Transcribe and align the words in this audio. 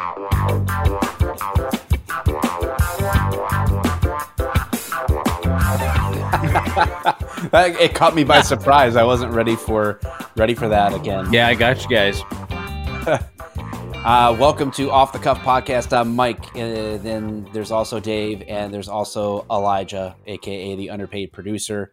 It 7.52 7.94
caught 7.94 8.14
me 8.14 8.24
by 8.24 8.40
surprise. 8.40 8.96
I 8.96 9.02
wasn't 9.04 9.34
ready 9.34 9.56
for 9.56 10.00
ready 10.36 10.54
for 10.54 10.68
that 10.68 10.94
again. 10.94 11.30
Yeah, 11.32 11.48
I 11.48 11.54
got 11.54 11.82
you 11.82 11.88
guys. 11.90 12.22
Uh, 14.02 14.34
welcome 14.40 14.70
to 14.70 14.90
Off 14.90 15.12
the 15.12 15.18
Cuff 15.18 15.38
Podcast. 15.40 15.94
I'm 15.94 16.16
Mike. 16.16 16.42
Uh, 16.56 16.96
then 16.96 17.46
there's 17.52 17.70
also 17.70 18.00
Dave, 18.00 18.42
and 18.48 18.72
there's 18.72 18.88
also 18.88 19.44
Elijah, 19.50 20.16
aka 20.26 20.74
the 20.74 20.88
underpaid 20.88 21.34
producer. 21.34 21.92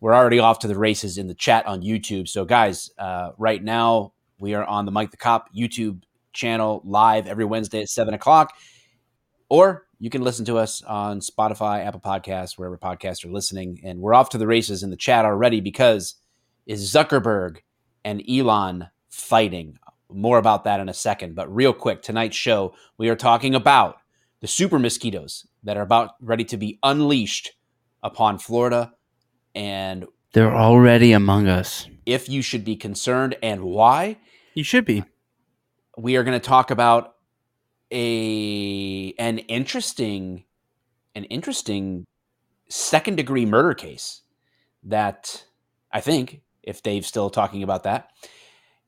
We're 0.00 0.14
already 0.14 0.40
off 0.40 0.58
to 0.58 0.68
the 0.68 0.76
races 0.76 1.16
in 1.16 1.28
the 1.28 1.34
chat 1.34 1.64
on 1.64 1.80
YouTube. 1.80 2.28
So, 2.28 2.44
guys, 2.44 2.90
uh, 2.98 3.30
right 3.38 3.64
now 3.64 4.12
we 4.38 4.52
are 4.52 4.64
on 4.64 4.84
the 4.84 4.92
Mike 4.92 5.10
the 5.10 5.16
Cop 5.16 5.48
YouTube 5.56 6.02
channel 6.32 6.82
live 6.84 7.26
every 7.26 7.44
Wednesday 7.44 7.82
at 7.82 7.88
seven 7.88 8.14
o'clock, 8.14 8.54
or 9.48 9.86
you 9.98 10.10
can 10.10 10.22
listen 10.22 10.44
to 10.46 10.58
us 10.58 10.82
on 10.82 11.20
Spotify, 11.20 11.86
Apple 11.86 12.00
Podcasts, 12.00 12.58
wherever 12.58 12.76
podcasts 12.76 13.24
are 13.24 13.30
listening. 13.30 13.80
And 13.84 14.00
we're 14.00 14.14
off 14.14 14.30
to 14.30 14.38
the 14.38 14.46
races 14.46 14.82
in 14.82 14.90
the 14.90 14.96
chat 14.96 15.24
already 15.24 15.60
because 15.60 16.16
is 16.66 16.92
Zuckerberg 16.92 17.58
and 18.04 18.22
Elon 18.28 18.88
fighting? 19.10 19.78
More 20.10 20.38
about 20.38 20.64
that 20.64 20.80
in 20.80 20.88
a 20.88 20.94
second. 20.94 21.34
But 21.34 21.54
real 21.54 21.72
quick, 21.72 22.02
tonight's 22.02 22.36
show, 22.36 22.74
we 22.98 23.08
are 23.08 23.16
talking 23.16 23.54
about 23.54 23.96
the 24.40 24.48
super 24.48 24.78
mosquitoes 24.78 25.46
that 25.62 25.76
are 25.76 25.82
about 25.82 26.12
ready 26.20 26.44
to 26.46 26.56
be 26.56 26.78
unleashed 26.82 27.52
upon 28.02 28.38
Florida 28.38 28.92
and 29.54 30.04
They're 30.32 30.54
already 30.54 31.12
among 31.12 31.46
us. 31.46 31.86
if 32.06 32.28
you 32.28 32.42
should 32.42 32.64
be 32.64 32.74
concerned 32.74 33.36
and 33.42 33.62
why. 33.62 34.16
You 34.54 34.64
should 34.64 34.84
be. 34.84 35.04
We 35.96 36.16
are 36.16 36.24
going 36.24 36.38
to 36.38 36.46
talk 36.46 36.70
about 36.70 37.14
a 37.90 39.12
an 39.18 39.38
interesting 39.38 40.44
an 41.14 41.24
interesting 41.24 42.06
second 42.68 43.16
degree 43.16 43.44
murder 43.44 43.74
case 43.74 44.22
that 44.84 45.44
I 45.92 46.00
think 46.00 46.40
if 46.62 46.82
Dave's 46.82 47.06
still 47.06 47.28
talking 47.28 47.62
about 47.62 47.82
that 47.82 48.10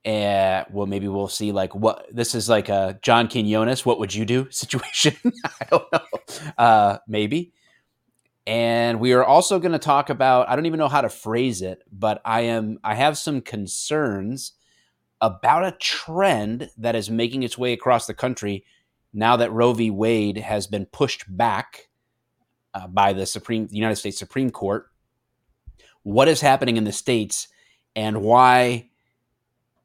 uh, 0.05 0.65
well, 0.71 0.87
maybe 0.87 1.09
we'll 1.09 1.29
see 1.29 1.53
like 1.53 1.75
what 1.75 2.07
this 2.13 2.35
is 2.35 2.49
like 2.49 2.69
a 2.69 2.99
John 3.03 3.29
Quinones, 3.29 3.87
what 3.87 3.99
would 3.99 4.15
you 4.15 4.25
do 4.25 4.49
situation? 4.51 5.17
I 5.45 5.65
don't 5.71 5.93
know. 5.93 6.53
Uh, 6.59 6.99
maybe. 7.09 7.53
And 8.47 9.01
we 9.01 9.15
are 9.15 9.25
also 9.25 9.59
going 9.59 9.73
to 9.73 9.79
talk 9.79 10.11
about, 10.11 10.51
I 10.51 10.57
don't 10.57 10.67
even 10.67 10.79
know 10.79 10.89
how 10.89 11.01
to 11.01 11.09
phrase 11.09 11.63
it, 11.63 11.83
but 11.91 12.21
I 12.27 12.43
am, 12.43 12.79
I 12.85 12.95
have 12.95 13.17
some 13.17 13.41
concerns 13.41 14.53
about 15.25 15.65
a 15.65 15.73
trend 15.73 16.71
that 16.77 16.95
is 16.95 17.11
making 17.11 17.43
its 17.43 17.57
way 17.57 17.73
across 17.73 18.07
the 18.07 18.15
country 18.15 18.65
now 19.13 19.37
that 19.37 19.53
Roe 19.53 19.73
v. 19.73 19.91
Wade 19.91 20.37
has 20.37 20.67
been 20.67 20.85
pushed 20.87 21.25
back 21.35 21.89
uh, 22.75 22.87
by 22.89 23.13
the 23.15 23.25
Supreme, 23.25 23.69
the 23.69 23.77
United 23.77 23.97
States 23.97 24.19
Supreme 24.19 24.51
Court. 24.51 24.91
What 26.03 26.29
is 26.29 26.43
happening 26.43 26.77
in 26.77 26.85
the 26.85 26.93
states 26.93 27.49
and 27.97 28.21
why 28.21 28.91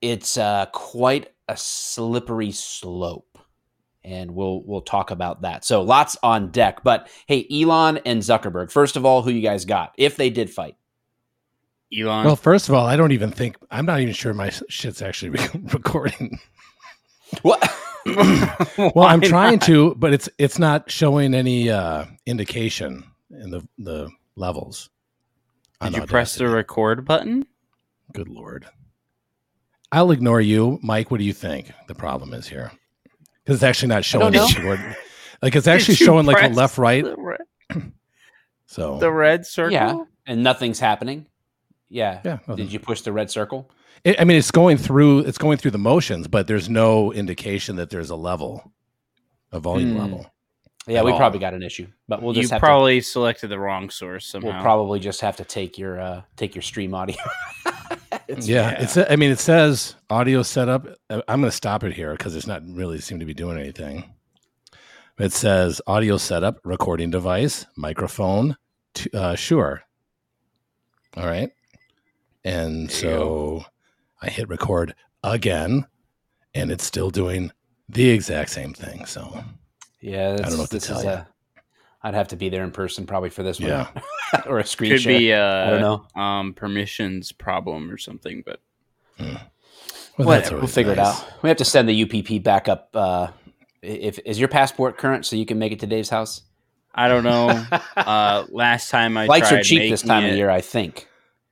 it's 0.02 0.38
uh, 0.38 0.66
quite 0.74 1.30
a 1.48 1.56
slippery 1.56 2.52
slope, 2.52 3.38
and 4.04 4.32
we'll 4.32 4.64
we'll 4.66 4.82
talk 4.82 5.12
about 5.12 5.44
that. 5.44 5.64
So 5.64 5.82
lots 5.82 6.18
on 6.22 6.52
deck. 6.52 6.84
But 6.84 7.10
hey, 7.28 7.48
Elon 7.50 8.00
and 8.06 8.22
Zuckerberg. 8.22 8.72
First 8.72 8.98
of 8.98 9.06
all, 9.06 9.22
who 9.22 9.32
you 9.32 9.42
guys 9.42 9.64
got 9.64 9.94
if 9.98 10.18
they 10.18 10.30
did 10.30 10.50
fight? 10.50 10.76
Elon. 11.98 12.26
Well, 12.26 12.36
first 12.36 12.70
of 12.70 12.76
all, 12.76 12.86
I 12.86 12.96
don't 12.96 13.12
even 13.12 13.32
think 13.32 13.58
I'm 13.72 13.86
not 13.86 14.00
even 14.00 14.14
sure 14.14 14.34
my 14.34 14.52
shit's 14.70 15.02
actually 15.02 15.32
re- 15.32 15.48
recording. 15.74 16.40
What? 17.42 17.62
Well, 18.06 19.04
I'm 19.06 19.22
trying 19.22 19.60
to, 19.60 19.94
but 19.96 20.14
it's 20.14 20.30
it's 20.40 20.58
not 20.58 20.90
showing 20.90 21.34
any 21.36 21.70
uh 21.70 22.06
indication 22.26 23.04
in 23.30 23.52
the 23.52 23.68
the 23.78 24.10
levels. 24.36 24.90
Did 25.82 25.96
you 25.96 26.06
press 26.06 26.36
the 26.36 26.48
record 26.48 27.06
button? 27.06 27.46
Good 28.14 28.30
lord. 28.30 28.66
I'll 29.92 30.12
ignore 30.12 30.42
you, 30.42 30.80
Mike. 30.82 31.12
What 31.12 31.20
do 31.20 31.24
you 31.26 31.34
think 31.34 31.72
the 31.88 31.94
problem 31.94 32.34
is 32.34 32.48
here? 32.48 32.72
Because 33.44 33.56
it's 33.58 33.64
actually 33.64 33.90
not 33.90 34.06
showing 34.06 34.32
the 34.34 34.62
word. 34.66 34.96
Like 35.42 35.56
it's 35.56 35.68
actually 35.68 35.96
showing 35.96 36.26
like 36.26 36.42
a 36.44 36.54
left 36.54 36.78
right. 36.78 37.04
The, 37.04 37.16
re- 37.16 37.38
So 38.66 38.98
the 39.00 39.12
red 39.12 39.46
circle. 39.46 39.72
Yeah, 39.74 40.04
and 40.26 40.42
nothing's 40.44 40.80
happening. 40.80 41.28
Yeah. 41.90 42.22
yeah, 42.24 42.32
nothing. 42.48 42.56
Did 42.58 42.74
you 42.74 42.80
push 42.80 43.02
the 43.02 43.12
red 43.12 43.32
circle? 43.32 43.70
It, 44.04 44.20
I 44.22 44.24
mean, 44.24 44.38
it's 44.38 44.52
going 44.52 44.78
through. 44.78 45.20
It's 45.20 45.38
going 45.38 45.58
through 45.58 45.72
the 45.72 45.78
motions, 45.80 46.28
but 46.28 46.48
there's 46.48 46.70
no 46.70 47.12
indication 47.12 47.76
that 47.78 47.90
there's 47.90 48.10
a 48.10 48.16
level, 48.16 48.72
a 49.52 49.60
volume 49.60 49.94
Hmm. 49.94 49.98
level. 50.00 50.32
Yeah, 50.88 51.04
we 51.04 51.12
all. 51.12 51.18
probably 51.18 51.40
got 51.40 51.54
an 51.54 51.62
issue, 51.62 51.88
but 52.08 52.22
we'll 52.22 52.36
you 52.36 52.42
just 52.42 52.52
have 52.54 52.62
probably 52.62 53.02
selected 53.02 53.50
the 53.50 53.60
wrong 53.60 53.90
source 53.90 54.26
to. 54.26 54.32
somehow. 54.32 54.54
We'll 54.54 54.62
probably 54.62 55.00
just 55.00 55.22
have 55.22 55.36
to 55.38 55.44
take 55.44 55.78
your 55.78 56.00
uh, 56.00 56.22
take 56.38 56.56
your 56.56 56.62
stream 56.62 56.94
audio. 56.94 57.18
It's- 58.28 58.48
yeah, 58.48 58.72
yeah. 58.72 58.82
it's. 58.84 58.98
I 58.98 59.16
mean, 59.16 59.32
it 59.32 59.40
says 59.40 59.96
audio 60.10 60.44
setup. 60.44 60.86
uh, 61.10 61.22
I'm 61.28 61.42
going 61.42 61.50
to 61.50 61.56
stop 61.56 61.84
it 61.84 61.94
here 61.94 62.12
because 62.12 62.36
it's 62.36 62.46
not 62.48 62.62
really 62.68 63.00
seem 63.00 63.20
to 63.20 63.26
be 63.26 63.34
doing 63.34 63.58
anything. 63.58 64.14
It 65.18 65.32
says 65.34 65.82
audio 65.88 66.18
setup, 66.18 66.60
recording 66.64 67.10
device, 67.10 67.66
microphone. 67.76 68.56
t- 68.94 69.10
Uh, 69.14 69.36
sure. 69.36 69.82
All 71.18 71.26
right, 71.26 71.50
and 72.44 72.90
There 72.90 72.96
so 72.98 73.66
I 74.22 74.30
hit 74.30 74.50
record 74.50 74.96
again, 75.24 75.86
and 76.54 76.72
it's 76.72 76.84
still 76.84 77.10
doing 77.10 77.52
the 77.88 78.10
exact 78.10 78.50
same 78.52 78.74
thing. 78.74 79.06
So 79.06 79.44
Yeah, 80.02 80.32
that's, 80.32 80.42
don't 80.44 80.52
know 80.54 80.60
what 80.64 80.70
to 80.70 80.76
this 80.78 80.88
tell 80.88 81.00
is 81.00 81.06
ya. 81.06 81.12
a. 81.12 81.28
I'd 82.02 82.14
have 82.14 82.30
to 82.30 82.38
be 82.38 82.48
there 82.48 82.64
in 82.64 82.72
person 82.72 83.06
probably 83.06 83.30
for 83.30 83.44
this 83.44 83.60
one, 83.60 83.70
Yeah. 83.70 83.90
or 84.46 84.60
a 84.60 84.66
screen 84.66 84.92
Could 84.92 85.02
share. 85.02 85.18
be 85.20 85.34
uh, 85.34 85.68
I 85.68 85.70
don't 85.72 85.82
know. 85.82 86.22
um 86.22 86.54
permissions 86.54 87.32
problem 87.34 87.92
or 87.92 87.98
something, 87.98 88.42
but 88.46 88.62
well, 89.20 89.38
Whatever, 90.16 90.32
that's 90.32 90.52
we'll 90.52 90.68
figure 90.68 90.96
nice. 90.96 91.20
it 91.20 91.24
out. 91.28 91.44
We 91.44 91.50
have 91.50 91.58
to 91.58 91.66
send 91.66 91.90
the 91.90 92.04
UPP 92.04 92.42
back 92.44 92.68
up. 92.70 92.90
Uh, 92.94 93.28
if 93.82 94.18
is 94.26 94.40
your 94.40 94.48
passport 94.50 94.98
current, 94.98 95.26
so 95.26 95.36
you 95.36 95.46
can 95.46 95.60
make 95.60 95.72
it 95.74 95.80
to 95.82 95.88
Dave's 95.88 96.10
house? 96.10 96.42
I 96.96 97.08
don't 97.10 97.24
know. 97.24 97.66
uh 97.98 98.46
last 98.50 98.90
time 98.90 99.18
I 99.18 99.26
Flights 99.26 99.52
are 99.52 99.62
cheap 99.62 99.90
this 99.90 100.02
time 100.02 100.24
it 100.24 100.32
of 100.32 100.38
year, 100.38 100.50
I 100.50 100.62
think. 100.62 101.08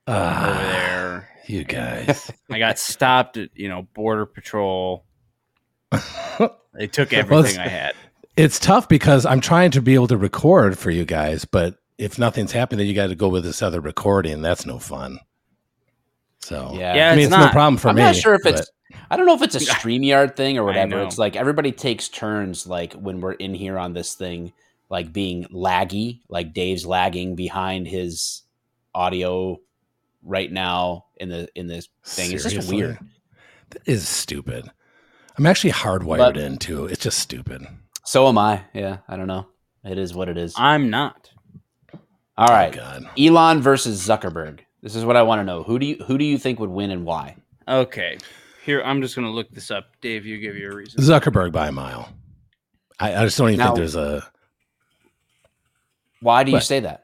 Ah, 0.08 0.50
over 0.50 0.62
there. 0.64 1.30
You 1.48 1.64
guys. 1.64 2.32
I 2.52 2.60
got 2.60 2.80
stopped 2.80 3.38
at, 3.38 3.50
you 3.56 3.70
know, 3.70 3.88
border 3.94 4.26
patrol. 4.26 5.06
They 6.74 6.88
took 6.88 7.14
everything 7.14 7.52
it's- 7.52 7.58
I 7.58 7.68
had. 7.68 7.96
It's 8.36 8.60
tough 8.60 8.88
because 8.88 9.26
I'm 9.26 9.42
trying 9.42 9.72
to 9.72 9.82
be 9.82 9.96
able 9.96 10.08
to 10.10 10.18
record 10.18 10.78
for 10.78 10.92
you 10.92 11.06
guys, 11.06 11.44
but 11.44 11.76
if 11.98 12.20
nothing's 12.20 12.52
happening, 12.52 12.78
then 12.80 12.88
you 12.88 12.94
got 12.94 13.08
to 13.08 13.16
go 13.16 13.30
with 13.30 13.44
this 13.44 13.64
other 13.64 13.82
recording. 13.82 14.44
That's 14.44 14.64
no 14.64 14.78
fun. 14.78 15.20
So 16.42 16.74
Yeah. 16.76 16.96
Yeah, 16.96 17.12
I 17.12 17.16
mean, 17.16 17.26
it's 17.26 17.34
it's, 17.34 17.46
no 17.46 17.50
problem 17.50 17.78
for 17.78 17.88
me. 17.92 18.02
I'm 18.02 18.08
not 18.10 18.16
sure 18.16 18.36
if 18.36 18.42
but- 18.44 18.60
it's. 18.60 18.72
I 19.10 19.18
don't 19.18 19.26
know 19.26 19.34
if 19.36 19.42
it's 19.42 19.56
a 19.56 19.60
Streamyard 19.74 20.36
thing 20.36 20.58
or 20.58 20.64
whatever. 20.64 21.02
It's 21.02 21.18
like 21.18 21.36
everybody 21.36 21.72
takes 21.72 22.08
turns, 22.10 22.68
like 22.68 22.94
when 22.94 23.22
we're 23.22 23.34
in 23.34 23.54
here 23.54 23.78
on 23.78 23.94
this 23.94 24.14
thing, 24.14 24.54
like 24.90 25.12
being 25.12 25.46
laggy, 25.46 26.22
like 26.30 26.54
Dave's 26.54 26.86
lagging 26.86 27.36
behind 27.36 27.88
his 27.88 28.44
audio 28.94 29.60
right 30.28 30.52
now 30.52 31.06
in 31.16 31.30
the 31.30 31.48
in 31.56 31.68
this 31.68 31.88
thing. 32.06 32.32
It's 32.32 32.44
just 32.44 32.70
weird. 32.72 33.00
That 33.72 33.82
is 33.86 34.08
stupid. 34.08 34.70
I'm 35.38 35.46
actually 35.46 35.72
hardwired 35.74 36.18
But- 36.18 36.38
into. 36.38 36.86
It's 36.86 37.02
just 37.04 37.20
stupid. 37.20 37.66
So 38.06 38.28
am 38.28 38.38
I. 38.38 38.64
Yeah, 38.74 38.98
I 39.08 39.18
don't 39.18 39.28
know. 39.28 39.48
It 39.84 39.98
is 39.98 40.14
what 40.14 40.30
it 40.30 40.38
is. 40.38 40.54
I'm 40.58 40.90
not. 40.90 41.30
All 42.38 42.48
right, 42.48 42.74
Oh, 42.74 42.78
God. 42.78 43.10
Elon 43.20 43.62
versus 43.62 44.06
Zuckerberg. 44.06 44.60
This 44.84 44.96
is 44.96 45.04
what 45.04 45.16
I 45.16 45.24
want 45.24 45.40
to 45.40 45.44
know. 45.44 45.64
Who 45.64 45.80
do 45.80 45.86
you 45.86 45.96
who 46.06 46.18
do 46.18 46.24
you 46.26 46.38
think 46.38 46.60
would 46.60 46.70
win 46.70 46.92
and 46.92 47.04
why? 47.06 47.36
Okay. 47.68 48.18
Here, 48.64 48.82
I'm 48.84 49.02
just 49.02 49.16
going 49.16 49.26
to 49.26 49.32
look 49.34 49.50
this 49.52 49.72
up. 49.72 49.86
Dave, 50.02 50.26
you 50.26 50.40
give 50.40 50.56
your 50.58 50.76
reason. 50.76 51.02
Zuckerberg 51.02 51.52
by 51.52 51.68
a 51.70 51.72
mile. 51.72 52.10
I, 53.00 53.16
I 53.16 53.24
just 53.26 53.38
don't 53.38 53.50
even 53.50 53.60
Now- 53.60 53.66
think 53.68 53.78
there's 53.78 53.96
a 53.96 54.30
Why 56.22 56.44
do 56.44 56.52
you 56.52 56.56
What? 56.58 56.64
say 56.64 56.80
that? 56.82 57.04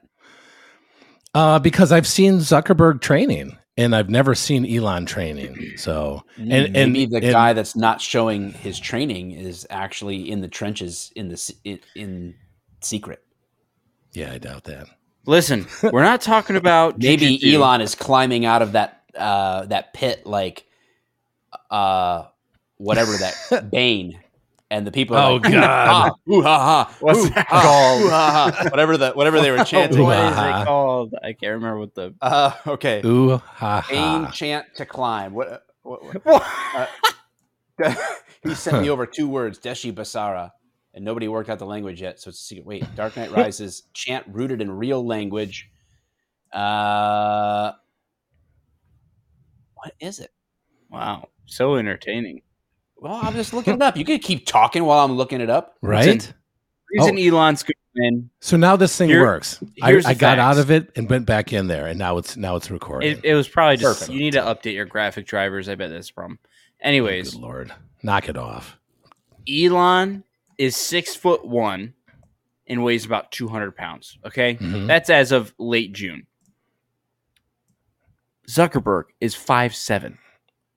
Uh, 1.34 1.58
because 1.58 1.92
I've 1.92 2.06
seen 2.06 2.34
Zuckerberg 2.38 3.00
training 3.00 3.56
and 3.76 3.94
I've 3.94 4.08
never 4.08 4.34
seen 4.34 4.64
Elon 4.66 5.04
training. 5.06 5.72
So 5.76 6.22
and 6.36 6.52
and, 6.52 6.92
Maybe 6.92 7.06
the 7.06 7.16
and- 7.16 7.32
guy 7.32 7.52
that's 7.52 7.74
not 7.76 8.00
showing 8.00 8.52
his 8.52 8.78
training 8.78 9.32
is 9.32 9.66
actually 9.70 10.30
in 10.30 10.40
the 10.40 10.48
trenches 10.48 11.12
in 11.16 11.28
the 11.28 11.54
in, 11.64 11.80
in 11.94 12.34
secret. 12.80 13.22
yeah, 14.12 14.32
I 14.32 14.38
doubt 14.38 14.64
that. 14.64 14.86
Listen, 15.26 15.66
we're 15.82 16.02
not 16.02 16.20
talking 16.20 16.54
about 16.56 16.98
Maybe 17.02 17.38
jujitsu. 17.38 17.54
Elon 17.54 17.80
is 17.80 17.94
climbing 17.94 18.44
out 18.44 18.60
of 18.62 18.72
that 18.72 19.02
uh, 19.16 19.64
that 19.66 19.94
pit 19.94 20.26
like 20.26 20.66
uh, 21.70 22.24
whatever 22.76 23.12
that 23.16 23.70
Bane, 23.72 24.20
and 24.74 24.86
the 24.86 24.90
people. 24.92 25.16
Are 25.16 25.30
Oh, 25.30 25.34
like, 25.36 25.52
God. 25.52 25.52
"Ooh-ha, 25.52 26.14
ooh-ha-ha, 26.30 26.96
What's 27.00 27.30
that 27.30 27.48
called? 27.48 28.02
ooh-ha-ha," 28.02 28.68
whatever 28.70 28.96
the 28.96 29.12
whatever 29.12 29.40
they 29.40 29.50
were 29.50 29.64
chanting. 29.64 30.02
what 30.02 30.18
is 30.18 30.32
it 30.32 30.66
called? 30.66 31.14
I 31.22 31.32
can't 31.32 31.52
remember 31.54 31.78
what 31.78 31.94
the. 31.94 32.14
Uh, 32.20 32.52
okay, 32.66 33.00
Ooh 33.04 33.36
ha 33.38 33.86
Bane 33.88 34.24
ha. 34.24 34.30
chant 34.32 34.66
to 34.76 34.84
climb. 34.86 35.32
What? 35.34 35.64
what, 35.82 36.02
what 36.04 36.24
What? 36.24 36.90
uh, 37.84 37.94
He 38.42 38.54
sent 38.54 38.82
me 38.82 38.90
over 38.90 39.06
two 39.06 39.28
words, 39.28 39.58
Deshi 39.58 39.90
Basara, 39.92 40.50
and 40.92 41.04
nobody 41.04 41.28
worked 41.28 41.48
out 41.48 41.58
the 41.58 41.64
language 41.66 42.02
yet. 42.02 42.20
So 42.20 42.28
it's 42.28 42.40
a 42.40 42.44
secret. 42.44 42.66
Wait, 42.66 42.94
Dark 42.94 43.16
Knight 43.16 43.30
Rises 43.30 43.84
chant 43.94 44.26
rooted 44.28 44.60
in 44.60 44.70
real 44.70 45.04
language. 45.06 45.70
Uh, 46.52 47.72
what 49.74 49.94
is 50.00 50.18
it? 50.20 50.30
Wow, 50.90 51.28
so 51.46 51.76
entertaining. 51.76 52.42
Well, 53.04 53.20
I'm 53.22 53.34
just 53.34 53.52
looking 53.52 53.74
it 53.74 53.82
up. 53.82 53.98
You 53.98 54.04
could 54.06 54.22
keep 54.22 54.46
talking 54.46 54.82
while 54.84 55.04
I'm 55.04 55.12
looking 55.12 55.42
it 55.42 55.50
up. 55.50 55.76
right? 55.82 56.32
Reason 56.96 57.18
Elon's 57.18 57.62
good 57.62 57.76
man. 57.94 58.30
So 58.40 58.56
now 58.56 58.76
this 58.76 58.96
thing 58.96 59.10
Here- 59.10 59.20
works. 59.20 59.62
I, 59.82 60.00
I 60.06 60.14
got 60.14 60.38
out 60.38 60.56
of 60.56 60.70
it 60.70 60.90
and 60.96 61.10
went 61.10 61.26
back 61.26 61.52
in 61.52 61.66
there, 61.66 61.86
and 61.86 61.98
now 61.98 62.16
it's 62.16 62.34
now 62.38 62.56
it's 62.56 62.70
recording. 62.70 63.12
It, 63.12 63.20
it 63.22 63.34
was 63.34 63.46
probably 63.46 63.76
just 63.76 63.98
Perfect. 64.00 64.14
you 64.14 64.20
need 64.20 64.32
to 64.32 64.40
update 64.40 64.72
your 64.72 64.86
graphic 64.86 65.26
drivers. 65.26 65.68
I 65.68 65.74
bet 65.74 65.90
that's 65.90 66.06
the 66.08 66.14
problem. 66.14 66.38
Anyways, 66.80 67.32
Good 67.32 67.40
lord, 67.42 67.72
knock 68.02 68.28
it 68.30 68.38
off. 68.38 68.78
Elon 69.46 70.24
is 70.56 70.74
six 70.74 71.14
foot 71.14 71.44
one 71.44 71.92
and 72.66 72.82
weighs 72.82 73.04
about 73.04 73.30
two 73.32 73.48
hundred 73.48 73.76
pounds. 73.76 74.16
Okay, 74.24 74.54
Mhm. 74.54 74.86
that's 74.86 75.10
as 75.10 75.30
of 75.30 75.52
late 75.58 75.92
June. 75.92 76.26
Zuckerberg 78.48 79.04
is 79.20 79.34
five 79.34 79.74
seven. 79.74 80.16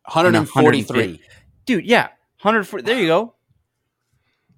143. 0.06 1.22
Dude, 1.66 1.86
yeah, 1.86 2.08
hundred. 2.40 2.86
There 2.86 3.00
you 3.00 3.08
go. 3.08 3.34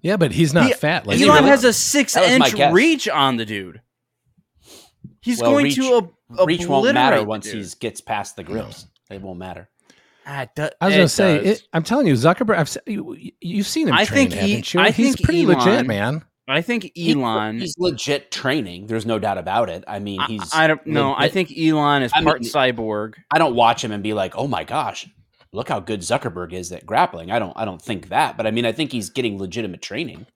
Yeah, 0.02 0.16
but 0.16 0.32
he's 0.32 0.54
not 0.54 0.66
He- 0.66 0.72
fat. 0.72 1.06
Like 1.06 1.20
Elon 1.20 1.36
really? 1.36 1.48
has 1.50 1.64
a 1.64 1.72
six 1.72 2.14
That 2.14 2.22
was 2.22 2.38
my 2.38 2.46
inch 2.66 2.72
reach 2.72 3.08
on 3.08 3.36
the 3.36 3.44
dude. 3.44 3.82
He's 5.20 5.40
Well, 5.40 5.50
going 5.52 5.64
reach- 5.64 5.76
to 5.76 5.96
ab- 5.98 6.46
Reach 6.46 6.66
won't 6.66 6.94
matter 6.94 7.22
once 7.24 7.50
he 7.50 7.62
gets 7.80 8.00
past 8.00 8.36
the 8.36 8.44
grips. 8.44 8.86
It 9.10 9.20
won't 9.20 9.38
matter. 9.38 9.68
Ah, 10.26 10.46
do- 10.54 10.68
I 10.80 10.86
was 10.86 10.94
it 10.94 10.96
going 10.96 11.06
to 11.06 11.08
say, 11.08 11.36
it, 11.44 11.62
I'm 11.72 11.82
telling 11.82 12.06
you, 12.06 12.12
Zuckerberg. 12.14 12.56
I've 12.56 12.68
se- 12.68 12.80
you, 12.86 13.16
you've 13.40 13.66
seen 13.66 13.88
him. 13.88 13.94
I 13.94 14.04
train, 14.04 14.30
think 14.30 14.32
he- 14.40 14.50
haven't 14.52 14.74
you? 14.74 14.80
I 14.80 14.90
he's 14.90 15.14
think 15.16 15.22
pretty 15.24 15.42
Elon- 15.44 15.58
legit, 15.58 15.86
man. 15.86 16.24
I 16.48 16.62
think 16.62 16.90
He- 16.94 17.12
Elon. 17.12 17.58
he's 17.60 17.74
legit 17.78 18.30
training. 18.30 18.86
There's 18.86 19.06
no 19.06 19.18
doubt 19.18 19.38
about 19.38 19.68
it. 19.70 19.84
I 19.86 19.98
mean, 19.98 20.20
he's. 20.28 20.54
I, 20.54 20.66
don't 20.68 20.84
know. 20.86 21.14
I 21.16 21.28
think 21.28 21.52
Elon 21.56 22.02
is 22.02 22.12
I 22.14 22.22
part 22.22 22.40
mean- 22.42 22.50
cyborg. 22.50 23.14
I 23.30 23.38
don't 23.38 23.54
watch 23.54 23.82
him 23.84 23.92
and 23.92 24.02
be 24.02 24.14
like, 24.14 24.36
"Oh 24.36 24.46
my 24.46 24.64
gosh, 24.64 25.08
look 25.52 25.68
how 25.68 25.80
good 25.80 26.00
Zuckerberg 26.00 26.52
is 26.52 26.72
at 26.72 26.86
grappling." 26.86 27.30
I 27.30 27.38
don't. 27.38 27.52
I 27.56 27.64
don't 27.64 27.80
think 27.82 28.08
that. 28.08 28.36
But 28.36 28.46
I 28.46 28.50
mean, 28.50 28.64
I 28.66 28.72
think 28.72 28.92
he's 28.92 29.10
getting 29.10 29.38
legitimate 29.38 29.82
training. 29.82 30.26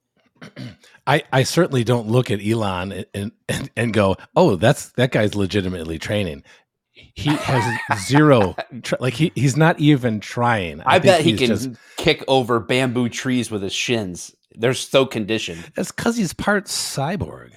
I, 1.07 1.23
I 1.31 1.43
certainly 1.43 1.83
don't 1.83 2.07
look 2.07 2.29
at 2.31 2.45
Elon 2.45 3.05
and, 3.13 3.31
and 3.47 3.69
and 3.75 3.93
go, 3.93 4.15
oh, 4.35 4.55
that's 4.55 4.89
that 4.93 5.11
guy's 5.11 5.35
legitimately 5.35 5.99
training. 5.99 6.43
He 6.91 7.29
has 7.35 8.07
zero, 8.07 8.55
tr- 8.83 8.95
like 8.99 9.13
he, 9.13 9.31
he's 9.35 9.55
not 9.57 9.79
even 9.79 10.19
trying. 10.19 10.81
I, 10.81 10.93
think 10.99 11.03
bet 11.03 11.21
he 11.21 11.35
can 11.37 11.47
just- 11.47 11.69
kick 11.97 12.23
over 12.27 12.59
bamboo 12.59 13.09
trees 13.09 13.51
with 13.51 13.61
his 13.61 13.73
shins. 13.73 14.35
They're 14.57 14.73
so 14.73 15.05
conditioned. 15.05 15.71
that's 15.75 15.91
because 15.91 16.15
he's 16.15 16.33
part 16.33 16.65
cyborg. 16.65 17.51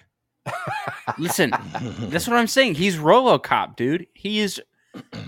Listen, 1.19 1.52
that's 2.11 2.26
what 2.26 2.37
I'm 2.37 2.46
saying. 2.49 2.75
He's 2.75 2.96
RoboCop, 2.96 3.76
dude. 3.76 4.06
He 4.14 4.40
is. 4.40 4.61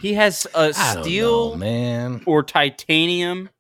He 0.00 0.14
has 0.14 0.46
a 0.54 0.72
steel 0.72 1.50
know, 1.50 1.56
man. 1.56 2.22
or 2.26 2.42
titanium 2.42 3.50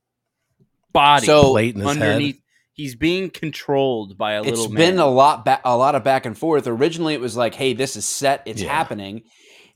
body 0.92 1.26
So- 1.26 1.50
Plate 1.52 1.76
head. 1.76 1.86
underneath. 1.86 2.40
He's 2.72 2.94
being 2.94 3.28
controlled 3.30 4.16
by 4.16 4.32
a 4.32 4.40
It's 4.42 4.58
little 4.58 4.68
been 4.74 4.96
man. 4.96 5.04
a 5.04 5.06
lot, 5.10 5.44
ba- 5.44 5.60
a 5.64 5.76
lot 5.76 5.94
of 5.94 6.02
back 6.02 6.24
and 6.24 6.36
forth. 6.36 6.66
Originally, 6.66 7.12
it 7.12 7.20
was 7.20 7.36
like, 7.36 7.54
"Hey, 7.54 7.74
this 7.74 7.94
is 7.94 8.06
set. 8.06 8.42
It's 8.46 8.62
Yeah. 8.62 8.70
happening." 8.72 9.22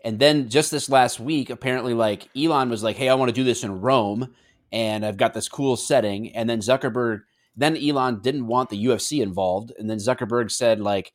And 0.02 0.18
then 0.18 0.48
just 0.48 0.70
this 0.70 0.88
last 0.88 1.20
week, 1.20 1.50
apparently, 1.50 1.92
like 1.92 2.28
Elon 2.36 2.70
was 2.70 2.82
like, 2.82 2.96
"Hey, 2.96 3.08
I 3.10 3.14
want 3.14 3.28
to 3.28 3.34
do 3.34 3.44
this 3.44 3.62
in 3.62 3.80
Rome, 3.82 4.34
and 4.72 5.04
I've 5.04 5.18
got 5.18 5.34
this 5.34 5.48
cool 5.50 5.76
setting." 5.76 6.34
And 6.34 6.48
then 6.48 6.60
Zuckerberg, 6.60 7.20
then 7.54 7.76
Elon 7.76 8.20
didn't 8.22 8.46
want 8.46 8.70
the 8.70 8.76
UFC 8.86 9.20
involved, 9.20 9.72
and 9.78 9.88
then 9.90 9.98
Zuckerberg 9.98 10.50
said 10.50 10.80
like, 10.80 11.12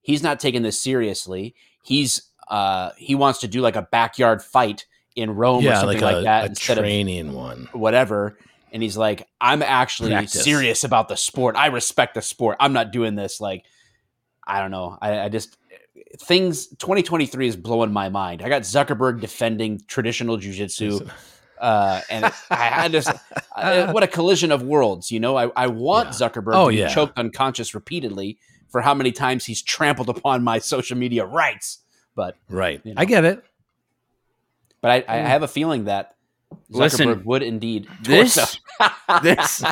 he's 0.00 0.22
not 0.22 0.38
taking 0.40 0.62
this 0.62 0.80
seriously. 0.80 1.54
He's 1.82 2.30
uh 2.48 2.90
he 2.96 3.14
wants 3.14 3.40
to 3.40 3.48
do 3.48 3.60
like 3.60 3.76
a 3.76 3.82
backyard 3.82 4.42
fight 4.42 4.86
in 5.14 5.30
Rome 5.30 5.66
or 5.66 5.74
something 5.74 6.00
like 6.00 6.12
like, 6.14 6.16
a, 6.16 6.22
that 6.24 6.42
a 6.44 6.46
instead 6.48 6.78
training 6.78 7.32
one. 7.32 7.68
whatever. 7.72 8.38
And 8.72 8.82
he's 8.82 8.96
like, 8.96 9.26
I'm 9.40 9.62
actually 9.62 10.10
Practice. 10.10 10.44
serious 10.44 10.84
about 10.84 11.08
the 11.08 11.16
sport. 11.16 11.56
I 11.56 11.68
respect 11.68 12.14
the 12.14 12.20
sport. 12.22 12.58
I'm 12.60 12.72
not 12.74 12.90
doing 12.92 13.14
this 13.14 13.40
like 13.40 13.64
I 14.46 14.60
don't 14.60 14.70
know. 14.70 14.98
I, 15.00 15.20
I 15.20 15.28
just 15.28 15.56
things 16.20 16.66
2023 16.68 17.48
is 17.48 17.56
blowing 17.56 17.92
my 17.92 18.08
mind. 18.08 18.42
I 18.42 18.48
got 18.48 18.62
Zuckerberg 18.62 19.20
defending 19.20 19.80
traditional 19.86 20.36
jujitsu. 20.38 21.10
Uh, 21.58 22.02
and 22.10 22.24
I, 22.50 22.54
had 22.66 22.92
this, 22.92 23.08
I- 23.56 23.90
what 23.90 24.02
a 24.02 24.06
collision 24.06 24.52
of 24.52 24.62
worlds, 24.62 25.10
you 25.10 25.18
know. 25.20 25.36
I, 25.36 25.50
I 25.56 25.66
want 25.68 26.08
Yeah. 26.08 26.28
Zuckerberg 26.28 26.54
Oh, 26.54 26.66
to 26.66 26.70
be 26.72 26.76
yeah. 26.80 26.88
choked 26.94 27.18
unconscious 27.18 27.74
repeatedly 27.74 28.38
for 28.68 28.82
how 28.82 28.92
many 28.94 29.10
times 29.10 29.46
he's 29.46 29.62
trampled 29.62 30.08
upon 30.10 30.44
my 30.44 30.58
social 30.58 30.98
media 30.98 31.24
rights. 31.24 31.78
But 32.16 32.36
Right. 32.48 32.80
You 32.82 32.94
know. 32.94 33.00
I 33.00 33.04
get 33.04 33.24
it. 33.24 33.44
but 34.80 34.90
I, 34.90 35.04
I 35.06 35.20
hmm. 35.20 35.26
have 35.26 35.44
a 35.44 35.48
feeling 35.48 35.84
that 35.84 36.16
Zuckerberg 36.72 36.78
Listen, 36.78 37.24
would 37.24 37.42
indeed 37.44 37.86
this- 38.02 38.58
this 39.22 39.62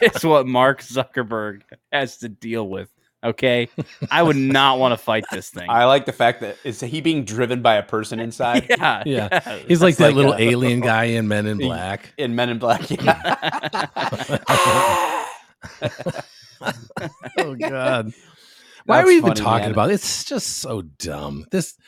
is 0.00 0.24
what 0.24 0.46
Mark 0.46 0.82
Zuckerberg 0.82 1.62
has 1.90 2.18
to 2.18 2.28
deal 2.28 2.68
with. 2.68 2.88
Okay, 3.24 3.70
I 4.10 4.22
would 4.22 4.36
not 4.36 4.78
want 4.78 4.92
to 4.92 4.98
fight 4.98 5.24
this 5.32 5.48
thing. 5.48 5.70
I 5.70 5.86
like 5.86 6.04
the 6.04 6.12
fact 6.12 6.42
that 6.42 6.58
is 6.62 6.80
he 6.80 7.00
being 7.00 7.24
driven 7.24 7.62
by 7.62 7.76
a 7.76 7.82
person 7.82 8.20
inside 8.20 8.66
yeah, 8.70 9.02
Yeah. 9.06 9.58
He's 9.66 9.80
like 9.80 9.96
that 9.96 10.08
like 10.08 10.14
little 10.14 10.34
a- 10.34 10.38
alien 10.38 10.80
guy 10.80 11.04
in 11.04 11.26
Men 11.26 11.46
in 11.46 11.56
Black. 11.56 12.12
in 12.18 12.34
Men 12.34 12.50
in 12.50 12.58
Black. 12.58 12.90
yeah. 12.90 13.14
oh 17.38 17.54
God. 17.58 18.12
Why 18.84 19.00
are 19.00 19.06
we 19.06 19.16
even 19.16 19.30
funny, 19.30 19.40
talking 19.40 19.64
man. 19.64 19.72
about 19.72 19.90
it? 19.90 19.94
It's 19.94 20.24
just 20.24 20.58
so 20.58 20.82
dumb. 20.82 21.46
This, 21.50 21.78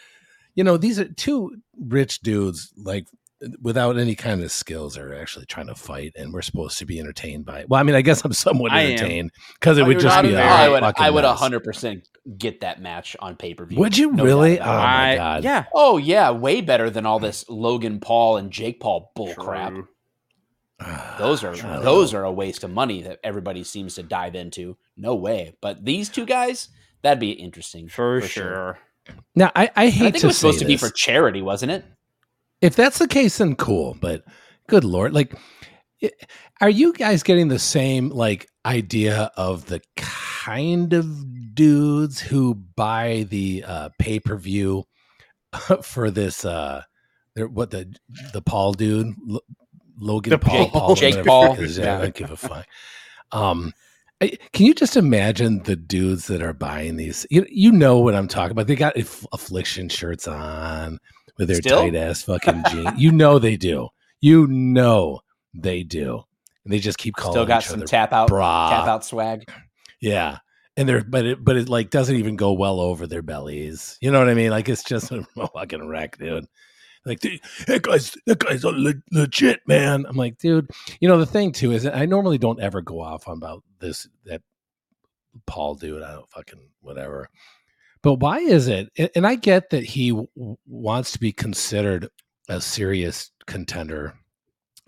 you 0.57 0.65
know, 0.65 0.77
these 0.77 0.99
are 0.99 1.05
two 1.05 1.57
rich 1.79 2.21
dudes, 2.21 2.73
like 2.77 3.07
without 3.61 3.99
any 3.99 4.15
kind 4.15 4.43
of 4.43 4.51
skills, 4.51 4.97
are 4.97 5.15
actually 5.15 5.45
trying 5.47 5.67
to 5.67 5.75
fight, 5.75 6.13
and 6.17 6.33
we're 6.33 6.41
supposed 6.43 6.79
to 6.79 6.87
be 6.87 6.99
entertained 6.99 7.45
by 7.45 7.61
it. 7.61 7.69
Well, 7.69 7.79
I 7.79 7.83
mean, 7.85 7.95
I 7.95 8.01
guess 8.01 8.25
I'm 8.25 8.33
somewhat 8.33 8.73
entertained 8.73 9.31
because 9.61 9.77
it 9.79 9.83
Oh, 9.83 9.87
would 9.87 10.01
just 10.01 10.23
be 10.23 10.33
a 10.33 10.39
entertained? 10.39 10.49
I 10.49 10.69
would, 10.71 10.83
I 10.99 11.11
would 11.11 11.23
mess. 11.23 11.39
100% 11.41 12.03
get 12.39 12.61
that 12.63 12.81
match 12.81 13.15
on 13.21 13.37
pay 13.37 13.53
per 13.55 13.67
view. 13.67 13.79
Would 13.79 13.97
you 13.99 14.13
really? 14.15 14.59
Oh 14.59 14.65
my 14.65 15.13
I- 15.13 15.17
God. 15.17 15.45
Yeah, 15.45 15.67
Oh 15.75 15.99
yeah, 15.99 16.31
way 16.31 16.63
better 16.63 16.89
than 16.91 17.05
all 17.07 17.21
this 17.21 17.45
Logan 17.49 18.01
Paul 18.01 18.39
and 18.39 18.51
Jake 18.51 18.81
Paul 18.81 19.13
bull 19.15 19.35
crap. 19.35 19.75
Those 21.19 21.43
are 21.45 21.55
I 21.55 21.57
don't 21.57 21.83
those 21.85 22.13
are 22.13 22.25
a 22.25 22.33
waste 22.33 22.63
of 22.63 22.71
money 22.71 23.03
that 23.03 23.19
everybody 23.25 23.65
seems 23.65 23.95
to 23.95 24.03
dive 24.03 24.35
into. 24.35 24.77
No 24.97 25.15
way. 25.15 25.57
But 25.63 25.85
these 25.85 26.09
two 26.11 26.27
guys, 26.27 26.69
that'd 27.03 27.19
be 27.21 27.31
interesting 27.31 27.89
for, 27.89 28.21
sure. 28.21 28.79
Now, 29.35 29.53
I, 29.55 29.71
I 29.77 29.89
hate 29.89 30.09
I 30.09 30.11
think 30.13 30.17
to 30.21 30.27
it 30.27 30.29
was 30.29 30.39
supposed 30.39 30.59
say 30.59 30.65
to 30.65 30.69
be 30.69 30.77
for 30.77 30.91
charity, 30.91 31.43
wasn't 31.43 31.73
it? 31.73 31.85
if 32.63 32.75
that's 32.75 32.99
the 32.99 33.07
case, 33.09 33.39
then 33.39 33.55
cool. 33.57 33.97
But 34.01 34.25
good 34.69 34.83
lord, 34.85 35.13
like, 35.13 35.35
are 36.61 36.71
you 36.71 36.93
guys 36.95 37.23
getting 37.23 37.49
the 37.49 37.59
same 37.59 38.09
like 38.09 38.49
idea 38.65 39.31
of 39.37 39.67
the 39.67 39.81
kind 39.97 40.93
of 40.95 41.55
dudes 41.55 42.21
who 42.21 42.55
buy 42.55 43.27
the 43.29 43.63
uh, 43.67 43.89
pay 43.99 44.19
per 44.21 44.37
view 44.37 44.85
for 45.83 46.11
this? 46.11 46.45
uh 46.45 46.83
What 47.37 47.71
the 47.71 47.95
the 48.33 48.41
Paul 48.43 48.73
dude, 48.73 49.15
Lo- 49.23 49.41
Logan 49.99 50.31
The 50.31 50.39
Paul, 50.39 50.71
Paul. 50.71 50.95
Jake 50.95 51.25
Paul. 51.25 51.55
the 51.55 51.69
frick 51.69 51.87
I 51.87 52.01
don't 52.03 52.15
give 52.15 52.31
a 52.31 52.37
fuck. 52.37 52.67
Um, 53.33 53.73
I- 54.21 54.39
can 54.53 54.67
you 54.67 54.75
just 54.75 54.97
imagine 54.97 55.63
the 55.65 55.77
dudes 55.77 56.27
that 56.29 56.43
are 56.43 56.53
buying 56.55 56.97
these? 56.97 57.27
You, 57.31 57.47
you 57.51 57.71
know 57.73 57.99
what 57.99 58.15
I'm 58.15 58.29
talking 58.29 58.53
about. 58.53 58.67
They 58.67 58.77
got 58.77 58.97
aff- 58.97 59.27
affliction 59.33 59.89
shirts 59.89 60.27
on 60.27 60.99
with 61.39 61.49
their 61.49 61.59
Still? 61.59 61.81
tight 61.83 61.95
ass 61.95 62.23
fucking 62.23 62.65
jeans. 62.71 62.91
You 62.99 63.13
know 63.13 63.39
they 63.39 63.57
do. 63.57 63.89
You 64.21 64.47
know 64.47 65.21
they 65.55 65.83
do. 65.83 66.23
And 66.65 66.73
they 66.73 66.79
just 66.79 66.99
keep 66.99 67.15
calling 67.15 67.35
Still 67.35 67.47
got 67.47 67.63
some 67.63 67.83
tap 67.83 68.13
out 68.13 68.29
bra. 68.29 68.71
tap 68.71 68.89
out 68.89 69.05
swag. 69.05 69.45
Yeah. 70.01 70.39
And 70.79 70.89
they're 70.89 71.05
but 71.05 71.25
it 71.25 71.45
but 71.45 71.57
it 71.57 71.69
like 71.69 71.91
doesn't 71.91 72.17
even 72.17 72.37
go 72.37 72.53
well 72.53 72.81
over 72.81 73.07
their 73.07 73.23
bellies. 73.23 73.97
You 74.01 74.11
know 74.11 74.19
what 74.19 74.29
I 74.29 74.35
mean? 74.35 74.51
Like 74.51 74.69
it's 74.69 74.83
just 74.83 75.11
a 75.13 75.27
fucking 75.55 75.87
wreck, 75.87 76.19
dude. 76.19 76.47
Like 77.07 77.21
"Dude, 77.21 77.41
that 77.69 77.83
guy's 77.83 78.17
that 78.27 78.39
guy's 78.41 78.65
le- 78.65 78.93
legit 79.13 79.61
man. 79.67 80.05
I'm 80.07 80.17
like, 80.17 80.39
dude. 80.39 80.71
You 81.01 81.09
know 81.09 81.19
the 81.19 81.25
thing 81.27 81.53
too 81.53 81.73
is 81.73 81.87
I 81.87 82.05
normally 82.05 82.37
don't 82.39 82.61
ever 82.61 82.83
go 82.83 83.01
off 83.01 83.29
on 83.29 83.37
about 83.39 83.63
this 83.79 84.07
that 84.25 84.43
Paul 85.47 85.77
dude. 85.77 86.03
I 86.03 86.13
don't 86.13 86.29
fucking 86.31 86.69
whatever. 86.81 87.29
But 88.03 88.15
why 88.15 88.39
is 88.39 88.69
it? 88.69 88.91
and- 88.99 89.11
And 89.15 89.27
I 89.27 89.35
get 89.37 89.71
that 89.71 89.85
he 89.85 90.11
w- 90.11 90.29
wants 90.67 91.13
to 91.13 91.19
be 91.21 91.33
considered 91.33 92.09
a 92.49 92.61
serious 92.61 93.31
contender 93.47 94.15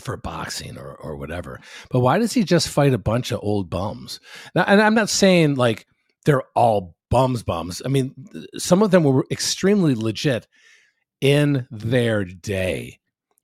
for 0.00 0.16
boxing 0.16 0.78
or, 0.78 0.94
or 0.94 1.16
whatever. 1.16 1.60
But 1.90 2.00
why 2.00 2.18
does 2.18 2.32
he 2.32 2.44
just 2.44 2.68
fight 2.68 2.94
a 2.94 2.98
bunch 2.98 3.32
of 3.32 3.40
old 3.42 3.68
bums? 3.70 4.20
Now, 4.54 4.64
and 4.68 4.80
I'm 4.80 4.94
not 4.94 5.08
saying 5.10 5.56
like 5.56 5.86
they're 6.24 6.44
all 6.54 6.94
bums 7.10 7.42
bums. 7.42 7.82
I 7.84 7.88
mean, 7.88 8.14
some 8.56 8.82
of 8.82 8.90
them 8.92 9.02
were 9.02 9.26
extremely 9.30 9.94
legit 9.96 10.46
in 11.20 11.66
their 11.70 12.24
day. 12.24 12.98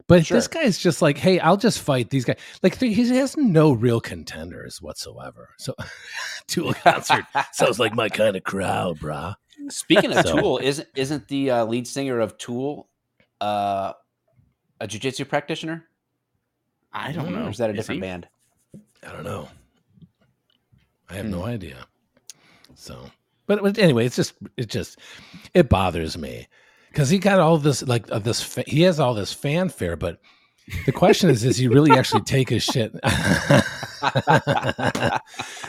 But 0.07 0.27
Sure. 0.27 0.37
this 0.37 0.49
guy's 0.49 0.77
just 0.79 1.01
like, 1.01 1.17
hey, 1.17 1.41
I'll 1.41 1.57
just 1.57 1.81
fight 1.81 2.11
these 2.11 2.25
guys. 2.27 2.37
Like 2.63 2.79
he 2.79 2.93
has 3.17 3.37
no 3.39 3.73
real 3.73 4.01
contenders 4.01 4.83
whatsoever. 4.83 5.51
So 5.59 5.75
Tool 6.47 6.75
concert 6.83 7.25
sounds 7.53 7.79
like 7.79 7.95
my 7.95 8.09
kind 8.11 8.37
of 8.37 8.45
crowd, 8.45 8.99
brah. 8.99 9.35
Speaking 9.69 10.13
of 10.13 10.27
So- 10.27 10.37
Tool, 10.41 10.59
isn't 10.59 10.89
isn't 10.95 11.29
the 11.29 11.51
uh, 11.51 11.65
lead 11.65 11.87
singer 11.89 12.21
of 12.21 12.37
Tool 12.37 12.89
uh, 13.41 13.95
a 14.81 14.87
jujitsu 14.87 15.27
practitioner? 15.27 15.87
I 16.93 17.13
don't 17.13 17.29
Mm, 17.29 17.33
know. 17.37 17.47
Or 17.47 17.51
is 17.51 17.59
that 17.59 17.71
a 17.71 17.73
Is 17.73 17.79
different 17.79 17.97
he? 18.03 18.07
band? 18.09 18.29
I 19.07 19.13
don't 19.13 19.25
know. 19.25 19.49
I 21.09 21.15
have 21.15 21.25
Hmm. 21.27 21.33
no 21.33 21.45
idea. 21.45 21.87
So, 22.75 23.11
but, 23.47 23.63
but 23.63 23.79
anyway, 23.79 24.05
it's 24.07 24.17
just 24.17 24.35
it 24.57 24.69
just 24.69 24.99
it 25.55 25.69
bothers 25.69 26.19
me 26.19 26.47
because 26.95 27.11
he 27.11 27.19
got 27.19 27.41
all 27.41 27.59
this 27.59 27.83
like 27.83 28.11
uh, 28.13 28.21
this 28.21 28.41
fa- 28.41 28.63
he 28.69 28.83
has 28.83 29.01
all 29.01 29.15
this 29.15 29.33
fanfare, 29.33 29.97
but 29.97 30.21
the 30.87 30.93
question 30.93 31.29
is, 31.29 31.43
does 31.43 31.57
he 31.57 31.67
really 31.67 31.91
actually 31.91 32.23
take 32.23 32.49
his 32.49 32.63
shit? 32.63 32.93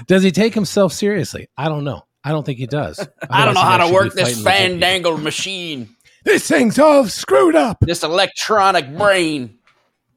does 0.07 0.21
he 0.21 0.31
take 0.31 0.53
himself 0.53 0.93
seriously? 0.93 1.49
I 1.57 1.67
don't 1.67 1.83
know. 1.83 2.03
I 2.23 2.29
don't 2.29 2.45
think 2.45 2.59
he 2.59 2.67
does. 2.67 2.99
I 3.29 3.43
don't 3.43 3.55
know 3.55 3.61
how 3.61 3.85
to 3.87 3.91
work 3.91 4.13
this 4.13 4.41
fighting 4.43 4.79
fandangled 4.79 5.21
machine, 5.23 5.95
This 6.23 6.47
thing's 6.47 6.77
all 6.77 7.05
screwed 7.07 7.55
up. 7.55 7.79
this 7.81 8.03
electronic 8.03 8.95
brain. 8.95 9.57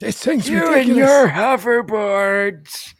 This 0.00 0.22
thing's 0.22 0.46
You 0.48 0.74
and 0.74 0.94
your 0.94 1.28
hoverboards. 1.28 2.92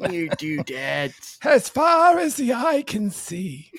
you 0.12 0.28
doodads. 0.28 1.38
as 1.42 1.68
far 1.70 2.18
as 2.18 2.36
the 2.36 2.52
eye 2.52 2.82
can 2.86 3.10
see. 3.10 3.70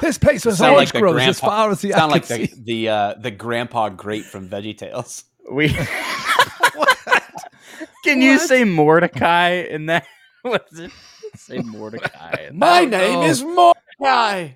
This 0.00 0.18
place 0.18 0.44
was 0.44 0.58
Sound 0.58 0.74
orange 0.74 0.88
like 0.88 0.92
the 0.92 1.00
groves 1.00 1.22
as 1.22 1.40
far 1.40 1.70
as 1.70 1.80
the 1.80 1.92
Sound 1.92 2.12
like 2.12 2.26
the 2.26 2.50
the 2.56 2.88
uh, 2.88 3.14
the 3.14 3.30
grandpa 3.30 3.88
grape 3.88 4.24
from 4.24 4.48
VeggieTales. 4.48 5.24
We 5.50 5.68
Can 8.04 8.22
you 8.22 8.38
say 8.38 8.64
Mordecai 8.64 9.50
in 9.68 9.86
that? 9.86 10.06
What 10.42 10.66
is 10.70 10.78
it? 10.78 10.92
Say 11.34 11.58
Mordecai. 11.58 12.50
My 12.52 12.84
that. 12.84 12.90
name 12.90 13.20
no. 13.20 13.22
is 13.24 13.42
Mordecai. 13.42 14.50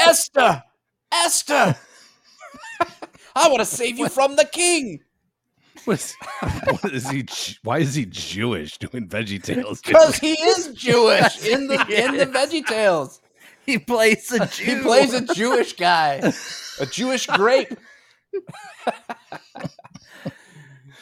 Esther, 0.00 0.64
Esther. 1.12 1.76
I 3.36 3.48
want 3.48 3.60
to 3.60 3.64
save 3.64 3.98
you 3.98 4.08
from 4.08 4.34
the 4.34 4.44
king 4.44 5.03
What's- 5.86 6.14
what 6.82 6.92
is 6.92 7.08
he? 7.10 7.26
Why 7.62 7.78
is 7.78 7.94
he 7.94 8.06
Jewish 8.06 8.78
doing 8.78 9.08
Veggie 9.08 9.42
Tales? 9.42 9.80
because 9.80 10.18
he 10.18 10.32
is 10.32 10.68
Jewish 10.74 11.44
in 11.46 11.66
the 11.68 11.74
in 12.04 12.16
the 12.16 12.26
Veggie 12.26 12.64
Tales. 12.66 13.20
he 13.66 13.78
plays 13.78 14.30
a 14.32 14.46
Jew. 14.46 14.76
He 14.76 14.82
plays 14.82 15.12
a 15.14 15.24
Jewish 15.34 15.74
guy, 15.74 16.32
a 16.80 16.86
Jewish 16.86 17.26
grape. 17.26 17.74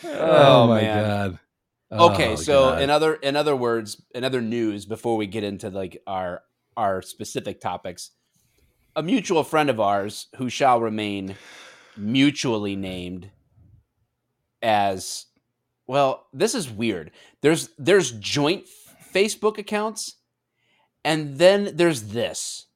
Oh, 0.04 0.62
oh, 0.64 0.66
my 0.68 0.80
man. 0.80 1.04
god. 1.04 1.38
Okay, 2.12 2.32
Oh, 2.32 2.36
so 2.36 2.70
God. 2.70 2.82
in 2.82 2.90
other 2.90 3.14
in 3.14 3.36
other 3.36 3.54
words, 3.54 4.00
in 4.14 4.24
other 4.24 4.40
news, 4.40 4.86
before 4.86 5.16
we 5.16 5.26
get 5.26 5.44
into 5.44 5.68
like 5.70 6.00
our 6.06 6.42
our 6.76 7.02
specific 7.02 7.60
topics, 7.60 8.10
a 8.96 9.02
mutual 9.02 9.44
friend 9.44 9.68
of 9.70 9.78
ours 9.78 10.26
who 10.36 10.48
shall 10.48 10.80
remain 10.80 11.36
mutually 11.96 12.74
named 12.76 13.30
as 14.62 15.26
well, 15.86 16.26
this 16.32 16.54
is 16.54 16.70
weird. 16.70 17.10
There's 17.40 17.70
there's 17.78 18.12
joint 18.12 18.64
Facebook 19.12 19.58
accounts, 19.58 20.16
and 21.04 21.36
then 21.36 21.72
there's 21.74 22.02
this. 22.02 22.66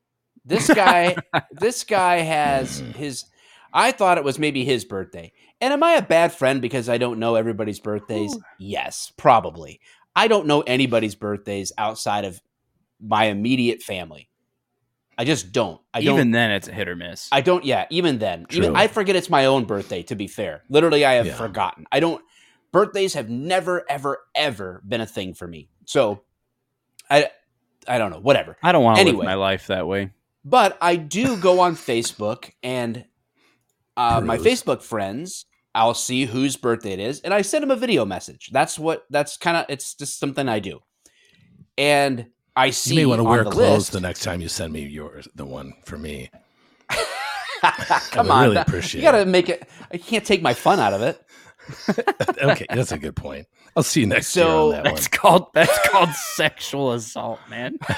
This 0.44 0.68
guy, 0.74 1.16
this 1.52 1.84
guy 1.84 2.18
has 2.18 2.78
his. 2.78 3.24
I 3.72 3.92
thought 3.92 4.18
it 4.18 4.24
was 4.24 4.38
maybe 4.38 4.64
his 4.64 4.84
birthday. 4.84 5.32
And 5.60 5.72
am 5.72 5.82
I 5.82 5.92
a 5.92 6.02
bad 6.02 6.32
friend 6.32 6.62
because 6.62 6.88
I 6.88 6.98
don't 6.98 7.18
know 7.18 7.34
everybody's 7.34 7.80
birthdays? 7.80 8.36
Yes, 8.58 9.12
probably. 9.16 9.80
I 10.14 10.28
don't 10.28 10.46
know 10.46 10.62
anybody's 10.62 11.14
birthdays 11.14 11.72
outside 11.76 12.24
of 12.24 12.40
my 13.00 13.24
immediate 13.24 13.82
family. 13.82 14.28
I 15.18 15.24
just 15.24 15.52
don't. 15.52 15.80
I 15.94 16.02
don't. 16.02 16.14
Even 16.14 16.30
then, 16.30 16.50
it's 16.50 16.68
a 16.68 16.72
hit 16.72 16.88
or 16.88 16.96
miss. 16.96 17.28
I 17.32 17.40
don't. 17.40 17.64
Yeah, 17.64 17.86
even 17.90 18.18
then, 18.18 18.46
even 18.50 18.68
True. 18.70 18.76
I 18.76 18.86
forget 18.86 19.16
it's 19.16 19.30
my 19.30 19.46
own 19.46 19.64
birthday. 19.64 20.02
To 20.04 20.14
be 20.14 20.26
fair, 20.26 20.62
literally, 20.68 21.04
I 21.04 21.14
have 21.14 21.26
Yeah. 21.26 21.36
forgotten. 21.36 21.86
I 21.90 22.00
don't. 22.00 22.22
Birthdays 22.72 23.14
have 23.14 23.30
never, 23.30 23.84
ever, 23.88 24.18
ever 24.34 24.82
been 24.86 25.00
a 25.00 25.06
thing 25.06 25.32
for 25.32 25.48
me. 25.48 25.70
So, 25.86 26.22
I, 27.08 27.30
I 27.88 27.96
don't 27.96 28.10
know. 28.10 28.18
Whatever. 28.20 28.58
I 28.62 28.72
don't 28.72 28.84
want 28.84 28.96
to 28.96 29.00
Anyway. 29.00 29.18
live 29.18 29.24
my 29.24 29.34
life 29.34 29.68
that 29.68 29.86
way. 29.86 30.10
But 30.44 30.76
I 30.82 30.96
do 30.96 31.38
go 31.38 31.60
on 31.60 31.74
Facebook 31.76 32.50
and 32.62 33.06
uh, 33.96 34.20
my 34.22 34.36
Facebook 34.36 34.82
friends. 34.82 35.46
I'll 35.74 35.94
see 35.94 36.24
whose 36.24 36.56
birthday 36.56 36.92
it 36.92 37.00
is, 37.00 37.20
and 37.20 37.32
I 37.34 37.42
send 37.42 37.62
them 37.62 37.70
a 37.70 37.76
video 37.76 38.04
message. 38.06 38.50
That's 38.52 38.78
what. 38.78 39.04
That's 39.10 39.36
kind 39.36 39.56
of. 39.56 39.66
It's 39.68 39.94
just 39.94 40.18
something 40.18 40.48
I 40.48 40.58
do. 40.58 40.80
And 41.78 42.26
I 42.56 42.70
see. 42.70 42.94
you 42.94 43.00
may 43.02 43.06
want 43.06 43.20
to 43.20 43.24
wear 43.24 43.44
the 43.44 43.50
clothes 43.50 43.78
list- 43.78 43.92
the 43.92 44.00
next 44.00 44.22
time 44.22 44.40
you 44.40 44.48
send 44.48 44.72
me 44.72 44.80
yours, 44.86 45.28
the 45.34 45.44
one 45.44 45.74
for 45.84 45.98
me. 45.98 46.30
Come 48.10 48.30
on, 48.30 48.44
really 48.44 48.56
appreciate 48.56 49.00
you 49.02 49.06
got 49.10 49.18
to 49.18 49.26
make 49.26 49.48
it. 49.48 49.68
I 49.90 49.98
can't 49.98 50.24
take 50.24 50.42
my 50.42 50.54
fun 50.54 50.78
out 50.80 50.92
of 50.92 51.02
it. 51.02 51.22
okay, 52.42 52.66
that's 52.70 52.92
a 52.92 52.98
good 52.98 53.16
point. 53.16 53.46
I'll 53.76 53.82
see 53.82 54.00
you 54.00 54.06
next 54.06 54.28
So, 54.28 54.70
year 54.70 54.78
on 54.78 54.84
That's 54.84 55.06
called 55.06 55.48
that's 55.52 55.88
called 55.90 56.08
sexual 56.34 56.92
assault, 56.92 57.38
man. 57.50 57.78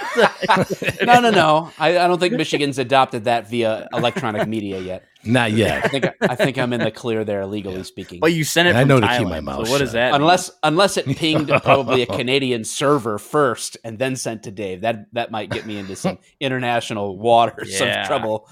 No, 1.02 1.20
no, 1.20 1.30
no. 1.30 1.70
I, 1.78 1.90
I 1.99 2.08
don't 2.08 2.18
think 2.18 2.35
Michigan's 2.35 2.78
adopted 2.78 3.25
that 3.25 3.49
via 3.49 3.88
electronic 3.92 4.49
media 4.49 4.80
yet. 4.80 5.02
one. 5.25 5.32
Not 5.32 5.44
I 5.44 5.47
yet. 5.49 5.90
think 5.90 6.06
I 6.20 6.35
think 6.35 6.58
I'm 6.58 6.73
in 6.73 6.80
the 6.80 6.90
clear 6.90 7.25
there, 7.25 7.47
legally 7.47 7.82
speaking. 7.85 8.18
But 8.20 8.32
you 8.32 8.44
sent 8.44 8.68
it. 8.68 8.75
I 8.76 8.80
From 8.80 8.88
know 8.88 9.00
to 9.00 9.18
keep 9.18 9.28
my 9.28 9.40
mouth 9.40 9.66
So 9.66 9.73
what 9.73 9.78
does 9.78 9.90
shut. 9.90 9.94
that? 9.94 10.12
mean? 10.12 10.20
unless 10.23 10.50
unless 10.62 10.97
it 10.97 11.06
pinged 11.16 11.49
probably 11.62 12.02
a 12.02 12.06
Canadian 12.06 12.64
server 12.64 13.18
first 13.18 13.76
and 13.85 13.99
then 13.99 14.16
sent 14.16 14.42
to 14.44 14.50
Dave. 14.50 14.80
That 14.80 15.06
that 15.12 15.30
might 15.30 15.50
get 15.50 15.64
me 15.66 15.78
into 15.78 15.94
some 15.97 16.18
international 16.40 17.18
waters 17.18 17.78
Yeah. 17.80 18.02
of 18.02 18.06
trouble. 18.06 18.49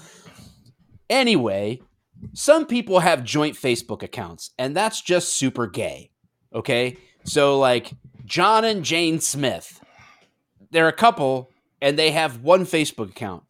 Anyway, 1.09 1.81
some 2.33 2.65
people 2.65 2.99
have 2.99 3.23
joint 3.23 3.55
Facebook 3.55 4.03
accounts, 4.03 4.51
and 4.57 4.75
that's 4.75 5.01
just 5.01 5.35
super 5.37 5.67
gay. 5.67 6.11
Okay, 6.53 6.97
so 7.27 7.59
like 7.59 7.91
John 8.25 8.65
and 8.65 8.83
Jane 8.83 9.19
Smith, 9.19 9.79
they're 10.71 10.87
a 10.87 10.93
couple, 10.93 11.51
and 11.81 11.97
they 11.99 12.11
have 12.11 12.41
one 12.41 12.65
Facebook 12.65 13.09
account. 13.11 13.43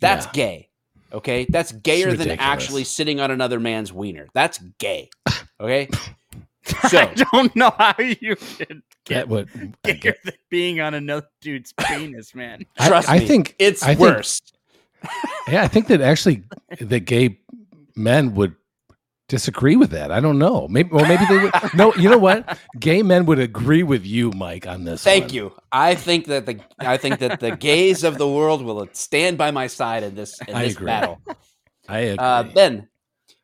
That's 0.00 0.26
Yeah. 0.26 0.32
gay. 0.32 0.68
Okay, 1.12 1.46
that's 1.48 1.72
gayer 1.72 2.14
than 2.14 2.30
actually 2.32 2.84
sitting 2.84 3.20
on 3.20 3.30
another 3.30 3.58
man's 3.60 3.92
wiener. 3.92 4.26
That's 4.34 4.58
gay. 4.78 5.10
Okay, 5.58 5.88
so 6.90 6.98
I 6.98 7.14
don't 7.32 7.56
know 7.56 7.72
how 7.78 7.94
you 7.98 8.36
could 8.36 8.68
That 8.68 8.82
get 9.06 9.28
would 9.28 9.48
I, 9.86 9.92
gayer 9.92 10.14
than 10.22 10.34
being 10.50 10.80
on 10.82 10.92
another 10.92 11.26
dude's 11.40 11.72
penis, 11.72 12.34
man. 12.34 12.66
I- 12.78 12.88
Trust 12.88 13.08
I 13.08 13.20
me, 13.20 13.26
think 13.26 13.54
it's 13.58 13.82
I 13.82 13.94
think- 13.94 14.00
worse. 14.00 14.42
yeah, 15.48 15.62
I 15.62 15.68
think 15.68 15.86
that 15.86 16.02
actually 16.02 16.42
the 16.78 17.00
gay 17.00 17.38
men 17.94 18.34
would 18.34 18.54
disagree 19.28 19.76
with 19.76 19.90
that. 19.90 20.12
I 20.12 20.20
don't 20.20 20.38
know. 20.38 20.68
Maybe 20.68 20.90
well, 20.90 21.06
maybe 21.06 21.24
they 21.26 21.38
would. 21.38 21.52
No, 21.74 21.94
you 21.94 22.08
know 22.08 22.18
what? 22.18 22.58
Gay 22.78 23.02
men 23.02 23.26
would 23.26 23.38
agree 23.38 23.82
with 23.82 24.04
you, 24.06 24.30
Mike, 24.32 24.66
on 24.66 24.84
this. 24.84 25.02
Thank 25.02 25.24
one. 25.24 25.34
you. 25.34 25.52
I 25.72 25.94
think 25.94 26.26
that 26.26 26.46
the 26.46 26.60
I 26.78 26.96
think 26.96 27.18
that 27.18 27.40
the 27.40 27.56
gays 27.56 28.04
of 28.04 28.18
the 28.18 28.28
world 28.28 28.62
will 28.62 28.88
stand 28.92 29.38
by 29.38 29.50
my 29.50 29.66
side 29.66 30.02
in 30.02 30.14
this 30.14 30.40
in 30.46 30.54
I 30.54 30.64
this 30.64 30.74
agree. 30.74 30.86
battle. 30.86 31.20
I 31.88 31.98
agree. 31.98 32.24
Uh, 32.24 32.42
then 32.54 32.88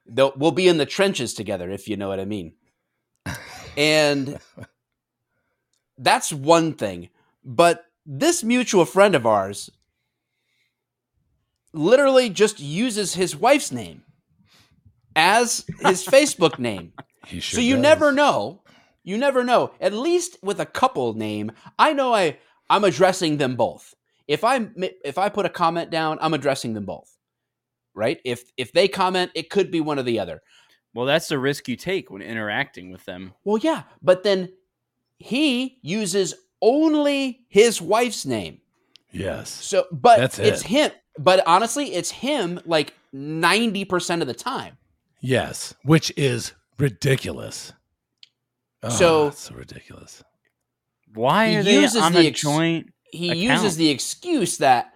we'll 0.07 0.53
be 0.53 0.69
in 0.69 0.77
the 0.77 0.87
trenches 0.87 1.35
together, 1.35 1.71
if 1.71 1.89
you 1.89 1.97
know 1.97 2.09
what 2.09 2.21
I 2.21 2.25
mean. 2.25 2.55
And 3.77 4.39
that's 5.99 6.33
one 6.33 6.75
thing. 6.75 7.09
But 7.45 7.85
this 8.07 8.43
mutual 8.45 8.85
friend 8.85 9.15
of 9.15 9.27
ours 9.27 9.71
literally 11.73 12.29
just 12.29 12.61
uses 12.61 13.15
his 13.15 13.35
wife's 13.35 13.73
name 13.73 14.03
as 15.17 15.65
his 15.81 16.05
Facebook 16.07 16.59
name. 16.59 16.93
He 17.27 17.41
sure 17.41 17.59
so 17.59 17.61
you 17.63 17.75
does. 17.75 17.83
never 17.83 18.13
know. 18.13 18.63
You 19.05 19.19
never 19.19 19.45
know. 19.45 19.73
At 19.81 19.93
least 19.93 20.39
with 20.43 20.61
a 20.61 20.67
couple 20.67 21.15
name, 21.15 21.53
I 21.79 21.93
know 21.93 22.15
I 22.15 22.39
I'm 22.71 22.85
addressing 22.85 23.37
them 23.39 23.57
both. 23.57 23.95
If 24.29 24.45
I 24.45 24.69
if 25.05 25.19
I 25.19 25.29
put 25.29 25.47
a 25.47 25.51
comment 25.51 25.91
down, 25.91 26.19
I'm 26.21 26.35
addressing 26.35 26.75
them 26.75 26.85
both. 26.85 27.11
Right? 27.95 28.21
If 28.25 28.51
if 28.57 28.73
they 28.73 28.89
comment, 28.89 29.33
it 29.35 29.51
could 29.51 29.71
be 29.71 29.81
one 29.81 29.99
or 29.99 30.03
the 30.05 30.19
other. 30.21 30.41
Well, 30.95 31.07
that's 31.07 31.29
the 31.29 31.39
risk 31.39 31.69
you 31.69 31.77
take 31.77 32.11
when 32.11 32.23
interacting 32.23 32.91
with 32.91 33.05
them. 33.07 33.33
Well, 33.45 33.59
yeah, 33.59 33.85
but 34.03 34.23
then 34.23 34.51
he 35.19 35.79
uses 35.83 36.35
only 36.61 37.47
his 37.49 37.81
wife's 37.81 38.27
name. 38.27 38.61
Yes. 39.11 39.51
So, 39.51 39.87
but 39.91 40.19
That's 40.19 40.39
it's 40.39 40.63
it. 40.63 40.67
him. 40.69 40.91
But 41.19 41.43
honestly, 41.47 41.95
it's 41.95 42.11
him 42.11 42.61
like 42.65 42.95
90% 43.15 44.21
of 44.23 44.27
the 44.27 44.35
time. 44.35 44.77
Yes, 45.23 45.73
which 45.85 46.13
is 46.17 46.53
ridiculous. 46.79 47.73
Oh, 48.83 48.89
So- 48.91 49.31
so 49.31 49.55
ridiculous. 49.55 50.23
Why 51.15 51.51
He 51.51 51.57
are 51.57 51.63
they 51.63 51.81
uses 51.81 52.03
on 52.03 52.13
the 52.13 52.21
the 52.23 52.27
ex- 52.29 52.41
joint? 52.41 52.93
he 53.13 53.31
account. 53.31 53.63
uses 53.63 53.77
the 53.77 53.89
excuse 53.91 54.59
that 54.59 54.93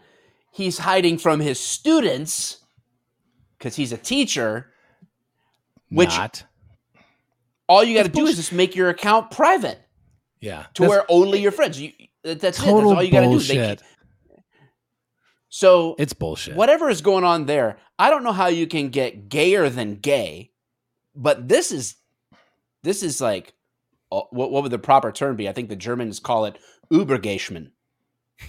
he's 0.52 0.78
hiding 0.78 1.18
from 1.18 1.38
his 1.40 1.60
students 1.60 2.58
because 3.56 3.76
he's 3.76 3.92
a 3.92 3.96
teacher 3.98 4.72
Which- 5.90 6.08
not. 6.08 6.42
All 7.68 7.84
you 7.84 7.94
got 7.96 8.04
to 8.04 8.08
do 8.08 8.26
is 8.26 8.36
just 8.36 8.52
make 8.52 8.74
your 8.74 8.88
account 8.90 9.30
private 9.30 9.80
Yeah. 10.40 10.66
to 10.74 10.82
That's 10.82 10.88
where 10.90 11.04
only 11.08 11.40
your 11.40 11.52
friends. 11.52 11.80
You, 11.80 11.92
that's 12.24 12.36
it. 12.36 12.40
That's 12.40 12.60
all 12.62 13.02
you 13.02 13.10
got 13.12 13.20
to 13.20 13.26
do. 13.26 13.30
bullshit. 13.32 13.78
They, 13.78 13.84
so 15.56 15.94
it's 15.98 16.12
bullshit. 16.12 16.54
whatever 16.54 16.90
is 16.90 17.00
going 17.00 17.24
on 17.24 17.46
there, 17.46 17.78
I 17.98 18.10
don't 18.10 18.24
know 18.24 18.32
how 18.32 18.48
you 18.48 18.66
can 18.66 18.90
get 18.90 19.30
gayer 19.30 19.70
than 19.70 19.94
gay, 19.94 20.50
but 21.14 21.48
this 21.48 21.72
is 21.72 21.96
this 22.82 23.02
is 23.02 23.22
like 23.22 23.54
uh, 24.12 24.20
what 24.32 24.50
what 24.50 24.62
would 24.62 24.72
the 24.72 24.78
proper 24.78 25.10
term 25.10 25.34
be? 25.34 25.48
I 25.48 25.52
think 25.52 25.70
the 25.70 25.76
Germans 25.76 26.20
call 26.20 26.44
it 26.44 26.58
Übergeschman. 26.92 27.70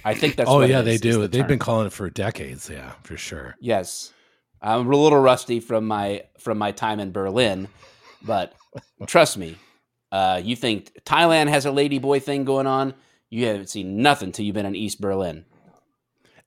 I 0.03 0.15
think 0.15 0.35
that's 0.35 0.49
oh 0.49 0.57
what 0.57 0.67
yeah, 0.67 0.79
is, 0.79 0.85
they 0.85 0.95
is 0.95 1.01
do. 1.01 1.21
the 1.21 1.29
They've 1.29 1.43
term. 1.43 1.47
been 1.47 1.59
calling 1.59 1.87
it 1.87 1.93
for 1.93 2.09
decades. 2.09 2.69
Yeah, 2.69 2.91
for 3.03 3.15
sure. 3.15 3.55
Yes. 3.61 4.11
I'm 4.61 4.91
a 4.91 4.97
little 4.97 5.19
rusty 5.19 5.61
from 5.61 5.87
my 5.87 6.23
from 6.39 6.57
my 6.57 6.73
time 6.73 6.99
in 6.99 7.13
Berlin, 7.13 7.69
but 8.21 8.53
trust 9.05 9.37
me, 9.37 9.55
uh, 10.11 10.41
you 10.43 10.57
think 10.57 10.91
Thailand 11.05 11.47
has 11.47 11.65
a 11.65 11.69
ladyboy 11.69 12.21
thing 12.21 12.43
going 12.43 12.67
on? 12.67 12.95
You 13.29 13.45
haven't 13.45 13.69
seen 13.69 14.01
nothing 14.01 14.33
till 14.33 14.45
you've 14.45 14.55
been 14.55 14.65
in 14.65 14.75
East 14.75 14.99
Berlin. 14.99 15.45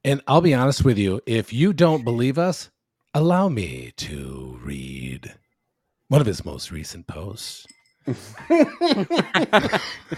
And 0.04 0.22
I'll 0.26 0.40
be 0.40 0.54
honest 0.54 0.84
with 0.84 0.96
you, 0.98 1.20
if 1.26 1.52
you 1.52 1.72
don't 1.72 2.04
believe 2.04 2.38
us, 2.38 2.70
allow 3.12 3.48
me 3.48 3.92
to 3.98 4.58
read 4.62 5.34
one 6.08 6.20
of 6.20 6.26
his 6.26 6.44
most 6.44 6.70
recent 6.70 7.06
posts. 7.06 7.66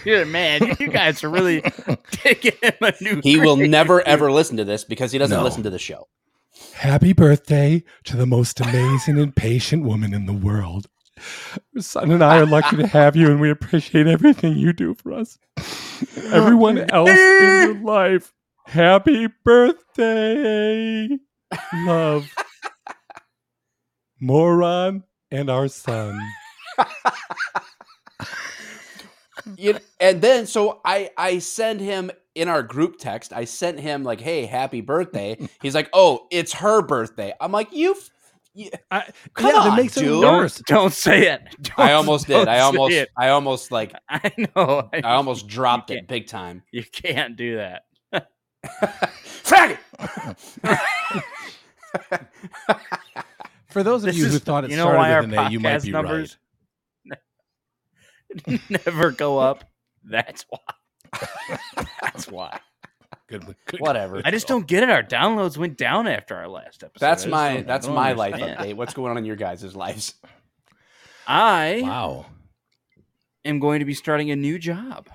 Yeah, 0.05 0.25
man, 0.25 0.77
you 0.81 0.89
guys 0.89 1.23
are 1.23 1.29
really 1.29 1.61
taking 2.11 2.53
him 2.63 2.73
a 2.81 2.95
new. 3.01 3.21
He 3.23 3.39
will 3.39 3.57
never 3.57 4.01
ever 4.09 4.33
listen 4.33 4.57
to 4.57 4.65
this 4.65 4.85
because 4.85 5.13
he 5.13 5.19
doesn't 5.19 5.37
No. 5.37 5.45
listen 5.45 5.63
to 5.65 5.71
the 5.71 5.79
show. 5.79 6.09
Happy 6.75 7.13
birthday 7.13 7.85
to 8.05 8.17
the 8.17 8.27
most 8.27 8.59
amazing 8.61 9.19
and 9.19 9.37
patient 9.37 9.85
woman 9.85 10.15
in 10.15 10.25
the 10.27 10.33
world. 10.33 10.87
Your 11.73 11.83
son 11.83 12.11
and 12.11 12.23
I 12.25 12.39
are 12.39 12.47
lucky 12.47 12.77
to 12.79 12.87
have 12.87 13.15
you, 13.17 13.31
and 13.31 13.39
we 13.41 13.51
appreciate 13.51 14.07
everything 14.07 14.57
you 14.57 14.73
do 14.73 14.95
for 14.95 15.13
us. 15.13 15.39
Everyone 16.33 16.79
else 16.91 17.11
in 17.11 17.63
your 17.63 17.75
life, 17.83 18.33
happy 18.67 19.29
birthday. 19.45 21.09
Love. 21.85 22.27
Moron 24.21 25.03
and 25.31 25.51
our 25.51 25.69
son. 25.69 26.19
You- 29.57 29.73
know, 29.75 29.79
and 30.01 30.23
then 30.23 30.47
so 30.47 30.81
I 30.85 31.11
I 31.19 31.39
send 31.41 31.81
him 31.81 32.11
in 32.35 32.49
our 32.49 32.63
group 32.63 32.99
text. 32.99 33.33
I 33.33 33.45
sent 33.45 33.81
him 33.81 34.05
like, 34.05 34.21
"Hey, 34.21 34.47
happy 34.47 34.81
birthday." 34.81 35.37
He's 35.61 35.75
like, 35.75 35.91
"Oh, 35.93 36.27
it's 36.31 36.53
her 36.55 36.81
birthday." 36.83 37.35
I'm 37.41 37.51
like, 37.53 37.73
"You." 37.73 37.93
f- 37.93 38.11
you 38.55 38.71
I, 38.91 39.11
Come 39.35 39.47
yeah, 39.47 39.53
that 39.65 39.71
on, 39.71 39.77
makes 39.77 39.97
it 39.97 40.03
dude. 40.03 40.23
worse. 40.23 40.63
Don't 40.67 40.79
don't 40.83 40.93
say 40.93 41.27
it. 41.33 41.41
Don't- 41.63 41.79
I 41.79 41.95
almost 41.95 42.27
did. 42.29 42.47
I 42.47 42.61
almost. 42.61 42.95
I 43.19 43.29
almost 43.31 43.73
like 43.73 43.93
I 44.09 44.31
know. 44.55 44.89
I 44.93 45.01
almost 45.01 45.49
dropped 45.49 45.91
it 45.91 46.07
big 46.07 46.29
time. 46.29 46.63
You 46.71 46.85
can't 46.85 47.37
do 47.37 47.57
that. 47.57 47.83
Faggot. 49.45 49.79
For 53.69 53.83
those 53.83 54.03
of 54.03 54.09
This 54.09 54.17
you 54.17 54.27
who 54.27 54.39
thought 54.39 54.65
it 54.65 54.71
you 54.71 54.77
know 54.77 54.85
started 54.85 54.99
with 55.29 55.39
our 55.39 55.43
an 55.45 55.47
A, 55.49 55.51
you 55.51 55.61
might 55.61 55.79
podcast 55.81 55.85
be 55.85 55.91
numbers- 55.93 56.37
right. 57.11 58.61
Never 58.87 59.11
go 59.11 59.39
up. 59.39 59.65
That's 60.05 60.45
why. 60.49 60.59
That's 62.03 62.29
why. 62.29 62.61
Good, 63.29 63.45
good 63.67 63.81
Whatever. 63.81 64.21
I 64.25 64.31
just 64.31 64.47
don't 64.47 64.67
get 64.67 64.83
it. 64.83 64.91
Our 64.91 65.03
downloads 65.03 65.57
went 65.57 65.77
down 65.79 66.07
after 66.07 66.35
our 66.37 66.49
last 66.49 66.83
episode. 66.83 67.01
That's 67.01 67.27
my 67.27 67.63
that's 67.63 67.87
don't 67.87 67.95
my 67.95 68.13
life 68.13 68.35
update. 68.35 68.75
What's 68.77 68.95
going 68.95 69.11
on 69.11 69.19
in 69.19 69.25
your 69.25 69.37
guys' 69.37 69.75
lives? 69.75 70.15
I 71.27 71.81
Wow. 71.83 72.27
am 73.45 73.59
going 73.61 73.79
to 73.79 73.85
be 73.85 73.95
starting 73.95 74.31
a 74.31 74.37
new 74.37 74.59
job. 74.59 75.09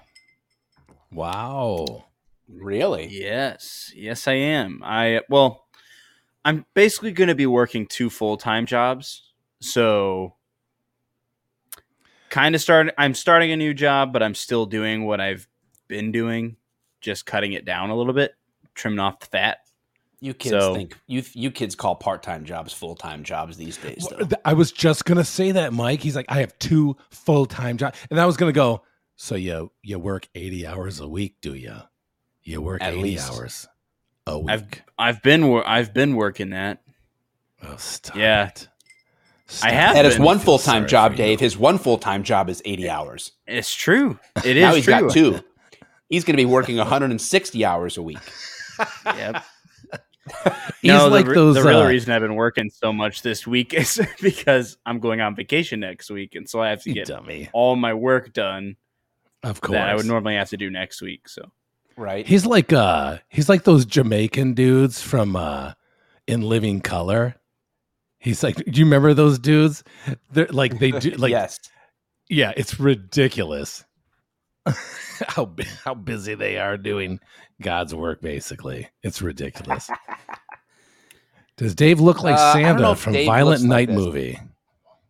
Wow. 1.11 2.05
Really? 2.47 3.07
Yes, 3.07 3.91
yes, 3.95 4.27
I 4.27 4.33
am. 4.33 4.81
I 4.83 5.21
well, 5.29 5.65
I'm 6.45 6.65
basically 6.73 7.11
going 7.11 7.27
to 7.27 7.35
be 7.35 7.45
working 7.45 7.85
two 7.87 8.09
full 8.09 8.37
time 8.37 8.65
jobs. 8.65 9.33
So, 9.59 10.35
kind 12.29 12.55
of 12.55 12.61
start. 12.61 12.93
I'm 12.97 13.13
starting 13.13 13.51
a 13.51 13.57
new 13.57 13.73
job, 13.73 14.13
but 14.13 14.23
I'm 14.23 14.35
still 14.35 14.65
doing 14.65 15.05
what 15.05 15.19
I've 15.19 15.47
been 15.87 16.11
doing, 16.11 16.55
just 17.01 17.25
cutting 17.25 17.53
it 17.53 17.65
down 17.65 17.89
a 17.89 17.95
little 17.95 18.13
bit, 18.13 18.33
trimming 18.75 18.99
off 18.99 19.19
the 19.19 19.25
fat. 19.25 19.57
You 20.19 20.33
kids 20.33 20.51
So- 20.51 20.73
think 20.73 20.97
you 21.05 21.23
you 21.33 21.51
kids 21.51 21.75
call 21.75 21.95
part 21.95 22.23
time 22.23 22.43
jobs 22.45 22.73
full 22.73 22.95
time 22.95 23.23
jobs 23.23 23.57
these 23.57 23.77
days. 23.77 24.07
Though. 24.09 24.27
I 24.45 24.53
was 24.53 24.71
just 24.71 25.05
gonna 25.05 25.23
say 25.25 25.51
that, 25.51 25.73
Mike. 25.73 26.01
He's 26.01 26.15
like, 26.15 26.25
I 26.29 26.39
have 26.39 26.57
two 26.59 26.97
full 27.11 27.45
time 27.45 27.77
jobs, 27.77 27.97
and 28.09 28.19
I 28.19 28.25
was 28.25 28.37
gonna 28.37 28.51
go. 28.51 28.83
So 29.15 29.35
you 29.35 29.71
you 29.83 29.99
work 29.99 30.27
eighty 30.33 30.65
hours 30.65 30.99
a 30.99 31.07
week, 31.07 31.35
do 31.41 31.53
you? 31.53 31.75
You 32.47 32.61
work 32.61 32.81
At 32.81 32.93
eighty 32.93 33.01
least. 33.03 33.29
hours 33.31 33.67
a 34.25 34.39
week. 34.39 34.49
I've 34.49 34.65
I've 34.97 35.21
been 35.21 35.47
wor- 35.49 35.67
I've 35.67 35.93
been 35.93 36.15
working 36.15 36.51
that. 36.51 36.81
oh, 37.61 37.75
stop 37.77 38.15
Yeah. 38.15 38.47
it. 38.47 38.67
I 39.61 39.71
have 39.71 39.91
it. 39.91 39.93
That 39.95 40.05
is 40.05 40.15
been- 40.15 40.23
one 40.23 40.39
full 40.39 40.57
time 40.57 40.87
job, 40.87 41.11
for 41.11 41.17
you. 41.17 41.25
Dave. 41.25 41.39
His 41.41 41.57
one 41.57 41.77
full 41.77 41.97
time 41.97 42.23
job 42.23 42.49
is 42.49 42.61
eighty 42.63 42.89
hours. 42.89 43.33
It's 43.47 43.73
true. 43.75 44.17
It 44.45 44.55
is 44.57 44.61
now 44.61 44.73
he's 44.75 44.85
true. 44.85 44.93
got 44.99 45.11
two. 45.11 45.39
He's 46.09 46.23
going 46.23 46.37
to 46.37 46.41
be 46.41 46.45
working 46.45 46.77
160 46.77 47.65
hours 47.65 47.97
a 47.97 48.01
week. 48.01 48.17
Yep. 49.05 49.43
He's 50.81 50.89
no, 50.91 51.09
like 51.09 51.25
the, 51.25 51.33
those. 51.33 51.55
the 51.55 51.63
real 51.63 51.81
uh, 51.81 51.87
reason 51.89 52.13
I've 52.13 52.21
been 52.21 52.35
working 52.35 52.69
so 52.69 52.93
much 52.93 53.23
this 53.23 53.45
week 53.45 53.73
is 53.73 53.99
because 54.21 54.77
I'm 54.85 55.01
going 55.01 55.19
on 55.19 55.35
vacation 55.35 55.81
next 55.81 56.09
week, 56.09 56.35
and 56.35 56.47
so 56.49 56.61
I 56.61 56.69
have 56.69 56.81
to 56.83 56.93
get 56.93 57.07
dummy. 57.07 57.49
all 57.51 57.75
my 57.75 57.93
work 57.93 58.31
done 58.31 58.77
Of 59.43 59.59
course. 59.59 59.73
that 59.73 59.89
I 59.89 59.95
would 59.95 60.05
normally 60.05 60.35
have 60.35 60.49
to 60.51 60.57
do 60.57 60.69
next 60.69 61.01
week. 61.01 61.27
So 61.27 61.51
Right? 61.97 62.27
He's 62.27 62.45
like 62.45 62.71
uh 62.71 63.17
he's 63.27 63.49
like 63.49 63.63
those 63.63 63.85
Jamaican 63.85 64.53
dudes 64.53 65.01
from 65.01 65.35
uh 65.35 65.73
in 66.27 66.41
Living 66.41 66.79
Color. 66.79 67.35
He's 68.19 68.43
like, 68.43 68.55
do 68.55 68.79
you 68.79 68.85
remember 68.85 69.13
those 69.13 69.39
dudes? 69.39 69.83
They're 70.31 70.47
like 70.47 70.77
they 70.79 70.91
do 70.91 71.09
like 71.17 71.31
yes. 71.31 71.59
yeah, 72.29 72.53
it's 72.55 72.79
ridiculous. 72.79 73.83
how 75.27 75.55
how 75.83 75.93
busy 75.95 76.35
they 76.35 76.57
are 76.57 76.77
doing 76.77 77.19
God's 77.61 77.95
work 77.95 78.21
basically. 78.21 78.89
It's 79.01 79.21
ridiculous. 79.21 79.89
Does 81.57 81.73
Dave 81.73 81.99
look 81.99 82.21
like 82.21 82.35
Uh, 82.37 82.39
I 82.59 82.61
don't 82.61 82.75
know 82.81 82.93
Santa 82.93 82.95
from 82.95 83.13
Dave 83.13 83.25
Violent 83.25 83.61
looks 83.61 83.69
like 83.71 83.89
Night 83.89 83.95
movie? 83.95 84.39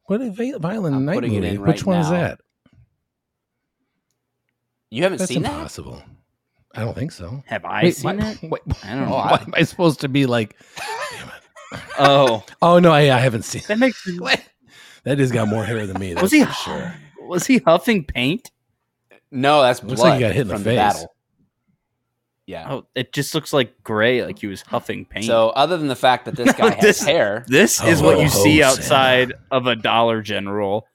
What 0.05 0.21
a 0.21 0.29
Violent 0.59 0.95
I'm 0.95 1.03
Night 1.05 1.21
movie? 1.21 1.35
in 1.45 1.61
Which 1.61 1.83
right 1.83 1.85
one 1.85 1.99
is 1.99 2.09
that? 2.09 2.39
You 4.89 5.03
haven't 5.03 5.17
That's 5.17 5.27
seen 5.27 5.41
that? 5.41 5.51
impossible. 5.51 6.01
I 6.77 6.81
don't 6.81 6.95
think 6.95 7.11
so. 7.11 7.43
have 7.47 7.65
I 7.65 7.83
Wait, 7.83 7.95
seen 7.95 8.17
why- 8.19 8.37
it? 8.41 8.49
wait, 8.49 8.61
I 8.83 8.89
don't 8.91 9.03
oh, 9.03 9.05
know. 9.05 9.11
why 9.15 9.41
am 9.45 9.53
I 9.55 9.63
supposed 9.63 9.99
to 10.01 10.07
be 10.09 10.25
like? 10.25 10.55
Oh, 11.99 12.45
Oh 12.61 12.79
no, 12.79 12.91
I, 12.93 13.01
I 13.13 13.17
haven't 13.19 13.43
seen. 13.43 13.63
that 13.67 13.77
makes 13.79 14.07
That 15.03 15.19
has 15.19 15.31
got 15.31 15.47
more 15.47 15.65
hair 15.65 15.85
than 15.87 15.99
me. 15.99 16.13
Was 16.15 16.31
he 16.31 16.45
for 16.45 16.53
sure? 16.53 16.95
was 17.21 17.45
he 17.47 17.57
huffing 17.57 18.05
paint? 18.05 18.51
No, 19.31 19.61
that's 19.61 19.79
blood 19.81 19.89
Looks 19.89 20.01
like 20.01 20.13
he 20.13 20.19
got 20.21 20.31
hit 20.33 20.41
in 20.43 20.47
the 20.47 20.53
from 20.53 20.63
face. 20.63 20.77
battle. 20.77 21.13
Yeah. 22.45 22.71
Oh, 22.71 22.85
it 22.95 23.11
just 23.11 23.35
looks 23.35 23.51
like 23.51 23.83
gray, 23.83 24.23
like 24.23 24.39
he 24.39 24.47
was 24.47 24.61
huffing 24.61 25.03
paint. 25.03 25.25
So 25.25 25.49
other 25.49 25.75
than 25.77 25.87
the 25.89 25.95
fact 25.97 26.23
that 26.25 26.35
this 26.37 26.45
No, 26.47 26.53
guy 26.69 26.69
has 26.75 26.81
this- 26.81 27.03
hair, 27.03 27.43
this 27.47 27.83
is 27.83 27.99
Ho, 27.99 28.05
what 28.05 28.17
you 28.19 28.29
ho, 28.29 28.43
see 28.43 28.59
Santa. 28.61 28.67
outside 28.71 29.33
of 29.51 29.67
a 29.67 29.75
Dollar 29.75 30.21
General. 30.21 30.87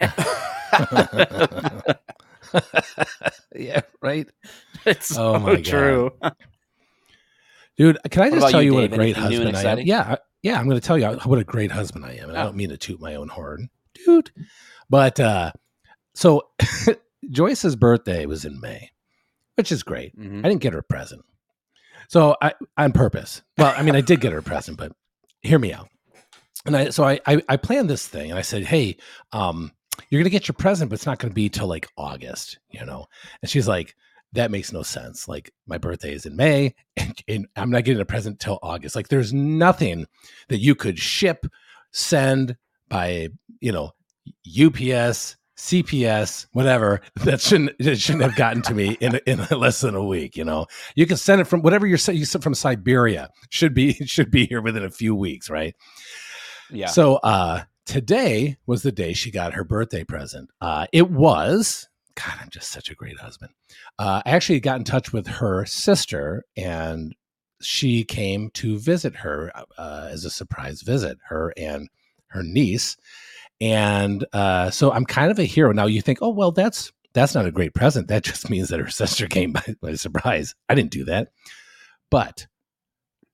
yeah, 3.54 3.80
right, 4.02 4.26
It's 4.86 5.10
Oh 5.16 5.34
so 5.34 5.38
my 5.38 5.54
God. 5.56 5.64
true. 5.64 6.10
dude. 7.76 7.98
Can 8.10 8.22
I 8.22 8.30
just 8.30 8.50
tell 8.50 8.62
you, 8.62 8.70
you 8.70 8.74
what 8.74 8.84
a 8.84 8.88
great 8.88 9.16
Anything 9.16 9.22
husband 9.52 9.56
I 9.56 9.62
am? 9.72 9.78
Yeah, 9.80 10.16
yeah. 10.42 10.58
I'm 10.58 10.66
going 10.68 10.80
to 10.80 10.86
tell 10.86 10.98
you 10.98 11.06
what 11.24 11.38
a 11.38 11.44
great 11.44 11.70
husband 11.70 12.04
I 12.04 12.12
am, 12.14 12.28
and 12.28 12.38
I 12.38 12.42
Oh. 12.42 12.44
don't 12.46 12.56
mean 12.56 12.70
to 12.70 12.76
toot 12.76 13.00
my 13.00 13.14
own 13.14 13.28
horn, 13.28 13.70
dude. 13.94 14.30
But 14.88 15.20
uh 15.20 15.52
so 16.14 16.48
Joyce's 17.30 17.76
birthday 17.76 18.26
was 18.26 18.44
in 18.44 18.60
May, 18.60 18.90
which 19.56 19.70
is 19.70 19.82
great. 19.82 20.18
Mhm. 20.18 20.40
I 20.44 20.48
didn't 20.48 20.60
get 20.62 20.72
her 20.72 20.80
a 20.80 20.82
present. 20.84 21.24
So 22.08 22.36
I 22.42 22.54
on 22.76 22.92
purpose. 22.92 23.42
Well, 23.56 23.72
I 23.76 23.82
mean 23.82 23.94
I 23.94 24.00
did 24.00 24.20
get 24.20 24.32
her 24.32 24.38
a 24.38 24.42
present, 24.42 24.76
but 24.78 24.92
hear 25.42 25.58
me 25.58 25.72
out. 25.72 25.88
And 26.66 26.76
I 26.76 26.90
so 26.90 27.04
I 27.04 27.20
I, 27.26 27.40
I 27.48 27.56
planned 27.56 27.88
this 27.88 28.06
thing 28.08 28.30
and 28.30 28.38
I 28.38 28.42
said, 28.42 28.64
Hey, 28.64 28.96
um, 29.32 29.70
you're 30.08 30.20
gonna 30.20 30.30
get 30.30 30.48
your 30.48 30.54
present, 30.54 30.90
but 30.90 30.94
it's 30.94 31.06
not 31.06 31.18
gonna 31.18 31.34
be 31.34 31.48
till 31.48 31.66
like 31.66 31.88
August, 31.96 32.58
you 32.70 32.84
know? 32.84 33.06
And 33.42 33.50
she's 33.50 33.68
like, 33.68 33.94
That 34.32 34.50
makes 34.50 34.72
no 34.72 34.82
sense. 34.82 35.28
Like 35.28 35.52
my 35.66 35.78
birthday 35.78 36.14
is 36.14 36.26
in 36.26 36.36
May 36.36 36.74
and, 36.96 37.22
and 37.28 37.46
I'm 37.56 37.70
not 37.70 37.84
getting 37.84 38.00
a 38.02 38.06
present 38.06 38.40
till 38.40 38.58
August. 38.62 38.96
Like 38.96 39.08
there's 39.08 39.32
nothing 39.32 40.06
that 40.48 40.58
you 40.58 40.74
could 40.74 40.98
ship, 40.98 41.46
send 41.92 42.56
by, 42.88 43.28
you 43.60 43.72
know, 43.72 43.92
UPS, 44.46 45.36
CPS, 45.60 46.46
whatever, 46.52 47.00
that 47.24 47.40
shouldn't 47.40 47.76
that 47.78 47.96
shouldn't 47.96 48.24
have 48.24 48.36
gotten 48.36 48.62
to 48.62 48.74
me 48.74 48.96
in 49.00 49.20
in 49.26 49.46
less 49.50 49.80
than 49.80 49.94
a 49.94 50.04
week. 50.04 50.36
You 50.36 50.44
know, 50.44 50.66
you 50.94 51.06
can 51.06 51.16
send 51.16 51.40
it 51.40 51.44
from 51.44 51.62
whatever 51.62 51.86
you're 51.86 51.98
saying, 51.98 52.18
you 52.18 52.24
sent 52.24 52.42
from 52.42 52.54
Siberia 52.54 53.30
should 53.50 53.74
be 53.74 53.92
should 54.06 54.30
be 54.30 54.46
here 54.46 54.62
within 54.62 54.84
a 54.84 54.90
few 54.90 55.14
weeks, 55.14 55.50
right? 55.50 55.74
yeah. 56.70 56.86
So 56.86 57.16
uh 57.16 57.62
today 57.90 58.56
was 58.66 58.84
the 58.84 58.92
day 58.92 59.12
she 59.12 59.32
got 59.32 59.54
her 59.54 59.64
birthday 59.64 60.04
present. 60.04 60.48
Uh, 60.60 60.86
it 60.92 61.10
was, 61.10 61.88
God, 62.14 62.34
I'm 62.40 62.48
just 62.48 62.70
such 62.70 62.88
a 62.88 62.94
great 62.94 63.18
husband. 63.18 63.50
Uh, 63.98 64.22
I 64.24 64.30
actually 64.30 64.60
got 64.60 64.78
in 64.78 64.84
touch 64.84 65.12
with 65.12 65.26
her 65.26 65.66
sister, 65.66 66.44
and 66.56 67.16
she 67.60 68.04
came 68.04 68.50
to 68.50 68.78
visit 68.78 69.16
her 69.16 69.50
uh, 69.76 70.08
as 70.08 70.24
a 70.24 70.30
surprise 70.30 70.82
visit, 70.82 71.18
her 71.26 71.52
and 71.56 71.88
her 72.28 72.44
niece. 72.44 72.96
And 73.60 74.24
uh, 74.32 74.70
so 74.70 74.92
I'm 74.92 75.04
kind 75.04 75.32
of 75.32 75.40
a 75.40 75.44
hero. 75.44 75.72
Now 75.72 75.86
you 75.86 76.00
think, 76.00 76.18
oh, 76.22 76.30
well, 76.30 76.52
that's 76.52 76.92
that's 77.12 77.34
not 77.34 77.46
a 77.46 77.50
great 77.50 77.74
present. 77.74 78.06
That 78.06 78.22
just 78.30 78.48
means 78.48 78.68
that 78.68 78.78
her 78.78 78.88
sister 78.88 79.26
came 79.26 79.52
by, 79.52 79.74
by 79.82 79.94
surprise. 79.94 80.54
I 80.68 80.76
didn't 80.76 80.92
do 80.92 81.04
that. 81.06 81.32
But 82.08 82.46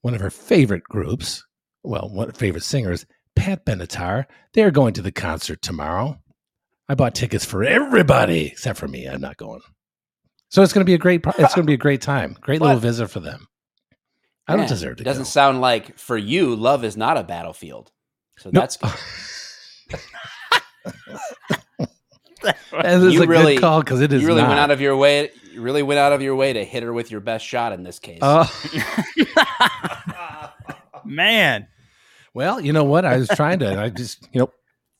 one 0.00 0.14
of 0.14 0.22
her 0.22 0.30
favorite 0.30 0.84
groups, 0.84 1.44
well, 1.82 2.08
one 2.10 2.30
of 2.30 2.36
her 2.36 2.38
favorite 2.38 2.64
singers, 2.64 3.04
Pat 3.36 3.64
Benatar, 3.64 4.24
they're 4.54 4.70
going 4.72 4.94
to 4.94 5.02
the 5.02 5.12
concert 5.12 5.62
tomorrow. 5.62 6.18
I 6.88 6.94
bought 6.94 7.14
tickets 7.14 7.44
for 7.44 7.62
everybody 7.64 8.46
except 8.46 8.78
for 8.78 8.88
me. 8.88 9.06
I'm 9.06 9.20
not 9.20 9.36
going. 9.36 9.60
So 10.48 10.62
it's 10.62 10.72
going 10.72 10.80
to 10.84 10.88
be 10.88 10.94
a 10.94 10.98
great. 10.98 11.22
It's 11.26 11.54
going 11.54 11.64
to 11.66 11.70
be 11.70 11.74
a 11.74 11.78
great 11.78 12.00
time. 12.00 12.36
Great 12.40 12.60
little 12.60 12.78
visit 12.78 13.08
for 13.08 13.20
them. 13.20 13.46
I 14.48 14.52
don't 14.52 14.60
Man, 14.60 14.68
deserve 14.68 14.96
to 14.98 15.04
Doesn't 15.04 15.24
go. 15.24 15.28
sound 15.28 15.60
like 15.60 15.98
for 15.98 16.16
you, 16.16 16.54
love 16.54 16.84
is 16.84 16.96
not 16.96 17.16
a 17.16 17.24
battlefield. 17.24 17.90
So 18.38 18.50
No. 18.52 18.60
that's 18.60 18.76
good. 18.76 18.90
That 22.42 22.84
is 23.02 23.14
You 23.14 23.22
a 23.24 23.26
really- 23.26 23.54
good 23.54 23.60
call 23.60 23.80
because 23.80 24.00
it 24.00 24.12
is. 24.12 24.22
you 24.22 24.28
really 24.28 24.42
not. 24.42 24.48
went 24.50 24.60
out 24.60 24.70
of 24.70 24.80
your 24.80 24.96
way. 24.96 25.30
You 25.52 25.62
really 25.62 25.82
went 25.82 25.98
out 25.98 26.12
of 26.12 26.22
your 26.22 26.36
way 26.36 26.52
to 26.52 26.64
hit 26.64 26.84
her 26.84 26.92
with 26.92 27.10
your 27.10 27.20
best 27.20 27.44
shot 27.44 27.72
in 27.72 27.82
this 27.82 27.98
case. 27.98 28.20
Uh, 28.22 28.46
Man, 31.04 31.66
well, 32.36 32.60
you 32.60 32.70
know 32.72 32.84
what? 32.84 33.06
I 33.06 33.16
was 33.16 33.28
trying 33.28 33.60
to. 33.60 33.80
I 33.80 33.88
just 33.88 34.28
you 34.32 34.40
know 34.40 34.50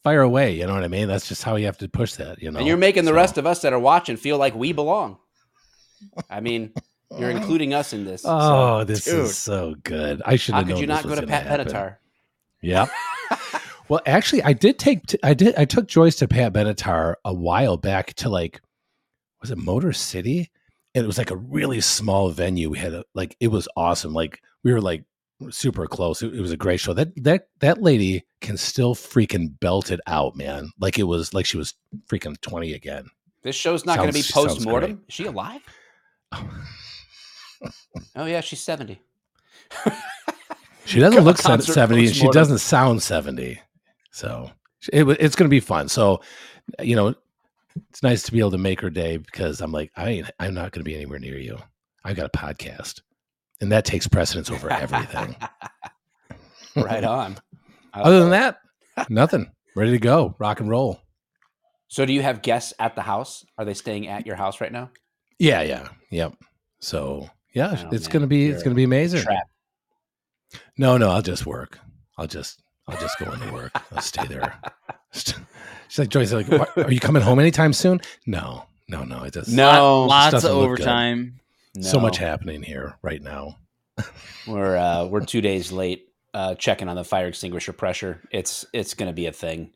fire 0.02 0.22
away. 0.22 0.54
You 0.56 0.66
know 0.66 0.72
what 0.72 0.84
I 0.84 0.88
mean? 0.88 1.06
That's 1.06 1.28
just 1.28 1.42
how 1.42 1.56
you 1.56 1.66
have 1.66 1.76
to 1.78 1.88
push 1.88 2.14
that. 2.14 2.40
You 2.42 2.50
know. 2.50 2.58
and 2.58 2.66
you're 2.66 2.78
making 2.78 3.04
the 3.04 3.10
So- 3.10 3.16
rest 3.16 3.36
of 3.38 3.46
us 3.46 3.60
that 3.62 3.72
are 3.74 3.78
watching 3.78 4.16
feel 4.16 4.38
like 4.38 4.54
we 4.54 4.72
belong. 4.72 5.18
I 6.30 6.40
mean, 6.40 6.72
you're 7.18 7.30
including 7.30 7.74
us 7.74 7.92
in 7.92 8.04
this. 8.06 8.22
so 8.22 8.28
Oh, 8.30 8.84
this 8.84 9.04
Dude. 9.04 9.24
is 9.26 9.36
so 9.36 9.74
good. 9.82 10.22
I 10.24 10.36
should 10.36 10.54
how 10.54 10.60
have 10.60 10.68
known 10.68 10.76
could 10.76 10.80
you 10.80 10.86
this 10.86 10.96
not 10.96 11.02
go 11.04 11.14
to 11.14 11.20
gonna 11.22 11.26
Pat 11.26 11.46
happen. 11.46 11.66
Benatar? 11.66 11.96
Yep. 12.62 12.90
well, 13.90 14.00
actually, 14.06 14.42
I 14.42 14.54
did 14.54 14.78
take 14.78 15.04
t- 15.06 15.18
I 15.22 15.34
did 15.34 15.54
I 15.56 15.66
took 15.66 15.88
Joyce 15.88 16.16
to 16.16 16.28
Pat 16.28 16.54
Benatar 16.54 17.16
a 17.24 17.34
while 17.34 17.76
back 17.76 18.14
to 18.14 18.30
like 18.30 18.62
was 19.42 19.50
it 19.50 19.58
Motor 19.58 19.92
City? 19.92 20.50
And 20.94 21.04
it 21.04 21.06
was 21.06 21.18
like 21.18 21.30
a 21.30 21.36
really 21.36 21.82
small 21.82 22.30
venue. 22.30 22.70
We 22.70 22.78
had 22.78 22.94
a, 22.94 23.04
like 23.14 23.36
it 23.40 23.48
was 23.48 23.68
awesome. 23.76 24.14
Like 24.14 24.40
we 24.64 24.72
were 24.72 24.80
like 24.80 25.04
super 25.50 25.86
close. 25.86 26.22
It, 26.22 26.34
it 26.34 26.40
was 26.40 26.52
a 26.52 26.56
great 26.56 26.80
show. 26.80 26.92
That 26.92 27.12
that 27.24 27.48
that 27.60 27.82
lady 27.82 28.24
can 28.40 28.56
still 28.56 28.94
freaking 28.94 29.58
belt 29.60 29.90
it 29.90 30.00
out, 30.06 30.36
man. 30.36 30.70
Like 30.78 30.98
it 30.98 31.04
was 31.04 31.34
like 31.34 31.46
she 31.46 31.56
was 31.56 31.74
freaking 32.08 32.40
twenty 32.40 32.74
again. 32.74 33.06
This 33.42 33.56
show's 33.56 33.86
not 33.86 33.98
going 33.98 34.10
to 34.10 34.14
be 34.14 34.24
post 34.28 34.64
mortem. 34.64 35.02
Is 35.08 35.14
she 35.14 35.26
alive? 35.26 35.60
Oh 38.14 38.26
yeah, 38.26 38.42
she's 38.42 38.60
seventy. 38.60 39.00
She 40.84 41.00
doesn't 41.00 41.24
look 41.24 41.36
se- 41.38 41.44
Concert 41.44 41.72
70 41.72 42.06
and 42.06 42.16
she 42.16 42.28
doesn't 42.28 42.58
sound 42.58 43.02
70. 43.02 43.60
So 44.10 44.50
it, 44.92 45.04
it's 45.20 45.34
going 45.34 45.48
to 45.48 45.50
be 45.50 45.60
fun. 45.60 45.88
So, 45.88 46.20
you 46.80 46.96
know, 46.96 47.14
it's 47.90 48.02
nice 48.02 48.22
to 48.24 48.32
be 48.32 48.38
able 48.38 48.52
to 48.52 48.58
make 48.58 48.80
her 48.80 48.90
day 48.90 49.16
because 49.16 49.60
I'm 49.60 49.72
like, 49.72 49.90
I 49.96 50.10
ain't, 50.10 50.30
I'm 50.38 50.54
not 50.54 50.72
going 50.72 50.84
to 50.84 50.88
be 50.88 50.94
anywhere 50.94 51.18
near 51.18 51.38
you. 51.38 51.58
I've 52.04 52.16
got 52.16 52.26
a 52.26 52.38
podcast 52.38 53.00
and 53.60 53.72
that 53.72 53.84
takes 53.84 54.06
precedence 54.06 54.50
over 54.50 54.70
everything. 54.70 55.36
right 56.76 57.04
on. 57.04 57.36
Other 57.94 58.20
than 58.20 58.30
that, 58.30 58.58
nothing. 59.08 59.50
Ready 59.74 59.92
to 59.92 59.98
go. 59.98 60.34
Rock 60.38 60.60
and 60.60 60.68
roll. 60.70 61.00
so 61.88 62.04
do 62.06 62.12
you 62.12 62.22
have 62.22 62.42
guests 62.42 62.72
at 62.78 62.94
the 62.94 63.02
house? 63.02 63.44
Are 63.58 63.64
they 63.64 63.74
staying 63.74 64.06
at 64.08 64.26
your 64.26 64.36
house 64.36 64.60
right 64.60 64.72
now? 64.72 64.90
Yeah. 65.38 65.62
Yeah. 65.62 65.88
Yep. 66.10 66.34
So 66.80 67.28
yeah, 67.54 67.70
Oh, 67.84 67.88
it's 67.92 68.06
man, 68.06 68.12
going 68.12 68.20
to 68.22 68.26
be, 68.26 68.38
you're 68.46 68.54
it's 68.54 68.62
going 68.62 68.74
to 68.74 68.76
be 68.76 68.84
amazing. 68.84 69.22
Trap. 69.22 69.48
No, 70.78 70.96
no, 70.98 71.10
I'll 71.10 71.22
just 71.22 71.46
work. 71.46 71.78
I'll 72.18 72.26
just, 72.26 72.62
I'll 72.86 72.98
just 72.98 73.18
go 73.18 73.30
into 73.32 73.52
work. 73.52 73.72
I'll 73.92 74.02
stay 74.02 74.26
there. 74.26 74.54
She's 75.12 75.34
like, 75.98 76.08
Joyce, 76.08 76.32
like, 76.32 76.50
are 76.76 76.90
you 76.90 77.00
coming 77.00 77.22
home 77.22 77.38
anytime 77.38 77.72
soon? 77.72 78.00
No, 78.26 78.64
no, 78.88 79.04
no. 79.04 79.22
It 79.24 79.34
just 79.34 79.48
No, 79.50 80.02
Lot- 80.02 80.32
lots 80.32 80.44
of 80.44 80.50
doesn't 80.50 81.38
look 81.76 81.82
good. 81.82 81.88
overtime. 81.88 81.90
so 81.92 82.00
much 82.00 82.18
happening 82.18 82.62
here 82.62 82.96
right 83.02 83.22
now. 83.22 83.56
We're 84.46 84.76
uh, 84.76 85.06
we're 85.06 85.24
two 85.24 85.40
days 85.40 85.72
late 85.72 86.04
uh, 86.34 86.54
checking 86.56 86.88
on 86.88 86.96
the 86.96 87.04
fire 87.04 87.26
extinguisher 87.28 87.72
pressure. 87.72 88.20
It's 88.30 88.64
it's 88.72 88.94
going 88.94 89.08
to 89.08 89.14
be 89.14 89.26
a 89.26 89.32
thing. 89.32 89.72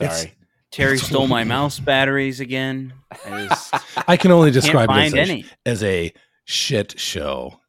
It's- 0.00 0.16
Sorry. 0.20 0.34
Terry 0.70 0.94
It's- 0.94 1.08
stole 1.08 1.26
my 1.26 1.44
mouse 1.56 1.78
batteries 1.80 2.40
again. 2.40 2.92
I 3.26 3.46
just 3.46 3.74
I 4.08 4.16
can 4.16 4.30
only 4.30 4.50
describe 4.50 4.88
it 4.90 5.14
as 5.14 5.14
a, 5.30 5.44
as 5.66 5.82
a 5.82 6.12
shit 6.44 6.98
show. 7.00 7.60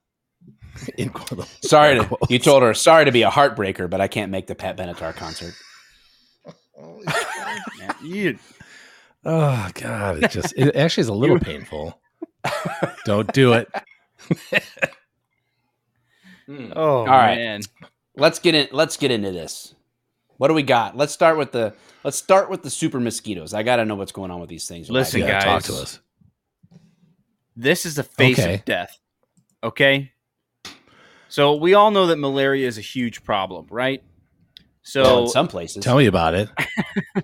In 0.98 1.10
quote- 1.10 1.48
Sorry 1.63 2.00
to 2.00 2.17
you 2.30 2.39
told 2.39 2.63
her 2.63 2.74
sorry 2.74 3.06
to 3.06 3.12
be 3.12 3.22
a 3.24 3.30
heartbreaker, 3.30 3.89
but 3.89 4.02
I 4.02 4.08
can't 4.08 4.32
make 4.32 4.48
the 4.48 4.56
Pat 4.56 4.76
Benatar 4.78 5.15
concert. 5.15 5.54
Man, 6.78 7.96
you- 8.04 8.39
Oh 9.26 9.69
God! 9.74 10.22
It 10.22 10.32
just 10.32 10.54
it 10.58 10.76
actually 10.76 11.02
is 11.02 11.08
a 11.08 11.13
little 11.13 11.39
painful. 11.39 11.98
Don't 13.06 13.32
do 13.34 13.53
it. 13.53 13.69
Hmm. 16.45 16.73
oh, 16.75 16.97
All 16.99 17.06
right. 17.06 17.36
man. 17.38 17.62
Let's 18.17 18.39
get 18.39 18.53
in. 18.53 18.67
Let's 18.71 18.97
get 18.97 19.12
into 19.12 19.32
this. 19.32 19.75
What 20.38 20.49
do 20.49 20.53
we 20.53 20.63
got? 20.63 20.97
Let's 20.97 21.13
start 21.13 21.38
with 21.38 21.53
the 21.53 21.73
let's 22.03 22.17
start 22.17 22.49
with 22.49 22.63
the 22.63 22.69
super 22.69 22.99
mosquitoes. 22.99 23.53
I 23.53 23.63
got 23.63 23.77
to 23.77 23.86
know 23.86 23.95
what's 23.95 24.12
going 24.12 24.29
on 24.29 24.41
with 24.41 24.49
these 24.49 24.67
things. 24.67 24.89
Listen, 24.89 25.21
guys. 25.21 25.43
talk 25.45 25.63
to 25.63 25.73
us. 25.75 25.99
This 27.56 27.86
is 27.86 27.95
the 27.95 28.03
face 28.03 28.39
Okay. 28.39 28.56
of 28.56 28.65
death. 28.65 28.99
Okay. 29.63 30.12
So 31.29 31.56
we 31.56 31.75
all 31.75 31.91
know 31.91 32.08
that 32.08 32.17
malaria 32.17 32.67
is 32.67 32.77
a 32.77 32.82
huge 32.82 33.23
problem, 33.23 33.67
right? 33.69 34.03
So 34.82 35.01
Well, 35.03 35.21
in 35.23 35.29
some 35.29 35.47
places. 35.47 35.82
Tell 35.84 35.95
me 35.97 36.08
about 36.08 36.34
it. 36.36 36.49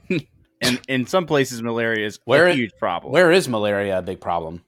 and 0.62 0.80
in 0.88 1.06
some 1.08 1.26
places 1.26 1.62
malaria 1.62 2.06
is 2.06 2.20
Where- 2.24 2.48
a 2.48 2.54
huge 2.54 2.72
problem. 2.80 3.12
Where 3.12 3.32
is 3.34 3.50
malaria 3.50 3.98
a 3.98 4.02
big 4.02 4.22
problem? 4.22 4.64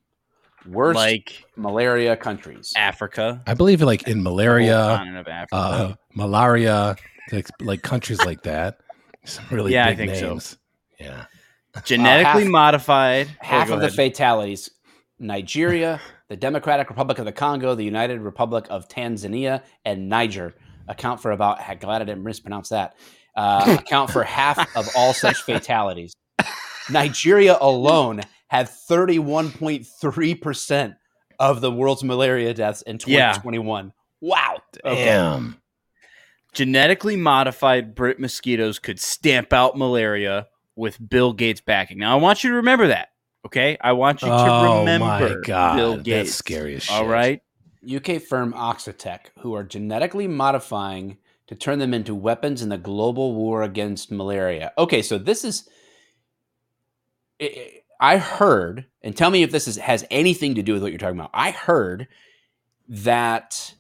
Worst 0.68 0.96
like 0.96 1.46
malaria 1.56 2.16
countries. 2.16 2.74
Africa. 2.76 3.42
I 3.48 3.54
believe 3.54 3.82
like 3.82 4.08
in 4.08 4.22
malaria, 4.24 4.76
continent 4.98 5.18
of 5.18 5.28
Africa. 5.28 5.56
uh, 5.56 5.94
malaria, 6.14 6.96
like, 7.32 7.48
like 7.62 7.82
countries 7.82 8.20
like 8.26 8.44
that. 8.44 8.78
Some 9.26 9.46
really 9.52 9.74
Yeah, 9.74 9.86
I 9.88 9.94
big 9.94 10.10
think 10.10 10.16
so. 10.20 10.30
names. 10.30 10.58
Yeah. 11.00 11.26
Genetically 11.86 12.44
half- 12.44 12.52
modified. 12.52 13.28
Oh, 13.30 13.36
Half 13.46 13.68
go 13.70 13.76
of 13.76 13.82
the 13.82 13.90
fatalities 13.90 14.70
Nigeria, 15.20 16.00
the 16.30 16.36
Democratic 16.36 16.90
Republic 16.90 17.18
of 17.20 17.26
the 17.26 17.32
Congo, 17.32 17.76
the 17.76 17.84
United 17.86 18.22
Republic 18.22 18.66
of 18.70 18.88
Tanzania, 18.88 19.62
and 19.86 20.10
Niger 20.10 20.54
account 20.88 21.22
for 21.22 21.32
about, 21.32 21.60
heck, 21.62 21.80
glad 21.82 22.02
I 22.02 22.06
didn't 22.06 22.24
mispronounce 22.24 22.70
that, 22.70 22.96
uh, 23.36 23.78
account 23.80 24.10
for 24.12 24.24
half 24.24 24.58
of 24.76 24.90
all 24.96 25.14
such 25.14 25.42
fatalities. 25.44 26.14
Nigeria 26.90 27.58
alone 27.62 28.22
had 28.52 28.68
31.3% 28.68 30.96
of 31.40 31.62
the 31.62 31.72
world's 31.72 32.04
malaria 32.04 32.54
deaths 32.54 32.82
in 32.82 32.96
Yeah. 33.08 33.32
2021. 33.32 33.94
Wow. 34.20 34.58
Okay. 34.86 35.06
Damn. 35.06 35.58
genetically 36.54 37.16
modified 37.16 37.96
Brit 37.96 38.20
mosquitoes 38.20 38.78
could 38.78 39.00
stamp 39.00 39.54
out 39.54 39.78
malaria 39.78 40.48
with 40.76 40.98
Bill 41.10 41.32
Gates 41.32 41.62
backing. 41.62 41.98
Now 41.98 42.18
I 42.18 42.22
want 42.22 42.44
you 42.44 42.50
to 42.50 42.58
remember 42.58 42.88
that. 42.88 43.08
Okay, 43.46 43.78
I 43.80 43.94
want 43.94 44.22
you 44.22 44.28
to 44.28 44.34
Oh 44.36 44.80
remember 44.80 45.06
my 45.06 45.34
God. 45.46 45.78
Bill 45.78 45.94
That's 45.94 46.04
Gates. 46.04 46.36
scary 46.36 46.76
as 46.76 46.84
shit. 46.84 46.94
All 46.96 47.08
right. 47.08 47.42
UK 47.90 48.22
firm 48.22 48.52
Oxitec, 48.54 49.28
who 49.40 49.54
are 49.56 49.64
genetically 49.64 50.28
modifying 50.28 51.18
to 51.48 51.56
turn 51.56 51.80
them 51.80 51.94
into 51.94 52.14
weapons 52.14 52.62
in 52.62 52.68
the 52.68 52.78
global 52.78 53.34
war 53.34 53.64
against 53.64 54.12
malaria. 54.12 54.74
Okay, 54.78 55.02
so 55.02 55.18
this 55.18 55.46
is. 55.46 55.70
I- 57.42 57.81
I 58.02 58.18
heard, 58.18 58.86
and 59.04 59.16
tell 59.16 59.30
me 59.30 59.44
if 59.44 59.52
this 59.52 59.68
is, 59.68 59.78
has 59.78 60.04
anything 60.10 60.56
to 60.56 60.64
do 60.64 60.74
with 60.74 60.82
what 60.82 60.92
you're 60.92 60.98
talking 61.00 61.20
about. 61.20 61.30
I 61.34 61.52
heard 61.52 62.08
that 62.90 63.76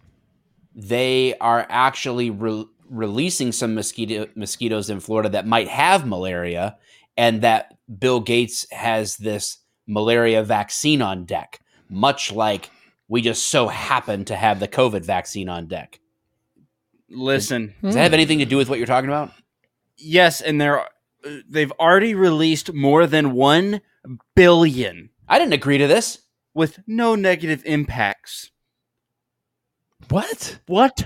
they 0.75 1.33
are 1.41 1.65
actually 1.67 2.29
re- 2.29 2.67
releasing 2.87 3.51
some 3.51 3.73
mosquito 3.73 4.27
mosquitoes 4.35 4.89
in 4.89 4.99
Florida 4.99 5.29
that 5.29 5.47
might 5.47 5.67
have 5.67 6.05
malaria, 6.05 6.77
and 7.17 7.41
that 7.41 7.75
Bill 7.99 8.19
Gates 8.19 8.65
has 8.71 9.17
this 9.17 9.57
malaria 9.87 10.43
vaccine 10.43 11.01
on 11.01 11.25
deck, 11.25 11.59
much 11.89 12.31
like 12.31 12.69
we 13.07 13.21
just 13.21 13.47
so 13.47 13.67
happen 13.67 14.23
to 14.25 14.35
have 14.35 14.59
the 14.59 14.67
COVID 14.67 15.03
vaccine 15.03 15.49
on 15.49 15.67
deck. 15.67 15.99
Listen, 17.09 17.73
Does 17.81 17.95
that 17.95 18.03
have 18.03 18.13
anything 18.13 18.39
to 18.39 18.45
do 18.45 18.55
with 18.55 18.69
what 18.69 18.77
you're 18.77 18.87
talking 18.87 19.09
about? 19.09 19.31
yes, 19.97 20.41
and 20.41 20.61
they're 20.61 20.87
they've 21.49 21.71
already 21.79 22.15
released 22.15 22.71
more 22.73 23.05
than 23.07 23.33
one 23.33 23.81
billion 24.35 25.09
I 25.27 25.39
didn't 25.39 25.53
agree 25.53 25.77
to 25.77 25.87
this. 25.87 26.19
with 26.53 26.79
no 26.87 27.15
negative 27.15 27.61
impacts. 27.65 28.51
What? 30.09 30.59
What? 30.67 31.05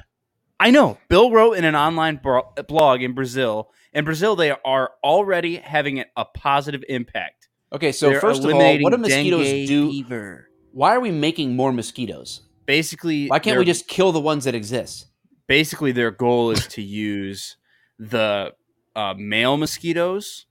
I 0.59 0.71
know. 0.71 0.97
Bill 1.09 1.31
wrote 1.31 1.53
in 1.53 1.65
an 1.65 1.75
online 1.75 2.15
bro- 2.23 2.51
blog 2.67 3.01
in 3.01 3.13
Brazil 3.13 3.71
In 3.93 4.03
Brazil, 4.03 4.35
they 4.35 4.51
are 4.51 4.91
already 5.05 5.55
having 5.55 5.99
a- 5.99 6.05
a 6.17 6.25
positive 6.25 6.83
impact. 6.89 7.47
Okay, 7.71 7.93
so 7.93 8.09
They're 8.09 8.19
first 8.19 8.39
of 8.39 8.45
all, 8.45 8.51
eliminating 8.51 8.83
what 8.83 8.89
do 8.91 8.97
mosquitoes 8.97 9.47
dengue 9.47 9.67
do? 9.67 9.89
fever. 9.89 10.49
Why 10.73 10.93
are 10.95 10.99
we 10.99 11.11
making 11.11 11.55
more 11.55 11.71
mosquitoes? 11.71 12.41
Basically, 12.65 13.27
Why 13.27 13.39
can't 13.39 13.53
their- 13.53 13.59
we 13.59 13.65
just 13.65 13.87
kill 13.87 14.11
the 14.11 14.19
ones 14.19 14.43
that 14.45 14.53
exist? 14.55 15.07
basically 15.47 15.91
their 15.93 16.09
goal 16.11 16.49
is 16.51 16.65
to 16.67 16.81
use 16.81 17.55
the 17.99 18.53
uh, 18.95 19.13
male 19.15 19.55
mosquitoes 19.57 20.45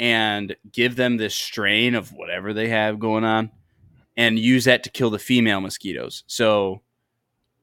and 0.00 0.56
give 0.72 0.96
them 0.96 1.16
this 1.18 1.34
strain 1.34 1.94
of 1.94 2.12
whatever 2.12 2.52
they 2.52 2.68
have 2.68 2.98
going 2.98 3.22
on 3.22 3.50
and 4.16 4.38
use 4.38 4.64
that 4.64 4.82
to 4.82 4.90
kill 4.90 5.10
the 5.10 5.18
female 5.18 5.60
mosquitoes 5.60 6.24
so 6.26 6.80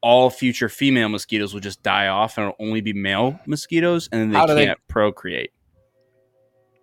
all 0.01 0.29
future 0.29 0.69
female 0.69 1.09
mosquitoes 1.09 1.53
will 1.53 1.59
just 1.59 1.81
die 1.83 2.07
off 2.07 2.37
and 2.37 2.45
it'll 2.47 2.65
only 2.65 2.79
be 2.79 2.93
male 2.93 3.37
mosquitoes 3.47 4.07
and 4.11 4.21
then 4.21 4.29
they 4.31 4.37
can't 4.65 4.79
procreate 4.87 5.51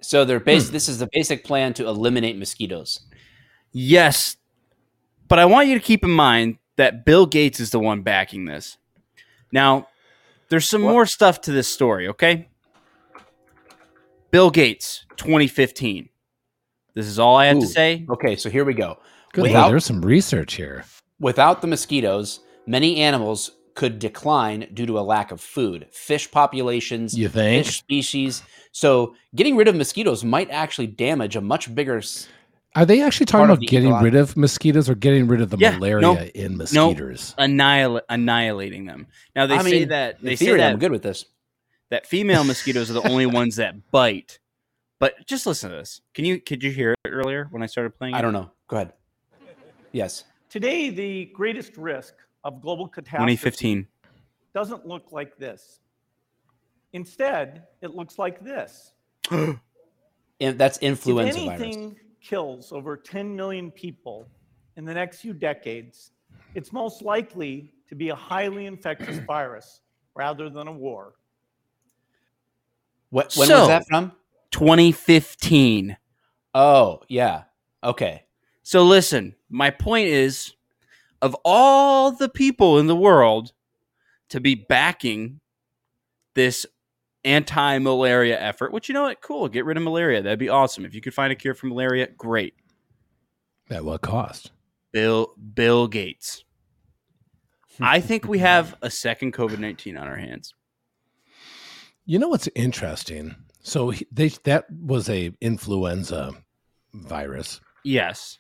So 0.01 0.25
they're 0.25 0.41
Hmm. 0.41 0.45
This 0.73 0.89
is 0.89 0.99
the 0.99 1.09
basic 1.13 1.45
plan 1.45 1.73
to 1.75 1.87
eliminate 1.87 2.37
mosquitoes. 2.37 3.01
yes 3.73 4.37
but 5.29 5.39
i 5.39 5.45
want 5.45 5.69
you 5.69 5.75
to 5.79 5.85
keep 5.85 6.05
in 6.05 6.11
mind 6.11 6.59
that 6.77 7.05
bill 7.07 7.27
gates 7.27 7.61
is 7.61 7.71
the 7.71 7.79
one 7.81 8.03
backing 8.03 8.45
this 8.45 8.77
now 9.53 9.87
there's 10.51 10.69
some 10.69 10.83
What? 10.83 10.91
more 10.93 11.07
stuff 11.07 11.41
to 11.43 11.53
this 11.53 11.69
story 11.69 12.09
okay 12.09 12.49
bill 14.35 14.51
gates 14.51 15.07
2015 15.17 16.09
this 16.97 17.07
is 17.07 17.21
all 17.21 17.37
i 17.37 17.47
have 17.47 17.61
to 17.61 17.69
say 17.69 18.05
Okay, 18.11 18.35
so 18.35 18.51
here 18.51 18.65
we 18.65 18.75
go. 18.75 18.99
Good 19.33 19.43
Without- 19.43 19.61
Lord, 19.63 19.73
there's 19.75 19.85
some 19.85 20.03
research 20.03 20.55
here. 20.55 20.85
Without 21.21 21.61
the 21.61 21.69
mosquitoes, 21.69 22.41
many 22.67 22.97
animals 22.97 23.53
could 23.77 24.01
decline 24.01 24.67
due 24.75 24.87
to 24.87 24.99
a 24.99 25.03
lack 25.03 25.31
of 25.31 25.41
food. 25.41 25.87
Fish 25.93 26.29
populations, 26.33 27.17
You 27.17 27.29
think? 27.29 27.65
fish 27.65 27.77
species. 27.79 28.43
So 28.73 29.15
getting 29.37 29.55
rid 29.55 29.69
of 29.69 29.77
mosquitoes 29.77 30.25
might 30.25 30.51
actually 30.51 30.89
damage 30.89 31.37
a 31.37 31.41
much 31.41 31.73
bigger. 31.73 32.03
Are 32.75 32.85
they 32.85 33.03
actually 33.03 33.27
talking 33.27 33.45
about 33.45 33.61
getting 33.61 33.91
ecological- 33.91 34.05
rid 34.05 34.15
of 34.31 34.37
mosquitoes 34.37 34.89
or 34.91 34.97
getting 34.97 35.29
rid 35.29 35.41
of 35.43 35.51
the 35.51 35.59
Yeah, 35.59 35.79
malaria 35.79 36.01
no, 36.03 36.17
in 36.35 36.57
mosquitoes? 36.57 37.37
Annihil- 37.39 38.01
annihilating 38.09 38.87
them 38.87 39.07
now 39.37 39.47
they 39.47 39.55
I 39.55 39.63
say 39.63 39.71
mean, 39.81 39.89
that 39.91 40.21
they 40.21 40.35
say 40.35 40.47
theory, 40.47 40.59
that 40.59 40.73
I'm 40.73 40.81
good 40.81 40.91
with 40.91 41.03
this. 41.05 41.25
That 41.95 42.07
female 42.07 42.43
mosquitoes 42.45 42.91
are 42.91 42.95
the 42.95 43.09
only 43.09 43.27
ones 43.41 43.57
that 43.57 43.91
bite 43.91 44.39
but 44.99 45.15
just 45.27 45.47
listen 45.47 45.71
to 45.71 45.77
this 45.77 46.01
can 46.13 46.25
you 46.25 46.41
could 46.41 46.63
you 46.63 46.71
hear 46.71 46.93
it 46.93 46.99
earlier 47.09 47.47
when 47.51 47.63
i 47.63 47.67
started 47.67 47.97
playing 47.97 48.15
I 48.15 48.19
it? 48.19 48.23
don't 48.23 48.33
know. 48.33 48.51
Go 48.69 48.77
ahead. 48.77 48.93
Yes. 49.93 50.25
Today, 50.51 50.91
the 50.91 51.27
greatest 51.27 51.77
risk 51.77 52.15
of 52.43 52.61
global 52.61 52.89
catastrophe 52.89 53.37
2015 53.37 53.87
doesn't 54.53 54.87
look 54.87 55.13
like 55.13 55.37
this. 55.39 55.81
Instead, 56.93 57.65
it 57.81 57.95
looks 57.95 58.19
like 58.19 58.45
this. 58.45 58.93
And 60.41 60.59
that's 60.59 60.79
influenza 60.79 61.39
if 61.39 61.45
virus. 61.47 61.61
anything 61.63 61.97
kills 62.21 62.73
over 62.73 62.97
10 62.97 63.37
million 63.37 63.71
people 63.71 64.29
in 64.77 64.85
the 64.85 64.93
next 64.93 65.21
few 65.21 65.33
decades, 65.33 66.11
it's 66.57 66.73
most 66.73 67.03
likely 67.03 67.73
to 67.89 67.95
be 67.95 68.09
a 68.09 68.17
highly 68.17 68.67
infectious 68.67 69.19
virus 69.27 69.81
rather 70.17 70.51
than 70.51 70.67
a 70.67 70.73
war. 70.73 71.15
What, 73.15 73.33
when 73.37 73.47
So- 73.47 73.61
was 73.61 73.69
that 73.69 73.87
from? 73.87 74.11
2015 74.51 75.97
Oh, 76.53 77.01
yeah. 77.09 77.45
Okay. 77.83 78.25
So 78.65 78.83
listen, 78.83 79.37
my 79.49 79.71
point 79.71 80.09
is 80.09 80.55
of 81.23 81.37
all 81.45 82.11
the 82.11 82.29
people 82.29 82.81
in 82.81 82.89
the 82.89 82.97
world 82.97 83.53
to 84.31 84.41
be 84.41 84.57
backing 84.57 85.39
this 86.35 86.67
anti-malaria 87.25 88.37
effort, 88.41 88.73
which 88.73 88.89
you 88.89 88.95
know 88.95 89.03
what, 89.03 89.21
cool, 89.21 89.49
get 89.49 89.65
rid 89.65 89.77
of 89.77 89.85
malaria. 89.85 90.21
That'd 90.21 90.39
be 90.41 90.49
awesome. 90.49 90.85
If 90.85 90.93
you 90.93 91.01
could 91.01 91.15
find 91.15 91.33
a 91.33 91.37
cure 91.37 91.55
for 91.55 91.67
malaria, 91.67 92.09
great. 92.17 92.55
At 93.71 93.85
what 93.85 94.01
cost? 94.01 94.51
Bill 94.93 95.35
Bill 95.55 95.87
Gates. 95.87 96.45
I 97.81 98.01
think 98.01 98.27
we 98.27 98.39
have 98.39 98.75
a 98.83 98.91
second 98.91 99.35
COVID-19 99.35 100.01
on 100.01 100.09
our 100.09 100.17
hands. 100.17 100.53
You 102.07 102.19
know 102.19 102.29
what's 102.29 102.49
interesting? 102.55 103.35
So 103.63 103.91
he- 103.91 104.07
they 104.13 104.29
that 104.45 104.67
was 104.71 105.09
a 105.09 105.33
influenza 105.41 106.33
virus. 106.93 107.61
Yes. 107.85 108.39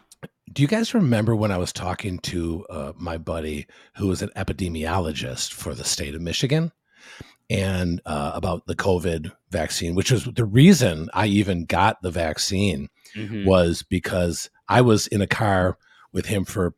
Do 0.52 0.62
you 0.62 0.68
guys 0.68 0.94
remember 0.94 1.34
when 1.34 1.50
I 1.50 1.56
was 1.58 1.72
talking 1.72 2.18
to 2.20 2.64
uh, 2.70 2.92
my 2.96 3.16
buddy 3.18 3.66
who 3.96 4.10
is 4.10 4.22
an 4.22 4.30
epidemiologist 4.36 5.52
for 5.52 5.74
the 5.74 5.84
state 5.84 6.14
of 6.14 6.20
Michigan 6.20 6.70
and 7.50 8.00
uh, 8.06 8.32
about 8.34 8.66
the 8.66 8.76
COVID 8.76 9.32
vaccine, 9.50 9.94
which 9.94 10.10
was 10.10 10.24
the 10.24 10.44
reason 10.44 11.08
I 11.14 11.26
even 11.26 11.64
got 11.64 12.02
the 12.02 12.10
vaccine 12.10 12.88
Mhm. 13.16 13.46
was 13.46 13.82
because 13.82 14.50
I 14.68 14.80
was 14.82 15.06
in 15.08 15.20
a 15.22 15.26
car 15.26 15.78
with 16.12 16.26
him 16.26 16.44
for 16.44 16.74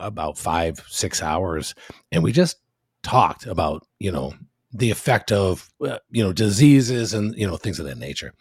about 0.00 0.36
five, 0.38 0.84
six 0.88 1.22
hours, 1.22 1.74
and 2.10 2.22
we 2.22 2.32
just 2.32 2.56
talked 3.02 3.46
about, 3.46 3.86
you 3.98 4.10
know, 4.12 4.34
the 4.74 4.90
effect 4.90 5.30
of, 5.32 5.70
uh, 5.86 5.98
you 6.10 6.22
know, 6.22 6.32
diseases 6.32 7.14
and, 7.14 7.34
you 7.36 7.46
know, 7.46 7.56
things 7.56 7.78
of 7.78 7.86
that 7.86 7.96
nature. 7.98 8.34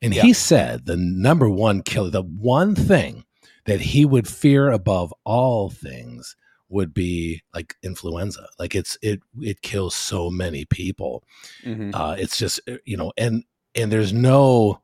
And 0.00 0.14
he 0.22 0.32
said 0.32 0.86
the 0.86 0.96
number 0.96 1.48
one 1.50 1.82
killer, 1.82 2.10
the 2.10 2.22
one 2.22 2.74
thing 2.74 3.24
that 3.64 3.80
he 3.80 4.04
would 4.04 4.28
fear 4.28 4.70
above 4.70 5.12
all 5.24 5.68
things 5.70 6.36
would 6.68 6.94
be 6.94 7.42
like 7.54 7.74
influenza. 7.82 8.46
Like 8.58 8.74
it's, 8.76 8.96
it, 9.02 9.20
it 9.40 9.62
kills 9.62 9.94
so 9.96 10.30
many 10.30 10.64
people 10.66 11.24
Mhm. 11.64 11.94
uh 11.94 12.14
it's 12.18 12.38
just 12.38 12.60
uh, 12.68 12.76
you 12.84 12.96
know 12.96 13.12
and 13.16 13.44
and 13.74 13.90
there's 13.90 14.12
no 14.12 14.80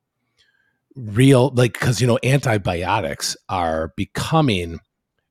real 0.94 1.50
like 1.54 1.72
because 1.72 2.00
you 2.00 2.06
know 2.06 2.18
antibiotics 2.22 3.36
are 3.48 3.92
becoming 3.96 4.78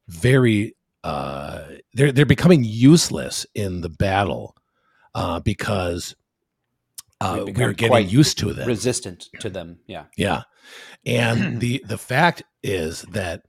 very 0.07 0.75
uh 1.03 1.63
they're 1.93 2.11
they're 2.11 2.25
becoming 2.25 2.63
useless 2.63 3.45
in 3.55 3.81
the 3.81 3.89
battle 3.89 4.55
uh 5.15 5.39
because 5.39 6.15
uh 7.19 7.45
we're 7.55 7.73
getting 7.73 8.09
used 8.09 8.37
to 8.39 8.53
them 8.53 8.67
Resistant 8.67 9.29
to 9.39 9.49
them. 9.49 9.79
Yeah. 9.87 10.05
yeah. 10.17 10.43
And 11.05 11.59
the 11.61 11.83
the 11.87 11.97
fact 11.97 12.43
is 12.63 13.03
that 13.11 13.43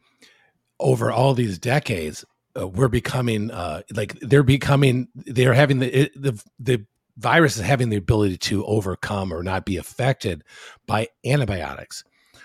over 0.80 1.10
all 1.10 1.34
these 1.34 1.58
decades, 1.58 2.24
uh, 2.58 2.68
we're 2.68 2.88
becoming 2.88 3.50
uh, 3.50 3.82
like 3.94 4.18
they're 4.20 4.42
becoming 4.42 5.08
they're 5.14 5.54
having 5.54 5.78
the 5.78 6.02
it, 6.02 6.12
the 6.20 6.42
the 6.58 6.86
virus 7.16 7.56
is 7.56 7.62
having 7.62 7.88
the 7.90 7.96
ability 7.96 8.36
to 8.38 8.64
overcome 8.66 9.32
or 9.32 9.42
not 9.42 9.64
be 9.64 9.76
affected 9.76 10.42
by 10.86 11.08
antibiotics, 11.24 12.04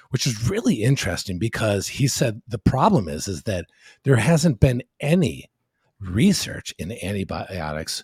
which 0.10 0.28
is 0.28 0.50
really 0.50 0.84
interesting 0.84 1.40
because 1.40 1.88
he 1.88 2.08
said 2.08 2.42
the 2.48 2.60
problem 2.60 3.08
is 3.08 3.28
is 3.28 3.44
that 3.44 3.66
there 4.04 4.18
hasn't 4.18 4.60
been 4.60 4.84
any 5.00 5.50
research 6.00 6.74
in 6.78 6.92
antibiotics 7.04 8.04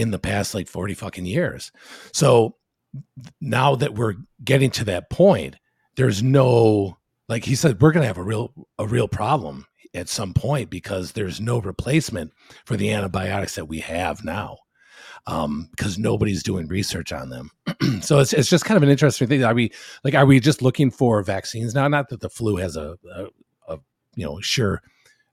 in 0.00 0.10
the 0.10 0.18
past 0.18 0.54
like 0.54 0.68
40 0.68 0.94
fucking 0.94 1.26
years. 1.26 1.72
So 2.12 2.56
now 3.40 3.74
that 3.76 3.94
we're 3.94 4.14
getting 4.44 4.70
to 4.70 4.84
that 4.86 5.10
point, 5.10 5.56
there's 5.96 6.22
no 6.22 6.96
like 7.30 7.44
he 7.44 7.54
said, 7.54 7.80
we're 7.80 7.92
gonna 7.92 8.06
have 8.06 8.18
a 8.18 8.24
real 8.24 8.52
a 8.78 8.86
real 8.86 9.06
problem 9.06 9.64
at 9.94 10.08
some 10.08 10.34
point 10.34 10.68
because 10.68 11.12
there's 11.12 11.40
no 11.40 11.60
replacement 11.60 12.32
for 12.66 12.76
the 12.76 12.92
antibiotics 12.92 13.54
that 13.54 13.66
we 13.66 13.78
have 13.78 14.24
now. 14.24 14.58
Um, 15.26 15.68
because 15.70 15.98
nobody's 15.98 16.42
doing 16.42 16.66
research 16.66 17.12
on 17.12 17.28
them. 17.28 17.50
so 18.00 18.18
it's 18.18 18.32
it's 18.32 18.48
just 18.48 18.64
kind 18.64 18.76
of 18.76 18.82
an 18.82 18.88
interesting 18.88 19.28
thing. 19.28 19.44
Are 19.44 19.54
we 19.54 19.70
like 20.02 20.14
are 20.14 20.26
we 20.26 20.40
just 20.40 20.60
looking 20.60 20.90
for 20.90 21.22
vaccines 21.22 21.74
now? 21.74 21.86
Not 21.88 22.08
that 22.08 22.20
the 22.20 22.30
flu 22.30 22.56
has 22.56 22.74
a, 22.76 22.96
a, 23.14 23.26
a 23.68 23.78
you 24.16 24.24
know 24.24 24.40
sure 24.40 24.82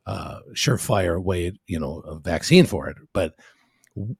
uh 0.05 0.39
surefire 0.53 1.23
way, 1.23 1.53
you 1.67 1.79
know, 1.79 2.01
a 2.01 2.19
vaccine 2.19 2.65
for 2.65 2.89
it, 2.89 2.97
but 3.13 3.33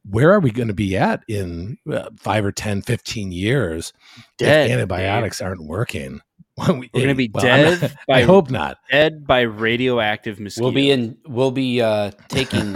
where 0.10 0.32
are 0.32 0.40
we 0.40 0.52
going 0.52 0.68
to 0.68 0.74
be 0.74 0.98
at 0.98 1.24
in 1.28 1.78
uh, 1.92 2.10
5 2.18 2.46
or 2.46 2.52
10 2.52 2.82
15 2.82 3.32
years 3.32 3.94
Dead, 4.38 4.68
if 4.68 4.74
antibiotics 4.74 5.42
aren't 5.42 5.63
working 5.66 6.22
we're 6.58 6.74
We're 6.74 6.88
gonna 7.02 7.13
be 7.16 7.30
I'm 7.36 7.62
not- 7.72 7.80
dead 7.80 7.98
i 8.10 8.24
hope 8.24 8.50
not 8.50 8.78
Dead 8.92 9.28
by 9.28 9.42
radioactive 9.42 10.40
mosquitoes. 10.40 10.63
We'll 10.63 10.72
be 10.74 10.90
in. 10.90 11.18
We'll 11.28 11.52
be 11.52 11.82
uh, 11.82 12.12
taking 12.30 12.76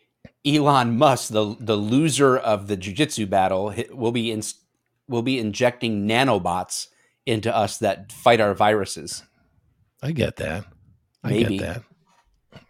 Elon 0.46 0.98
Musk, 0.98 1.32
the 1.32 1.56
the 1.58 1.76
loser 1.76 2.36
of 2.36 2.66
the 2.68 2.76
jujitsu 2.76 3.30
battle. 3.30 3.74
We'll 3.90 4.12
be 4.12 4.30
in. 4.30 4.42
We'll 5.08 5.22
be 5.22 5.38
injecting 5.38 6.06
nanobots 6.06 6.88
into 7.24 7.54
us 7.54 7.78
that 7.78 8.12
fight 8.12 8.40
our 8.40 8.52
viruses. 8.52 9.22
i 10.02 10.10
get 10.12 10.36
that 10.36 10.64
i 11.24 11.32
get 11.32 11.58
that 11.60 11.82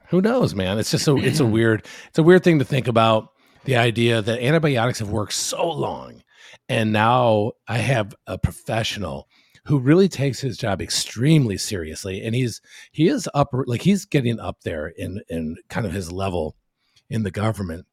who 0.08 0.20
knows 0.20 0.54
man 0.54 0.78
it's 0.78 0.90
just 0.90 1.08
a 1.08 1.16
it's 1.16 1.40
a 1.40 1.46
weird 1.56 1.86
it's 2.08 2.18
a 2.18 2.22
weird 2.22 2.44
thing 2.44 2.58
to 2.58 2.64
think 2.64 2.86
about 2.86 3.28
the 3.64 3.76
idea 3.76 4.22
that 4.22 4.42
antibiotics 4.42 4.98
have 4.98 5.10
worked 5.10 5.32
so 5.32 5.70
long 5.70 6.22
and 6.68 6.92
now 6.92 7.52
i 7.68 7.78
have 7.78 8.14
a 8.26 8.38
professional 8.38 9.28
who 9.64 9.78
really 9.78 10.08
takes 10.08 10.40
his 10.40 10.56
job 10.56 10.82
extremely 10.82 11.56
seriously 11.56 12.22
and 12.22 12.34
he's 12.34 12.60
he 12.92 13.08
is 13.08 13.28
up 13.34 13.48
like 13.66 13.82
he's 13.82 14.04
getting 14.04 14.40
up 14.40 14.58
there 14.64 14.88
in 14.88 15.20
in 15.28 15.56
kind 15.68 15.86
of 15.86 15.92
his 15.92 16.10
level 16.10 16.56
in 17.10 17.22
the 17.22 17.30
government 17.30 17.86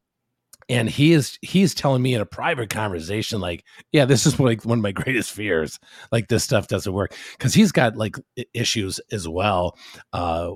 and 0.70 0.88
he 0.88 1.12
is 1.12 1.38
he's 1.42 1.74
telling 1.74 2.00
me 2.00 2.14
in 2.14 2.20
a 2.20 2.26
private 2.26 2.70
conversation 2.70 3.40
like 3.40 3.64
yeah 3.92 4.04
this 4.04 4.24
is 4.24 4.38
like 4.40 4.64
one 4.64 4.78
of 4.78 4.82
my 4.82 4.92
greatest 4.92 5.32
fears 5.32 5.78
like 6.12 6.28
this 6.28 6.44
stuff 6.44 6.68
doesn't 6.68 6.92
work. 6.92 7.14
Because 7.36 7.52
he's 7.52 7.72
got 7.72 7.96
like 7.96 8.16
issues 8.54 9.00
as 9.12 9.28
well 9.28 9.76
uh 10.12 10.52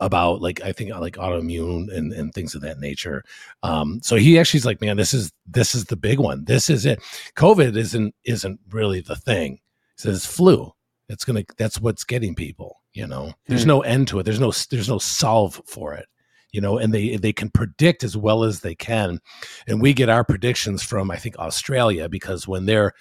about 0.00 0.40
like 0.40 0.62
i 0.62 0.72
think 0.72 0.90
like 0.94 1.16
autoimmune 1.16 1.94
and, 1.94 2.12
and 2.12 2.32
things 2.32 2.54
of 2.54 2.62
that 2.62 2.78
nature. 2.80 3.22
Um 3.62 4.00
so 4.02 4.16
he 4.16 4.38
actually's 4.38 4.64
like 4.64 4.80
man 4.80 4.96
this 4.96 5.12
is 5.12 5.32
this 5.46 5.74
is 5.74 5.84
the 5.84 5.96
big 5.96 6.18
one. 6.18 6.44
This 6.44 6.70
is 6.70 6.86
it. 6.86 7.00
Covid 7.36 7.76
isn't 7.76 8.14
isn't 8.24 8.60
really 8.70 9.00
the 9.00 9.16
thing. 9.16 9.60
He 9.96 10.02
says 10.02 10.24
flu. 10.24 10.72
It's 11.08 11.24
gonna 11.24 11.44
that's 11.58 11.80
what's 11.80 12.04
getting 12.04 12.34
people 12.34 12.80
you 12.94 13.06
know? 13.06 13.34
There's 13.46 13.64
Hmm. 13.64 13.68
no 13.68 13.80
end 13.82 14.08
to 14.08 14.20
it. 14.20 14.22
There's 14.22 14.40
no 14.40 14.52
there's 14.70 14.88
no 14.88 14.98
solve 14.98 15.60
for 15.66 15.92
it 15.92 16.06
you 16.56 16.60
know 16.62 16.78
and 16.78 16.92
they 16.94 17.16
they 17.16 17.32
can 17.32 17.50
predict 17.50 18.02
as 18.02 18.16
well 18.16 18.42
as 18.42 18.60
they 18.60 18.74
can 18.74 19.20
and 19.68 19.80
we 19.80 19.92
get 19.92 20.08
our 20.08 20.24
predictions 20.24 20.82
from 20.82 21.10
i 21.10 21.16
think 21.16 21.38
australia 21.38 22.08
because 22.08 22.48
when 22.48 22.64
their 22.64 22.94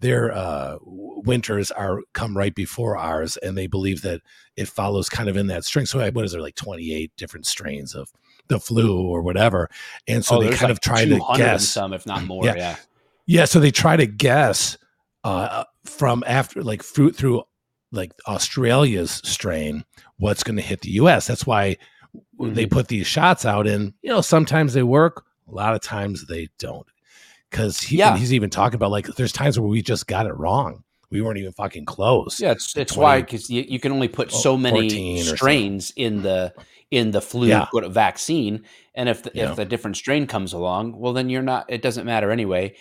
their 0.00 0.32
uh 0.32 0.76
winters 0.82 1.70
are 1.70 2.00
come 2.12 2.36
right 2.36 2.54
before 2.54 2.96
ours 2.98 3.36
and 3.38 3.56
they 3.56 3.68
believe 3.68 4.02
that 4.02 4.20
it 4.56 4.68
follows 4.68 5.08
kind 5.08 5.28
of 5.28 5.36
in 5.36 5.46
that 5.46 5.64
string 5.64 5.86
so 5.86 5.98
what 6.10 6.24
is 6.24 6.32
there 6.32 6.42
like 6.42 6.56
28 6.56 7.12
different 7.16 7.46
strains 7.46 7.94
of 7.94 8.12
the 8.48 8.58
flu 8.60 9.00
or 9.00 9.22
whatever 9.22 9.70
and 10.08 10.24
so 10.24 10.36
Oh, 10.36 10.42
they 10.42 10.50
kind 10.50 10.62
like 10.62 10.70
of 10.72 10.80
try 10.80 11.04
to 11.04 11.20
guess 11.36 11.66
some, 11.68 11.92
if 11.92 12.06
not 12.06 12.24
more. 12.26 12.44
Yeah. 12.44 12.54
Yeah. 12.56 12.76
yeah, 13.26 13.44
so 13.44 13.60
they 13.60 13.70
try 13.70 13.96
to 13.96 14.06
guess 14.06 14.76
uh, 15.24 15.64
from 15.84 16.22
after 16.26 16.62
like 16.62 16.82
through 16.84 17.12
through 17.12 17.42
like 17.92 18.12
Australia's 18.26 19.20
strain 19.24 19.84
what's 20.18 20.42
going 20.42 20.56
to 20.56 20.62
hit 20.62 20.80
the 20.82 20.90
U.S. 20.92 21.26
That's 21.26 21.46
why 21.46 21.76
they 22.38 22.66
put 22.66 22.88
these 22.88 23.06
shots 23.06 23.44
out, 23.44 23.66
and 23.66 23.92
you 24.02 24.10
know 24.10 24.20
sometimes 24.20 24.74
they 24.74 24.82
work, 24.82 25.24
a 25.48 25.54
lot 25.54 25.74
of 25.74 25.80
times 25.80 26.26
they 26.26 26.48
don't. 26.58 26.86
Because 27.50 27.80
he, 27.80 27.98
Yeah. 27.98 28.16
he's 28.16 28.32
even 28.34 28.50
talking 28.50 28.74
about 28.74 28.90
like 28.90 29.06
there's 29.06 29.32
times 29.32 29.58
where 29.58 29.68
we 29.68 29.82
just 29.82 30.06
got 30.06 30.26
it 30.26 30.36
wrong. 30.36 30.82
We 31.10 31.20
weren't 31.22 31.38
even 31.38 31.52
fucking 31.52 31.84
close. 31.84 32.40
Yeah, 32.40 32.50
it's 32.52 32.76
it's 32.76 32.94
20 32.94 33.04
why 33.04 33.20
because 33.20 33.48
you, 33.48 33.64
you 33.68 33.78
can 33.78 33.92
only 33.92 34.08
put 34.08 34.32
so 34.32 34.56
many 34.56 34.88
14 34.90 35.14
or 35.16 35.18
something. 35.20 35.36
strains 35.36 35.92
in 35.96 36.22
the 36.22 36.52
in 36.90 37.12
the 37.12 37.20
flu 37.20 37.46
Yeah. 37.48 37.66
vaccine, 37.88 38.64
and 38.94 39.08
if 39.08 39.22
the, 39.22 39.30
Yeah. 39.34 39.52
if 39.52 39.58
a 39.58 39.64
different 39.64 39.96
strain 39.96 40.26
comes 40.26 40.52
along, 40.52 40.98
well, 40.98 41.12
then 41.12 41.30
you're 41.30 41.42
not. 41.42 41.66
It 41.68 41.82
doesn't 41.82 42.04
matter 42.06 42.30
anyway. 42.32 42.74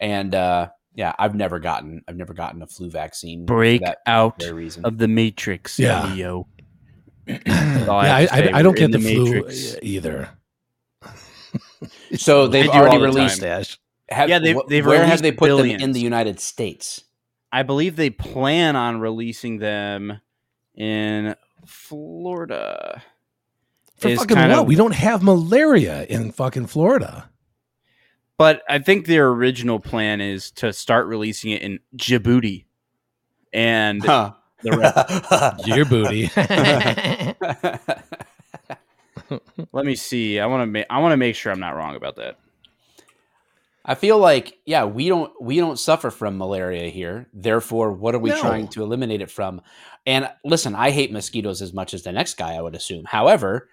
And 0.00 0.34
uh, 0.34 0.68
yeah, 0.94 1.12
I've 1.18 1.34
never 1.36 1.58
gotten 1.60 2.02
I've 2.08 2.16
never 2.16 2.34
gotten 2.34 2.60
a 2.62 2.66
flu 2.66 2.90
vaccine. 2.90 3.46
Break 3.46 3.82
out 4.06 4.42
reason. 4.52 4.84
of 4.84 4.98
the 4.98 5.08
matrix, 5.08 5.78
Yeah. 5.78 6.12
Leo. 6.12 6.48
That's 7.46 7.46
yeah, 7.46 7.92
I, 7.92 8.20
have 8.22 8.30
to 8.30 8.36
say. 8.36 8.50
I, 8.52 8.58
I 8.58 8.62
don't 8.62 8.76
get 8.76 8.84
in 8.86 8.90
the, 8.92 8.98
flu 9.00 9.24
Matrix. 9.26 9.76
either. 9.82 10.28
so 12.16 12.46
they've 12.48 12.66
They 12.66 12.72
do 12.72 12.72
all 12.72 12.80
already 12.82 12.98
the 12.98 13.04
released. 13.04 13.36
Stash. 13.36 13.78
Have, 14.08 14.28
Yeah, 14.28 14.38
they've- 14.38 14.56
they've 14.68 14.86
where 14.86 15.04
have 15.04 15.22
they 15.22 15.32
put 15.32 15.48
them 15.56 15.66
in 15.66 15.92
the 15.92 16.00
United 16.00 16.40
States? 16.40 17.04
I 17.52 17.62
believe 17.62 17.96
they 17.96 18.10
plan 18.10 18.76
on 18.76 19.00
releasing 19.00 19.58
them 19.58 20.20
in 20.74 21.34
Florida. 21.66 23.02
For 23.98 24.08
Is 24.08 24.18
fucking 24.20 24.36
what? 24.36 24.50
of- 24.50 24.66
We 24.66 24.74
don't 24.76 24.94
have 24.94 25.22
malaria 25.22 26.04
in 26.04 26.32
fucking 26.32 26.66
Florida. 26.66 27.28
But 28.38 28.62
I 28.68 28.78
think 28.78 29.06
their 29.06 29.28
original 29.28 29.80
plan 29.80 30.20
is 30.20 30.50
to 30.52 30.72
start 30.72 31.06
releasing 31.08 31.50
it 31.50 31.60
in 31.62 31.80
Djibouti. 31.96 32.66
And 33.52 34.04
Huh. 34.04 34.34
The 34.62 34.74
rest, 34.74 34.96
Your 35.66 35.86
booty. 35.86 36.30
let 39.72 39.84
me 39.86 39.94
see. 39.96 40.38
I 40.40 40.46
want 40.46 40.62
to 40.62 40.66
make 40.66 40.86
I 40.90 40.98
want 41.00 41.12
to 41.12 41.16
make 41.16 41.34
sure 41.36 41.52
I'm 41.52 41.60
not 41.60 41.76
wrong 41.76 41.96
about 41.96 42.16
that. 42.16 42.38
I 43.84 43.94
feel 43.94 44.18
like 44.18 44.58
yeah, 44.66 44.84
we 44.84 45.08
don't 45.08 45.32
we 45.42 45.56
don't 45.58 45.78
suffer 45.78 46.10
from 46.10 46.36
malaria 46.38 46.90
here. 46.90 47.28
Therefore, 47.32 47.92
what 47.92 48.14
are 48.14 48.18
we 48.20 48.30
No. 48.30 48.32
trying 48.32 48.68
to 48.68 48.82
eliminate 48.82 49.20
it 49.22 49.30
from? 49.30 49.60
And 50.06 50.30
listen, 50.44 50.74
I 50.74 50.90
hate 50.90 51.12
mosquitoes 51.12 51.62
as 51.62 51.72
much 51.72 51.94
as 51.94 52.02
the 52.04 52.12
next 52.12 52.36
guy, 52.36 52.54
I 52.54 52.60
would 52.62 52.74
assume. 52.74 53.04
However, 53.06 53.68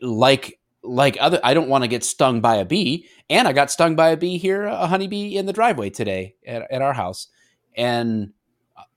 like 0.00 0.58
like 0.82 1.16
other 1.20 1.40
I 1.44 1.54
don't 1.54 1.68
want 1.68 1.84
to 1.84 1.88
get 1.88 2.04
stung 2.04 2.40
by 2.40 2.56
a 2.56 2.64
bee, 2.64 3.08
and 3.30 3.46
I 3.48 3.52
got 3.52 3.70
stung 3.70 3.96
by 3.96 4.10
a 4.10 4.16
bee 4.16 4.38
here, 4.38 4.64
a 4.64 4.86
honeybee 4.86 5.36
in 5.36 5.46
the 5.46 5.52
driveway 5.52 5.90
today 5.90 6.34
at, 6.46 6.70
at 6.70 6.82
our 6.82 6.92
house. 6.94 7.28
And 7.76 8.32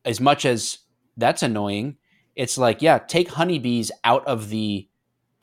as 0.05 0.19
much 0.19 0.45
as 0.45 0.79
that's 1.17 1.43
annoying, 1.43 1.97
it's 2.35 2.57
like, 2.57 2.81
yeah, 2.81 2.97
take 2.99 3.29
honeybees 3.29 3.91
out 4.03 4.25
of 4.27 4.49
the 4.49 4.87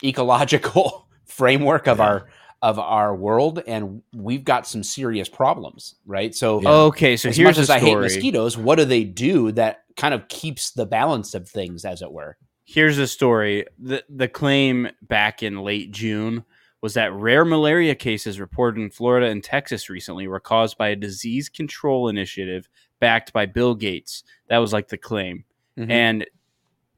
ecological 0.03 1.07
framework 1.25 1.87
of 1.87 1.97
Yeah. 1.99 2.03
our 2.05 2.29
of 2.61 2.77
our 2.77 3.15
world 3.15 3.63
and 3.67 4.01
we've 4.13 4.43
got 4.43 4.67
some 4.67 4.83
serious 4.83 5.29
problems 5.29 5.95
right 6.05 6.35
so 6.35 6.61
Yeah. 6.61 6.69
Okay, 6.69 7.15
so 7.15 7.29
as 7.29 7.37
here's 7.37 7.45
much 7.45 7.55
the 7.55 7.61
as 7.61 7.69
i 7.69 7.79
hate 7.79 7.95
mosquitoes 7.97 8.57
what 8.57 8.77
do 8.77 8.83
they 8.83 9.05
do 9.05 9.53
that 9.53 9.83
kind 9.95 10.13
of 10.13 10.27
keeps 10.27 10.71
the 10.71 10.85
balance 10.85 11.33
of 11.33 11.47
things 11.47 11.85
as 11.85 12.01
it 12.01 12.11
were 12.11 12.37
Here's 12.65 12.97
the 12.97 13.07
story. 13.07 13.65
The 13.79 14.03
the 14.09 14.27
claim 14.27 14.89
back 15.01 15.41
in 15.41 15.61
late 15.63 15.89
June 15.91 16.43
was 16.83 16.93
that 16.93 17.11
rare 17.13 17.43
malaria 17.43 17.95
cases 17.95 18.39
reported 18.39 18.79
in 18.81 18.91
Florida 18.91 19.25
and 19.27 19.43
Texas 19.43 19.89
recently 19.89 20.27
were 20.27 20.39
caused 20.39 20.77
by 20.77 20.89
a 20.89 20.95
disease 20.95 21.49
control 21.49 22.09
initiative 22.09 22.67
backed 22.99 23.33
by 23.33 23.45
Bill 23.45 23.75
Gates. 23.75 24.23
That 24.49 24.57
was 24.59 24.73
like 24.73 24.87
the 24.89 24.97
claim. 24.97 25.45
Mhm. 25.77 25.91
And 25.91 26.25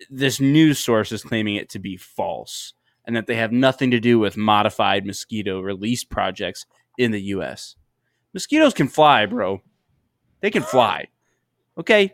this 0.10 0.40
news 0.40 0.80
source 0.80 1.12
is 1.12 1.24
claiming 1.24 1.56
it 1.56 1.70
to 1.70 1.80
be 1.80 1.96
false 1.98 2.74
and 3.06 3.16
that 3.16 3.28
they 3.28 3.36
have 3.36 3.52
nothing 3.52 3.92
to 3.92 4.00
do 4.00 4.18
with 4.20 4.36
modified 4.38 5.06
mosquito 5.06 5.60
release 5.60 6.04
projects 6.04 6.66
in 6.98 7.12
the 7.12 7.22
US. 7.36 7.76
Mosquitoes 8.34 8.74
can 8.74 8.88
fly, 8.88 9.26
bro. 9.26 9.62
They 10.42 10.50
can 10.50 10.64
fly. 10.64 11.08
Okay? 11.78 12.14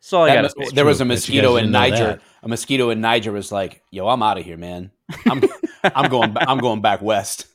That's 0.00 0.12
all 0.12 0.24
I 0.24 0.34
got 0.34 0.52
mos- 0.58 0.72
there 0.72 0.84
was 0.84 1.00
a 1.00 1.04
true, 1.04 1.08
but 1.08 1.28
you 1.28 1.42
mosquito 1.42 1.56
in 1.56 1.70
niger 1.70 2.20
a 2.42 2.48
mosquito 2.48 2.90
in 2.90 3.00
niger 3.00 3.30
was 3.30 3.52
like 3.52 3.82
yo 3.92 4.08
i'm 4.08 4.20
out 4.20 4.36
of 4.36 4.44
here 4.44 4.56
man 4.56 4.90
i'm 5.26 5.40
i'm 5.94 6.10
going 6.10 6.36
i'm 6.38 6.58
going 6.58 6.80
back 6.80 7.00
west 7.00 7.46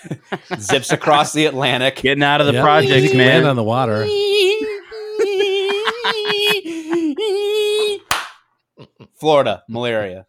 zips 0.58 0.90
across 0.90 1.32
the 1.32 1.46
atlantic 1.46 1.94
Getting 1.96 2.24
out 2.24 2.40
of 2.40 2.48
the 2.48 2.54
Yep. 2.54 2.62
projects, 2.64 3.02
You 3.04 3.08
can 3.10 3.18
man. 3.18 3.28
land 3.34 3.46
on 3.46 3.54
the 3.56 3.62
water. 3.62 4.04
florida 9.22 9.62
malaria 9.68 10.26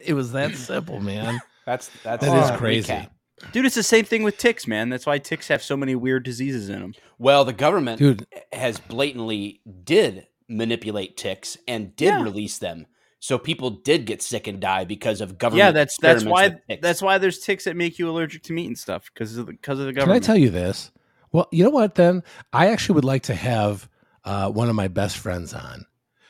It 0.00 0.14
was 0.14 0.32
that 0.32 0.56
simple, 0.56 0.98
man. 0.98 1.38
that's 1.64 1.88
that's 2.02 2.24
That 2.24 2.52
is 2.52 2.58
crazy. 2.58 2.92
recap. 2.92 3.10
Dude, 3.52 3.66
it's 3.66 3.76
the 3.76 3.84
same 3.84 4.04
thing 4.04 4.24
with 4.24 4.36
ticks, 4.36 4.66
man. 4.66 4.88
That's 4.88 5.06
why 5.06 5.18
ticks 5.18 5.46
have 5.46 5.62
so 5.62 5.76
many 5.76 5.94
weird 5.94 6.24
diseases 6.24 6.68
in 6.68 6.80
them. 6.80 6.94
well 7.18 7.44
the 7.44 7.52
government 7.52 7.98
Dude, 8.00 8.26
has 8.52 8.80
blatantly 8.80 9.60
did 9.84 10.26
manipulate 10.48 11.16
ticks 11.16 11.56
and 11.68 11.94
did 11.94 12.06
Yeah. 12.06 12.22
release 12.24 12.58
them. 12.58 12.86
So 13.20 13.38
people 13.38 13.70
did 13.70 14.06
get 14.06 14.22
sick 14.22 14.48
and 14.48 14.58
die 14.60 14.84
because 14.84 15.20
of 15.20 15.38
government. 15.38 15.58
Yeah, 15.66 15.70
that's 15.70 15.96
that's 16.00 16.24
why 16.24 16.56
that's 16.82 17.00
why 17.00 17.18
there's 17.18 17.38
ticks 17.38 17.62
that 17.64 17.76
make 17.76 17.98
you 18.00 18.10
allergic 18.10 18.42
to 18.44 18.52
meat 18.52 18.66
and 18.66 18.78
stuff 18.78 19.08
because 19.14 19.36
of 19.36 19.46
the, 19.46 19.52
because 19.52 19.78
of 19.78 19.86
the 19.86 19.92
government. 19.92 20.24
Can 20.24 20.30
I 20.30 20.34
tell 20.34 20.40
you 20.42 20.50
this? 20.50 20.90
Well, 21.30 21.46
you 21.52 21.62
know 21.62 21.70
what? 21.70 21.94
Then 21.94 22.24
I 22.52 22.68
actually 22.72 22.96
would 22.96 23.04
like 23.04 23.22
to 23.24 23.34
have 23.36 23.88
uh, 24.24 24.50
one 24.50 24.68
of 24.68 24.74
my 24.74 24.88
best 24.88 25.18
friends 25.18 25.52
on, 25.54 25.84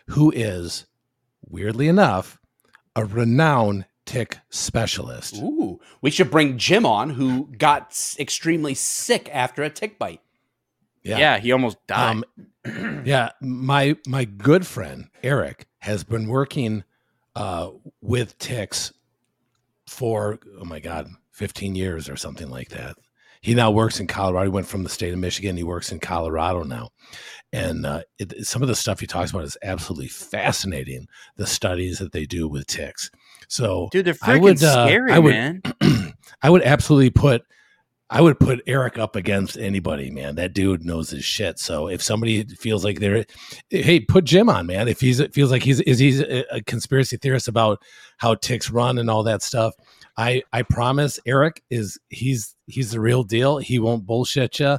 who 0.08 0.32
is, 0.34 0.86
weirdly 1.46 1.88
enough, 1.88 2.38
a 2.96 3.04
renowned 3.04 3.86
tick 4.06 4.38
specialist. 4.48 5.36
Ooh, 5.36 5.78
we 6.00 6.10
should 6.10 6.30
bring 6.30 6.58
Jim 6.58 6.86
on, 6.86 7.10
who 7.10 7.48
got 7.58 8.16
extremely 8.18 8.74
sick 8.74 9.28
after 9.32 9.62
a 9.62 9.70
tick 9.70 9.98
bite. 9.98 10.20
yeah. 11.18 11.38
he 11.38 11.52
almost 11.52 11.78
died. 11.86 12.22
Um, 12.66 13.02
yeah, 13.04 13.30
my 13.40 13.96
my 14.06 14.24
good 14.24 14.66
friend 14.66 15.08
Eric 15.22 15.66
has 15.78 16.04
been 16.04 16.26
working 16.26 16.84
uh, 17.36 17.70
with 18.00 18.38
ticks 18.38 18.92
for 19.86 20.38
oh 20.58 20.64
my 20.64 20.80
god, 20.80 21.08
fifteen 21.30 21.74
years 21.74 22.08
or 22.08 22.16
something 22.16 22.48
like 22.48 22.70
that. 22.70 22.96
He 23.40 23.54
now 23.54 23.70
works 23.70 24.00
in 24.00 24.06
Colorado. 24.06 24.44
He 24.44 24.50
went 24.50 24.66
from 24.66 24.82
the 24.82 24.88
state 24.88 25.12
of 25.12 25.18
Michigan. 25.18 25.56
He 25.56 25.62
works 25.62 25.92
in 25.92 26.00
Colorado 26.00 26.62
now, 26.64 26.88
and 27.52 27.86
uh, 27.86 28.02
it, 28.18 28.46
some 28.46 28.62
of 28.62 28.68
the 28.68 28.74
stuff 28.74 29.00
he 29.00 29.06
talks 29.06 29.30
about 29.30 29.44
is 29.44 29.56
absolutely 29.62 30.08
fascinating. 30.08 31.06
The 31.36 31.46
studies 31.46 31.98
that 31.98 32.12
they 32.12 32.26
do 32.26 32.48
with 32.48 32.66
ticks. 32.66 33.10
So, 33.48 33.88
Dude, 33.92 34.04
they're 34.04 34.14
I 34.22 34.36
freaking 34.38 34.40
would, 34.42 34.62
uh, 34.62 34.86
scary, 34.86 35.12
I 35.12 35.18
would- 35.18 35.32
man. 35.34 35.62
I 36.42 36.50
would 36.50 36.62
absolutely 36.62 37.10
put 37.10 37.42
I 38.10 38.22
would 38.22 38.40
put 38.40 38.62
Eric 38.66 38.98
up 38.98 39.16
against 39.16 39.58
anybody, 39.58 40.10
man. 40.10 40.36
That 40.36 40.54
dude 40.54 40.82
knows 40.84 41.10
his 41.10 41.24
shit. 41.24 41.58
So 41.58 41.88
if 41.88 42.02
somebody 42.02 42.42
feels 42.44 42.82
like 42.82 43.00
they're 43.00 43.26
hey, 43.68 44.00
put 44.00 44.24
Jim 44.24 44.48
on, 44.48 44.66
man. 44.66 44.88
If 44.88 45.00
he's 45.00 45.22
feels 45.28 45.50
like 45.50 45.62
he's 45.62 45.80
is 45.82 45.98
he's 45.98 46.20
a 46.20 46.62
conspiracy 46.66 47.18
theorist 47.18 47.48
about 47.48 47.82
how 48.16 48.34
ticks 48.34 48.70
run 48.70 48.96
and 48.98 49.10
all 49.10 49.22
that 49.24 49.42
stuff. 49.42 49.74
I 50.18 50.42
I 50.52 50.62
promise 50.62 51.18
Eric 51.24 51.62
is 51.70 51.98
he's 52.10 52.54
he's 52.66 52.90
the 52.90 53.00
real 53.00 53.22
deal. 53.22 53.56
He 53.58 53.78
won't 53.78 54.04
bullshit 54.04 54.58
you. 54.60 54.78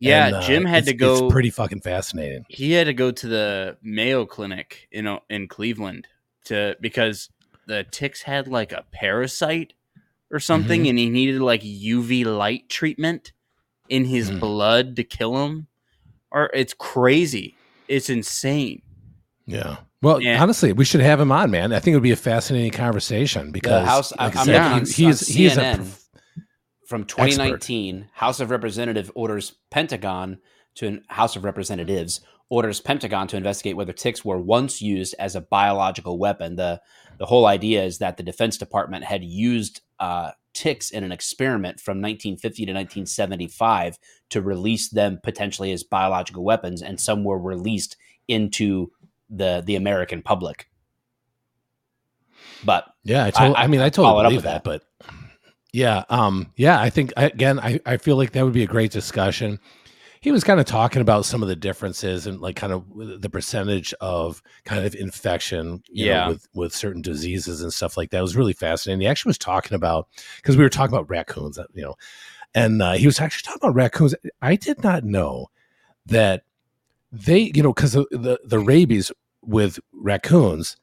Yeah, 0.00 0.30
uh, 0.34 0.42
Jim 0.42 0.64
had 0.64 0.86
to 0.86 0.94
go- 0.94 1.26
It's 1.26 1.32
pretty 1.32 1.50
fucking 1.50 1.82
fascinating. 1.82 2.44
He 2.48 2.72
had 2.72 2.84
to 2.84 2.94
go 2.94 3.10
to 3.10 3.26
the 3.28 3.76
Mayo 3.82 4.26
Clinic 4.26 4.88
in 4.90 5.06
uh, 5.06 5.20
in 5.30 5.46
Cleveland 5.46 6.08
to 6.46 6.76
because 6.80 7.30
the 7.66 7.84
ticks 7.84 8.22
had 8.22 8.48
like 8.48 8.72
a 8.72 8.84
parasite 8.92 9.74
or 10.32 10.40
something, 10.40 10.82
mm-hmm. 10.82 10.90
and 10.90 10.98
he 10.98 11.08
needed 11.08 11.40
like 11.40 11.62
UV 11.62 12.24
light 12.24 12.68
treatment 12.68 13.32
in 13.88 14.04
his 14.06 14.30
Mhm. 14.30 14.40
blood 14.40 14.96
to 14.96 15.04
kill 15.04 15.44
him. 15.44 15.66
Or 16.32 16.50
it's 16.54 16.74
crazy. 16.74 17.56
It's 17.88 18.08
insane. 18.08 18.82
Yeah. 19.46 19.78
Well, 20.02 20.20
Yeah. 20.20 20.42
honestly, 20.42 20.72
we 20.72 20.84
should 20.84 21.00
have 21.02 21.20
him 21.20 21.30
on, 21.30 21.50
man. 21.50 21.72
I 21.72 21.78
think 21.78 21.92
it 21.92 21.96
would 21.96 22.02
be 22.02 22.10
a 22.10 22.16
fascinating 22.16 22.70
conversation 22.72 23.52
because 23.52 23.86
House- 23.86 24.12
like 24.18 24.34
I 24.36 24.40
I'm 24.40 24.46
said, 24.46 24.54
he- 24.54 24.58
on- 24.58 24.86
he 24.86 25.04
on 25.06 25.10
is 25.12 25.58
a 25.58 25.84
From 26.86 27.04
2019, 27.04 28.08
House 28.14 28.40
of 28.40 28.50
Representative 28.50 29.12
orders 29.14 29.54
Pentagon 29.70 30.38
to 30.76 31.00
House 31.08 31.36
of 31.36 31.44
Representatives 31.44 32.20
orders 32.48 32.80
Pentagon 32.80 33.28
to 33.28 33.36
investigate 33.36 33.76
whether 33.76 33.92
ticks 33.92 34.24
were 34.24 34.38
once 34.40 34.82
used 34.82 35.14
as 35.18 35.36
a 35.36 35.40
biological 35.40 36.18
weapon. 36.18 36.56
the 36.56 36.80
The 37.18 37.26
whole 37.26 37.46
idea 37.46 37.84
is 37.84 37.98
that 37.98 38.16
the 38.16 38.22
Defense 38.22 38.56
Department 38.56 39.04
had 39.04 39.22
used 39.22 39.82
uh, 40.00 40.32
ticks 40.54 40.90
in 40.90 41.04
an 41.04 41.12
experiment 41.12 41.78
from 41.78 42.00
1950 42.00 42.64
to 42.66 42.72
1975 42.72 43.98
to 44.30 44.40
release 44.40 44.88
them 44.88 45.20
potentially 45.22 45.70
as 45.72 45.84
biological 45.84 46.42
weapons, 46.42 46.80
and 46.82 46.98
some 46.98 47.22
were 47.22 47.38
released 47.38 47.96
into 48.26 48.90
the 49.30 49.62
the 49.64 49.76
American 49.76 50.22
public. 50.22 50.68
But 52.64 52.84
Yeah, 53.04 53.24
I, 53.24 53.30
told, 53.30 53.56
I- 53.56 53.62
I, 53.62 53.66
mean, 53.66 53.80
I 53.80 53.88
totally 53.88 54.22
believe 54.24 54.36
with 54.38 54.44
that, 54.44 54.64
but 54.64 54.82
yeah, 55.72 56.04
um, 56.10 56.52
yeah, 56.56 56.80
I 56.80 56.90
think 56.90 57.12
again, 57.16 57.58
I, 57.60 57.80
I 57.86 57.96
feel 57.96 58.16
like 58.16 58.32
that 58.32 58.44
would 58.44 58.52
be 58.52 58.62
a 58.64 58.66
great 58.68 58.90
discussion. 58.90 59.58
He 60.20 60.32
was 60.32 60.44
kind 60.44 60.60
of 60.60 60.66
talking 60.66 61.00
about 61.00 61.24
some 61.24 61.42
of 61.42 61.48
the 61.48 61.56
differences 61.56 62.26
and 62.26 62.40
like 62.40 62.56
kind 62.56 62.72
of 62.74 62.84
the 63.22 63.30
percentage 63.30 63.94
of 64.02 64.42
kind 64.64 64.84
of 64.84 64.94
infection, 64.94 65.82
you 65.88 66.06
know, 66.06 66.10
Yeah. 66.10 66.28
with 66.28 66.48
with 66.54 66.74
certain 66.74 67.00
diseases 67.00 67.62
and 67.62 67.72
stuff 67.72 67.96
like 67.96 68.10
that. 68.10 68.18
It 68.18 68.22
was 68.22 68.36
really 68.36 68.52
fascinating. 68.52 69.00
He 69.00 69.06
actually 69.06 69.30
was 69.30 69.38
talking 69.38 69.74
about 69.74 70.08
because 70.36 70.56
we 70.58 70.62
were 70.64 70.68
talking 70.68 70.94
about 70.94 71.08
raccoons, 71.08 71.56
uh, 71.58 71.64
you 71.72 71.82
know, 71.82 71.94
and 72.54 72.82
uh, 72.82 72.92
he 72.92 73.06
was 73.06 73.18
actually 73.20 73.46
talking 73.46 73.60
about 73.66 73.76
raccoons. 73.76 74.14
I 74.42 74.56
did 74.56 74.82
not 74.84 75.04
know 75.04 75.46
that 76.04 76.42
they, 77.12 77.50
you 77.54 77.62
know, 77.62 77.72
because 77.72 77.92
the, 77.92 78.04
the 78.10 78.38
the 78.44 78.58
rabies 78.58 79.10
with 79.42 79.78
raccoons, 79.92 80.76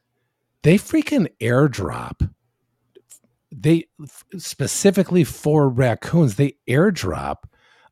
they 0.62 0.76
freaking 0.76 1.28
airdrop 1.40 2.28
they 3.50 3.84
specifically 4.36 5.24
for 5.24 5.68
raccoons 5.68 6.36
they 6.36 6.54
airdrop 6.68 7.36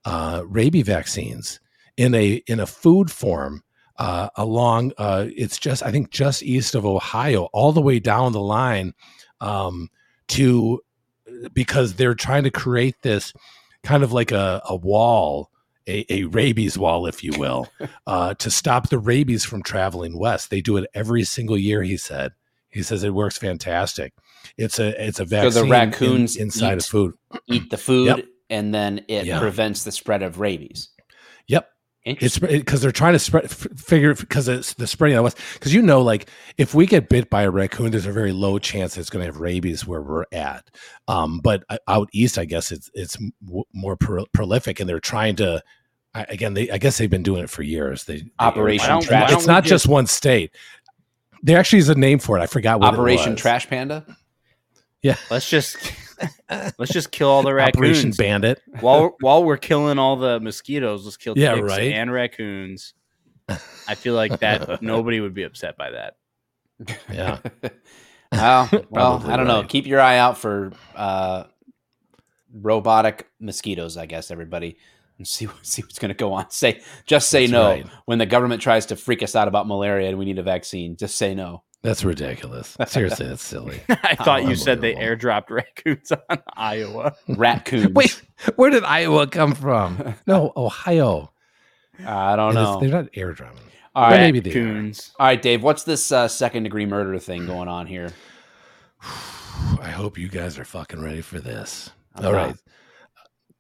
uh, 0.05 0.43
rabies 0.47 0.87
vaccines 0.87 1.61
in 1.97 2.15
a 2.15 2.35
in 2.47 2.61
a 2.61 2.67
food 2.67 3.11
form 3.11 3.63
uh, 3.99 4.29
along 4.37 4.93
uh, 4.99 5.27
it's 5.35 5.59
just 5.59 5.83
i 5.83 5.91
think 5.91 6.11
just 6.11 6.43
east 6.43 6.75
of 6.75 6.85
ohio 6.85 7.45
all 7.53 7.73
the 7.73 7.81
way 7.81 7.99
down 7.99 8.33
the 8.33 8.41
line 8.41 8.93
um, 9.41 9.89
to 10.29 10.81
because 11.53 11.95
they're 11.95 12.15
trying 12.15 12.45
to 12.45 12.51
create 12.51 12.97
this 13.03 13.33
kind 13.83 14.03
of 14.03 14.13
like 14.13 14.33
a, 14.33 14.61
a 14.67 14.77
wall 14.77 15.51
a, 15.89 16.05
a 16.13 16.25
rabies 16.25 16.77
wall 16.79 17.07
if 17.07 17.23
you 17.25 17.33
will 17.39 17.69
uh, 18.07 18.35
to 18.35 18.51
stop 18.51 18.89
the 18.89 18.99
rabies 18.99 19.45
from 19.45 19.63
traveling 19.63 20.19
west 20.19 20.51
they 20.51 20.61
do 20.61 20.77
it 20.77 20.89
every 20.95 21.25
single 21.25 21.57
year 21.59 21.83
he 21.83 21.97
said 21.97 22.33
he 22.69 22.83
says 22.83 23.03
it 23.05 23.15
works 23.15 23.39
fantastic 23.39 24.13
it's 24.59 24.79
a 24.79 25.07
it's 25.07 25.21
a 25.21 25.25
vaccine 25.25 25.51
So 25.53 25.59
the 25.61 25.65
in- 25.67 25.71
raccoons 25.71 26.37
inside 26.37 26.79
of 26.79 26.85
food 26.85 27.15
eat 27.49 27.71
the 27.71 27.77
food, 27.79 28.07
Yep. 28.09 28.25
and 28.51 28.75
then 28.75 29.05
it 29.09 29.27
Yeah. 29.27 29.41
prevents 29.41 29.85
the 29.85 29.93
spread 29.93 30.23
of 30.23 30.41
rabies. 30.41 30.91
yep 31.49 31.69
it's 32.07 32.39
because 32.39 32.81
they're 32.81 32.93
trying 32.93 33.15
to 33.15 33.19
spread 33.19 33.45
f- 33.47 33.67
figure 33.77 34.15
because 34.15 34.47
it's 34.47 34.75
the 34.75 34.87
spreading 34.87 35.19
of 35.19 35.25
us 35.27 35.35
because 35.55 35.75
you 35.75 35.83
know 35.83 36.01
like 36.01 36.29
if 36.57 36.73
we 36.73 36.87
get 36.87 37.09
bit 37.09 37.29
by 37.29 37.43
a 37.43 37.51
raccoon 37.51 37.91
there's 37.91 38.07
a 38.07 38.13
very 38.13 38.33
low 38.33 38.59
chance 38.61 38.97
it's 38.97 39.11
going 39.11 39.21
to 39.21 39.27
have 39.27 39.41
rabies 39.41 39.87
where 39.87 40.01
we're 40.01 40.25
at 40.33 40.65
um 41.09 41.41
but 41.43 41.65
uh, 41.69 41.79
out 41.89 42.09
east 42.13 42.39
i 42.39 42.45
guess 42.45 42.71
it's 42.71 42.89
it's 42.95 43.17
more 43.73 43.97
pro- 43.97 44.25
prolific 44.33 44.79
and 44.79 44.89
they're 44.89 45.01
trying 45.01 45.35
to 45.35 45.61
I, 46.15 46.23
again 46.29 46.55
they 46.55 46.71
i 46.71 46.79
guess 46.79 46.97
they've 46.97 47.11
been 47.11 47.25
doing 47.25 47.43
it 47.43 47.51
for 47.51 47.63
years 47.63 48.05
they, 48.05 48.19
they 48.19 48.31
Operation 48.39 48.95
Why 48.95 49.01
Trash. 49.01 49.31
why 49.33 49.37
it's 49.37 49.47
not 49.49 49.65
just- 49.65 49.85
just 49.85 49.89
one 49.89 50.07
state 50.07 50.55
there 51.43 51.59
actually 51.59 51.81
is 51.81 51.89
a 51.89 51.95
name 51.97 52.21
for 52.21 52.39
it 52.39 52.41
i 52.41 52.47
forgot 52.47 52.79
what 52.79 52.95
it 52.95 52.99
Operation 52.99 53.33
was. 53.33 53.41
Trash 53.43 53.69
Panda. 53.69 54.07
Let's 55.31 55.49
just 55.49 55.77
let's 56.79 56.93
just 56.93 57.11
kill 57.13 57.29
all 57.29 57.43
the 57.43 57.51
operation 57.51 58.11
raccoons. 58.11 58.17
bandit 58.17 58.63
while 58.81 59.17
while 59.21 59.45
we're 59.45 59.57
killing 59.57 59.99
all 59.99 60.17
the 60.17 60.41
mosquitoes, 60.41 61.05
let's 61.05 61.17
kill 61.17 61.37
Yeah, 61.37 61.55
ticks 61.55 61.69
right. 61.69 61.93
and 61.93 62.11
raccoons. 62.13 62.95
I 63.89 63.95
feel 63.95 64.15
like 64.15 64.41
that 64.41 64.83
nobody 64.83 65.21
would 65.21 65.35
be 65.35 65.45
upset 65.45 65.77
by 65.77 65.91
that. 65.91 66.17
yeah 67.13 67.39
well, 68.33 68.69
well, 68.91 69.23
I 69.31 69.37
don't 69.37 69.47
know. 69.47 69.63
Keep 69.63 69.87
your 69.87 70.01
eye 70.01 70.19
out 70.19 70.37
for 70.37 70.73
uh, 70.95 71.45
robotic 72.53 73.29
mosquitoes. 73.41 73.97
I 73.97 74.07
guess 74.07 74.31
everybody 74.31 74.77
and 75.19 75.27
see 75.27 75.49
see 75.63 75.83
what's 75.83 75.99
going 75.99 76.09
to 76.11 76.15
go 76.15 76.33
on. 76.33 76.51
Say 76.51 76.81
just 77.07 77.29
say 77.29 77.43
That's 77.47 77.53
no 77.53 77.69
right. 77.71 77.87
when 78.07 78.19
the 78.19 78.27
government 78.27 78.61
tries 78.63 78.87
to 78.87 78.97
freak 78.97 79.23
us 79.23 79.37
out 79.37 79.49
about 79.49 79.67
malaria 79.67 80.09
and 80.09 80.19
we 80.19 80.25
need 80.25 80.39
a 80.39 80.43
vaccine. 80.43 80.97
Just 80.97 81.17
say 81.17 81.35
no. 81.35 81.63
That's 81.87 82.05
ridiculous 82.05 82.77
seriously 82.87 83.27
that's 83.29 83.43
silly 83.43 83.81
I 83.89 84.15
thought 84.17 84.45
you 84.45 84.55
said 84.57 84.81
they 84.81 84.95
Unbelievable. 84.95 85.31
airdropped 85.31 85.51
raccoons 85.51 86.13
on 86.31 86.39
Iowa. 86.55 87.15
Raccoons. 87.29 87.95
Wait, 87.95 88.23
where 88.57 88.71
did 88.71 88.85
Iowa 88.85 89.27
come 89.27 89.55
from? 89.55 90.15
No, 90.27 90.53
Ohio. 90.57 91.33
I 92.05 92.37
don't 92.37 92.51
And 92.51 92.59
it's- 92.59 92.75
know. 92.75 92.81
They're 92.81 92.89
not 93.03 93.13
airdropping. 93.13 93.59
All 93.95 94.13
Or 94.13 94.17
maybe 94.17 94.41
they. 94.41 94.51
Raccoons. 94.51 95.13
all 95.19 95.27
right, 95.27 95.41
Dave. 95.41 95.63
What's 95.63 95.85
this 95.85 96.13
uh, 96.13 96.29
second 96.29 96.65
degree 96.65 96.85
murder 96.85 97.19
thing 97.19 97.47
going 97.47 97.69
on 97.69 97.87
here? 97.87 98.11
I 99.81 99.91
hope 99.91 100.19
you 100.19 100.29
guys 100.29 100.59
are 100.59 100.65
fucking 100.65 101.01
ready 101.03 101.21
for 101.23 101.41
this. 101.41 101.91
I'm 102.15 102.27
All 102.27 102.33
not. 102.33 102.39
right. 102.47 102.57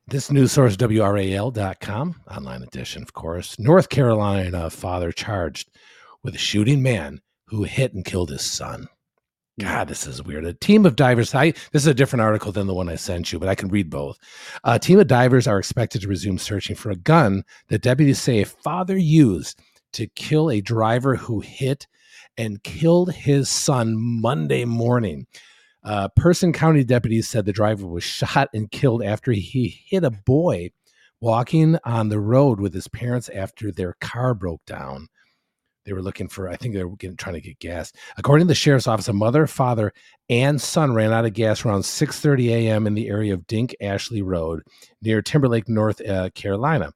This 0.08 0.30
news 0.30 0.52
source, 0.52 0.76
WRAL.com, 0.76 2.20
online 2.30 2.62
edition, 2.62 3.02
of 3.02 3.12
course. 3.12 3.58
North 3.58 3.88
Carolina 3.88 4.70
father 4.70 5.10
charged 5.10 5.70
with 6.22 6.38
shooting 6.38 6.82
man 6.82 7.20
who 7.46 7.64
hit 7.64 7.94
and 7.94 8.04
killed 8.04 8.30
his 8.30 8.42
son. 8.42 8.88
God, 9.58 9.88
this 9.88 10.06
is 10.06 10.22
weird. 10.22 10.44
A 10.44 10.52
team 10.52 10.84
of 10.84 10.96
divers. 10.96 11.34
I 11.34 11.52
this 11.72 11.82
is 11.82 11.86
a 11.86 11.94
different 11.94 12.20
article 12.20 12.52
than 12.52 12.66
the 12.66 12.74
one 12.74 12.90
I 12.90 12.96
sent 12.96 13.32
you, 13.32 13.38
but 13.38 13.48
I 13.48 13.54
can 13.54 13.68
read 13.68 13.88
both. 13.88 14.18
A 14.64 14.78
team 14.78 14.98
of 14.98 15.06
divers 15.06 15.46
are 15.46 15.58
expected 15.58 16.02
to 16.02 16.08
resume 16.08 16.36
searching 16.36 16.76
for 16.76 16.90
a 16.90 16.96
gun 16.96 17.42
that 17.68 17.80
deputies 17.80 18.20
say 18.20 18.40
a 18.40 18.46
father 18.46 18.98
used 18.98 19.58
to 19.94 20.08
kill 20.08 20.50
a 20.50 20.60
driver 20.60 21.16
who 21.16 21.40
hit 21.40 21.86
and 22.36 22.62
killed 22.64 23.12
his 23.12 23.48
son 23.48 23.96
Monday 23.96 24.66
morning. 24.66 25.26
Uh, 25.82 26.08
Person 26.08 26.52
County 26.52 26.84
deputies 26.84 27.28
said 27.28 27.46
the 27.46 27.52
driver 27.52 27.86
was 27.86 28.04
shot 28.04 28.50
and 28.52 28.70
killed 28.70 29.02
after 29.02 29.32
he 29.32 29.82
hit 29.86 30.04
a 30.04 30.10
boy 30.10 30.68
walking 31.20 31.78
on 31.84 32.10
the 32.10 32.20
road 32.20 32.60
with 32.60 32.74
his 32.74 32.88
parents 32.88 33.30
after 33.30 33.72
their 33.72 33.94
car 34.00 34.34
broke 34.34 34.64
down. 34.66 35.08
They 35.86 35.92
were 35.92 36.02
looking 36.02 36.28
for, 36.28 36.48
I 36.48 36.56
think 36.56 36.74
they 36.74 36.82
were 36.82 36.96
getting, 36.96 37.16
trying 37.16 37.36
to 37.36 37.40
get 37.40 37.60
gas. 37.60 37.92
According 38.18 38.46
to 38.46 38.48
the 38.48 38.56
sheriff's 38.56 38.88
office, 38.88 39.06
a 39.06 39.12
mother, 39.12 39.46
father, 39.46 39.92
and 40.28 40.60
son 40.60 40.92
ran 40.92 41.12
out 41.12 41.24
of 41.24 41.32
gas 41.32 41.64
around 41.64 41.82
6:30 41.82 42.48
a.m. 42.50 42.86
in 42.88 42.94
the 42.94 43.08
area 43.08 43.32
of 43.32 43.46
Dink 43.46 43.74
Ashley 43.80 44.20
Road 44.20 44.62
near 45.00 45.22
Timberlake, 45.22 45.68
North 45.68 46.00
uh, 46.06 46.30
Carolina. 46.30 46.92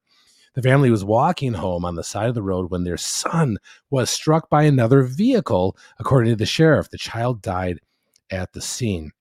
The 0.55 0.63
family 0.63 0.91
was 0.91 1.05
walking 1.05 1.55
home 1.55 1.85
on 1.85 1.95
the 1.95 2.03
side 2.03 2.29
of 2.29 2.35
the 2.35 2.43
road 2.43 2.71
when 2.71 2.83
their 2.83 2.97
son 2.97 3.59
was 3.91 4.11
struck 4.11 4.51
by 4.51 4.65
another 4.65 5.05
vehicle. 5.05 5.77
According 6.01 6.33
to 6.33 6.37
the 6.37 6.45
sheriff, 6.45 6.91
the 6.91 6.99
child 6.99 7.41
died 7.41 7.79
at 8.31 8.53
the 8.53 8.61
scene. 8.61 9.13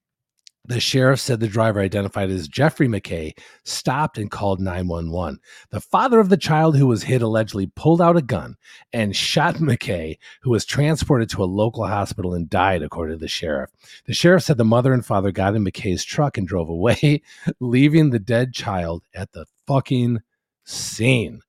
The 0.69 0.79
sheriff 0.79 1.19
said 1.19 1.39
the 1.39 1.47
driver, 1.47 1.79
identified 1.79 2.29
as 2.29 2.47
Jeffrey 2.47 2.87
McKay, 2.87 3.33
stopped 3.63 4.19
and 4.19 4.29
called 4.29 4.59
911. 4.59 5.39
The 5.71 5.81
father 5.81 6.19
of 6.19 6.29
the 6.29 6.37
child 6.37 6.77
who 6.77 6.85
was 6.85 7.01
hit 7.01 7.23
allegedly 7.23 7.71
pulled 7.75 8.03
out 8.03 8.17
a 8.17 8.21
gun 8.21 8.55
and 8.93 9.15
shot 9.15 9.55
McKay, 9.59 10.19
who 10.43 10.51
was 10.51 10.65
transported 10.65 11.27
to 11.31 11.43
a 11.43 11.45
local 11.45 11.87
hospital 11.87 12.35
and 12.35 12.47
died, 12.47 12.83
according 12.83 13.15
to 13.15 13.19
the 13.19 13.27
sheriff. 13.27 13.71
The 14.05 14.13
sheriff 14.13 14.43
said 14.43 14.57
the 14.57 14.63
mother 14.63 14.93
and 14.93 15.03
father 15.03 15.31
got 15.31 15.55
in 15.55 15.65
McKay's 15.65 16.03
truck 16.03 16.37
and 16.37 16.47
drove 16.47 16.69
away, 16.69 17.23
leaving 17.59 18.11
the 18.11 18.19
dead 18.19 18.53
child 18.53 19.01
at 19.15 19.31
the 19.31 19.47
fucking 19.65 20.19
scene. 20.65 21.41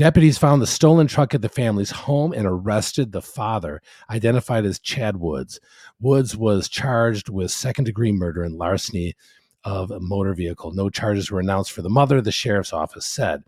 Deputies 0.00 0.38
found 0.38 0.62
the 0.62 0.66
stolen 0.66 1.06
truck 1.06 1.34
at 1.34 1.42
the 1.42 1.48
family's 1.50 1.90
home 1.90 2.32
and 2.32 2.46
arrested 2.46 3.12
the 3.12 3.20
father, 3.20 3.82
identified 4.08 4.64
as 4.64 4.78
Chad 4.78 5.18
Woods. 5.18 5.60
Woods 6.00 6.34
was 6.34 6.70
charged 6.70 7.28
with 7.28 7.50
second 7.50 7.84
degree 7.84 8.10
murder 8.10 8.42
and 8.42 8.56
larceny 8.56 9.14
of 9.62 9.90
a 9.90 10.00
motor 10.00 10.32
vehicle. 10.32 10.72
No 10.72 10.88
charges 10.88 11.30
were 11.30 11.38
announced 11.38 11.72
for 11.72 11.82
the 11.82 11.90
mother, 11.90 12.22
the 12.22 12.32
sheriff's 12.32 12.72
office 12.72 13.04
said. 13.04 13.42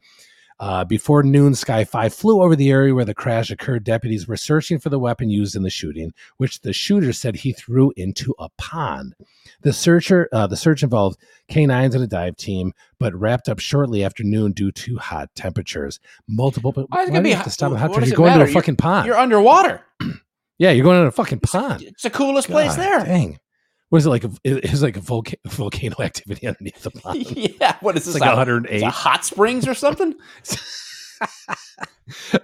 Uh, 0.61 0.85
before 0.85 1.23
noon, 1.23 1.55
Sky 1.55 1.85
5 1.85 2.15
flew 2.15 2.41
over 2.43 2.55
the 2.55 2.71
area 2.71 2.95
where 2.95 3.05
the 3.05 3.15
crash 3.15 3.51
occurred. 3.51 3.85
Deputies 3.85 4.29
were 4.29 4.37
searching 4.37 4.79
for 4.79 4.89
the 4.91 4.99
weapon 4.99 5.29
used 5.29 5.57
in 5.57 5.63
the 5.63 5.71
shooting, 5.71 6.13
which 6.37 6.61
the 6.61 6.73
shooter 6.73 7.13
said 7.13 7.35
he 7.37 7.53
threw 7.53 7.93
into 7.97 8.35
a 8.39 8.49
pond. 8.59 9.15
The 9.63 9.73
searcher, 9.73 10.29
uh, 10.33 10.47
the 10.47 10.57
search 10.57 10.83
involved 10.83 11.19
canines 11.49 11.95
and 11.95 12.05
a 12.05 12.07
dive 12.07 12.37
team, 12.37 12.73
but 12.99 13.15
wrapped 13.15 13.49
up 13.49 13.59
shortly 13.59 14.05
after 14.05 14.23
noon 14.23 14.53
due 14.53 14.71
to 14.73 14.97
hot 14.99 15.31
temperatures. 15.35 15.99
Multiple, 16.29 16.73
Why 16.73 16.83
is 16.83 16.87
it 16.89 16.91
why 16.91 17.07
gonna 17.07 17.23
be 17.23 17.33
hot? 17.33 17.45
to 17.45 17.51
stop 17.51 17.73
hot 17.73 17.79
temperatures? 17.89 18.11
You're 18.11 18.17
going 18.17 18.39
to 18.39 18.45
a 18.45 18.49
fucking 18.49 18.77
pond. 18.77 19.07
You're 19.07 19.19
underwater. 19.19 19.83
yeah, 20.59 20.71
you're 20.71 20.85
going 20.85 21.03
to 21.03 21.09
a 21.09 21.11
fucking 21.13 21.41
pond. 21.41 21.83
It's 21.83 22.03
the 22.03 22.11
coolest 22.11 22.49
place 22.49 22.77
there. 22.77 23.05
Dang. 23.05 23.39
Was 23.93 24.07
it 24.07 24.11
like 24.11 24.25
a, 24.25 24.31
it 24.43 24.69
was 24.71 24.83
like 24.83 24.97
a 24.97 25.01
volcano, 25.01 25.39
volcano 25.49 25.97
activity 26.01 26.47
underneath 26.49 26.83
the 26.83 26.91
pond? 26.91 27.25
yeah, 27.37 27.77
what 27.81 27.97
is 27.97 28.05
It's 28.07 28.15
this? 28.15 28.21
like 28.21 28.29
108. 28.29 28.75
is 28.75 28.83
hot 28.83 29.25
springs 29.25 29.69
or 29.69 29.75
something? 29.75 30.15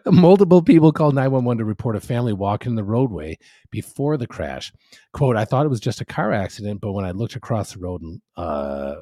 Multiple 0.07 0.63
people 0.63 0.93
called 0.93 1.15
911 1.15 1.59
to 1.59 1.65
report 1.65 1.97
a 1.97 2.01
family 2.01 2.33
walking 2.33 2.73
in 2.73 2.77
the 2.77 2.85
roadway 2.85 3.37
before 3.71 4.17
the 4.17 4.27
crash. 4.27 4.73
Quote, 5.13 5.37
I 5.37 5.45
thought 5.45 5.67
it 5.67 5.71
was 5.71 5.81
just 5.81 6.01
a 6.01 6.05
car 6.05 6.33
accident, 6.33 6.81
but 6.81 6.93
when 6.93 7.05
I 7.05 7.11
looked 7.11 7.35
across 7.35 7.73
the 7.73 7.81
road 7.81 8.03
and, 8.03 8.21
uh, 8.37 8.97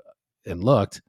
and 0.46 0.64
looked, 0.64 1.02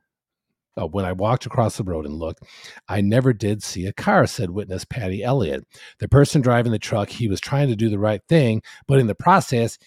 uh, 0.79 0.85
when 0.87 1.05
I 1.05 1.13
walked 1.13 1.45
across 1.45 1.77
the 1.77 1.83
road 1.83 2.05
and 2.05 2.15
looked, 2.15 2.43
I 2.89 3.01
never 3.01 3.31
did 3.33 3.63
see 3.63 3.85
a 3.85 3.93
car, 3.93 4.27
said 4.27 4.49
witness 4.49 4.85
Patty 4.85 5.23
Elliott. 5.23 5.63
The 5.99 6.09
person 6.09 6.41
driving 6.41 6.71
the 6.71 6.79
truck, 6.79 7.09
he 7.09 7.27
was 7.27 7.39
trying 7.39 7.69
to 7.69 7.75
do 7.75 7.89
the 7.89 7.99
right 7.99 8.21
thing, 8.27 8.61
but 8.87 8.99
in 8.99 9.07
the 9.07 9.15
process, 9.15 9.77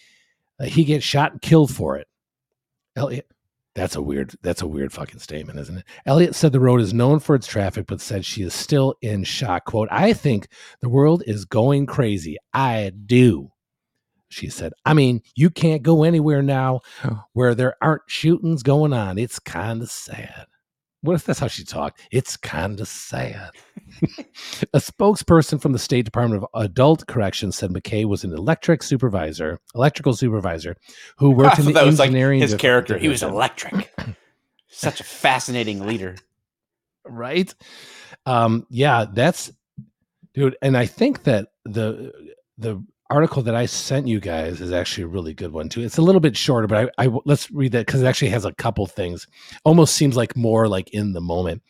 uh, 0.61 0.65
he 0.65 0.85
gets 0.85 1.05
shot 1.05 1.33
and 1.33 1.43
killed 1.43 1.75
for 1.75 1.97
it. 1.97 2.07
Elliot, 2.97 3.27
that's 3.75 3.97
a 3.97 4.03
weird, 4.03 4.35
that's 4.43 4.63
a 4.63 4.67
weird 4.67 4.93
fucking 4.93 5.21
statement, 5.21 5.59
isn't 5.59 5.79
it? 5.79 5.85
Elliot 6.07 6.35
said 6.35 6.53
the 6.53 6.61
road 6.61 6.81
is 6.81 6.93
known 6.93 7.21
for 7.21 7.35
its 7.35 7.47
traffic, 7.47 7.87
but 7.87 8.01
said 8.01 8.25
she 8.25 8.43
is 8.43 8.53
still 8.53 8.95
in 9.01 9.25
shock. 9.25 9.65
Quote, 9.65 9.89
I 9.91 10.13
think 10.13 10.49
the 10.81 10.89
world 10.89 11.23
is 11.27 11.45
going 11.45 11.87
crazy. 11.87 12.37
I 12.53 12.93
do. 13.07 13.51
She 14.29 14.49
said, 14.49 14.73
I 14.85 14.95
mean, 14.95 15.23
you 15.35 15.51
can't 15.51 15.83
go 15.83 16.05
anywhere 16.05 16.43
now 16.43 16.81
where 17.33 17.55
there 17.55 17.75
aren't 17.83 18.03
shootings 18.07 18.63
going 18.63 18.93
on. 18.93 19.19
It's 19.19 19.41
kind 19.41 19.83
of 19.83 19.91
sad. 19.91 20.47
What 21.03 21.15
if 21.15 21.25
that's 21.25 21.41
how 21.41 21.49
she 21.49 21.65
talked? 21.65 22.01
It's 22.13 22.37
kind 22.37 22.79
of 22.79 22.87
sad. 22.87 23.51
a 24.73 24.79
spokesperson 24.79 25.61
from 25.61 25.73
the 25.73 25.79
State 25.79 26.05
Department 26.05 26.43
of 26.43 26.63
Adult 26.63 27.07
Corrections 27.07 27.57
said 27.57 27.71
McKay 27.71 28.05
was 28.05 28.25
an 28.25 28.33
electric 28.33 28.83
supervisor, 28.83 29.59
electrical 29.75 30.15
supervisor, 30.15 30.77
who 31.19 31.31
worked 31.37 31.59
in 31.59 31.67
the 31.67 31.73
that 31.73 31.87
was 31.87 31.99
like 31.99 32.09
engineering. 32.09 32.41
his 32.41 32.55
character. 32.55 32.99
He 32.99 33.09
was 33.09 33.23
electric. 33.23 33.93
Such 34.69 35.01
a 35.01 35.05
fascinating 35.05 35.87
leader. 35.87 36.17
right 37.05 37.53
um 38.27 38.67
yeah 38.69 39.07
that's 39.13 39.51
dude 40.35 40.57
and 40.63 40.77
i 40.77 40.85
think 40.87 41.23
that 41.25 41.49
the 41.65 42.13
the 42.59 42.83
article 43.09 43.43
that 43.43 43.55
i 43.55 43.65
sent 43.67 44.07
you 44.07 44.21
guys 44.21 44.61
is 44.61 44.71
actually 44.71 45.05
a 45.05 45.09
really 45.09 45.33
good 45.35 45.51
one 45.53 45.69
too 45.69 45.81
it's 45.81 45.97
a 45.97 46.03
little 46.03 46.21
bit 46.21 46.37
shorter 46.37 46.67
but 46.69 46.91
i, 46.99 47.07
I 47.07 47.11
let's 47.25 47.51
read 47.51 47.73
that 47.73 47.87
because 47.87 48.03
it 48.03 48.07
actually 48.07 48.29
has 48.29 48.45
a 48.45 48.53
couple 48.53 48.87
things 48.87 49.27
almost 49.65 49.95
seems 49.97 50.17
like 50.17 50.37
more 50.37 50.69
like 50.69 50.91
in 50.91 51.15
the 51.15 51.21
moment 51.23 51.63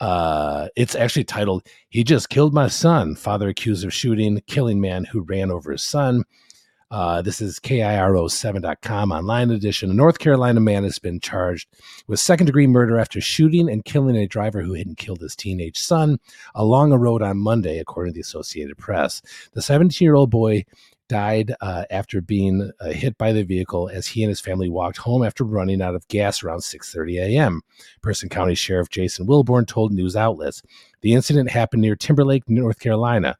uh 0.00 0.68
it's 0.76 0.94
actually 0.94 1.24
titled 1.24 1.66
he 1.88 2.04
just 2.04 2.28
killed 2.28 2.52
my 2.52 2.68
son 2.68 3.14
father 3.14 3.48
accused 3.48 3.84
of 3.84 3.94
shooting 3.94 4.40
killing 4.46 4.80
man 4.80 5.04
who 5.04 5.22
ran 5.22 5.50
over 5.50 5.72
his 5.72 5.82
son 5.82 6.22
uh, 6.90 7.20
this 7.20 7.40
is 7.40 7.58
KIRO7.com 7.58 9.10
online 9.10 9.50
edition. 9.50 9.90
A 9.90 9.94
North 9.94 10.20
Carolina 10.20 10.60
man 10.60 10.84
has 10.84 11.00
been 11.00 11.18
charged 11.18 11.68
with 12.06 12.20
second 12.20 12.46
degree 12.46 12.68
murder 12.68 12.98
after 12.98 13.20
shooting 13.20 13.68
and 13.68 13.84
killing 13.84 14.16
a 14.16 14.28
driver 14.28 14.62
who 14.62 14.74
had 14.74 14.96
killed 14.96 15.20
his 15.20 15.34
teenage 15.34 15.78
son 15.78 16.18
along 16.54 16.92
a 16.92 16.98
road 16.98 17.22
on 17.22 17.38
Monday, 17.38 17.78
according 17.78 18.12
to 18.12 18.16
the 18.16 18.20
Associated 18.20 18.78
Press. 18.78 19.20
The 19.52 19.62
17 19.62 20.04
year 20.04 20.14
old 20.14 20.30
boy 20.30 20.64
died 21.08 21.54
uh, 21.60 21.84
after 21.90 22.20
being 22.20 22.70
uh, 22.80 22.90
hit 22.90 23.16
by 23.18 23.32
the 23.32 23.42
vehicle 23.42 23.88
as 23.88 24.06
he 24.06 24.22
and 24.22 24.28
his 24.28 24.40
family 24.40 24.68
walked 24.68 24.98
home 24.98 25.24
after 25.24 25.44
running 25.44 25.82
out 25.82 25.94
of 25.94 26.06
gas 26.08 26.42
around 26.42 26.60
6:30 26.60 27.20
a.m. 27.20 27.62
Person 28.02 28.28
County 28.28 28.54
Sheriff 28.54 28.88
Jason 28.88 29.26
Wilborn 29.26 29.66
told 29.66 29.92
news 29.92 30.16
outlets 30.16 30.62
the 31.00 31.14
incident 31.14 31.50
happened 31.50 31.82
near 31.82 31.96
Timberlake, 31.96 32.48
North 32.48 32.80
Carolina. 32.80 33.36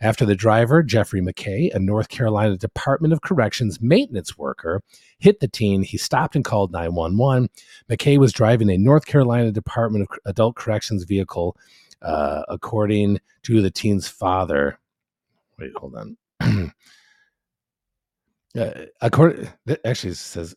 After 0.00 0.24
the 0.24 0.36
driver, 0.36 0.84
Jeffrey 0.84 1.20
McKay, 1.20 1.74
a 1.74 1.78
North 1.78 2.08
Carolina 2.08 2.56
Department 2.56 3.12
of 3.12 3.22
Corrections 3.22 3.80
maintenance 3.80 4.38
worker, 4.38 4.80
hit 5.18 5.40
the 5.40 5.48
teen, 5.48 5.82
he 5.82 5.98
stopped 5.98 6.36
and 6.36 6.44
called 6.44 6.70
911. 6.70 7.48
McKay 7.90 8.16
was 8.16 8.32
driving 8.32 8.70
a 8.70 8.78
North 8.78 9.06
Carolina 9.06 9.50
Department 9.50 10.08
of 10.08 10.18
Adult 10.24 10.54
Corrections 10.54 11.02
vehicle, 11.02 11.56
uh, 12.02 12.42
according 12.48 13.18
to 13.42 13.60
the 13.60 13.72
teen's 13.72 14.06
father. 14.06 14.78
Wait, 15.58 15.72
hold 15.74 15.96
on. 15.96 16.16
uh, 18.58 18.86
according, 19.00 19.48
that 19.66 19.80
actually 19.84 20.14
says, 20.14 20.54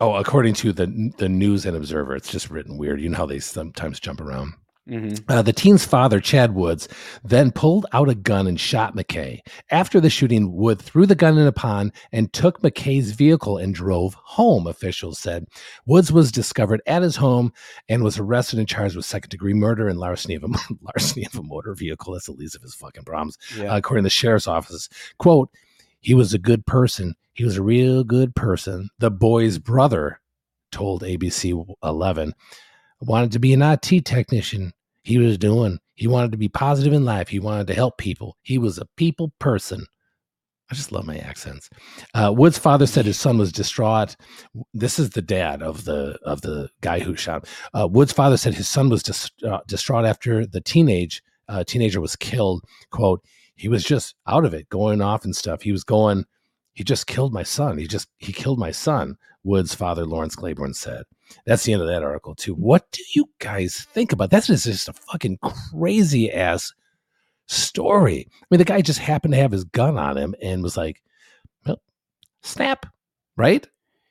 oh, 0.00 0.14
according 0.14 0.54
to 0.54 0.72
the 0.72 1.12
the 1.18 1.28
News 1.28 1.66
and 1.66 1.76
Observer, 1.76 2.14
it's 2.16 2.30
just 2.30 2.50
written 2.50 2.78
weird. 2.78 3.00
You 3.00 3.08
know 3.08 3.18
how 3.18 3.26
they 3.26 3.40
sometimes 3.40 4.00
jump 4.00 4.20
around. 4.20 4.54
Mhm. 4.88 5.22
Uh, 5.28 5.42
the 5.42 5.52
teen's 5.52 5.84
father, 5.84 6.18
Chad 6.18 6.54
Woods, 6.54 6.88
then 7.22 7.52
pulled 7.52 7.84
out 7.92 8.08
a 8.08 8.14
gun 8.14 8.46
and 8.46 8.58
shot 8.58 8.96
McKay. 8.96 9.40
After 9.70 10.00
the 10.00 10.08
shooting, 10.08 10.52
Wood 10.52 10.80
threw 10.80 11.04
the 11.04 11.14
gun 11.14 11.36
in 11.36 11.46
a 11.46 11.52
pond 11.52 11.92
and 12.10 12.32
took 12.32 12.62
McKay's 12.62 13.10
vehicle 13.10 13.58
and 13.58 13.74
drove 13.74 14.14
home, 14.14 14.66
officials 14.66 15.18
said. 15.18 15.44
Woods 15.84 16.10
was 16.10 16.32
discovered 16.32 16.80
at 16.86 17.02
his 17.02 17.16
home 17.16 17.52
and 17.90 18.02
was 18.02 18.18
arrested 18.18 18.58
and 18.58 18.68
charged 18.68 18.96
with 18.96 19.04
second 19.04 19.28
degree 19.28 19.52
murder 19.52 19.88
and 19.88 19.98
larceny 19.98 20.36
of 20.36 20.44
a, 20.44 20.48
larceny 20.80 21.26
of 21.26 21.36
a 21.36 21.42
motor 21.42 21.74
vehicle. 21.74 22.14
That's 22.14 22.24
the 22.26 22.32
least 22.32 22.56
of 22.56 22.62
his 22.62 22.74
fucking 22.74 23.04
problems. 23.04 23.36
Yeah. 23.58 23.74
Uh, 23.74 23.76
according 23.76 24.04
to 24.04 24.06
the 24.06 24.10
sheriff's 24.10 24.48
office. 24.48 24.88
Quote, 25.18 25.50
he 26.08 26.14
was 26.14 26.32
a 26.32 26.38
good 26.38 26.64
person. 26.64 27.14
He 27.34 27.44
was 27.44 27.58
a 27.58 27.62
real 27.62 28.02
good 28.02 28.34
person. 28.34 28.88
The 28.98 29.10
boy's 29.10 29.58
brother 29.58 30.22
told 30.72 31.02
ABC 31.02 31.66
11, 31.82 32.32
wanted 33.02 33.32
to 33.32 33.38
be 33.38 33.52
an 33.52 33.60
IT 33.60 34.06
technician. 34.06 34.72
He 35.02 35.18
was 35.18 35.36
doing, 35.36 35.80
he 35.96 36.06
wanted 36.06 36.32
to 36.32 36.38
be 36.38 36.48
positive 36.48 36.94
in 36.94 37.04
life. 37.04 37.28
He 37.28 37.38
wanted 37.38 37.66
to 37.66 37.74
help 37.74 37.98
people. 37.98 38.38
He 38.40 38.56
was 38.56 38.78
a 38.78 38.86
people 38.96 39.34
person. 39.38 39.84
I 40.70 40.74
just 40.74 40.92
love 40.92 41.04
my 41.04 41.18
accents. 41.18 41.68
Uh, 42.14 42.32
Wood's 42.34 42.56
father 42.56 42.86
said 42.86 43.04
his 43.04 43.20
son 43.20 43.36
was 43.36 43.52
distraught. 43.52 44.16
This 44.72 44.98
is 44.98 45.10
the 45.10 45.20
dad 45.20 45.62
of 45.62 45.84
the 45.84 46.18
of 46.24 46.40
the 46.40 46.70
guy 46.80 47.00
who 47.00 47.16
shot. 47.16 47.46
him. 47.46 47.52
Uh, 47.74 47.86
Wood's 47.86 48.14
father 48.14 48.38
said 48.38 48.54
his 48.54 48.68
son 48.68 48.88
was 48.88 49.30
uh, 49.46 49.58
distraught 49.66 50.06
after 50.06 50.46
the 50.46 50.62
teenage 50.62 51.22
uh, 51.50 51.64
teenager 51.64 52.00
was 52.00 52.16
killed. 52.16 52.64
"Quote: 52.90 53.22
He 53.58 53.68
was 53.68 53.84
just 53.84 54.14
out 54.26 54.44
of 54.44 54.54
it, 54.54 54.68
going 54.68 55.02
off 55.02 55.24
and 55.24 55.34
stuff. 55.34 55.62
He 55.62 55.72
was 55.72 55.84
going. 55.84 56.24
He 56.72 56.84
just 56.84 57.08
killed 57.08 57.32
my 57.32 57.42
son. 57.42 57.76
He 57.76 57.86
just 57.86 58.08
he 58.18 58.32
killed 58.32 58.58
my 58.58 58.70
son." 58.70 59.16
Wood's 59.44 59.74
father, 59.74 60.04
Lawrence 60.04 60.36
Claiborne, 60.36 60.74
said. 60.74 61.04
That's 61.46 61.64
the 61.64 61.72
end 61.72 61.82
of 61.82 61.88
that 61.88 62.02
article 62.02 62.34
too. 62.34 62.54
What 62.54 62.90
do 62.92 63.02
you 63.14 63.30
guys 63.38 63.86
think 63.92 64.12
about 64.12 64.30
that? 64.30 64.48
Is 64.50 64.64
just 64.64 64.88
a 64.88 64.92
fucking 64.92 65.38
crazy 65.38 66.30
ass 66.30 66.72
story. 67.46 68.28
I 68.30 68.44
mean, 68.50 68.58
the 68.58 68.64
guy 68.64 68.80
just 68.80 68.98
happened 68.98 69.34
to 69.34 69.40
have 69.40 69.52
his 69.52 69.64
gun 69.64 69.98
on 69.98 70.16
him 70.16 70.34
and 70.42 70.62
was 70.62 70.76
like, 70.76 71.02
well, 71.66 71.80
snap, 72.42 72.86
right? 73.36 73.66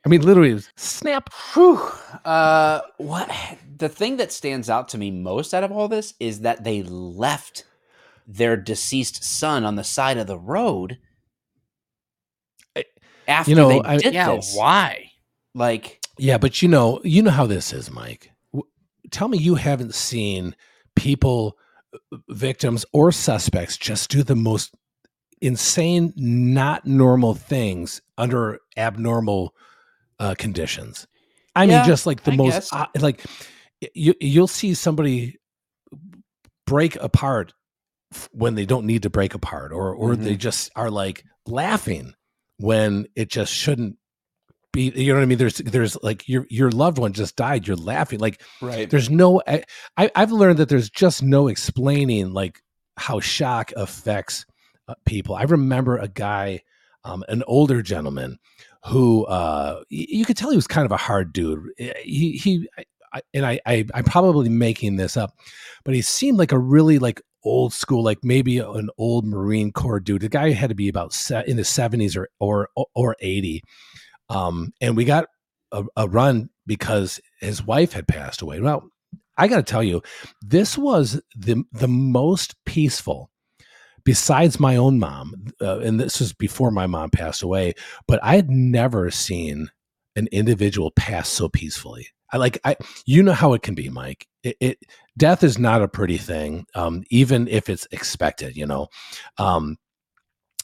I 0.06 0.10
mean, 0.10 0.22
literally, 0.22 0.60
snap. 0.76 1.32
Whew. 1.54 1.82
Uh, 2.24 2.82
what 2.98 3.30
the 3.78 3.90
thing 3.90 4.18
that 4.18 4.32
stands 4.32 4.70
out 4.70 4.90
to 4.90 4.98
me 4.98 5.12
most 5.12 5.54
out 5.54 5.64
of 5.64 5.72
all 5.72 5.88
this 5.88 6.14
is 6.20 6.42
that 6.42 6.64
they 6.64 6.82
left 6.84 7.66
their 8.28 8.58
deceased 8.58 9.24
son 9.24 9.64
on 9.64 9.76
the 9.76 9.84
side 9.84 10.18
of 10.18 10.28
the 10.28 10.38
road 10.38 11.00
I- 12.76 12.86
after 13.28 13.56
know, 13.56 13.70
they 13.70 13.82
I- 13.82 13.98
did 13.98 14.14
Yeah, 14.14 14.36
this. 14.36 14.56
why? 14.56 15.12
Like, 15.56 16.02
Yeah, 16.18 16.38
but 16.38 16.62
you 16.62 16.68
know, 16.68 17.00
you 17.04 17.22
know 17.22 17.32
how 17.32 17.46
this 17.48 17.72
is, 17.74 17.90
Mike. 17.92 18.32
W- 18.54 18.70
Tell 19.12 19.28
me 19.28 19.38
you 19.38 19.56
haven't 19.56 19.96
seen 19.96 20.56
people, 20.96 21.58
uh, 21.94 22.18
victims 22.30 22.86
or 22.92 23.12
suspects, 23.12 23.78
just 23.78 24.10
do 24.10 24.24
the 24.24 24.36
most 24.36 24.76
insane, 25.42 26.12
not 26.18 26.86
normal 26.86 27.34
things 27.36 28.02
under 28.18 28.60
abnormal 28.76 29.54
uh, 30.20 30.34
conditions. 30.38 31.08
I 31.56 31.66
Yeah, 31.66 31.78
mean, 31.78 31.86
just 31.88 32.06
like 32.08 32.24
the 32.24 32.32
I 32.32 32.36
most, 32.36 32.74
uh, 32.74 32.88
like 33.00 33.24
you, 33.94 34.16
you'll 34.20 34.48
see 34.48 34.74
somebody 34.74 35.38
break 36.66 36.96
apart 36.98 37.52
f- 37.52 37.57
when 38.32 38.56
they 38.56 38.66
don't 38.66 38.86
need 38.86 39.04
to 39.04 39.10
break 39.10 39.34
apart, 39.34 39.72
or 39.72 39.94
or 39.94 40.16
they 40.16 40.36
just 40.36 40.72
are 40.76 40.90
like 40.90 41.24
laughing 41.46 42.14
when 42.58 43.08
it 43.16 43.30
just 43.30 43.54
shouldn't 43.54 43.98
be. 44.74 44.90
You 44.96 45.14
know 45.14 45.20
what 45.20 45.24
I 45.24 45.26
mean? 45.28 45.38
There's 45.38 45.58
there's 45.58 45.98
like 46.04 46.28
your 46.28 46.46
your 46.50 46.72
loved 46.72 46.98
one 46.98 47.14
just 47.14 47.36
died. 47.36 47.68
You're 47.68 47.76
laughing 47.78 48.20
like 48.20 48.42
right? 48.62 48.90
there's 48.90 49.10
no 49.10 49.42
I, 49.48 49.64
I 49.98 50.10
i've 50.16 50.32
learned 50.32 50.60
that 50.60 50.70
there's 50.70 50.90
just 50.90 51.22
no 51.24 51.48
explaining 51.48 52.34
like 52.34 52.62
how 52.98 53.20
shock 53.20 53.72
affects 53.76 54.46
uh, 54.88 54.96
people 55.06 55.36
i 55.36 55.44
remember 55.44 55.98
a 55.98 56.08
guy 56.08 56.62
um, 57.04 57.24
an 57.30 57.44
older 57.46 57.82
gentleman 57.82 58.40
who 58.86 59.26
uh 59.26 59.82
y- 59.92 60.06
you 60.10 60.26
could 60.26 60.36
tell 60.38 60.50
he 60.50 60.56
was 60.56 60.66
kind 60.68 60.86
of 60.86 60.92
a 60.92 60.98
hard 60.98 61.32
dude 61.34 61.60
Eh, 61.78 61.94
he 62.04 62.32
he 62.34 62.68
I, 63.14 63.22
and 63.34 63.46
I, 63.46 63.60
I 63.66 63.86
i'm 63.94 64.04
probably 64.04 64.50
making 64.50 64.96
this 64.96 65.16
up 65.16 65.38
but 65.86 65.94
he 65.94 66.02
seemed 66.02 66.38
like 66.40 66.52
a 66.52 66.60
really 66.60 66.98
like 67.00 67.22
old 67.44 67.74
school 67.74 68.04
like 68.04 68.20
maybe 68.24 68.58
an 68.60 68.90
old 68.98 69.26
marine 69.26 69.72
corps 69.72 70.00
dude 70.00 70.22
the 70.22 70.30
guy 70.30 70.52
had 70.52 70.70
to 70.70 70.76
be 70.76 70.90
about 70.90 71.14
se- 71.14 71.44
in 71.48 71.56
the 71.56 71.64
70s 71.64 72.18
or 72.18 72.28
or 72.40 72.70
or 72.96 73.16
80 73.22 73.62
um 74.30 74.72
and 74.82 74.98
we 74.98 75.06
got 75.06 75.28
a, 75.72 75.84
a 75.96 76.08
run 76.08 76.50
because 76.66 77.20
his 77.40 77.64
wife 77.64 77.94
had 77.94 78.08
passed 78.08 78.42
away. 78.42 78.60
Well, 78.60 78.90
I 79.38 79.48
got 79.48 79.58
to 79.58 79.64
tell 79.64 79.84
you, 79.84 80.02
this 80.42 80.78
was 80.78 81.22
the 81.36 81.64
the 81.72 81.88
most 81.88 82.56
peaceful, 82.66 83.30
besides 84.04 84.60
my 84.60 84.76
own 84.76 85.00
mom, 85.00 85.34
uh, 85.62 85.80
and 85.80 86.00
this 86.00 86.20
was 86.20 86.34
before 86.34 86.72
my 86.72 86.88
mom 86.88 87.10
passed 87.10 87.44
away. 87.44 87.74
But 88.08 88.20
I 88.24 88.36
had 88.36 88.50
never 88.50 89.12
seen 89.12 89.70
an 90.16 90.28
individual 90.32 90.92
pass 90.92 91.30
so 91.30 91.50
peacefully. 91.50 92.08
I 92.32 92.38
like 92.38 92.60
I 92.66 92.76
you 93.06 93.24
know 93.24 93.34
how 93.34 93.54
it 93.54 93.62
can 93.62 93.76
be, 93.76 93.90
Mike. 93.90 94.28
It, 94.44 94.58
it 94.60 94.78
death 95.18 95.44
is 95.44 95.58
not 95.58 95.82
a 95.82 95.88
pretty 95.88 96.18
thing, 96.18 96.66
um, 96.76 97.04
even 97.10 97.48
if 97.48 97.70
it's 97.70 97.88
expected, 97.92 98.56
you 98.56 98.66
know. 98.66 98.88
Um, 99.38 99.78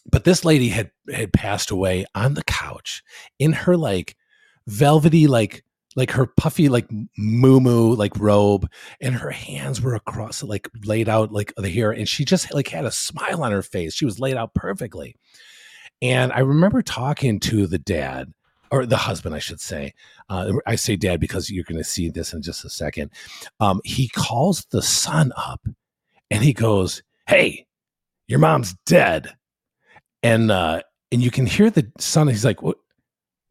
but 0.09 0.23
this 0.23 0.45
lady 0.45 0.69
had 0.69 0.91
had 1.11 1.33
passed 1.33 1.71
away 1.71 2.05
on 2.15 2.35
the 2.35 2.43
couch 2.43 3.03
in 3.39 3.53
her 3.53 3.75
like 3.75 4.15
velvety 4.67 5.27
like 5.27 5.63
like 5.95 6.11
her 6.11 6.25
puffy 6.25 6.69
like 6.69 6.87
moo 7.17 7.93
like 7.93 8.17
robe 8.17 8.69
and 9.01 9.15
her 9.15 9.29
hands 9.29 9.81
were 9.81 9.95
across 9.95 10.43
like 10.43 10.69
laid 10.85 11.07
out 11.07 11.31
like 11.31 11.53
the 11.57 11.69
hair 11.69 11.91
and 11.91 12.07
she 12.07 12.25
just 12.25 12.53
like 12.53 12.67
had 12.67 12.85
a 12.85 12.91
smile 12.91 13.43
on 13.43 13.51
her 13.51 13.61
face 13.61 13.93
she 13.93 14.05
was 14.05 14.19
laid 14.19 14.35
out 14.35 14.53
perfectly 14.53 15.15
and 16.01 16.31
i 16.31 16.39
remember 16.39 16.81
talking 16.81 17.39
to 17.39 17.67
the 17.67 17.77
dad 17.77 18.33
or 18.73 18.85
the 18.85 18.97
husband 18.97 19.35
i 19.35 19.39
should 19.39 19.61
say 19.61 19.93
uh, 20.29 20.51
i 20.65 20.75
say 20.75 20.95
dad 20.95 21.19
because 21.19 21.49
you're 21.49 21.63
going 21.63 21.77
to 21.77 21.83
see 21.83 22.09
this 22.09 22.33
in 22.33 22.41
just 22.41 22.65
a 22.65 22.69
second 22.69 23.11
um, 23.59 23.79
he 23.83 24.07
calls 24.09 24.65
the 24.71 24.81
son 24.81 25.31
up 25.37 25.61
and 26.31 26.43
he 26.43 26.53
goes 26.53 27.03
hey 27.27 27.65
your 28.27 28.39
mom's 28.39 28.75
dead. 28.85 29.33
And 30.21 30.51
uh 30.51 30.81
and 31.11 31.21
you 31.21 31.29
can 31.29 31.45
hear 31.45 31.69
the 31.69 31.91
son 31.99 32.27
he's 32.27 32.45
like 32.45 32.61
what 32.61 32.77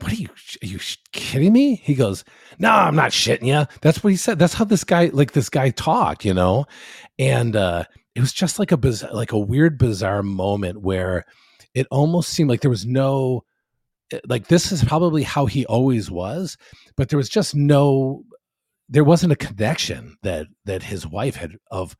what 0.00 0.12
are 0.12 0.16
you 0.16 0.28
are 0.62 0.66
you 0.66 0.80
kidding 1.12 1.52
me? 1.52 1.76
He 1.76 1.94
goes 1.94 2.24
no 2.58 2.70
i'm 2.70 2.96
not 2.96 3.12
shitting 3.12 3.46
you 3.46 3.66
that's 3.80 4.02
what 4.02 4.10
he 4.10 4.16
said. 4.16 4.38
That's 4.38 4.54
how 4.54 4.64
this 4.64 4.84
guy 4.84 5.10
like 5.12 5.32
this 5.32 5.48
guy 5.48 5.70
talked 5.70 6.24
you 6.24 6.34
know? 6.34 6.66
And 7.18 7.54
uh 7.54 7.84
it 8.14 8.20
was 8.20 8.32
just 8.32 8.58
like 8.58 8.72
a 8.72 8.76
bizarre, 8.76 9.12
like 9.12 9.32
a 9.32 9.38
weird 9.38 9.78
bizarre 9.78 10.22
moment 10.22 10.80
where 10.80 11.24
it 11.74 11.86
almost 11.90 12.30
seemed 12.30 12.50
like 12.50 12.60
there 12.60 12.70
was 12.70 12.84
no 12.84 13.44
like 14.26 14.48
this 14.48 14.72
is 14.72 14.84
probably 14.84 15.22
how 15.22 15.46
he 15.46 15.66
always 15.66 16.10
was 16.10 16.56
but 16.96 17.08
there 17.08 17.16
was 17.16 17.28
just 17.28 17.54
no 17.54 18.24
there 18.88 19.04
wasn't 19.04 19.32
a 19.32 19.36
connection 19.36 20.16
that 20.22 20.46
that 20.64 20.82
his 20.82 21.06
wife 21.06 21.36
had 21.36 21.56
of 21.70 21.96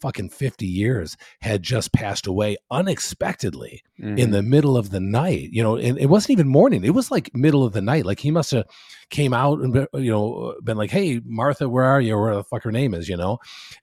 fucking 0.00 0.28
50 0.28 0.66
years 0.66 1.16
had 1.40 1.62
just 1.62 1.92
passed 1.94 2.26
away 2.26 2.58
unexpectedly 2.70 3.82
mm-hmm. 3.98 4.18
in 4.18 4.32
the 4.32 4.42
middle 4.42 4.76
of 4.76 4.90
the 4.90 5.00
night 5.00 5.48
you 5.50 5.62
know 5.62 5.76
and 5.76 5.96
it 5.98 6.10
wasn't 6.10 6.30
even 6.30 6.46
morning 6.46 6.84
it 6.84 6.90
was 6.90 7.10
like 7.10 7.34
middle 7.34 7.64
of 7.64 7.72
the 7.72 7.80
night 7.80 8.04
like 8.04 8.20
he 8.20 8.30
must 8.30 8.50
have 8.50 8.66
came 9.08 9.32
out 9.32 9.60
and 9.60 9.74
you 9.94 10.10
know 10.10 10.54
been 10.62 10.76
like 10.76 10.90
hey 10.90 11.22
martha 11.24 11.70
where 11.70 11.84
are 11.84 12.02
you 12.02 12.14
or 12.14 12.22
where 12.22 12.34
the 12.34 12.44
fuck 12.44 12.62
her 12.62 12.72
name 12.72 12.92
is 12.92 13.08
you 13.08 13.16
know 13.16 13.38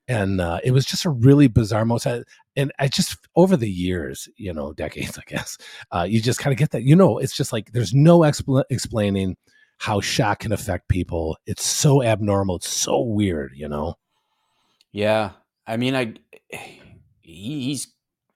and 0.08 0.40
uh, 0.40 0.60
it 0.64 0.72
was 0.72 0.86
just 0.86 1.06
a 1.06 1.10
really 1.10 1.48
bizarre 1.48 1.86
moment 1.86 2.28
and 2.56 2.72
i 2.80 2.88
just 2.88 3.18
over 3.36 3.56
the 3.56 3.70
years 3.70 4.28
you 4.38 4.54
know 4.54 4.74
decades 4.84 5.18
i 5.18 5.24
guess 5.28 5.58
uh, 5.91 6.06
you 6.08 6.22
just 6.22 6.39
kind 6.39 6.54
of 6.54 6.58
get 6.58 6.72
that 6.72 6.84
you 6.84 6.95
know 6.95 7.18
it's 7.18 7.36
just 7.36 7.54
like 7.54 7.72
there's 7.72 7.93
no 7.93 8.20
expl- 8.20 8.64
explaining 8.70 9.36
how 9.78 9.99
shock 9.99 10.39
can 10.39 10.52
affect 10.52 10.88
people 10.88 11.38
it's 11.45 11.66
so 11.66 12.04
abnormal 12.04 12.58
it's 12.58 12.70
so 12.70 13.02
weird 13.02 13.52
you 13.56 13.68
know 13.68 13.95
yeah 14.91 15.32
I 15.68 15.78
mean, 15.78 15.95
I 15.95 16.14
he's 17.22 17.88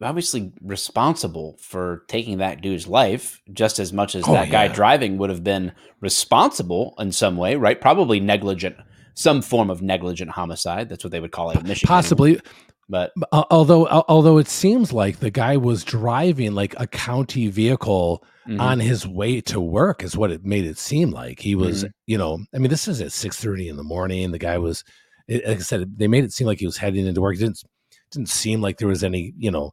obviously 0.02 0.54
responsible 0.62 1.58
for 1.60 2.04
taking 2.08 2.38
that 2.38 2.62
dude's 2.62 2.88
life 2.88 3.42
just 3.54 3.80
as 3.80 3.94
much 3.94 4.14
as 4.16 4.28
oh, 4.28 4.34
that 4.34 4.52
guy 4.52 4.68
driving 4.68 5.18
would 5.18 5.30
have 5.30 5.44
been 5.44 5.72
responsible 6.02 6.94
in 7.00 7.12
some 7.12 7.38
way, 7.38 7.56
right? 7.56 7.80
Probably 7.80 8.20
negligent, 8.20 8.76
some 9.14 9.42
form 9.42 9.70
of 9.70 9.82
negligent 9.82 10.32
homicide. 10.32 10.90
That's 10.90 11.04
what 11.04 11.12
they 11.12 11.20
would 11.20 11.32
call 11.32 11.52
it 11.52 11.58
in 11.58 11.68
Michigan. 11.68 11.88
Possibly. 11.88 12.40
But 12.88 13.14
although 13.32 13.88
although 13.88 14.38
it 14.38 14.48
seems 14.48 14.94
like 14.94 15.20
the 15.20 15.32
guy 15.32 15.58
was 15.58 15.84
driving 15.84 16.54
like 16.54 16.76
a 16.80 16.86
county 16.86 17.48
vehicle 17.48 18.24
mm-hmm. 18.48 18.62
on 18.62 18.80
his 18.80 19.08
way 19.08 19.42
to 19.42 19.60
work 19.60 20.04
is 20.04 20.16
what 20.16 20.32
it 20.32 20.46
made 20.46 20.66
it 20.66 20.78
seem 20.78 21.10
like. 21.10 21.40
He 21.40 21.56
was, 21.56 21.84
mm-hmm. 21.84 21.92
you 22.06 22.18
know, 22.18 22.40
I 22.54 22.60
mean, 22.60 22.70
this 22.70 22.88
is 22.88 23.02
at 23.02 23.08
6:30 23.08 23.70
in 23.70 23.78
the 23.78 23.84
morning. 23.84 24.32
The 24.32 24.38
guy 24.38 24.60
was 24.60 24.84
like 25.28 25.48
I 25.48 25.58
said, 25.58 25.98
they 25.98 26.08
made 26.08 26.24
it 26.24 26.34
seem 26.34 26.48
like 26.48 26.60
he 26.60 26.68
was 26.68 26.78
heading 26.78 27.08
into 27.08 27.22
work. 27.22 27.36
It 27.36 27.40
didn't 27.40 27.64
didn't 28.12 28.30
seem 28.30 28.62
like 28.62 28.78
there 28.78 28.88
was 28.88 29.04
any, 29.04 29.34
you 29.38 29.50
know, 29.50 29.72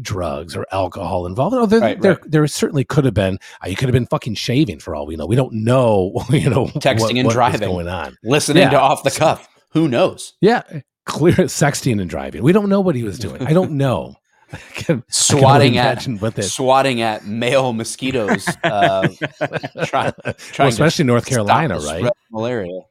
drugs 0.00 0.56
or 0.56 0.66
alcohol 0.72 1.26
involved. 1.26 1.54
Oh, 1.54 1.66
there, 1.66 1.80
right, 1.80 2.00
there, 2.00 2.12
right. 2.12 2.30
there 2.30 2.46
certainly 2.46 2.84
could 2.84 3.04
have 3.04 3.14
been. 3.14 3.38
Uh, 3.64 3.68
you 3.68 3.76
could 3.76 3.88
have 3.88 3.94
been 3.94 4.06
fucking 4.06 4.34
shaving 4.34 4.78
for 4.78 4.94
all 4.94 5.06
we 5.06 5.16
know. 5.16 5.26
We 5.26 5.36
don't 5.36 5.52
know, 5.52 6.12
you 6.30 6.50
know, 6.50 6.66
texting 6.66 7.00
what, 7.00 7.16
and 7.16 7.30
driving 7.30 7.68
going 7.68 7.88
on, 7.88 8.16
listening 8.22 8.64
yeah. 8.64 8.70
to 8.70 8.80
off 8.80 9.02
the 9.02 9.10
cuff. 9.10 9.48
Who 9.72 9.88
knows? 9.88 10.34
Yeah, 10.40 10.62
clear 11.06 11.34
sexting 11.34 12.00
and 12.00 12.10
driving. 12.10 12.42
We 12.42 12.52
don't 12.52 12.68
know 12.68 12.80
what 12.80 12.94
he 12.94 13.02
was 13.02 13.18
doing. 13.18 13.42
I 13.46 13.52
don't 13.52 13.72
know. 13.72 14.16
I 14.88 15.02
swatting 15.08 15.76
at 15.78 16.06
swatting 16.42 17.00
at 17.00 17.26
male 17.26 17.72
mosquitoes, 17.72 18.46
uh, 18.62 19.08
try, 19.86 20.12
well, 20.24 20.68
especially 20.68 21.04
North 21.04 21.26
Carolina, 21.26 21.80
right? 21.80 22.12
Malaria. 22.30 22.82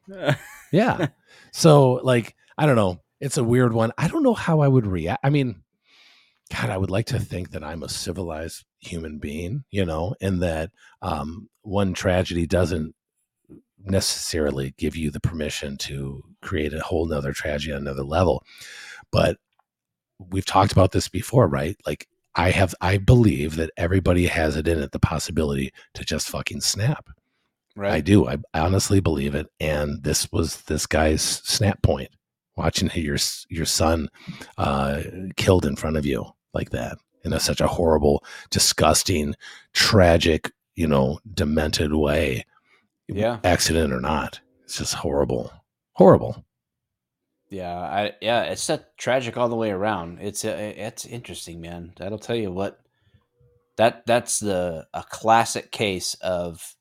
yeah. 0.74 1.08
So 1.54 2.02
like, 2.04 2.36
I 2.58 2.66
don't 2.66 2.76
know. 2.76 3.02
It's 3.22 3.38
a 3.38 3.44
weird 3.44 3.72
one. 3.72 3.94
I 3.98 4.10
don't 4.10 4.24
know 4.24 4.34
how 4.34 4.60
I 4.60 4.68
would 4.68 4.86
react. 4.86 5.22
I 5.24 5.30
mean, 5.30 5.64
God, 6.54 6.70
I 6.70 6.78
would 6.78 6.92
like 6.92 7.06
to 7.08 7.20
think 7.20 7.52
that 7.52 7.64
I'm 7.64 7.84
a 7.84 7.90
civilized 7.90 8.66
human 8.80 9.20
being, 9.20 9.64
you 9.72 9.86
know, 9.86 10.14
and 10.22 10.42
that 10.44 10.72
um, 11.02 11.50
one 11.62 11.94
tragedy 11.94 12.46
doesn't 12.46 12.94
necessarily 13.86 14.74
give 14.78 14.96
you 14.96 15.12
the 15.12 15.20
permission 15.20 15.78
to 15.78 16.24
create 16.42 16.74
a 16.74 16.82
whole 16.82 17.06
nother 17.06 17.34
tragedy 17.34 17.74
on 17.74 17.82
another 17.82 18.04
level. 18.04 18.44
But 19.12 19.38
we've 20.20 20.46
talked 20.46 20.72
about 20.72 20.92
this 20.92 21.08
before, 21.08 21.48
right? 21.48 21.78
Like 21.86 22.08
I 22.36 22.52
have 22.52 22.76
I 22.82 22.98
believe 22.98 23.56
that 23.56 23.72
everybody 23.78 24.28
has 24.28 24.56
it 24.56 24.68
in 24.68 24.80
it 24.80 24.92
the 24.92 25.00
possibility 25.00 25.72
to 25.94 26.04
just 26.04 26.30
fucking 26.30 26.62
snap. 26.62 27.10
Right. 27.76 27.94
I 27.94 28.02
do. 28.02 28.28
I 28.28 28.38
honestly 28.54 29.02
believe 29.02 29.36
it. 29.36 29.48
And 29.60 30.04
this 30.04 30.32
was 30.32 30.62
this 30.64 30.86
guy's 30.86 31.22
snap 31.22 31.82
point. 31.82 32.10
Watching 32.56 32.90
your 32.96 33.18
your 33.50 33.66
son 33.66 34.10
uh, 34.58 35.02
killed 35.36 35.66
in 35.66 35.76
front 35.76 35.98
of 35.98 36.06
you 36.06 36.26
like 36.54 36.70
that 36.70 36.98
in 37.26 37.34
a, 37.34 37.40
such 37.40 37.60
a 37.60 37.68
horrible, 37.68 38.24
disgusting, 38.50 39.36
tragic, 39.74 40.52
you 40.76 40.88
know, 40.88 41.20
demented 41.34 41.94
way. 41.94 42.46
Yeah, 43.08 43.40
accident 43.44 43.94
or 43.94 44.02
not, 44.02 44.40
it's 44.64 44.78
just 44.78 44.94
horrible, 44.96 45.52
horrible. 45.94 46.46
Yeah, 47.50 47.78
I 47.78 48.14
yeah, 48.22 48.44
it's 48.44 48.70
a 48.70 48.84
tragic 48.98 49.38
all 49.38 49.50
the 49.50 49.56
way 49.56 49.70
around. 49.70 50.20
It's 50.22 50.44
uh, 50.44 50.74
it's 50.76 51.06
interesting, 51.06 51.62
man. 51.62 51.94
That'll 51.98 52.18
tell 52.18 52.36
you 52.36 52.52
what 52.52 52.80
that 53.78 54.06
that's 54.06 54.40
the 54.40 54.88
a 54.94 55.04
classic 55.04 55.72
case 55.72 56.16
of 56.16 56.76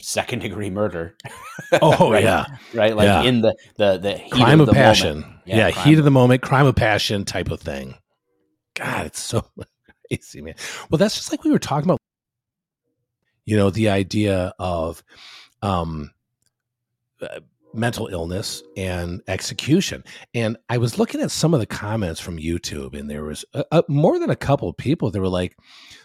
second 0.00 0.40
degree 0.40 0.70
murder. 0.70 1.16
Oh 1.82 2.10
right? 2.10 2.24
yeah, 2.24 2.46
right. 2.72 2.96
Like 2.96 3.04
yeah. 3.04 3.22
in 3.24 3.42
the 3.42 3.54
the 3.76 3.98
the 3.98 4.22
crime 4.30 4.60
of, 4.62 4.70
of 4.70 4.74
passion. 4.74 5.40
Yeah, 5.44 5.68
yeah 5.68 5.70
heat 5.84 5.98
of 5.98 6.04
the 6.04 6.10
moment, 6.10 6.40
crime 6.40 6.64
of 6.64 6.74
passion 6.74 7.26
type 7.26 7.50
of 7.50 7.60
thing. 7.60 7.94
God, 8.74 9.04
it's 9.04 9.20
so 9.20 9.44
crazy, 10.08 10.40
man. 10.40 10.54
Well, 10.88 10.96
that's 10.96 11.14
just 11.14 11.30
like 11.30 11.44
we 11.44 11.50
were 11.50 11.58
talking 11.58 11.90
about. 11.90 11.98
You 13.44 13.58
know, 13.58 13.68
the 13.68 13.90
idea 13.90 14.54
of 14.58 15.02
um, 15.62 16.10
uh, 17.20 17.40
mental 17.74 18.08
illness 18.08 18.62
and 18.76 19.22
execution. 19.28 20.02
And 20.34 20.56
I 20.68 20.78
was 20.78 20.98
looking 20.98 21.20
at 21.20 21.30
some 21.30 21.54
of 21.54 21.60
the 21.60 21.66
comments 21.66 22.20
from 22.20 22.38
YouTube, 22.38 22.98
and 22.98 23.10
there 23.10 23.24
was 23.24 23.44
a, 23.52 23.64
a, 23.70 23.84
more 23.88 24.18
than 24.18 24.30
a 24.30 24.36
couple 24.36 24.68
of 24.68 24.76
people 24.76 25.10
that 25.10 25.20
were 25.20 25.28
like, 25.28 25.56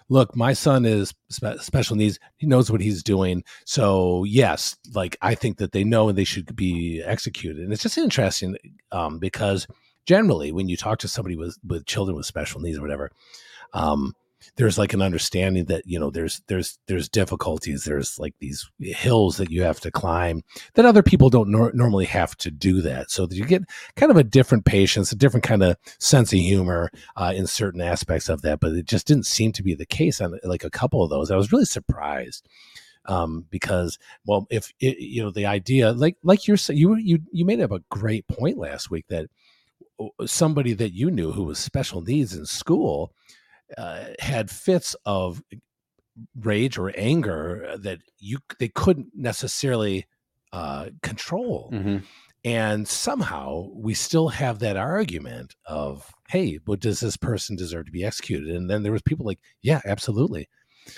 look, 0.09 0.35
my 0.35 0.53
son 0.53 0.85
is 0.85 1.13
spe- 1.29 1.59
special 1.59 1.95
needs. 1.95 2.19
He 2.37 2.47
knows 2.47 2.71
what 2.71 2.81
he's 2.81 3.03
doing. 3.03 3.43
So 3.65 4.23
yes, 4.25 4.75
like 4.93 5.17
I 5.21 5.35
think 5.35 5.57
that 5.57 5.71
they 5.71 5.83
know 5.83 6.09
and 6.09 6.17
they 6.17 6.23
should 6.23 6.55
be 6.55 7.01
executed. 7.03 7.63
And 7.63 7.71
it's 7.71 7.83
just 7.83 7.97
interesting 7.97 8.57
um, 8.91 9.19
because 9.19 9.65
generally 10.05 10.51
when 10.51 10.67
you 10.67 10.77
talk 10.77 10.99
to 10.99 11.07
somebody 11.07 11.35
with, 11.35 11.57
with 11.65 11.85
children 11.85 12.17
with 12.17 12.25
special 12.25 12.61
needs 12.61 12.77
or 12.77 12.81
whatever, 12.81 13.11
um, 13.73 14.13
there's 14.55 14.77
like 14.77 14.93
an 14.93 15.01
understanding 15.01 15.65
that 15.65 15.83
you 15.85 15.99
know 15.99 16.09
there's 16.09 16.41
there's 16.47 16.79
there's 16.87 17.09
difficulties 17.09 17.83
there's 17.83 18.19
like 18.19 18.33
these 18.39 18.69
hills 18.79 19.37
that 19.37 19.51
you 19.51 19.63
have 19.63 19.79
to 19.81 19.91
climb 19.91 20.41
that 20.75 20.85
other 20.85 21.03
people 21.03 21.29
don't 21.29 21.49
nor- 21.49 21.73
normally 21.73 22.05
have 22.05 22.35
to 22.37 22.51
do 22.51 22.81
that. 22.81 23.11
So 23.11 23.25
that 23.25 23.35
you 23.35 23.45
get 23.45 23.63
kind 23.95 24.11
of 24.11 24.17
a 24.17 24.23
different 24.23 24.65
patience 24.65 25.11
a 25.11 25.15
different 25.15 25.43
kind 25.43 25.63
of 25.63 25.77
sense 25.99 26.33
of 26.33 26.39
humor 26.39 26.91
uh, 27.15 27.33
in 27.35 27.47
certain 27.47 27.81
aspects 27.81 28.29
of 28.29 28.41
that 28.41 28.59
but 28.59 28.73
it 28.73 28.85
just 28.85 29.07
didn't 29.07 29.25
seem 29.25 29.51
to 29.53 29.63
be 29.63 29.75
the 29.75 29.85
case 29.85 30.21
on 30.21 30.39
like 30.43 30.63
a 30.63 30.69
couple 30.69 31.03
of 31.03 31.09
those. 31.09 31.31
I 31.31 31.35
was 31.35 31.51
really 31.51 31.65
surprised 31.65 32.47
um, 33.05 33.45
because 33.49 33.97
well 34.25 34.47
if 34.49 34.71
it, 34.79 34.97
you 34.99 35.21
know 35.21 35.31
the 35.31 35.45
idea 35.45 35.91
like 35.91 36.17
like 36.23 36.47
you're 36.47 36.57
you 36.69 36.95
you 36.95 37.19
you 37.31 37.45
made 37.45 37.61
up 37.61 37.71
a 37.71 37.83
great 37.89 38.27
point 38.27 38.57
last 38.57 38.89
week 38.89 39.05
that 39.09 39.27
somebody 40.25 40.73
that 40.73 40.93
you 40.93 41.11
knew 41.11 41.31
who 41.31 41.43
was 41.43 41.59
special 41.59 42.01
needs 42.01 42.35
in 42.35 42.45
school 42.45 43.13
uh, 43.77 44.05
had 44.19 44.49
fits 44.49 44.95
of 45.05 45.41
rage 46.39 46.77
or 46.77 46.93
anger 46.95 47.75
that 47.79 47.99
you 48.19 48.39
they 48.59 48.67
couldn't 48.69 49.09
necessarily 49.15 50.05
uh, 50.51 50.89
control. 51.01 51.71
Mm-hmm. 51.73 51.97
And 52.45 52.87
somehow 52.87 53.69
we 53.73 53.93
still 53.93 54.27
have 54.27 54.59
that 54.59 54.75
argument 54.75 55.55
of, 55.65 56.11
hey, 56.27 56.57
but 56.57 56.81
does 56.81 56.99
this 56.99 57.15
person 57.15 57.55
deserve 57.55 57.85
to 57.85 57.91
be 57.91 58.03
executed? 58.03 58.53
And 58.53 58.69
then 58.69 58.83
there 58.83 58.91
was 58.91 59.01
people 59.01 59.25
like, 59.25 59.39
yeah, 59.61 59.79
absolutely. 59.85 60.49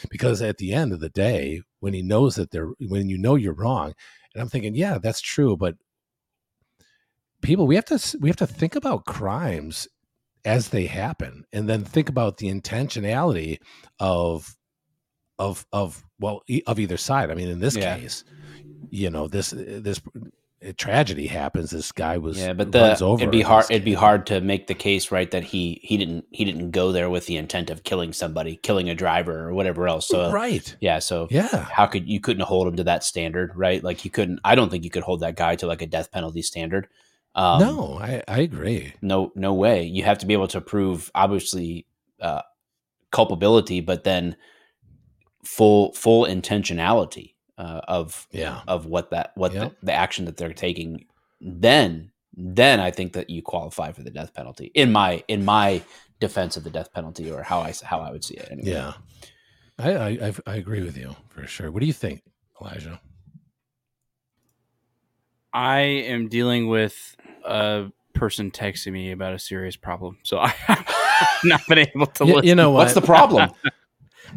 because 0.09 0.41
at 0.41 0.57
the 0.57 0.73
end 0.73 0.91
of 0.91 0.99
the 0.99 1.09
day, 1.09 1.61
when 1.79 1.93
he 1.93 2.01
knows 2.01 2.35
that 2.35 2.51
they're 2.51 2.71
when 2.79 3.09
you 3.09 3.17
know 3.17 3.35
you're 3.35 3.53
wrong, 3.53 3.93
and 4.33 4.41
I'm 4.41 4.49
thinking, 4.49 4.75
yeah, 4.75 4.97
that's 4.97 5.21
true, 5.21 5.55
but 5.57 5.75
people 7.41 7.67
we 7.67 7.75
have 7.75 7.85
to 7.85 8.17
we 8.19 8.29
have 8.29 8.37
to 8.37 8.47
think 8.47 8.75
about 8.75 9.05
crimes 9.05 9.87
as 10.45 10.69
they 10.69 10.85
happen 10.85 11.45
and 11.51 11.67
then 11.67 11.83
think 11.83 12.09
about 12.09 12.37
the 12.37 12.47
intentionality 12.47 13.57
of 13.99 14.55
of 15.39 15.65
of 15.73 16.03
well 16.19 16.41
of 16.67 16.79
either 16.79 16.97
side 16.97 17.29
i 17.31 17.33
mean 17.33 17.49
in 17.49 17.59
this 17.59 17.75
Yeah. 17.75 17.97
case 17.97 18.23
you 18.89 19.09
know 19.09 19.27
this 19.27 19.49
this 19.51 19.99
tragedy 20.77 21.27
happens 21.27 21.69
this 21.69 21.91
guy 21.91 22.17
was 22.17 22.37
Yeah, 22.39 22.53
but 22.53 22.71
the 22.71 22.97
over 23.03 23.21
it'd 23.21 23.31
be 23.31 23.41
hard. 23.41 23.65
It'd 23.69 23.85
be 23.85 23.93
hard 23.93 24.25
to 24.27 24.41
make 24.41 24.67
the 24.67 24.73
case, 24.73 25.11
right, 25.11 25.29
that 25.31 25.43
he 25.43 25.79
he 25.83 25.97
didn't 25.97 26.25
he 26.31 26.43
didn't 26.45 26.71
go 26.71 26.91
there 26.91 27.09
with 27.09 27.27
the 27.27 27.37
intent 27.37 27.69
of 27.69 27.83
killing 27.83 28.13
somebody, 28.13 28.55
killing 28.57 28.89
a 28.89 28.95
driver 28.95 29.47
or 29.47 29.53
whatever 29.53 29.87
else. 29.87 30.07
So 30.07 30.31
right 30.31 30.75
yeah, 30.79 30.99
so 30.99 31.27
yeah 31.29 31.65
how 31.71 31.85
could 31.85 32.07
you 32.09 32.19
couldn't 32.19 32.43
hold 32.43 32.67
him 32.67 32.77
to 32.77 32.83
that 32.85 33.03
standard, 33.03 33.51
right? 33.55 33.83
Like 33.83 34.05
you 34.05 34.11
couldn't. 34.11 34.39
I 34.43 34.55
don't 34.55 34.69
think 34.69 34.83
you 34.83 34.89
could 34.89 35.03
hold 35.03 35.19
that 35.19 35.35
guy 35.35 35.55
to 35.57 35.67
like 35.67 35.81
a 35.81 35.87
death 35.87 36.11
penalty 36.11 36.41
standard. 36.41 36.87
Um, 37.35 37.59
no 37.59 37.97
i 37.99 38.23
i 38.29 38.39
agree 38.39 38.93
no, 39.01 39.31
no 39.35 39.53
way. 39.53 39.83
You 39.83 40.03
have 40.03 40.17
to 40.19 40.25
be 40.25 40.33
able 40.33 40.47
to 40.49 40.61
prove 40.61 41.11
obviously 41.13 41.85
uh, 42.21 42.41
culpability, 43.11 43.81
but 43.81 44.03
then 44.05 44.35
full 45.43 45.93
full 45.93 46.25
intentionality 46.25 47.35
uh, 47.57 47.81
of 47.87 48.27
yeah 48.31 48.61
of 48.67 48.85
what 48.85 49.11
that 49.11 49.31
what 49.35 49.53
Yep. 49.53 49.71
the, 49.81 49.85
the 49.87 49.93
action 49.93 50.25
that 50.25 50.37
they're 50.37 50.53
taking. 50.53 51.05
Then 51.41 52.11
then 52.37 52.79
I 52.79 52.91
think 52.91 53.13
that 53.13 53.29
you 53.29 53.41
qualify 53.41 53.91
for 53.91 54.01
the 54.03 54.09
death 54.11 54.33
penalty. 54.33 54.71
In 54.73 54.91
my 54.91 55.23
in 55.27 55.43
my 55.45 55.81
defense 56.19 56.55
of 56.57 56.63
the 56.63 56.69
death 56.69 56.91
penalty, 56.93 57.29
or 57.31 57.43
how 57.43 57.59
I 57.59 57.69
s- 57.69 57.81
how 57.81 57.99
I 57.99 58.11
would 58.11 58.23
see 58.23 58.35
it. 58.35 58.47
Anyway. 58.51 58.69
yeah 58.71 58.93
I, 59.77 59.91
I 59.93 60.07
I 60.27 60.33
I 60.47 60.55
agree 60.55 60.81
with 60.83 60.97
you 60.97 61.15
for 61.29 61.45
sure 61.47 61.69
what 61.71 61.81
do 61.81 61.85
you 61.85 61.93
think 61.93 62.23
elijah 62.61 62.99
I 65.53 65.79
am 65.81 66.27
dealing 66.27 66.67
with 66.67 67.14
a 67.45 67.91
person 68.13 68.51
texting 68.51 68.91
me 68.93 69.11
about 69.11 69.33
a 69.33 69.39
serious 69.39 69.75
problem, 69.75 70.17
so 70.23 70.37
I 70.39 70.47
have 70.49 70.85
not 71.43 71.61
been 71.67 71.79
able 71.79 72.07
to. 72.07 72.25
Y- 72.25 72.31
listen. 72.33 72.47
you 72.47 72.55
know 72.55 72.71
what 72.71 72.79
What's 72.79 72.93
the 72.93 73.01
problem? 73.01 73.51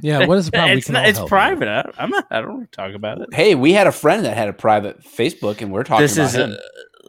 yeah 0.03 0.27
what 0.27 0.37
is 0.39 0.47
the 0.47 0.53
problem 0.53 0.79
it's 0.79 0.89
not, 0.91 1.09
it's 1.09 1.19
private. 1.25 1.67
I, 1.69 1.91
I'm 1.99 2.11
not. 2.11 2.27
I 2.31 2.41
don't 2.41 2.55
want 2.59 2.73
to 2.73 2.77
talk 2.77 2.95
about 2.95 3.21
it. 3.21 3.33
hey, 3.33 3.55
we 3.55 3.73
had 3.73 3.87
a 3.87 3.93
friend 3.93 4.25
that 4.27 4.37
had 4.37 4.49
a 4.49 4.53
private 4.53 5.03
Facebook, 5.03 5.61
and 5.63 5.73
we're 5.73 5.83
talking 5.85 6.03
This 6.05 6.17
about 6.17 6.27
is 6.29 6.35
him. 6.35 6.51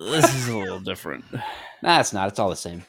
a, 0.01 0.03
this 0.11 0.33
is 0.35 0.47
a 0.47 0.57
little 0.57 0.79
different. 0.79 1.25
nah, 1.83 1.99
it's 1.99 2.13
not. 2.13 2.29
It's 2.29 2.39
all 2.39 2.49
the 2.49 2.55
same. 2.55 2.83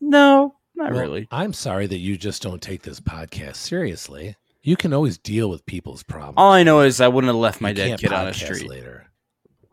No, 0.00 0.54
not 0.74 0.92
Well, 0.92 1.00
really. 1.00 1.28
I'm 1.30 1.52
sorry 1.52 1.86
that 1.86 1.98
you 1.98 2.16
just 2.16 2.42
don't 2.42 2.62
take 2.62 2.82
this 2.82 2.98
podcast 3.00 3.56
seriously. 3.56 4.36
You 4.62 4.76
can 4.76 4.92
always 4.92 5.16
deal 5.18 5.48
with 5.50 5.64
people's 5.66 6.02
problems. 6.02 6.34
All 6.38 6.52
I 6.52 6.62
know 6.62 6.80
is 6.80 7.00
I 7.00 7.08
wouldn't 7.08 7.28
have 7.28 7.36
left 7.40 7.60
my 7.60 7.70
You 7.70 7.74
dead 7.74 7.98
kid 8.00 8.12
on 8.12 8.28
a 8.28 8.34
street. 8.34 8.68
later. 8.68 9.06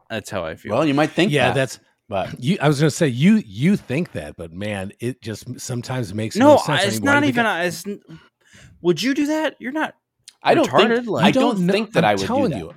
That's 0.10 0.30
how 0.30 0.46
I 0.46 0.56
feel. 0.56 0.74
Well, 0.74 0.86
you 0.86 0.94
might 0.94 1.12
think 1.12 1.32
yeah, 1.32 1.48
that, 1.48 1.56
that's 1.56 1.80
but 2.10 2.40
you. 2.44 2.58
I 2.62 2.68
was 2.68 2.80
going 2.80 2.90
to 2.90 2.96
say 2.96 3.08
you. 3.08 3.36
You 3.46 3.76
think 3.78 4.12
that, 4.14 4.36
but 4.38 4.52
man, 4.54 4.92
it 5.00 5.22
just 5.22 5.60
sometimes 5.60 6.14
makes 6.14 6.36
no, 6.36 6.54
no, 6.56 6.58
sense. 6.58 6.70
I- 6.70 6.84
I 6.84 6.86
it's 6.88 6.96
mean, 6.98 7.06
not 7.06 7.24
even. 7.24 7.44
get- 7.46 7.66
It's, 7.66 7.86
would 8.82 9.02
you 9.02 9.14
do 9.14 9.28
that? 9.28 9.56
You're 9.60 9.72
not. 9.72 9.96
I 10.44 10.54
don't 10.56 10.68
retarded, 10.70 10.96
think 10.98 11.08
like- 11.10 11.24
I 11.26 11.28
You 11.28 11.34
don't 11.34 11.60
know- 11.62 11.74
think 11.74 11.94
that 11.94 12.04
I'm 12.06 12.10
I 12.10 12.14
would 12.14 12.20
do 12.22 12.28
telling 12.28 12.52
that. 12.52 12.60
you. 12.60 12.74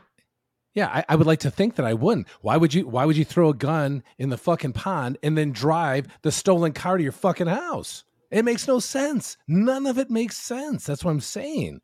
Yeah, 0.74 0.86
I, 0.86 1.04
I 1.08 1.16
would 1.16 1.26
like 1.26 1.40
to 1.40 1.50
think 1.50 1.74
that 1.76 1.84
I 1.86 1.94
wouldn't. 1.94 2.28
Why 2.42 2.56
would 2.56 2.72
you? 2.72 2.86
Why 2.86 3.04
would 3.04 3.16
you 3.16 3.24
throw 3.24 3.48
a 3.50 3.54
gun 3.54 4.02
in 4.18 4.28
the 4.30 4.38
fucking 4.38 4.72
pond 4.72 5.18
and 5.22 5.36
then 5.36 5.50
drive 5.50 6.06
the 6.22 6.30
stolen 6.30 6.72
car 6.72 6.96
to 6.96 7.02
your 7.02 7.10
fucking 7.12 7.48
house? 7.48 8.04
It 8.30 8.44
makes 8.44 8.68
no 8.68 8.78
sense. 8.78 9.36
None 9.48 9.86
of 9.86 9.98
it 9.98 10.10
makes 10.10 10.36
sense. 10.36 10.86
That's 10.86 11.04
what 11.04 11.10
I'm 11.10 11.20
saying. 11.20 11.80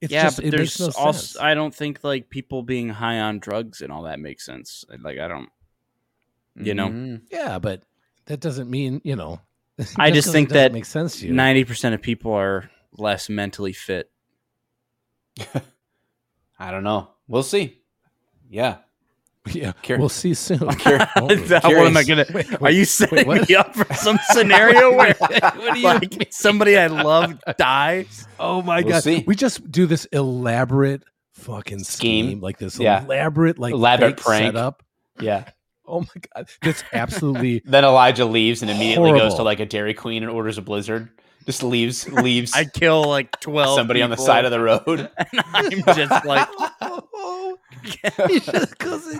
It's 0.00 0.10
yeah, 0.12 0.22
just, 0.22 0.36
but 0.36 0.46
it 0.46 0.50
there's 0.52 0.80
no 0.80 0.86
also. 0.86 1.12
sense. 1.12 1.36
I 1.38 1.52
don't 1.52 1.74
think 1.74 2.02
like 2.02 2.30
people 2.30 2.62
being 2.62 2.88
high 2.88 3.20
on 3.20 3.40
drugs 3.40 3.82
and 3.82 3.92
all 3.92 4.04
that 4.04 4.20
makes 4.20 4.46
sense. 4.46 4.86
Like 5.02 5.18
I 5.18 5.28
don't. 5.28 5.50
You 6.60 6.74
know, 6.74 6.88
Mhm. 6.88 7.22
Yeah, 7.30 7.58
but 7.58 7.82
that 8.26 8.40
doesn't 8.40 8.68
mean 8.70 9.00
you 9.04 9.16
know. 9.16 9.40
I 9.96 10.10
just 10.10 10.30
think 10.32 10.50
that 10.50 10.72
makes 10.72 10.88
sense 10.88 11.20
to 11.20 11.26
you. 11.28 11.32
ninety 11.32 11.64
percent 11.64 11.94
of 11.94 12.02
people 12.02 12.32
are 12.32 12.70
less 12.96 13.28
mentally 13.28 13.72
fit. 13.72 14.10
I 16.58 16.70
don't 16.70 16.84
know. 16.84 17.10
We'll 17.28 17.42
see. 17.42 17.78
Yeah. 18.50 18.78
yeah, 19.52 19.72
Cur- 19.82 19.96
we'll 19.98 20.08
see 20.08 20.34
soon. 20.34 20.58
cur- 20.58 21.08
won't 21.16 21.50
what 21.50 21.64
am 21.64 21.96
I 21.96 22.02
gonna? 22.04 22.26
Wait, 22.34 22.60
Are 22.60 22.70
you 22.70 22.84
setting 22.84 23.26
what? 23.26 23.48
me 23.48 23.54
up 23.54 23.74
for 23.74 23.90
some 23.94 24.18
scenario 24.30 24.94
where 24.94 25.14
what 25.14 25.76
you 25.78 25.84
like 25.84 26.32
somebody 26.32 26.76
I 26.76 26.88
love 26.88 27.40
dies? 27.56 28.26
Oh 28.38 28.60
my 28.62 28.80
We'll 28.80 28.94
god! 28.94 29.04
see. 29.04 29.24
We 29.26 29.36
just 29.36 29.70
do 29.70 29.86
this 29.86 30.04
elaborate 30.06 31.02
fucking 31.32 31.84
scheme, 31.84 32.26
Scheme. 32.26 32.40
like 32.40 32.58
this 32.58 32.78
Yeah. 32.78 33.04
elaborate, 33.04 33.58
like 33.58 33.72
Elaborate 33.72 34.16
prank. 34.18 34.46
setup. 34.46 34.82
Yeah. 35.20 35.44
Oh 35.88 36.00
my 36.00 36.22
god, 36.34 36.48
that's 36.62 36.84
absolutely 36.92 37.60
Then 37.64 37.84
Elijah 37.84 38.26
leaves 38.26 38.62
and 38.62 38.70
immediately 38.70 39.12
goes 39.12 39.34
to 39.36 39.42
like 39.42 39.60
a 39.60 39.66
Dairy 39.66 39.94
Queen 39.94 40.22
and 40.22 40.30
orders 40.30 40.58
a 40.58 40.62
Blizzard. 40.62 41.08
Just 41.46 41.62
leaves 41.62 42.06
leaves 42.12 42.52
I 42.54 42.66
kill 42.66 43.04
like 43.04 43.40
twelve 43.40 43.74
somebody 43.76 44.02
on 44.02 44.10
the 44.10 44.16
side 44.16 44.44
of 44.44 44.50
the 44.50 44.60
road. 44.60 44.86
and 45.16 45.42
I'm 45.54 45.82
just 45.96 46.24
like, 46.26 46.46
he 48.28 48.40
just 48.40 48.78
goes 48.78 49.18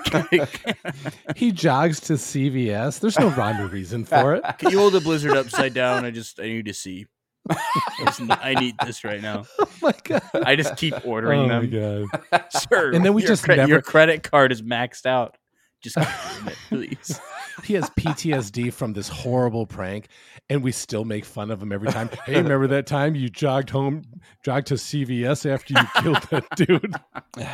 he 1.36 1.52
jogs 1.52 2.00
to 2.00 2.14
CVS. 2.14 3.00
There's 3.00 3.18
no 3.18 3.28
rhyme 3.30 3.60
or 3.60 3.68
reason 3.68 4.04
for 4.04 4.34
it. 4.34 4.44
can 4.58 4.70
you 4.70 4.78
hold 4.78 4.92
the 4.92 5.00
blizzard 5.00 5.36
upside 5.36 5.72
down? 5.74 6.04
I 6.04 6.10
just 6.10 6.38
I 6.38 6.44
need 6.44 6.66
to 6.66 6.74
see. 6.74 7.06
I 7.50 8.54
need 8.60 8.74
this 8.84 9.04
right 9.04 9.22
now. 9.22 9.46
Oh 9.58 9.68
my 9.80 9.94
god! 10.04 10.22
I 10.34 10.54
just 10.54 10.76
keep 10.76 10.94
ordering 11.06 11.50
oh 11.50 11.60
my 11.62 11.66
them. 11.66 12.10
god! 12.30 12.44
Sir, 12.50 12.92
And 12.92 13.02
then 13.04 13.14
we 13.14 13.22
your 13.22 13.28
just 13.28 13.44
cre- 13.44 13.54
never- 13.54 13.68
your 13.68 13.80
credit 13.80 14.22
card 14.22 14.52
is 14.52 14.60
maxed 14.60 15.06
out. 15.06 15.36
Just 15.82 15.96
it, 15.96 16.08
please. 16.68 17.20
He 17.64 17.74
has 17.74 17.90
PTSD 17.90 18.72
from 18.72 18.92
this 18.92 19.08
horrible 19.08 19.66
prank, 19.66 20.06
and 20.48 20.62
we 20.62 20.70
still 20.70 21.04
make 21.04 21.24
fun 21.24 21.50
of 21.50 21.60
him 21.60 21.72
every 21.72 21.88
time. 21.88 22.08
Hey, 22.24 22.36
remember 22.36 22.68
that 22.68 22.86
time 22.86 23.16
you 23.16 23.28
jogged 23.28 23.68
home, 23.68 24.04
jogged 24.44 24.68
to 24.68 24.74
CVS 24.74 25.44
after 25.44 25.74
you 25.74 25.80
killed 26.00 26.22
that 26.30 26.44
dude, 26.56 26.94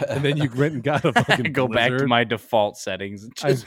and 0.06 0.22
then 0.22 0.36
you 0.36 0.50
went 0.54 0.74
and 0.74 0.82
got 0.82 1.06
a 1.06 1.12
fucking 1.14 1.54
Go 1.54 1.68
back 1.68 1.90
to 1.96 2.06
my 2.06 2.22
default 2.22 2.76
settings 2.76 3.26
just, 3.34 3.64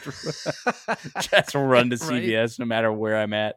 just 1.21 1.55
run 1.55 1.89
to 1.89 1.95
Right. 1.95 2.21
CVS 2.23 2.59
no 2.59 2.65
matter 2.65 2.93
where 2.93 3.17
I'm 3.17 3.33
at. 3.33 3.55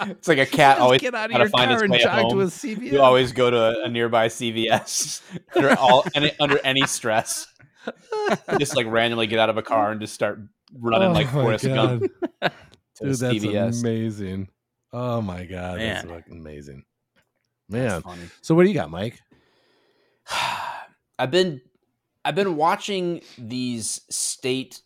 It's 0.00 0.28
like 0.28 0.38
a 0.38 0.46
cat 0.56 0.78
always 0.78 1.00
get 1.00 1.14
out 1.14 1.30
of 1.30 1.36
your 1.36 1.48
car 1.50 1.84
and 1.84 1.94
jog 1.94 2.30
to 2.30 2.40
a 2.40 2.44
CVS. 2.46 2.92
You 2.92 3.00
always 3.02 3.32
go 3.32 3.50
to 3.50 3.82
a, 3.84 3.88
nearby 3.88 4.28
CVS 4.28 5.20
under 5.56 5.78
all 5.78 6.04
any, 6.14 6.32
under 6.40 6.58
any 6.64 6.86
stress. 6.86 7.46
just 8.58 8.76
like 8.76 8.86
randomly 8.86 9.26
get 9.26 9.38
out 9.38 9.50
of 9.50 9.56
a 9.56 9.62
car 9.62 9.90
and 9.92 10.00
just 10.00 10.14
start 10.14 10.40
running 10.74 11.12
like 11.12 11.32
Oh 11.32 11.36
my 11.36 11.42
Forrest 11.42 11.64
Gump 11.64 12.02
to 12.42 12.52
Dude, 13.00 13.16
that's 13.16 13.22
CVS. 13.22 13.80
amazing. 13.80 14.48
Oh 14.92 15.20
my 15.20 15.44
god, 15.44 15.78
that's 15.78 16.04
Man. 16.04 16.16
fucking 16.16 16.38
amazing, 16.38 16.84
That's 17.68 17.92
man. 17.92 18.02
funny. 18.02 18.22
So 18.42 18.54
what 18.54 18.62
do 18.64 18.68
you 18.68 18.74
got, 18.74 18.90
Mike? 18.90 19.20
I've 21.18 21.30
been 21.30 21.60
I've 22.24 22.34
been 22.34 22.56
watching 22.56 23.22
these 23.38 24.02
state 24.10 24.80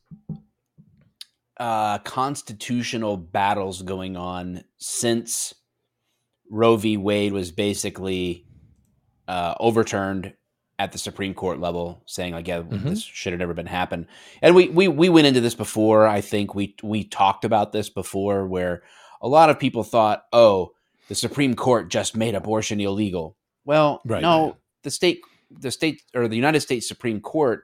uh, 1.63 1.99
constitutional 1.99 3.17
battles 3.17 3.83
going 3.83 4.17
on 4.17 4.65
since 4.79 5.55
Roe 6.51 6.75
v. 6.77 6.97
Wade 6.97 7.33
was 7.33 7.53
basically 7.53 8.45
uh, 9.29 9.55
overturned 9.61 10.35
at 10.81 10.91
the 10.91 10.99
Supreme 10.99 11.35
Court 11.35 11.61
level, 11.61 12.03
saying 12.07 12.33
like, 12.35 12.49
yeah, 12.49 12.63
Mhm. 12.63 12.83
this 12.83 13.03
should 13.03 13.33
have 13.33 13.39
never 13.39 13.55
been 13.55 13.67
happened. 13.67 14.07
And 14.43 14.57
we 14.57 14.69
we 14.71 14.89
we 14.89 15.09
went 15.09 15.29
into 15.29 15.41
this 15.41 15.55
before. 15.55 16.09
I 16.09 16.21
think 16.21 16.53
we 16.57 16.75
we 16.83 17.05
talked 17.05 17.45
about 17.45 17.71
this 17.71 17.89
before, 17.89 18.49
where 18.49 18.83
a 19.21 19.29
lot 19.29 19.49
of 19.49 19.61
people 19.61 19.85
thought, 19.85 20.25
oh, 20.33 20.73
the 21.07 21.15
Supreme 21.15 21.55
Court 21.55 21.89
just 21.91 22.17
made 22.17 22.35
abortion 22.35 22.81
illegal. 22.81 23.37
Well, 23.65 24.01
Right, 24.05 24.23
no, 24.23 24.45
right. 24.47 24.55
the 24.83 24.91
state 24.91 25.21
the 25.51 25.71
state 25.71 26.03
or 26.13 26.27
the 26.27 26.35
United 26.37 26.61
States 26.61 26.89
Supreme 26.89 27.21
Court 27.21 27.63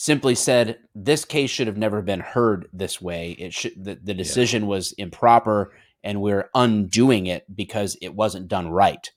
simply 0.00 0.34
said 0.34 0.78
this 0.94 1.26
case 1.26 1.50
should 1.50 1.66
have 1.66 1.76
never 1.76 2.00
been 2.00 2.20
heard 2.20 2.66
this 2.72 3.02
way. 3.02 3.32
It 3.32 3.52
should 3.52 3.72
the, 3.76 3.98
the 4.02 4.14
decision 4.14 4.66
was 4.66 4.92
improper 4.92 5.74
and 6.02 6.22
we're 6.22 6.48
undoing 6.54 7.26
it 7.26 7.44
because 7.54 7.98
it 8.00 8.14
wasn't 8.14 8.48
done 8.48 8.70
right. 8.70 9.10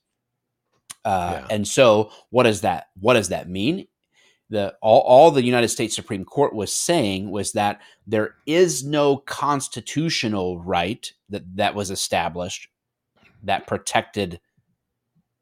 Uh, 1.05 1.39
Yeah. 1.39 1.47
And 1.55 1.65
so, 1.65 2.11
what 2.31 2.43
does 2.43 2.61
that 2.61 2.87
what 2.99 3.13
does 3.13 3.29
that 3.29 3.47
mean? 3.47 3.87
The 4.49 4.75
all, 4.81 4.99
all 4.99 5.31
the 5.31 5.45
United 5.45 5.69
States 5.69 5.95
Supreme 5.95 6.25
Court 6.25 6.53
was 6.53 6.75
saying 6.75 7.31
was 7.31 7.53
that 7.53 7.79
there 8.05 8.35
is 8.45 8.83
no 8.83 9.15
constitutional 9.15 10.61
right 10.61 11.13
that 11.29 11.43
that 11.55 11.75
was 11.75 11.91
established 11.91 12.67
that 13.41 13.67
protected 13.67 14.41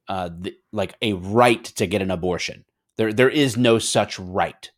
uh, 0.08 0.30
the, 0.38 0.56
like 0.72 0.94
a 1.02 1.14
right 1.14 1.64
to 1.64 1.88
get 1.88 2.04
an 2.04 2.12
abortion. 2.12 2.64
There 2.98 3.12
there 3.12 3.30
is 3.30 3.58
no 3.58 3.80
such 3.80 4.20
right 4.20 4.70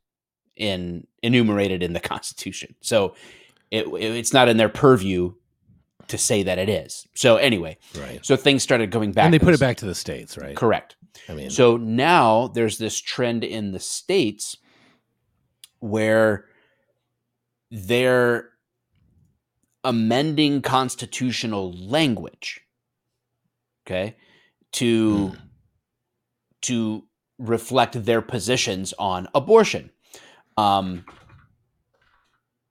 in 0.55 1.07
enumerated 1.21 1.81
in 1.83 1.93
the 1.93 1.99
Constitution. 2.11 2.75
So 2.81 3.15
it, 3.71 3.87
it's 3.87 4.33
not 4.33 4.49
in 4.49 4.57
their 4.57 4.69
purview 4.69 5.33
to 6.09 6.17
say 6.17 6.43
that 6.43 6.59
it 6.59 6.67
is. 6.69 7.07
So 7.15 7.37
anyway, 7.37 7.77
Right. 7.97 8.23
so 8.25 8.35
things 8.35 8.61
started 8.61 8.91
going 8.91 9.13
back. 9.13 9.25
And 9.25 9.33
they 9.33 9.39
put 9.39 9.53
it 9.53 9.59
back 9.59 9.77
to 9.77 9.85
the 9.85 9.95
states, 9.95 10.37
right? 10.37 10.55
Correct. 10.55 10.95
I 11.29 11.33
mean, 11.33 11.49
So 11.49 11.77
now 11.77 12.47
there's 12.49 12.77
this 12.77 12.99
trend 12.99 13.43
in 13.43 13.71
the 13.71 13.79
states 13.79 14.57
where 15.79 16.45
they're 17.71 18.49
amending 19.83 20.61
constitutional 20.61 21.73
language 21.73 22.61
okay 23.85 24.15
to 24.71 25.27
Hmm. 25.29 25.35
to 26.61 27.03
reflect 27.37 28.05
their 28.05 28.21
positions 28.21 28.93
on 28.97 29.27
abortion 29.35 29.91
um 30.57 31.05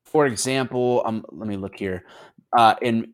for 0.04 0.26
example 0.26 1.02
um 1.04 1.24
let 1.30 1.48
me 1.48 1.56
look 1.56 1.76
here 1.76 2.04
uh 2.56 2.74
in 2.82 3.12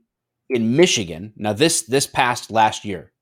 in 0.51 0.77
michigan 0.77 1.33
now 1.37 1.53
this 1.53 1.83
this 1.83 2.07
passed 2.07 2.51
last 2.51 2.85
year 2.85 3.13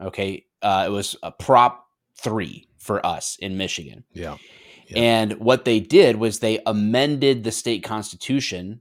okay 0.00 0.44
uh 0.62 0.84
it 0.86 0.90
was 0.90 1.16
a 1.22 1.30
prop 1.30 1.86
3 2.16 2.66
for 2.78 3.04
us 3.04 3.36
in 3.40 3.56
michigan 3.56 4.04
yeah. 4.12 4.36
Yeah. 4.88 4.98
and 4.98 5.32
what 5.34 5.64
they 5.64 5.78
did 5.80 6.16
was 6.16 6.38
they 6.40 6.60
amended 6.66 7.44
the 7.44 7.52
state 7.52 7.84
constitution 7.84 8.80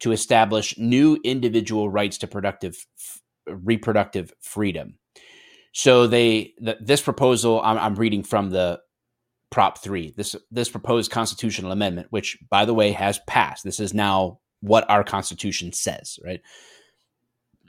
to 0.00 0.12
establish 0.12 0.78
new 0.78 1.18
individual 1.24 1.90
rights 1.90 2.18
to 2.18 2.26
productive 2.26 2.86
f- 2.96 3.22
reproductive 3.46 4.32
freedom. 4.40 4.94
So 5.72 6.06
they 6.06 6.54
th- 6.64 6.78
this 6.80 7.02
proposal 7.02 7.60
I'm, 7.62 7.78
I'm 7.78 7.94
reading 7.94 8.22
from 8.22 8.50
the 8.50 8.80
Prop 9.50 9.78
3. 9.78 10.14
This 10.16 10.36
this 10.50 10.68
proposed 10.68 11.10
constitutional 11.10 11.72
amendment 11.72 12.08
which 12.10 12.38
by 12.50 12.64
the 12.64 12.74
way 12.74 12.92
has 12.92 13.18
passed. 13.26 13.64
This 13.64 13.80
is 13.80 13.94
now 13.94 14.40
what 14.60 14.88
our 14.90 15.04
constitution 15.04 15.72
says, 15.72 16.18
right? 16.24 16.40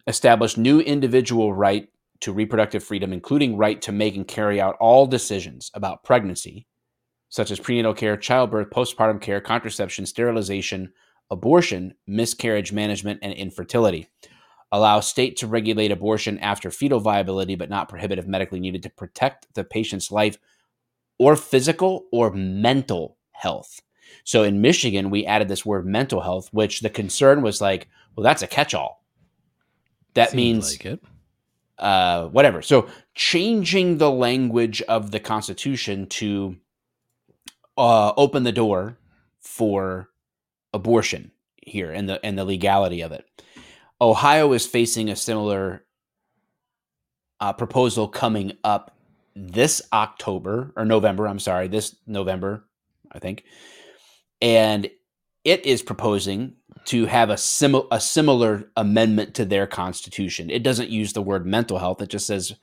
Establish 0.08 0.58
new 0.58 0.80
individual 0.80 1.54
right 1.54 1.88
to 2.22 2.34
reproductive 2.34 2.84
freedom 2.84 3.14
including 3.14 3.58
right 3.58 3.82
to 3.82 3.92
make 3.92 4.16
and 4.16 4.28
carry 4.28 4.60
out 4.60 4.76
all 4.80 5.06
decisions 5.06 5.72
about 5.74 6.04
pregnancy 6.04 6.68
such 7.30 7.52
as 7.52 7.60
prenatal 7.60 7.94
care, 7.94 8.18
childbirth, 8.18 8.72
postpartum 8.72 9.22
care, 9.22 9.40
contraception, 9.40 10.06
sterilization, 10.06 10.92
abortion, 11.30 11.94
miscarriage 12.08 12.74
management, 12.74 13.20
and 13.22 13.34
infertility. 13.34 14.08
Allow 14.72 15.00
state 15.00 15.38
to 15.38 15.48
regulate 15.48 15.92
abortion 15.92 16.38
after 16.40 16.70
fetal 16.72 17.00
viability, 17.00 17.56
but 17.56 17.70
not 17.70 17.90
prohibit 17.90 18.20
if 18.20 18.28
medically 18.28 18.60
needed 18.60 18.84
to 18.84 18.90
protect 18.90 19.48
the 19.54 19.64
patient's 19.64 20.12
life 20.12 20.38
or 21.20 21.36
physical 21.36 22.08
or 22.12 22.32
mental 22.32 23.18
health. 23.32 23.82
So 24.24 24.44
in 24.44 24.62
Michigan, 24.62 25.10
we 25.10 25.26
added 25.26 25.48
this 25.48 25.66
word 25.66 25.86
mental 25.86 26.22
health, 26.22 26.50
which 26.52 26.82
the 26.82 26.90
concern 26.90 27.42
was 27.42 27.62
like, 27.62 27.88
well, 28.16 28.24
that's 28.24 28.42
a 28.42 28.48
catch 28.48 28.74
all. 28.74 29.04
That 30.16 30.32
Seems 30.32 30.36
means 30.36 30.72
like 30.72 30.86
it. 30.86 31.04
uh, 31.78 32.28
whatever. 32.28 32.62
So 32.62 32.90
changing 33.16 33.98
the 33.98 34.10
language 34.12 34.82
of 34.84 35.12
the 35.12 35.20
Constitution 35.20 36.08
to 36.08 36.58
uh, 37.78 38.14
open 38.18 38.44
the 38.44 38.52
door 38.52 38.98
for 39.40 40.10
abortion 40.74 41.32
here 41.58 41.92
and 41.92 42.10
the 42.10 42.24
and 42.26 42.38
the 42.38 42.46
legality 42.46 43.02
of 43.02 43.12
it. 43.12 43.26
Ohio 44.02 44.54
is 44.54 44.66
facing 44.66 45.10
a 45.10 45.16
similar 45.16 45.86
uh, 47.40 47.54
proposal 47.54 48.08
coming 48.08 48.54
up 48.64 48.96
this 49.36 49.82
October 49.94 50.74
or 50.76 50.86
November. 50.86 51.28
I'm 51.28 51.40
sorry, 51.40 51.68
this 51.68 51.96
November, 52.06 52.66
I 53.12 53.20
think, 53.20 53.44
and 54.42 54.90
it 55.44 55.66
is 55.66 55.82
proposing 55.82 56.56
to 56.86 57.06
have 57.06 57.30
a 57.30 57.38
similar 57.38 57.86
a 57.92 58.00
similar 58.00 58.70
amendment 58.76 59.36
to 59.36 59.46
their 59.46 59.68
constitution. 59.68 60.50
It 60.50 60.64
doesn't 60.64 60.90
use 60.90 61.14
the 61.14 61.22
word 61.22 61.46
mental 61.46 61.80
health; 61.80 62.02
it 62.02 62.10
just 62.10 62.28
says 62.28 62.54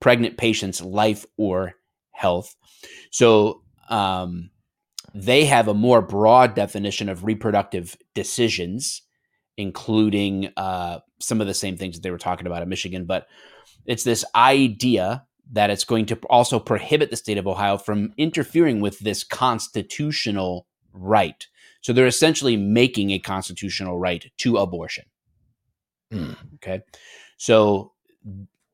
pregnant 0.00 0.36
patient's 0.36 0.80
life 0.80 1.24
or 1.36 1.74
health. 2.10 2.56
So 3.10 3.62
um, 3.88 4.50
they 5.14 5.44
have 5.44 5.68
a 5.68 5.74
more 5.74 6.02
broad 6.02 6.54
definition 6.54 7.08
of 7.08 7.24
reproductive 7.24 7.96
decisions, 8.14 9.02
including 9.56 10.50
uh, 10.56 11.00
some 11.20 11.40
of 11.40 11.46
the 11.46 11.54
same 11.54 11.76
things 11.76 11.96
that 11.96 12.02
they 12.02 12.10
were 12.10 12.18
talking 12.18 12.46
about 12.46 12.62
in 12.62 12.68
Michigan. 12.68 13.04
But 13.04 13.26
it's 13.86 14.04
this 14.04 14.24
idea 14.34 15.24
that 15.52 15.70
it's 15.70 15.84
going 15.84 16.06
to 16.06 16.16
also 16.30 16.58
prohibit 16.58 17.10
the 17.10 17.16
state 17.16 17.38
of 17.38 17.46
Ohio 17.46 17.78
from 17.78 18.12
interfering 18.16 18.80
with 18.80 18.98
this 19.00 19.22
constitutional 19.22 20.66
right. 20.92 21.46
So 21.82 21.92
they're 21.92 22.06
essentially 22.06 22.56
making 22.56 23.10
a 23.10 23.18
constitutional 23.18 23.98
right 23.98 24.30
to 24.38 24.56
abortion. 24.56 25.04
Hmm. 26.10 26.32
Okay. 26.56 26.80
So 27.36 27.92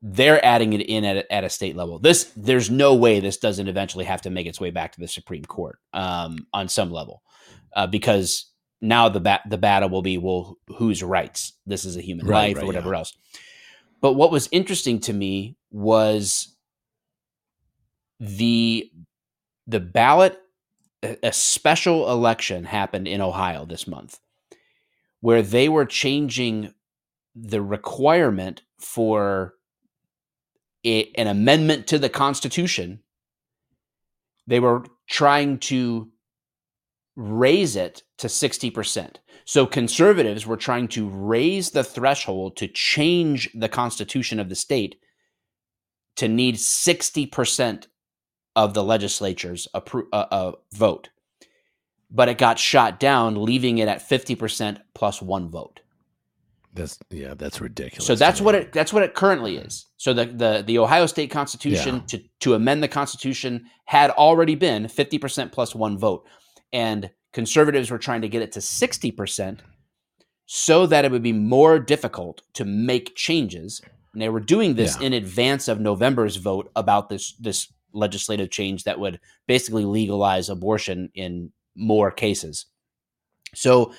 they're 0.03 0.45
adding 0.45 0.73
it 0.73 0.83
in 0.83 1.05
at, 1.05 1.17
a- 1.17 1.33
at 1.33 1.45
a 1.45 1.51
state 1.51 1.75
level. 1.75 1.99
This 1.99 2.33
there's 2.37 2.71
no 2.71 2.95
way 2.95 3.19
this 3.21 3.37
doesn't 3.39 3.69
eventually 3.69 4.05
have 4.05 4.23
to 4.23 4.31
make 4.31 4.47
its 4.47 4.61
way 4.61 4.71
back 4.71 4.93
to 4.93 5.01
the 5.01 5.09
Supreme 5.09 5.45
Court 5.45 5.79
um, 5.93 6.47
on 6.53 6.69
some 6.69 6.91
level, 6.93 7.23
uh, 7.75 7.87
because 7.87 8.47
now 8.81 9.09
the 9.09 9.21
bat 9.21 9.41
the 9.49 9.59
battle 9.59 9.89
will 9.89 10.03
be 10.03 10.19
well 10.19 10.57
whose 10.77 11.03
rights 11.03 11.55
this 11.67 11.85
is 11.85 11.97
a 11.97 12.01
human 12.01 12.27
Right, 12.27 12.49
life 12.49 12.57
right, 12.57 12.63
or 12.63 12.67
whatever 12.67 12.93
yeah. 12.93 12.99
else. 12.99 13.17
But 14.01 14.13
what 14.13 14.31
was 14.31 14.49
interesting 14.53 15.01
to 15.01 15.13
me 15.13 15.57
was 15.73 16.55
the 18.21 18.91
the 19.67 19.81
ballot 19.81 20.41
a 21.03 21.33
special 21.33 22.11
election 22.11 22.65
happened 22.65 23.07
in 23.07 23.21
Ohio 23.21 23.65
this 23.65 23.87
month 23.87 24.19
where 25.21 25.43
they 25.43 25.69
were 25.69 25.85
changing 25.85 26.73
the 27.35 27.63
requirement 27.63 28.63
for 28.79 29.55
a, 30.85 31.11
an 31.17 31.27
amendment 31.27 31.87
to 31.89 31.99
the 31.99 32.09
Constitution. 32.09 33.01
They 34.47 34.61
were 34.61 34.85
trying 35.09 35.59
to 35.59 36.11
raise 37.17 37.77
it 37.77 38.03
to 38.19 38.29
60%. 38.29 39.17
So 39.45 39.67
conservatives 39.67 40.47
were 40.47 40.57
trying 40.57 40.89
to 40.89 41.09
raise 41.09 41.71
the 41.71 41.85
threshold 41.85 42.57
to 42.59 42.69
change 42.69 43.51
the 43.55 43.69
Constitution 43.69 44.39
of 44.39 44.49
the 44.49 44.55
state 44.55 44.97
to 46.17 46.29
need 46.29 46.57
60% 46.57 47.87
of 48.59 48.75
the 48.75 48.83
legislature's 48.83 49.69
appro- 49.75 50.09
uh, 50.13 50.27
uh, 50.31 50.53
vote. 50.75 51.11
But 52.11 52.29
it 52.29 52.39
got 52.39 52.59
shot 52.59 52.99
down, 52.99 53.41
leaving 53.43 53.79
it 53.79 53.87
at 53.89 54.01
50% 54.07 54.79
plus 54.95 55.23
one 55.23 55.49
vote. 55.49 55.81
That's 56.75 56.99
yeah, 57.11 57.35
that's 57.35 57.61
ridiculous. 57.61 58.07
So 58.07 58.15
that's 58.15 58.41
what 58.41 58.55
it 58.55 58.73
that's 58.73 58.93
what 58.93 59.03
it 59.03 59.15
currently 59.15 59.57
is. 59.57 59.87
So 59.97 60.13
the 60.13 60.27
the, 60.27 60.63
the 60.67 60.79
Ohio 60.79 61.07
State 61.07 61.31
Constitution 61.31 61.97
Yeah. 61.97 62.03
to 62.09 62.19
to 62.41 62.55
amend 62.55 62.83
the 62.83 62.89
Constitution 62.89 63.67
had 63.87 64.11
already 64.11 64.55
been 64.55 64.85
50% 64.85 65.51
plus 65.53 65.75
one 65.75 65.97
vote. 65.99 66.25
And 66.73 67.11
conservatives 67.33 67.91
were 67.91 67.99
trying 67.99 68.21
to 68.23 68.29
get 68.29 68.43
it 68.43 68.53
to 68.53 68.61
60% 68.61 69.61
so 70.47 70.87
that 70.87 71.05
it 71.05 71.11
would 71.11 71.23
be 71.23 71.33
more 71.33 71.79
difficult 71.79 72.43
to 72.55 72.65
make 72.65 73.15
changes. 73.17 73.81
And 74.13 74.21
they 74.23 74.29
were 74.29 74.41
doing 74.41 74.75
this 74.75 74.97
Yeah. 75.01 75.07
in 75.07 75.13
advance 75.15 75.69
of 75.69 75.81
November's 75.81 76.37
vote 76.37 76.71
about 76.77 77.09
this 77.09 77.33
this 77.41 77.73
legislative 77.99 78.51
change 78.51 78.85
that 78.85 79.01
would 79.01 79.21
basically 79.47 79.85
legalize 79.85 80.49
abortion 80.49 81.11
in 81.15 81.53
more 81.75 82.11
cases. 82.11 82.67
So 83.55 83.93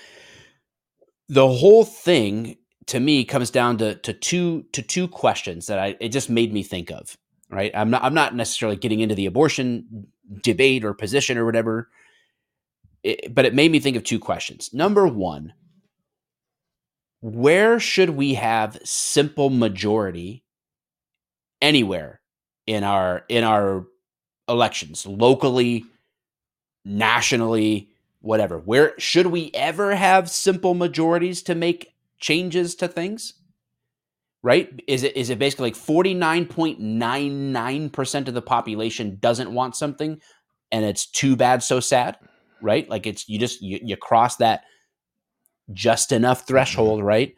the 1.28 1.48
whole 1.48 1.86
thing 1.86 2.58
to 2.88 3.00
me 3.00 3.24
comes 3.24 3.52
down 3.52 3.78
to 3.78 3.96
to 3.96 4.14
two 4.14 4.64
to 4.74 4.82
two 4.82 5.08
questions 5.08 5.68
that 5.68 5.80
I 5.80 5.96
it 6.00 6.10
just 6.10 6.30
made 6.30 6.54
me 6.54 6.64
think 6.64 6.92
of. 6.92 7.16
Right, 7.52 7.72
I'm 7.74 7.90
not 7.90 8.04
I'm 8.04 8.14
not 8.14 8.36
necessarily 8.36 8.78
getting 8.78 9.00
into 9.00 9.16
the 9.16 9.26
abortion 9.26 10.08
debate 10.44 10.86
or 10.86 10.94
position 10.94 11.38
or 11.38 11.46
whatever, 11.46 11.90
it, 13.02 13.34
but 13.34 13.46
it 13.46 13.56
made 13.56 13.72
me 13.72 13.80
think 13.80 13.98
of 13.98 14.04
two 14.04 14.20
questions. 14.20 14.70
Number 14.72 15.08
one, 15.08 15.54
where 17.22 17.80
should 17.80 18.12
we 18.12 18.36
have 18.36 18.80
simple 18.84 19.50
majority 19.50 20.44
anywhere 21.62 22.19
in 22.70 22.84
our 22.84 23.26
in 23.30 23.44
our 23.44 23.88
elections, 24.48 25.08
locally, 25.08 25.86
nationally, 26.86 27.90
whatever. 28.22 28.60
Where 28.60 28.94
should 29.00 29.26
we 29.26 29.50
ever 29.56 29.96
have 29.96 30.30
simple 30.30 30.76
majorities 30.76 31.42
to 31.44 31.56
make 31.56 31.96
changes 32.20 32.76
to 32.76 32.88
things? 32.88 33.34
Right? 34.44 34.84
Is 34.88 35.02
it 35.02 35.18
is 35.18 35.32
it 35.32 35.40
basically 35.40 35.72
like 35.72 35.78
49.99% 35.78 38.28
of 38.28 38.36
the 38.36 38.42
population 38.44 39.18
doesn't 39.20 39.52
want 39.52 39.76
something 39.76 40.22
and 40.72 40.86
it's 40.86 41.08
too 41.08 41.36
bad 41.36 41.64
so 41.64 41.80
sad, 41.80 42.20
right? 42.62 42.88
Like 42.88 43.08
it's 43.08 43.28
you 43.28 43.40
just 43.40 43.64
you, 43.64 43.80
you 43.82 43.98
cross 43.98 44.36
that 44.36 44.62
just 45.74 46.12
enough 46.12 46.46
threshold, 46.46 47.04
right? 47.04 47.34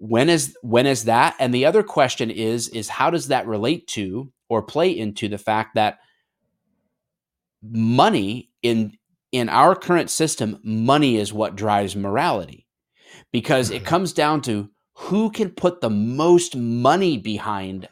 When 0.00 0.30
is 0.30 0.56
when 0.62 0.86
is 0.86 1.04
that? 1.04 1.36
And 1.38 1.52
the 1.52 1.66
other 1.66 1.82
question 1.82 2.30
is 2.30 2.68
is 2.68 2.88
how 2.88 3.10
does 3.10 3.28
that 3.28 3.46
relate 3.46 3.86
to 3.88 4.32
or 4.48 4.62
play 4.62 4.96
into 4.96 5.28
the 5.28 5.36
fact 5.36 5.74
that 5.74 5.98
money 7.62 8.50
in 8.62 8.96
in 9.30 9.50
our 9.50 9.76
current 9.76 10.08
system, 10.10 10.58
money 10.64 11.16
is 11.16 11.34
what 11.34 11.54
drives 11.54 11.94
morality. 11.94 12.66
Because 13.30 13.70
it 13.70 13.82
Mhm. 13.82 13.86
comes 13.86 14.12
down 14.14 14.40
to 14.42 14.70
who 14.94 15.30
can 15.30 15.50
put 15.50 15.82
the 15.82 15.90
most 15.90 16.56
money 16.56 17.18
behind 17.18 17.86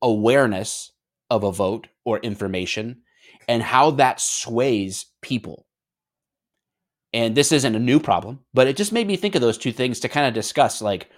awareness 0.00 0.92
of 1.28 1.44
a 1.44 1.52
vote 1.52 1.88
or 2.04 2.18
information 2.20 3.02
and 3.48 3.62
how 3.62 3.90
that 3.92 4.18
sways 4.18 5.06
people. 5.20 5.66
And 7.12 7.36
this 7.36 7.52
isn't 7.52 7.74
a 7.76 7.78
new 7.78 8.00
problem, 8.00 8.40
but 8.54 8.66
it 8.66 8.76
just 8.76 8.92
made 8.92 9.06
me 9.06 9.16
think 9.16 9.34
of 9.34 9.42
those 9.42 9.58
two 9.58 9.72
things 9.72 10.00
to 10.00 10.08
kind 10.08 10.26
of 10.26 10.34
discuss 10.34 10.80
like, 10.82 11.10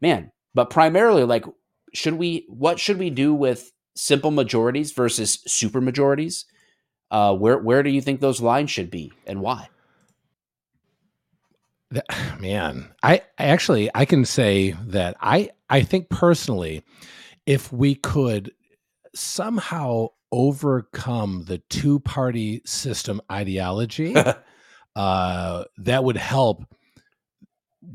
man, 0.00 0.32
but 0.54 0.70
primarily 0.70 1.24
like 1.24 1.44
should 1.92 2.14
we 2.14 2.46
what 2.48 2.78
should 2.78 2.98
we 2.98 3.10
do 3.10 3.34
with 3.34 3.72
simple 3.96 4.30
majorities 4.30 4.92
versus 4.92 5.42
super 5.46 5.80
majorities? 5.80 6.46
Uh, 7.10 7.34
where 7.34 7.58
where 7.58 7.82
do 7.82 7.90
you 7.90 8.00
think 8.00 8.20
those 8.20 8.40
lines 8.40 8.70
should 8.70 8.90
be 8.90 9.12
and 9.26 9.40
why? 9.40 9.68
Man, 12.40 12.92
I, 13.02 13.22
I 13.38 13.46
actually 13.46 13.90
I 13.94 14.04
can 14.04 14.24
say 14.24 14.72
that 14.86 15.16
I 15.20 15.50
I 15.68 15.82
think 15.82 16.08
personally, 16.08 16.84
if 17.46 17.72
we 17.72 17.94
could 17.94 18.52
somehow 19.14 20.08
overcome 20.32 21.44
the 21.46 21.58
two 21.58 21.98
party 22.00 22.62
system 22.64 23.20
ideology, 23.30 24.14
uh, 24.96 25.64
that 25.78 26.04
would 26.04 26.16
help 26.16 26.64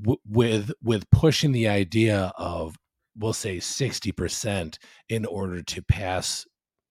w- 0.02 0.20
with 0.28 0.72
with 0.84 1.10
pushing 1.12 1.52
the 1.52 1.68
idea 1.68 2.32
of 2.38 2.76
we'll 3.18 3.34
say 3.34 3.58
60% 3.58 4.78
in 5.08 5.26
order 5.26 5.62
to 5.62 5.82
pass 5.82 6.46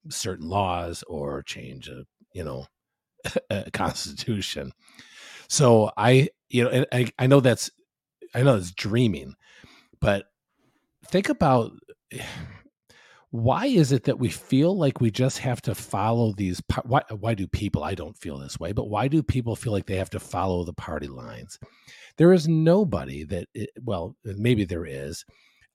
certain 0.09 0.49
laws 0.49 1.05
or 1.07 1.43
change 1.43 1.89
a 1.89 2.05
you 2.33 2.45
know 2.45 2.67
a 3.51 3.71
constitution. 3.71 4.73
So 5.49 5.91
i 5.97 6.29
you 6.49 6.65
know 6.65 6.85
I, 6.93 7.09
I 7.19 7.27
know 7.27 7.41
that's 7.41 7.71
i 8.35 8.43
know 8.43 8.57
it's 8.57 8.73
dreaming 8.73 9.35
but 10.01 10.27
think 11.07 11.29
about 11.29 11.73
why 13.31 13.67
is 13.67 13.91
it 13.91 14.05
that 14.05 14.21
we 14.21 14.29
feel 14.29 14.79
like 14.79 15.01
we 15.01 15.11
just 15.11 15.39
have 15.39 15.61
to 15.63 15.75
follow 15.75 16.33
these 16.33 16.63
why 16.85 17.03
why 17.19 17.35
do 17.35 17.49
people 17.49 17.83
I 17.83 17.97
don't 17.97 18.17
feel 18.17 18.39
this 18.39 18.61
way 18.61 18.71
but 18.71 18.89
why 18.89 19.09
do 19.09 19.25
people 19.25 19.57
feel 19.57 19.73
like 19.73 19.87
they 19.87 19.97
have 19.97 20.11
to 20.11 20.21
follow 20.21 20.65
the 20.65 20.73
party 20.73 21.09
lines 21.09 21.59
there 22.17 22.33
is 22.33 22.49
nobody 22.49 23.25
that 23.25 23.47
well 23.83 24.17
maybe 24.25 24.65
there 24.65 24.87
is 24.87 25.25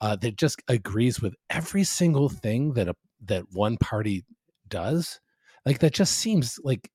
uh, 0.02 0.16
that 0.16 0.38
just 0.38 0.62
agrees 0.68 1.22
with 1.22 1.36
every 1.50 1.84
single 1.84 2.30
thing 2.30 2.74
that 2.74 2.88
a 2.88 2.96
that 3.22 3.44
one 3.52 3.78
party 3.78 4.24
does 4.68 5.20
like 5.66 5.80
that 5.80 5.94
just 5.94 6.14
seems 6.14 6.60
like 6.64 6.90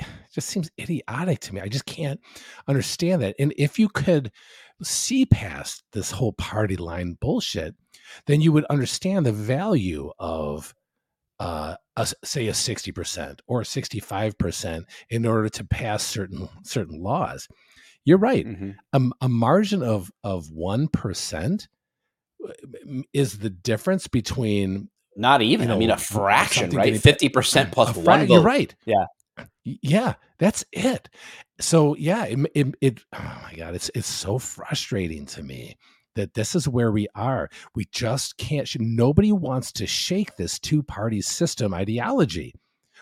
just 0.34 0.48
seems 0.48 0.70
idiotic 0.80 1.40
to 1.40 1.54
me. 1.54 1.60
I 1.60 1.68
just 1.68 1.86
can't 1.86 2.20
understand 2.68 3.22
that. 3.22 3.34
And 3.38 3.52
if 3.56 3.78
you 3.78 3.88
could 3.88 4.30
see 4.82 5.26
past 5.26 5.82
this 5.92 6.10
whole 6.10 6.32
party 6.32 6.76
line 6.76 7.16
bullshit, 7.20 7.74
then 8.26 8.40
you 8.40 8.52
would 8.52 8.64
understand 8.66 9.26
the 9.26 9.32
value 9.32 10.10
of 10.18 10.74
uh, 11.38 11.76
a, 11.96 12.06
say 12.24 12.48
a 12.48 12.52
60% 12.52 13.40
or 13.46 13.62
65% 13.62 14.82
in 15.08 15.26
order 15.26 15.48
to 15.48 15.64
pass 15.64 16.02
certain 16.02 16.48
certain 16.62 17.02
laws. 17.02 17.48
You're 18.04 18.18
right. 18.18 18.46
Mm-hmm. 18.46 18.70
A, 18.92 19.24
a 19.26 19.28
margin 19.28 19.82
of 19.82 20.10
of 20.24 20.46
1% 20.46 21.68
is 23.12 23.38
the 23.38 23.50
difference 23.50 24.08
between 24.08 24.88
not 25.16 25.42
even. 25.42 25.64
You 25.64 25.68
know, 25.68 25.76
I 25.76 25.78
mean, 25.78 25.90
a 25.90 25.96
fraction, 25.98 26.70
right? 26.70 26.98
Fifty 26.98 27.28
percent 27.28 27.72
plus 27.72 27.92
fra- 27.92 28.02
one. 28.02 28.26
Vote. 28.26 28.34
You're 28.34 28.42
right. 28.42 28.74
Yeah, 28.86 29.06
yeah, 29.64 30.14
that's 30.38 30.64
it. 30.72 31.08
So 31.60 31.94
yeah, 31.96 32.24
it, 32.24 32.38
it, 32.54 32.74
it, 32.80 33.00
oh 33.12 33.40
my 33.42 33.54
god, 33.56 33.74
it's 33.74 33.90
it's 33.94 34.08
so 34.08 34.38
frustrating 34.38 35.26
to 35.26 35.42
me 35.42 35.76
that 36.16 36.34
this 36.34 36.54
is 36.54 36.68
where 36.68 36.90
we 36.90 37.06
are. 37.14 37.48
We 37.74 37.86
just 37.92 38.36
can't. 38.38 38.68
Nobody 38.78 39.32
wants 39.32 39.72
to 39.72 39.86
shake 39.86 40.36
this 40.36 40.58
two 40.58 40.82
party 40.82 41.20
system 41.20 41.74
ideology. 41.74 42.54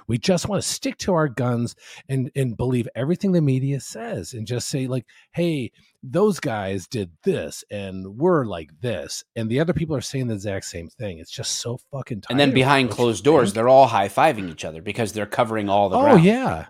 We 0.09 0.18
just 0.18 0.48
want 0.48 0.62
to 0.62 0.68
stick 0.68 0.96
to 0.98 1.14
our 1.14 1.28
guns 1.28 1.76
and 2.09 2.30
and 2.34 2.56
believe 2.56 2.88
everything 2.96 3.32
the 3.32 3.40
media 3.42 3.78
says 3.80 4.32
and 4.32 4.46
just 4.46 4.68
say 4.68 4.86
like, 4.86 5.04
"Hey, 5.32 5.70
those 6.02 6.40
guys 6.40 6.86
did 6.88 7.11
this 7.24 7.62
and 7.70 8.18
we're 8.18 8.44
like 8.46 8.70
this." 8.80 9.22
And 9.36 9.48
the 9.50 9.61
other 9.61 9.72
people 9.74 9.94
are 9.94 10.00
saying 10.00 10.26
the 10.28 10.34
exact 10.34 10.64
same 10.64 10.88
thing. 10.88 11.18
It's 11.18 11.30
just 11.30 11.56
so 11.56 11.78
fucking 11.92 12.22
And 12.30 12.40
then 12.40 12.52
behind 12.52 12.90
closed 12.90 13.22
doors, 13.22 13.52
they're 13.52 13.68
all 13.68 13.86
high-fiving 13.86 14.50
each 14.50 14.64
other 14.64 14.82
because 14.82 15.12
they're 15.12 15.26
covering 15.26 15.68
all 15.68 15.88
the 15.88 15.96
Oh 15.98 16.02
ground. 16.02 16.24
yeah. 16.24 16.66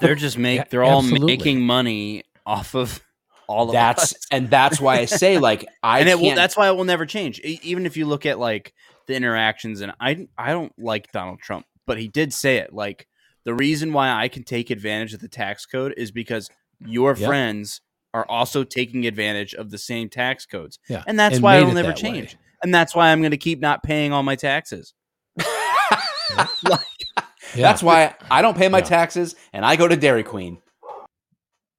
They're 0.00 0.14
just 0.14 0.36
make 0.38 0.58
yeah, 0.58 0.64
they're 0.70 0.82
all 0.84 0.98
absolutely. 1.00 1.26
making 1.26 1.60
money 1.62 2.24
off 2.44 2.74
of 2.74 3.02
all 3.48 3.68
of 3.68 3.72
that's 3.72 4.12
us. 4.14 4.26
and 4.32 4.50
that's 4.50 4.80
why 4.80 4.96
I 4.98 5.04
say 5.04 5.38
like 5.50 5.64
I 5.82 6.00
and 6.00 6.08
it 6.08 6.18
will, 6.18 6.34
that's 6.34 6.56
why 6.56 6.68
it 6.68 6.76
will 6.76 6.84
never 6.84 7.06
change. 7.06 7.38
Even 7.40 7.86
if 7.86 7.96
you 7.96 8.04
look 8.06 8.26
at 8.26 8.38
like 8.38 8.74
the 9.06 9.14
interactions, 9.14 9.80
and 9.80 9.92
I 10.00 10.26
I 10.36 10.50
don't 10.50 10.72
like 10.78 11.12
Donald 11.12 11.38
Trump 11.38 11.64
but 11.86 11.98
he 11.98 12.08
did 12.08 12.32
say 12.32 12.56
it 12.56 12.72
like 12.72 13.06
the 13.44 13.54
reason 13.54 13.92
why 13.92 14.10
I 14.10 14.28
can 14.28 14.42
take 14.42 14.70
advantage 14.70 15.14
of 15.14 15.20
the 15.20 15.28
tax 15.28 15.66
code 15.66 15.94
is 15.96 16.10
because 16.10 16.50
your 16.80 17.16
yep. 17.16 17.28
friends 17.28 17.80
are 18.12 18.26
also 18.28 18.64
taking 18.64 19.06
advantage 19.06 19.54
of 19.54 19.70
the 19.70 19.78
same 19.78 20.08
tax 20.08 20.46
codes. 20.46 20.78
Yeah. 20.88 21.04
And 21.06 21.18
that's 21.18 21.36
and 21.36 21.44
why 21.44 21.58
it'll 21.58 21.72
never 21.72 21.92
change. 21.92 22.34
Way. 22.34 22.40
And 22.62 22.74
that's 22.74 22.94
why 22.94 23.12
I'm 23.12 23.20
going 23.20 23.30
to 23.30 23.36
keep 23.36 23.60
not 23.60 23.82
paying 23.82 24.12
all 24.12 24.22
my 24.22 24.34
taxes. 24.34 24.94
like, 25.38 26.80
yeah. 27.16 27.22
That's 27.54 27.82
why 27.82 28.14
I 28.30 28.42
don't 28.42 28.56
pay 28.56 28.68
my 28.68 28.78
yeah. 28.78 28.84
taxes 28.84 29.36
and 29.52 29.64
I 29.64 29.76
go 29.76 29.86
to 29.86 29.96
Dairy 29.96 30.24
Queen. 30.24 30.58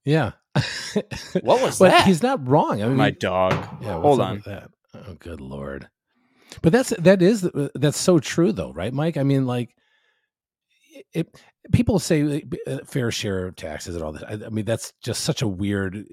Yeah. 0.05 0.31
what 1.41 1.61
was 1.61 1.79
but 1.79 1.89
that? 1.89 2.05
He's 2.05 2.23
not 2.23 2.47
wrong. 2.47 2.81
I 2.81 2.87
mean, 2.87 2.95
my 2.95 3.11
dog. 3.11 3.53
Yeah. 3.81 3.99
Hold 3.99 4.21
on. 4.21 4.41
That? 4.45 4.69
Oh, 4.95 5.15
good 5.19 5.41
lord. 5.41 5.89
But 6.61 6.71
that's 6.71 6.89
that 6.91 7.21
is 7.21 7.47
that's 7.75 7.99
so 7.99 8.19
true 8.19 8.51
though, 8.51 8.71
right, 8.71 8.93
Mike? 8.93 9.17
I 9.17 9.23
mean, 9.23 9.45
like 9.45 9.75
it, 11.13 11.41
people 11.71 11.99
say 11.99 12.43
uh, 12.65 12.79
fair 12.85 13.11
share 13.11 13.47
of 13.47 13.55
taxes 13.55 13.95
and 13.95 14.03
all 14.03 14.11
that. 14.13 14.29
I, 14.29 14.45
I, 14.45 14.49
mean, 14.49 14.65
that's 14.65 14.93
just 15.01 15.21
such 15.23 15.41
a 15.41 15.47
weird 15.47 16.05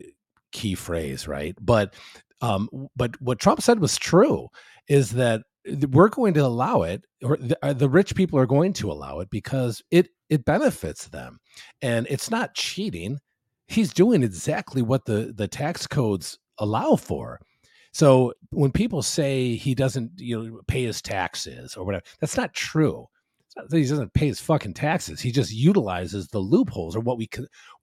key 0.53 0.75
phrase, 0.75 1.29
right? 1.29 1.57
But 1.61 1.95
um, 2.41 2.69
but 2.97 3.21
what 3.21 3.39
Trump 3.39 3.63
said 3.63 3.81
was 3.81 3.97
true. 3.97 4.49
Is 4.89 5.13
that 5.13 5.43
we're 5.91 6.11
going 6.11 6.35
to 6.35 6.45
allow 6.45 6.83
it, 6.83 7.05
or 7.23 7.39
the, 7.39 7.57
uh, 7.63 7.73
the 7.73 7.89
rich 7.89 8.15
people 8.15 8.39
are 8.39 8.47
going 8.47 8.75
to 8.75 8.93
allow 8.93 9.21
it 9.21 9.31
because 9.31 9.83
it 9.91 10.09
it 10.29 10.45
benefits 10.45 11.09
them, 11.09 11.39
and 11.83 12.07
it's 12.11 12.31
not 12.31 12.55
cheating. 12.55 13.19
He's 13.67 13.93
doing 13.93 14.23
exactly 14.23 14.83
what 14.83 15.05
the 15.07 15.33
the 15.35 15.49
tax 15.49 15.87
codes 15.87 16.39
allow 16.59 16.97
for. 16.97 17.41
So 17.93 18.35
when 18.51 18.73
people 18.73 19.03
say 19.03 19.55
he 19.55 19.75
doesn't, 19.75 20.11
you 20.17 20.43
know, 20.43 20.61
pay 20.67 20.83
his 20.83 21.01
taxes 21.01 21.77
or 21.77 21.85
whatever, 21.85 22.05
that's 22.21 22.37
not 22.37 22.53
true 22.53 23.07
he 23.71 23.83
doesn't 23.83 24.15
pay 24.15 24.27
his 24.27 24.41
fucking 24.41 24.75
taxes. 24.75 25.21
He 25.21 25.31
just 25.31 25.53
utilizes 25.53 26.29
the 26.29 26.41
loopholes 26.41 26.97
or 26.97 27.01
what 27.01 27.19
we 27.19 27.29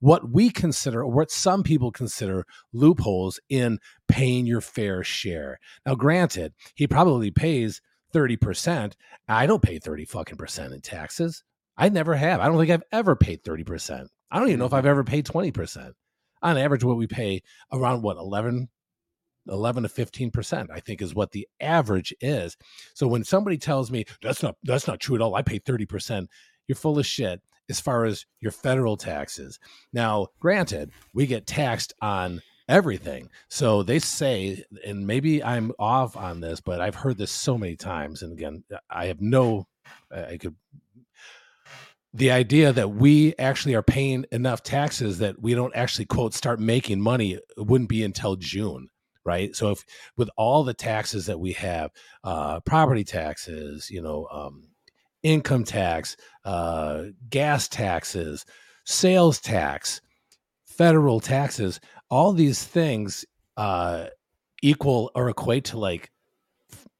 what 0.00 0.30
we 0.30 0.50
consider 0.50 1.02
or 1.02 1.10
what 1.10 1.30
some 1.30 1.62
people 1.62 1.90
consider 1.90 2.44
loopholes 2.72 3.40
in 3.48 3.78
paying 4.08 4.46
your 4.46 4.60
fair 4.60 5.02
share. 5.02 5.58
Now, 5.86 5.94
granted, 5.94 6.52
he 6.74 6.86
probably 6.86 7.30
pays 7.30 7.80
30%. 8.14 8.94
I 9.28 9.46
don't 9.46 9.62
pay 9.62 9.78
30 9.78 10.04
fucking 10.04 10.36
percent 10.36 10.74
in 10.74 10.80
taxes. 10.80 11.42
I 11.76 11.88
never 11.88 12.14
have. 12.14 12.40
I 12.40 12.46
don't 12.46 12.58
think 12.58 12.70
I've 12.70 12.82
ever 12.92 13.16
paid 13.16 13.42
30%. 13.42 14.06
I 14.30 14.38
don't 14.38 14.48
even 14.48 14.58
know 14.58 14.66
if 14.66 14.74
I've 14.74 14.86
ever 14.86 15.04
paid 15.04 15.26
20%. 15.26 15.92
On 16.42 16.58
average, 16.58 16.84
what 16.84 16.96
we 16.96 17.06
pay 17.06 17.42
around 17.72 18.02
what, 18.02 18.16
11 18.16 18.68
11 19.48 19.82
to 19.82 19.88
15% 19.88 20.70
i 20.70 20.80
think 20.80 21.02
is 21.02 21.14
what 21.14 21.32
the 21.32 21.48
average 21.60 22.14
is. 22.20 22.56
So 22.94 23.06
when 23.06 23.24
somebody 23.24 23.58
tells 23.58 23.90
me 23.90 24.04
that's 24.22 24.42
not 24.42 24.56
that's 24.62 24.86
not 24.86 25.00
true 25.00 25.16
at 25.16 25.22
all 25.22 25.34
i 25.34 25.42
pay 25.42 25.58
30% 25.58 26.26
you're 26.68 26.76
full 26.76 26.98
of 26.98 27.06
shit 27.06 27.40
as 27.68 27.80
far 27.80 28.04
as 28.04 28.26
your 28.40 28.52
federal 28.52 28.96
taxes. 28.96 29.58
Now 29.92 30.28
granted 30.40 30.90
we 31.14 31.26
get 31.26 31.46
taxed 31.46 31.92
on 32.02 32.42
everything. 32.68 33.28
So 33.48 33.82
they 33.82 33.98
say 33.98 34.64
and 34.86 35.06
maybe 35.06 35.42
i'm 35.42 35.72
off 35.78 36.16
on 36.16 36.40
this 36.40 36.60
but 36.60 36.80
i've 36.80 36.94
heard 36.94 37.18
this 37.18 37.32
so 37.32 37.58
many 37.58 37.76
times 37.76 38.22
and 38.22 38.32
again 38.32 38.64
i 38.90 39.06
have 39.06 39.20
no 39.20 39.66
i 40.10 40.36
could 40.36 40.54
the 42.14 42.30
idea 42.30 42.72
that 42.72 42.90
we 42.90 43.34
actually 43.38 43.74
are 43.74 43.82
paying 43.82 44.26
enough 44.32 44.62
taxes 44.62 45.18
that 45.18 45.40
we 45.40 45.54
don't 45.54 45.74
actually 45.74 46.04
quote 46.04 46.34
start 46.34 46.60
making 46.60 47.00
money 47.00 47.38
wouldn't 47.56 47.88
be 47.88 48.02
until 48.02 48.36
June 48.36 48.88
right? 49.24 49.54
So 49.54 49.70
if 49.70 49.84
with 50.16 50.30
all 50.36 50.64
the 50.64 50.74
taxes 50.74 51.26
that 51.26 51.40
we 51.40 51.52
have, 51.52 51.90
uh, 52.24 52.60
property 52.60 53.04
taxes, 53.04 53.90
you 53.90 54.02
know, 54.02 54.26
um, 54.30 54.68
income 55.22 55.64
tax, 55.64 56.16
uh, 56.44 57.04
gas 57.30 57.68
taxes, 57.68 58.44
sales 58.84 59.40
tax, 59.40 60.00
federal 60.64 61.20
taxes, 61.20 61.80
all 62.10 62.32
these 62.32 62.62
things 62.62 63.24
uh, 63.56 64.06
equal 64.62 65.10
or 65.14 65.28
equate 65.28 65.64
to 65.66 65.78
like 65.78 66.10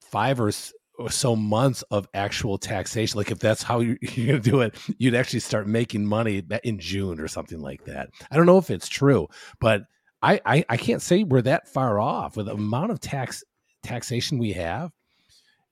five 0.01 0.39
or, 0.39 0.51
or 0.99 1.09
so 1.09 1.35
months 1.35 1.81
of 1.91 2.07
actual 2.13 2.57
taxation. 2.57 3.17
Like 3.17 3.31
if 3.31 3.39
that's 3.39 3.63
how 3.63 3.79
you're, 3.81 3.97
you're 4.01 4.27
going 4.27 4.41
to 4.41 4.49
do 4.49 4.61
it, 4.61 4.75
you'd 4.97 5.15
actually 5.15 5.41
start 5.41 5.67
making 5.67 6.05
money 6.05 6.43
in 6.63 6.79
June 6.79 7.19
or 7.19 7.27
something 7.27 7.59
like 7.59 7.85
that. 7.85 8.09
I 8.31 8.37
don't 8.37 8.45
know 8.45 8.57
if 8.57 8.69
it's 8.69 8.87
true, 8.87 9.27
but 9.59 9.83
I, 10.23 10.39
I, 10.45 10.65
I 10.69 10.77
can't 10.77 11.01
say 11.01 11.23
we're 11.23 11.41
that 11.43 11.67
far 11.67 11.99
off 11.99 12.37
with 12.37 12.45
the 12.45 12.53
amount 12.53 12.91
of 12.91 13.01
tax 13.01 13.43
taxation 13.83 14.37
we 14.39 14.53
have, 14.53 14.91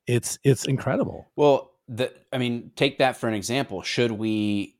it's 0.05 0.37
it's 0.43 0.65
incredible. 0.65 1.31
Well, 1.35 1.71
the 1.87 2.13
I 2.33 2.37
mean, 2.37 2.71
take 2.75 2.97
that 2.99 3.17
for 3.17 3.27
an 3.27 3.33
example. 3.33 3.81
Should 3.81 4.11
we? 4.11 4.75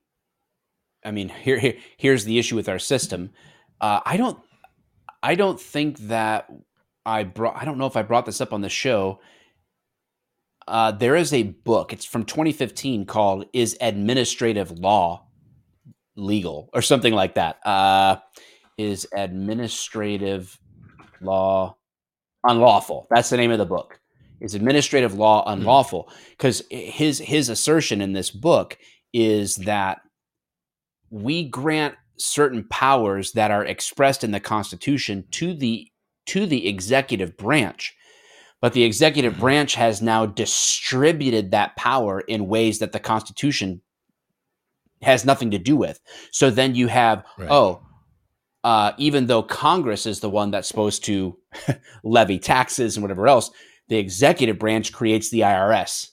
I 1.04 1.12
mean, 1.12 1.30
here, 1.30 1.58
here 1.58 1.78
here's 1.98 2.26
the 2.26 2.38
issue 2.38 2.56
with 2.56 2.70
our 2.70 2.80
system. 2.80 3.32
Uh, 3.80 4.02
I 4.06 4.18
don't 4.18 4.38
I 5.24 5.36
don't 5.36 5.60
think 5.60 5.98
that 6.00 6.52
I 7.06 7.24
brought. 7.24 7.56
I 7.56 7.66
don't 7.66 7.78
know 7.78 7.88
if 7.88 7.96
I 7.96 8.02
brought 8.02 8.26
this 8.26 8.42
up 8.42 8.54
on 8.54 8.62
the 8.62 8.70
show. 8.70 9.22
Uh, 10.68 10.92
there 10.92 11.16
is 11.16 11.34
a 11.34 11.44
book. 11.44 11.94
It's 11.94 12.06
from 12.06 12.26
2015 12.26 13.06
called 13.06 13.46
"Is 13.54 13.78
Administrative 13.80 14.72
Law 14.72 15.28
Legal?" 16.16 16.70
or 16.74 16.82
something 16.82 17.14
like 17.14 17.36
that. 17.36 17.66
Uh, 17.66 18.18
is 18.82 19.08
administrative 19.14 20.60
law 21.22 21.76
unlawful? 22.44 23.08
That's 23.10 23.30
the 23.30 23.38
name 23.38 23.52
of 23.52 23.58
the 23.58 23.66
book. 23.66 24.00
Is 24.40 24.56
administrative 24.56 25.14
law 25.14 25.44
hmm. 25.44 25.62
unlawful? 25.62 26.12
Because 26.32 26.64
his 26.70 27.20
his 27.20 27.50
assertion 27.50 28.02
in 28.02 28.14
this 28.14 28.32
book 28.32 28.78
is 29.14 29.56
that 29.58 30.00
we 31.10 31.48
grant 31.48 31.96
certain 32.18 32.64
powers 32.70 33.34
that 33.34 33.52
are 33.52 33.66
expressed 33.66 34.24
in 34.24 34.32
the 34.32 34.40
Constitution 34.40 35.26
to 35.32 35.54
the 35.54 35.88
to 36.28 36.46
the 36.46 36.68
executive 36.68 37.38
branch. 37.38 37.96
But 38.62 38.74
the 38.74 38.84
executive 38.84 39.34
mm-hmm. 39.34 39.42
branch 39.42 39.76
has 39.76 40.02
now 40.02 40.28
distributed 40.28 41.52
that 41.52 41.76
power 41.76 42.22
in 42.22 42.48
ways 42.48 42.80
that 42.80 42.92
the 42.92 43.00
Constitution 43.00 43.82
has 45.02 45.26
nothing 45.26 45.52
to 45.52 45.58
do 45.58 45.76
with. 45.76 46.00
So 46.32 46.52
then 46.52 46.76
you 46.76 46.88
have, 46.88 47.26
right. 47.38 47.50
oh, 47.50 47.82
uh, 48.64 48.92
even 48.98 49.28
though 49.28 49.44
Congress 49.44 50.06
is 50.06 50.20
the 50.20 50.30
one 50.30 50.52
that's 50.52 50.68
supposed 50.68 51.04
to 51.06 51.38
levy 52.04 52.40
taxes 52.40 52.96
and 52.96 53.04
whatever 53.04 53.28
else, 53.28 53.50
the 53.88 53.98
executive 53.98 54.60
branch 54.60 54.94
creates 54.94 55.30
the 55.30 55.42
IRS, 55.42 56.10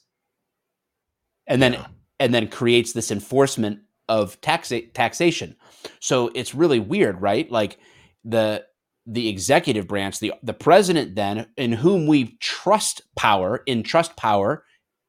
and 1.47 1.61
then 1.61 1.75
yeah. 1.75 1.87
and 2.19 2.35
then 2.35 2.49
creates 2.49 2.93
this 2.93 3.11
enforcement 3.11 3.81
of 4.09 4.41
tax 4.41 4.73
taxation. 4.95 5.57
So 6.01 6.31
it's 6.35 6.55
really 6.55 6.81
weird, 6.81 7.21
right? 7.21 7.51
Like 7.51 7.79
the 8.25 8.65
the 9.07 9.29
executive 9.29 9.87
branch, 9.87 10.19
the 10.19 10.33
the 10.43 10.55
president, 10.55 11.15
then 11.15 11.47
in 11.57 11.73
whom 11.73 12.07
we 12.07 12.37
trust 12.41 13.03
power, 13.15 13.63
in 13.67 13.83
trust 13.83 14.17
power, 14.17 14.65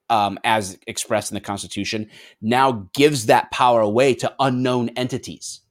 um, 0.10 0.38
as 0.44 0.78
expressed 0.88 1.32
in 1.32 1.36
the 1.36 1.42
Constitution, 1.42 2.10
now 2.42 2.90
gives 2.94 3.28
that 3.28 3.50
power 3.52 3.80
away 3.80 4.14
to 4.16 4.34
unknown 4.40 4.90
entities 4.90 5.62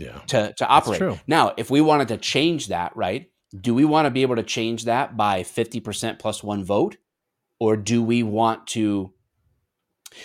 yeah. 0.00 0.18
to 0.26 0.52
to 0.54 0.66
operate. 0.66 1.20
now 1.26 1.52
if 1.56 1.70
we 1.70 1.80
wanted 1.80 2.08
to 2.08 2.16
change 2.16 2.68
that 2.68 2.96
right 2.96 3.30
do 3.58 3.74
we 3.74 3.84
want 3.84 4.06
to 4.06 4.10
be 4.10 4.22
able 4.22 4.36
to 4.36 4.42
change 4.42 4.84
that 4.84 5.16
by 5.16 5.42
50% 5.42 6.18
plus 6.18 6.42
one 6.42 6.64
vote? 6.64 6.96
Or 7.58 7.76
do 7.76 8.02
we 8.02 8.22
want 8.22 8.66
to 8.68 9.12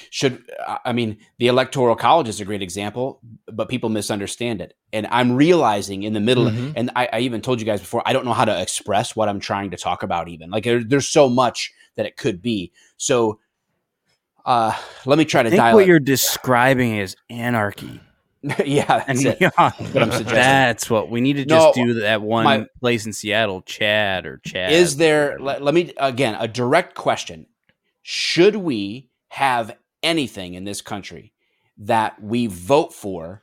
should 0.09 0.43
i 0.83 0.91
mean 0.91 1.15
the 1.37 1.45
electoral 1.45 1.95
college 1.95 2.27
is 2.27 2.41
a 2.41 2.45
great 2.45 2.63
example 2.63 3.21
but 3.53 3.69
people 3.69 3.87
misunderstand 3.87 4.59
it. 4.59 4.73
And 4.91 5.05
i'm 5.11 5.33
realizing 5.33 6.01
in 6.01 6.13
the 6.13 6.19
middle 6.19 6.45
mm-hmm. 6.45 6.71
and 6.75 6.89
I, 6.95 7.07
I, 7.13 7.19
even 7.19 7.39
told 7.41 7.59
you 7.59 7.67
guys 7.67 7.81
before 7.81 8.01
i 8.03 8.11
don't 8.11 8.25
know 8.25 8.33
how 8.33 8.45
to 8.45 8.61
express 8.61 9.15
what 9.15 9.29
i'm 9.29 9.39
trying 9.39 9.69
to 9.69 9.77
talk 9.77 10.01
about 10.01 10.27
even. 10.27 10.49
Like 10.49 10.63
there, 10.63 10.83
there's 10.83 11.07
so 11.07 11.29
much 11.29 11.71
that 11.97 12.07
it 12.07 12.17
could 12.17 12.41
be. 12.41 12.71
So 12.97 13.39
uh 14.43 14.75
let 15.05 15.19
me 15.19 15.25
try 15.25 15.43
to 15.43 15.49
I 15.49 15.51
think 15.51 15.59
dial 15.59 15.75
what 15.75 15.85
you're 15.85 15.99
describing 15.99 16.97
is 16.97 17.15
anarchy 17.29 18.01
yeah, 18.65 18.85
that's 18.85 19.25
and. 19.25 19.37
Yeah, 19.39 19.49
what 19.55 19.73
I'm 19.79 20.11
suggesting. 20.11 20.25
That's 20.25 20.89
what 20.89 21.09
we 21.09 21.19
need 21.19 21.37
to 21.37 21.45
just 21.45 21.75
no, 21.75 21.85
do 21.85 21.93
that 22.01 22.21
one 22.21 22.43
my, 22.43 22.67
place 22.79 23.05
in 23.05 23.13
Seattle, 23.13 23.63
CHAZ 23.63 24.25
or 24.25 24.37
Chad. 24.45 24.71
Is 24.71 24.97
there? 24.97 25.39
Let, 25.39 25.63
let 25.63 25.73
me 25.73 25.93
again 25.97 26.35
a 26.39 26.47
direct 26.47 26.93
question: 26.93 27.47
Should 28.03 28.57
we 28.57 29.09
have 29.29 29.75
anything 30.03 30.53
in 30.53 30.63
this 30.63 30.81
country 30.81 31.33
that 31.77 32.21
we 32.21 32.45
vote 32.45 32.93
for 32.93 33.41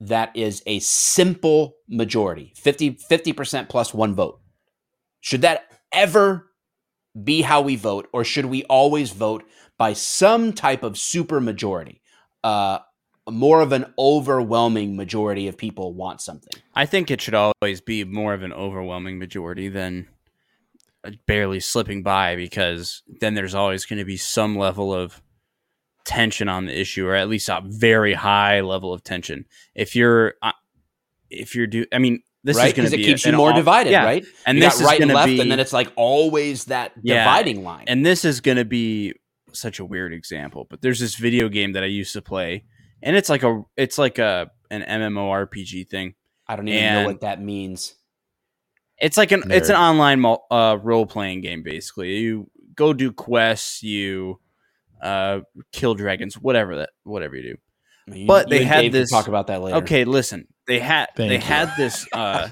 that 0.00 0.34
is 0.34 0.62
a 0.66 0.78
simple 0.78 1.76
majority 1.88 2.52
50 2.56 2.94
50% 2.94 3.68
plus 3.68 3.92
one 3.92 4.14
vote 4.14 4.40
should 5.20 5.42
that 5.42 5.64
ever 5.92 6.50
be 7.22 7.42
how 7.42 7.60
we 7.60 7.76
vote 7.76 8.08
or 8.12 8.24
should 8.24 8.46
we 8.46 8.64
always 8.64 9.10
vote 9.10 9.44
by 9.76 9.92
some 9.92 10.52
type 10.52 10.82
of 10.82 10.96
super 10.96 11.40
majority 11.40 12.00
uh, 12.42 12.78
more 13.30 13.60
of 13.60 13.72
an 13.72 13.86
overwhelming 13.98 14.96
majority 14.96 15.48
of 15.48 15.56
people 15.56 15.92
want 15.92 16.20
something. 16.20 16.60
I 16.74 16.86
think 16.86 17.10
it 17.10 17.20
should 17.20 17.34
always 17.34 17.80
be 17.80 18.04
more 18.04 18.34
of 18.34 18.42
an 18.42 18.52
overwhelming 18.52 19.18
majority 19.18 19.68
than 19.68 20.08
barely 21.26 21.60
slipping 21.60 22.02
by 22.02 22.36
because 22.36 23.02
then 23.20 23.34
there's 23.34 23.54
always 23.54 23.86
going 23.86 23.98
to 23.98 24.04
be 24.04 24.16
some 24.16 24.56
level 24.56 24.92
of 24.92 25.22
tension 26.04 26.48
on 26.48 26.66
the 26.66 26.78
issue 26.78 27.06
or 27.06 27.14
at 27.14 27.28
least 27.28 27.48
a 27.48 27.62
very 27.64 28.14
high 28.14 28.60
level 28.60 28.92
of 28.92 29.04
tension. 29.04 29.44
If 29.74 29.94
you're 29.94 30.34
uh, 30.42 30.52
if 31.30 31.54
you're 31.54 31.66
do 31.66 31.84
I 31.92 31.98
mean 31.98 32.22
this 32.44 32.56
right? 32.56 32.68
is 32.68 32.72
going 32.72 32.90
to 32.90 32.96
be 32.96 33.02
it 33.02 33.06
keeps 33.06 33.26
you 33.26 33.32
more 33.32 33.50
all, 33.50 33.56
divided, 33.56 33.90
yeah. 33.90 34.04
right? 34.04 34.24
And 34.46 34.58
you 34.58 34.64
this 34.64 34.80
got 34.80 34.86
right 34.86 35.00
and 35.00 35.12
left, 35.12 35.26
be, 35.26 35.40
and 35.40 35.50
then 35.50 35.60
it's 35.60 35.72
like 35.72 35.92
always 35.96 36.66
that 36.66 36.92
yeah, 37.02 37.24
dividing 37.24 37.62
line. 37.62 37.84
And 37.88 38.06
this 38.06 38.24
is 38.24 38.40
going 38.40 38.56
to 38.56 38.64
be 38.64 39.14
such 39.52 39.80
a 39.80 39.84
weird 39.84 40.12
example, 40.12 40.66
but 40.68 40.80
there's 40.80 41.00
this 41.00 41.16
video 41.16 41.48
game 41.48 41.72
that 41.72 41.82
I 41.82 41.86
used 41.86 42.12
to 42.14 42.22
play 42.22 42.64
and 43.02 43.16
it's 43.16 43.28
like 43.28 43.42
a 43.42 43.62
it's 43.76 43.98
like 43.98 44.18
a 44.18 44.50
an 44.70 44.82
MMORPG 44.82 45.88
thing. 45.88 46.14
I 46.46 46.56
don't 46.56 46.68
even 46.68 46.82
and 46.82 47.02
know 47.02 47.10
what 47.10 47.20
that 47.20 47.42
means. 47.42 47.94
It's 48.98 49.16
like 49.16 49.32
an 49.32 49.42
Nerd. 49.42 49.52
it's 49.52 49.68
an 49.68 49.76
online 49.76 50.24
uh, 50.50 50.78
role 50.82 51.06
playing 51.06 51.40
game 51.40 51.62
basically. 51.62 52.16
You 52.16 52.50
go 52.74 52.92
do 52.92 53.12
quests, 53.12 53.82
you 53.82 54.40
uh, 55.00 55.40
kill 55.72 55.94
dragons, 55.94 56.34
whatever 56.34 56.76
that 56.78 56.90
whatever 57.04 57.36
you 57.36 57.42
do. 57.42 58.16
You, 58.16 58.26
but 58.26 58.48
they 58.48 58.64
had 58.64 58.90
this 58.90 59.10
talk 59.10 59.28
about 59.28 59.48
that 59.48 59.62
later. 59.62 59.76
Okay, 59.78 60.04
listen. 60.04 60.48
They 60.66 60.78
had 60.78 61.08
Thank 61.16 61.28
they 61.28 61.34
you. 61.36 61.40
had 61.40 61.74
this 61.76 62.06
uh, 62.12 62.48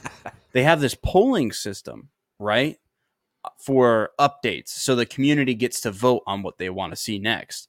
they 0.52 0.62
have 0.62 0.80
this 0.80 0.94
polling 0.94 1.52
system, 1.52 2.10
right? 2.38 2.76
For 3.64 4.10
updates. 4.20 4.68
So 4.68 4.94
the 4.94 5.06
community 5.06 5.54
gets 5.54 5.80
to 5.82 5.90
vote 5.90 6.22
on 6.26 6.42
what 6.42 6.58
they 6.58 6.68
want 6.68 6.92
to 6.92 6.96
see 6.96 7.18
next. 7.18 7.68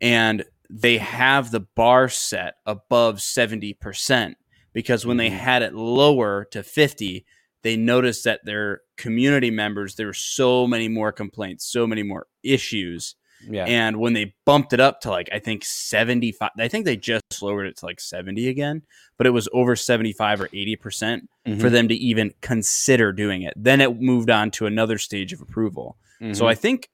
And 0.00 0.44
they 0.70 0.98
have 0.98 1.50
the 1.50 1.60
bar 1.60 2.08
set 2.08 2.54
above 2.66 3.16
70% 3.16 4.34
because 4.72 5.06
when 5.06 5.16
they 5.16 5.28
mm-hmm. 5.28 5.38
had 5.38 5.62
it 5.62 5.74
lower 5.74 6.46
to 6.50 6.62
50 6.62 7.24
they 7.62 7.76
noticed 7.76 8.22
that 8.24 8.44
their 8.44 8.82
community 8.96 9.50
members 9.50 9.96
there 9.96 10.06
were 10.06 10.12
so 10.12 10.66
many 10.66 10.88
more 10.88 11.12
complaints 11.12 11.64
so 11.64 11.86
many 11.86 12.02
more 12.02 12.26
issues 12.42 13.16
yeah. 13.48 13.64
and 13.64 13.98
when 13.98 14.12
they 14.12 14.34
bumped 14.44 14.72
it 14.72 14.80
up 14.80 15.00
to 15.00 15.10
like 15.10 15.28
i 15.32 15.38
think 15.38 15.64
75 15.64 16.50
i 16.58 16.68
think 16.68 16.84
they 16.84 16.96
just 16.96 17.22
lowered 17.42 17.66
it 17.66 17.76
to 17.78 17.86
like 17.86 18.00
70 18.00 18.48
again 18.48 18.82
but 19.18 19.26
it 19.26 19.30
was 19.30 19.48
over 19.52 19.74
75 19.74 20.42
or 20.42 20.48
80% 20.48 20.76
mm 20.76 21.20
hmm 21.20 21.26
for 21.60 21.70
them 21.70 21.86
to 21.86 21.94
even 21.94 22.34
consider 22.40 23.12
doing 23.12 23.42
it 23.42 23.54
then 23.56 23.80
it 23.80 24.00
moved 24.00 24.30
on 24.30 24.50
to 24.50 24.66
another 24.66 24.98
stage 24.98 25.32
of 25.32 25.40
approval 25.40 25.96
mm-hmm. 26.20 26.32
so 26.32 26.46
i 26.46 26.56
think 26.56 26.90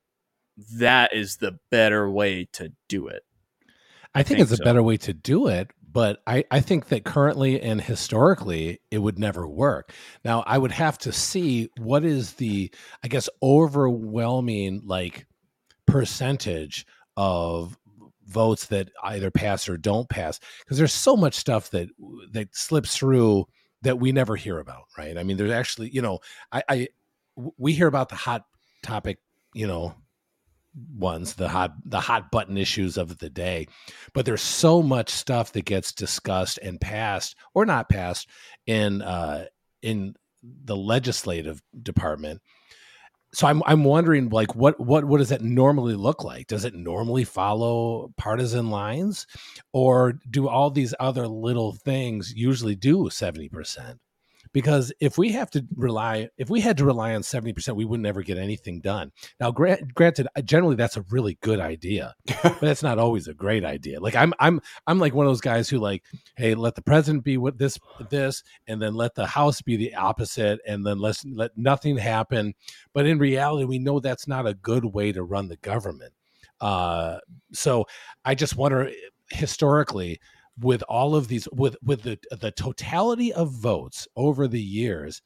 that 0.74 1.14
is 1.14 1.36
the 1.36 1.58
better 1.70 2.10
way 2.10 2.46
to 2.52 2.70
do 2.86 3.08
it 3.08 3.22
I 4.14 4.22
think, 4.22 4.38
think 4.38 4.50
it's 4.50 4.58
so. 4.58 4.62
a 4.62 4.64
better 4.64 4.82
way 4.82 4.96
to 4.98 5.12
do 5.12 5.48
it, 5.48 5.70
but 5.90 6.22
I, 6.26 6.44
I 6.50 6.60
think 6.60 6.88
that 6.88 7.04
currently 7.04 7.60
and 7.60 7.80
historically 7.80 8.80
it 8.90 8.98
would 8.98 9.18
never 9.18 9.46
work. 9.46 9.92
Now 10.24 10.42
I 10.46 10.58
would 10.58 10.72
have 10.72 10.98
to 10.98 11.12
see 11.12 11.70
what 11.78 12.04
is 12.04 12.34
the 12.34 12.70
I 13.02 13.08
guess 13.08 13.28
overwhelming 13.42 14.82
like 14.84 15.26
percentage 15.86 16.86
of 17.16 17.76
votes 18.26 18.66
that 18.66 18.90
either 19.02 19.30
pass 19.30 19.68
or 19.68 19.76
don't 19.76 20.08
pass 20.08 20.40
because 20.60 20.78
there's 20.78 20.92
so 20.92 21.16
much 21.16 21.34
stuff 21.34 21.70
that 21.70 21.88
that 22.32 22.54
slips 22.54 22.96
through 22.96 23.46
that 23.82 23.98
we 23.98 24.12
never 24.12 24.36
hear 24.36 24.58
about, 24.58 24.84
right? 24.96 25.18
I 25.18 25.24
mean, 25.24 25.36
there's 25.36 25.50
actually, 25.50 25.90
you 25.90 26.02
know, 26.02 26.20
I, 26.50 26.62
I 26.68 26.88
we 27.58 27.72
hear 27.72 27.86
about 27.86 28.08
the 28.08 28.16
hot 28.16 28.44
topic, 28.82 29.18
you 29.54 29.66
know, 29.66 29.94
ones 30.94 31.34
the 31.34 31.48
hot 31.48 31.72
the 31.84 32.00
hot 32.00 32.30
button 32.30 32.56
issues 32.56 32.96
of 32.96 33.18
the 33.18 33.30
day. 33.30 33.66
But 34.14 34.26
there's 34.26 34.42
so 34.42 34.82
much 34.82 35.10
stuff 35.10 35.52
that 35.52 35.64
gets 35.64 35.92
discussed 35.92 36.58
and 36.62 36.80
passed 36.80 37.36
or 37.54 37.66
not 37.66 37.88
passed 37.88 38.28
in 38.66 39.02
uh 39.02 39.46
in 39.82 40.14
the 40.42 40.76
legislative 40.76 41.62
department. 41.82 42.40
So 43.34 43.46
i'm 43.46 43.62
i'm 43.64 43.84
wondering 43.84 44.28
like 44.28 44.54
what 44.54 44.78
what 44.78 45.04
what 45.04 45.18
does 45.18 45.30
that 45.30 45.42
normally 45.42 45.94
look 45.94 46.24
like? 46.24 46.46
Does 46.46 46.64
it 46.64 46.74
normally 46.74 47.24
follow 47.24 48.12
partisan 48.16 48.70
lines? 48.70 49.26
Or 49.72 50.14
do 50.30 50.48
all 50.48 50.70
these 50.70 50.94
other 51.00 51.26
little 51.28 51.72
things 51.72 52.32
usually 52.34 52.76
do 52.76 53.04
70% 53.04 53.98
because 54.52 54.92
if 55.00 55.18
we 55.18 55.30
have 55.32 55.50
to 55.50 55.64
rely 55.76 56.28
if 56.36 56.50
we 56.50 56.60
had 56.60 56.76
to 56.76 56.84
rely 56.84 57.14
on 57.14 57.22
70% 57.22 57.74
we 57.74 57.84
would 57.84 58.00
never 58.00 58.22
get 58.22 58.38
anything 58.38 58.80
done. 58.80 59.12
Now 59.40 59.50
grant, 59.50 59.94
granted 59.94 60.28
generally 60.44 60.76
that's 60.76 60.96
a 60.96 61.04
really 61.10 61.38
good 61.42 61.60
idea 61.60 62.14
but 62.42 62.60
that's 62.60 62.82
not 62.82 62.98
always 62.98 63.28
a 63.28 63.34
great 63.34 63.64
idea. 63.64 64.00
Like 64.00 64.14
i'm 64.14 64.32
i'm 64.38 64.60
i'm 64.86 64.98
like 64.98 65.14
one 65.14 65.26
of 65.26 65.30
those 65.30 65.40
guys 65.40 65.68
who 65.68 65.78
like 65.78 66.04
hey 66.36 66.54
let 66.54 66.74
the 66.74 66.82
president 66.82 67.24
be 67.24 67.38
with 67.38 67.58
this 67.58 67.78
this 68.10 68.42
and 68.66 68.80
then 68.80 68.94
let 68.94 69.14
the 69.14 69.26
house 69.26 69.62
be 69.62 69.76
the 69.76 69.94
opposite 69.94 70.60
and 70.66 70.86
then 70.86 70.98
let's 70.98 71.24
let 71.24 71.56
nothing 71.56 71.96
happen. 71.96 72.54
But 72.92 73.06
in 73.06 73.18
reality 73.18 73.64
we 73.64 73.78
know 73.78 74.00
that's 74.00 74.28
not 74.28 74.46
a 74.46 74.54
good 74.54 74.84
way 74.84 75.12
to 75.12 75.22
run 75.22 75.48
the 75.48 75.56
government. 75.56 76.12
Uh, 76.60 77.18
so 77.52 77.84
i 78.24 78.34
just 78.36 78.56
wonder 78.56 78.88
historically 79.30 80.20
with 80.60 80.82
all 80.88 81.14
of 81.14 81.28
these 81.28 81.48
with 81.52 81.76
with 81.82 82.02
the 82.02 82.18
the 82.40 82.50
totality 82.50 83.32
of 83.32 83.50
votes 83.50 84.06
over 84.16 84.46
the 84.46 84.60
years 84.60 85.22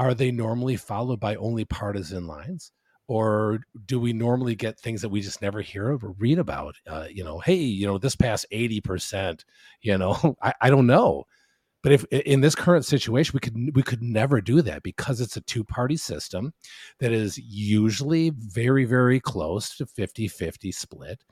are 0.00 0.14
they 0.14 0.30
normally 0.30 0.76
followed 0.76 1.20
by 1.20 1.36
only 1.36 1.66
partisan 1.66 2.26
lines? 2.26 2.72
Or 3.06 3.60
do 3.86 4.00
we 4.00 4.14
normally 4.14 4.54
get 4.54 4.80
things 4.80 5.02
that 5.02 5.10
we 5.10 5.20
just 5.20 5.42
never 5.42 5.60
hear 5.60 5.90
of 5.90 6.02
or 6.02 6.12
read 6.12 6.38
about? 6.38 6.76
Uh, 6.86 7.06
you 7.10 7.22
know 7.22 7.38
hey 7.40 7.54
you 7.54 7.86
know 7.86 7.98
this 7.98 8.16
passed 8.16 8.46
80% 8.52 9.44
you 9.82 9.98
know 9.98 10.36
I, 10.42 10.54
I 10.62 10.70
don't 10.70 10.86
know. 10.86 11.24
But 11.82 11.92
if 11.92 12.04
in 12.06 12.40
this 12.42 12.54
current 12.54 12.84
situation 12.84 13.32
we 13.34 13.40
could 13.40 13.76
we 13.76 13.82
could 13.82 14.02
never 14.02 14.40
do 14.40 14.62
that 14.62 14.82
because 14.82 15.20
it's 15.20 15.36
a 15.36 15.42
two 15.42 15.64
party 15.64 15.96
system 15.96 16.52
that 16.98 17.12
is 17.12 17.38
usually 17.38 18.30
very 18.30 18.84
very 18.84 19.20
close 19.20 19.76
to 19.76 19.86
50-50 19.86 20.74
split 20.74 21.24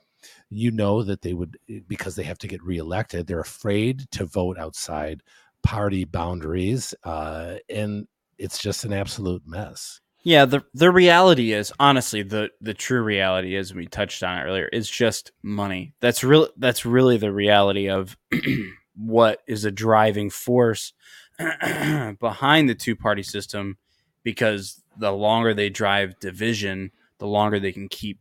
you 0.49 0.71
know 0.71 1.03
that 1.03 1.21
they 1.21 1.33
would 1.33 1.57
eh, 1.69 1.79
because 1.87 2.15
they 2.15 2.23
have 2.23 2.37
to 2.37 2.47
get 2.47 2.63
reelected 2.63 3.27
they're 3.27 3.39
afraid 3.39 4.09
to 4.11 4.25
vote 4.25 4.57
outside 4.57 5.21
party 5.63 6.05
boundaries 6.05 6.93
uh, 7.03 7.55
and 7.69 8.07
it's 8.39 8.57
just 8.57 8.85
an 8.85 8.93
absolute 8.93 9.43
mess. 9.45 9.99
Yeah 10.23 10.45
the 10.45 10.63
the 10.73 10.91
reality 10.91 11.53
is 11.53 11.71
honestly 11.79 12.23
the 12.23 12.49
the 12.59 12.73
true 12.73 13.01
reality 13.01 13.55
is 13.55 13.73
we 13.73 13.87
touched 13.87 14.23
on 14.23 14.37
it 14.37 14.43
earlier 14.43 14.67
is 14.67 14.89
just 14.89 15.31
money. 15.43 15.93
That's 16.01 16.23
real 16.23 16.49
that's 16.57 16.85
really 16.85 17.17
the 17.17 17.31
reality 17.31 17.89
of 17.89 18.17
what 18.95 19.39
is 19.47 19.63
a 19.63 19.71
driving 19.71 20.29
force 20.29 20.93
behind 21.37 22.67
the 22.67 22.75
two 22.75 22.95
party 22.95 23.23
system 23.23 23.77
because 24.23 24.83
the 24.97 25.11
longer 25.11 25.53
they 25.53 25.69
drive 25.69 26.19
division 26.19 26.91
the 27.19 27.27
longer 27.27 27.59
they 27.59 27.71
can 27.71 27.87
keep 27.87 28.19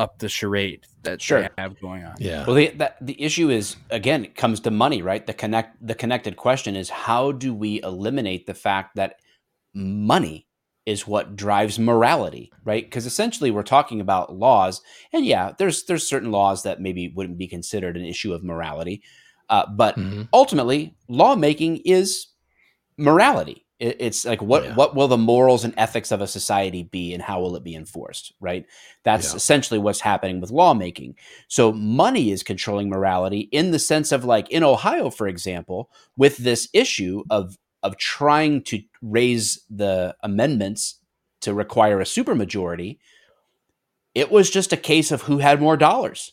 up 0.00 0.18
the 0.18 0.30
charade 0.30 0.86
that 1.02 1.20
sure. 1.20 1.42
they 1.42 1.48
have 1.58 1.78
going 1.78 2.02
on. 2.02 2.14
Yeah. 2.18 2.46
Well, 2.46 2.56
the, 2.56 2.68
that, 2.78 2.96
the 3.02 3.20
issue 3.22 3.50
is 3.50 3.76
again 3.90 4.24
it 4.24 4.34
comes 4.34 4.60
to 4.60 4.70
money, 4.70 5.02
right? 5.02 5.24
The 5.24 5.34
connect 5.34 5.86
the 5.86 5.94
connected 5.94 6.36
question 6.36 6.74
is 6.74 6.88
how 6.88 7.32
do 7.32 7.54
we 7.54 7.82
eliminate 7.82 8.46
the 8.46 8.54
fact 8.54 8.96
that 8.96 9.16
money 9.74 10.46
is 10.86 11.06
what 11.06 11.36
drives 11.36 11.78
morality, 11.78 12.50
right? 12.64 12.84
Because 12.84 13.04
essentially 13.04 13.50
we're 13.50 13.62
talking 13.62 14.00
about 14.00 14.34
laws, 14.34 14.80
and 15.12 15.26
yeah, 15.26 15.52
there's 15.58 15.84
there's 15.84 16.08
certain 16.08 16.32
laws 16.32 16.62
that 16.62 16.80
maybe 16.80 17.12
wouldn't 17.14 17.38
be 17.38 17.46
considered 17.46 17.98
an 17.98 18.04
issue 18.06 18.32
of 18.32 18.42
morality, 18.42 19.02
uh, 19.50 19.66
but 19.76 19.96
mm-hmm. 19.96 20.22
ultimately, 20.32 20.96
lawmaking 21.08 21.82
is 21.84 22.28
morality. 22.96 23.66
It's 23.80 24.26
like 24.26 24.42
what 24.42 24.64
yeah. 24.64 24.74
what 24.74 24.94
will 24.94 25.08
the 25.08 25.16
morals 25.16 25.64
and 25.64 25.72
ethics 25.78 26.12
of 26.12 26.20
a 26.20 26.26
society 26.26 26.82
be, 26.82 27.14
and 27.14 27.22
how 27.22 27.40
will 27.40 27.56
it 27.56 27.64
be 27.64 27.74
enforced? 27.74 28.34
Right. 28.38 28.66
That's 29.04 29.32
yeah. 29.32 29.36
essentially 29.36 29.80
what's 29.80 30.00
happening 30.00 30.38
with 30.38 30.50
lawmaking. 30.50 31.16
So 31.48 31.72
money 31.72 32.30
is 32.30 32.42
controlling 32.42 32.90
morality 32.90 33.48
in 33.52 33.70
the 33.70 33.78
sense 33.78 34.12
of 34.12 34.22
like 34.22 34.50
in 34.50 34.62
Ohio, 34.62 35.08
for 35.08 35.26
example, 35.26 35.90
with 36.14 36.36
this 36.36 36.68
issue 36.74 37.24
of 37.30 37.56
of 37.82 37.96
trying 37.96 38.62
to 38.64 38.82
raise 39.00 39.64
the 39.70 40.14
amendments 40.22 41.00
to 41.40 41.54
require 41.54 42.00
a 42.00 42.04
supermajority. 42.04 42.98
It 44.14 44.30
was 44.30 44.50
just 44.50 44.74
a 44.74 44.76
case 44.76 45.10
of 45.10 45.22
who 45.22 45.38
had 45.38 45.62
more 45.62 45.78
dollars 45.78 46.32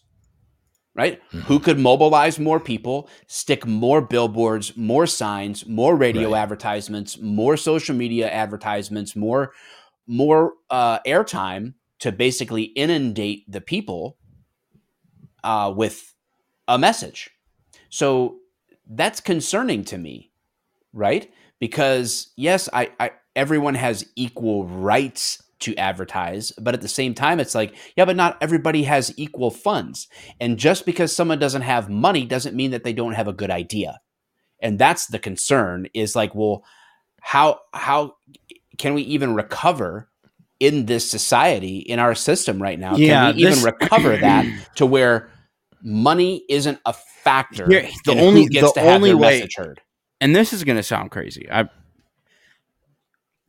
right? 0.97 1.21
Mm-hmm. 1.27 1.39
Who 1.41 1.59
could 1.59 1.79
mobilize 1.79 2.39
more 2.39 2.59
people, 2.59 3.07
stick 3.27 3.65
more 3.65 4.01
billboards, 4.01 4.75
more 4.75 5.05
signs, 5.05 5.65
more 5.67 5.95
radio 5.95 6.31
right. 6.31 6.41
advertisements, 6.41 7.19
more 7.21 7.55
social 7.55 7.95
media 7.95 8.29
advertisements, 8.29 9.15
more 9.15 9.53
more 10.07 10.53
uh, 10.69 10.99
airtime 11.05 11.75
to 11.99 12.11
basically 12.11 12.63
inundate 12.63 13.49
the 13.51 13.61
people 13.61 14.17
uh, 15.43 15.71
with 15.75 16.15
a 16.67 16.77
message. 16.77 17.29
So 17.89 18.37
that's 18.89 19.19
concerning 19.19 19.83
to 19.85 19.97
me, 19.97 20.31
right? 20.93 21.31
Because 21.59 22.31
yes, 22.35 22.69
I, 22.73 22.91
I 22.99 23.11
everyone 23.35 23.75
has 23.75 24.05
equal 24.15 24.65
rights 24.65 25.43
to 25.59 25.75
advertise 25.75 26.51
but 26.61 26.73
at 26.73 26.81
the 26.81 26.87
same 26.87 27.13
time 27.13 27.39
it's 27.39 27.55
like 27.55 27.75
yeah 27.95 28.05
but 28.05 28.15
not 28.15 28.37
everybody 28.41 28.83
has 28.83 29.13
equal 29.17 29.51
funds. 29.51 30.07
And 30.39 30.57
just 30.57 30.85
because 30.85 31.15
someone 31.15 31.39
doesn't 31.39 31.61
have 31.61 31.89
money 31.89 32.25
doesn't 32.25 32.55
mean 32.55 32.71
that 32.71 32.83
they 32.83 32.93
don't 32.93 33.13
have 33.13 33.27
a 33.27 33.33
good 33.33 33.51
idea. 33.51 33.99
And 34.59 34.79
that's 34.79 35.07
the 35.07 35.19
concern 35.19 35.87
is 35.93 36.15
like 36.15 36.33
well 36.33 36.63
how 37.21 37.59
how 37.73 38.15
can 38.77 38.93
we 38.93 39.03
even 39.03 39.35
recover 39.35 40.09
in 40.59 40.85
this 40.85 41.09
society 41.09 41.77
in 41.77 41.99
our 41.99 42.15
system 42.15 42.61
right 42.61 42.79
now? 42.79 42.95
Yeah, 42.95 43.27
can 43.27 43.35
we 43.35 43.43
this... 43.43 43.57
even 43.59 43.75
recover 43.81 44.17
that 44.17 44.45
to 44.75 44.85
where 44.85 45.29
money 45.83 46.43
isn't 46.49 46.79
a 46.85 46.93
factor 46.93 47.67
Here, 47.69 47.89
the 48.05 48.19
only 48.19 48.47
the 48.47 48.73
only 48.77 49.13
way 49.13 49.47
heard? 49.55 49.81
And 50.19 50.35
this 50.35 50.53
is 50.53 50.63
going 50.63 50.77
to 50.77 50.83
sound 50.83 51.11
crazy. 51.11 51.47
I 51.51 51.69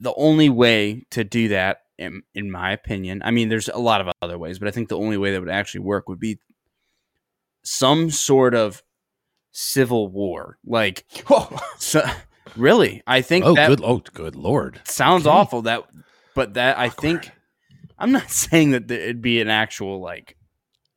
the 0.00 0.14
only 0.14 0.48
way 0.48 1.06
to 1.10 1.24
do 1.24 1.48
that 1.48 1.82
in, 1.98 2.22
in 2.34 2.50
my 2.50 2.72
opinion. 2.72 3.22
I 3.24 3.30
mean, 3.30 3.48
there's 3.48 3.68
a 3.68 3.78
lot 3.78 4.00
of 4.00 4.08
other 4.22 4.38
ways, 4.38 4.58
but 4.58 4.68
I 4.68 4.70
think 4.70 4.88
the 4.88 4.98
only 4.98 5.16
way 5.16 5.32
that 5.32 5.40
would 5.40 5.50
actually 5.50 5.80
work 5.80 6.08
would 6.08 6.20
be 6.20 6.38
some 7.62 8.10
sort 8.10 8.54
of 8.54 8.82
civil 9.50 10.08
war. 10.08 10.58
Like, 10.64 11.04
so, 11.78 12.02
really, 12.56 13.02
I 13.06 13.20
think. 13.20 13.44
Oh, 13.44 13.54
good! 13.54 13.80
Oh, 13.82 14.02
good 14.12 14.36
lord! 14.36 14.80
Sounds 14.84 15.26
okay. 15.26 15.36
awful. 15.36 15.62
That, 15.62 15.84
but 16.34 16.54
that 16.54 16.78
I 16.78 16.88
think. 16.88 17.30
I'm 17.98 18.12
not 18.12 18.30
saying 18.30 18.70
that 18.70 18.90
it'd 18.90 19.20
be 19.20 19.40
an 19.40 19.48
actual 19.48 20.00
like, 20.00 20.36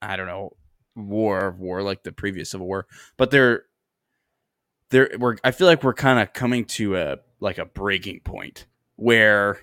I 0.01 0.15
don't 0.15 0.27
know, 0.27 0.55
war 0.95 1.47
of 1.47 1.59
war 1.59 1.81
like 1.81 2.03
the 2.03 2.11
previous 2.11 2.51
Civil 2.51 2.67
War, 2.67 2.85
but 3.17 3.31
there, 3.31 3.63
there, 4.91 5.09
we're. 5.17 5.37
I 5.43 5.51
feel 5.51 5.67
like 5.67 5.83
we're 5.83 5.93
kind 5.93 6.19
of 6.19 6.33
coming 6.33 6.65
to 6.65 6.97
a 6.97 7.17
like 7.39 7.57
a 7.57 7.65
breaking 7.65 8.21
point 8.23 8.67
where 8.95 9.59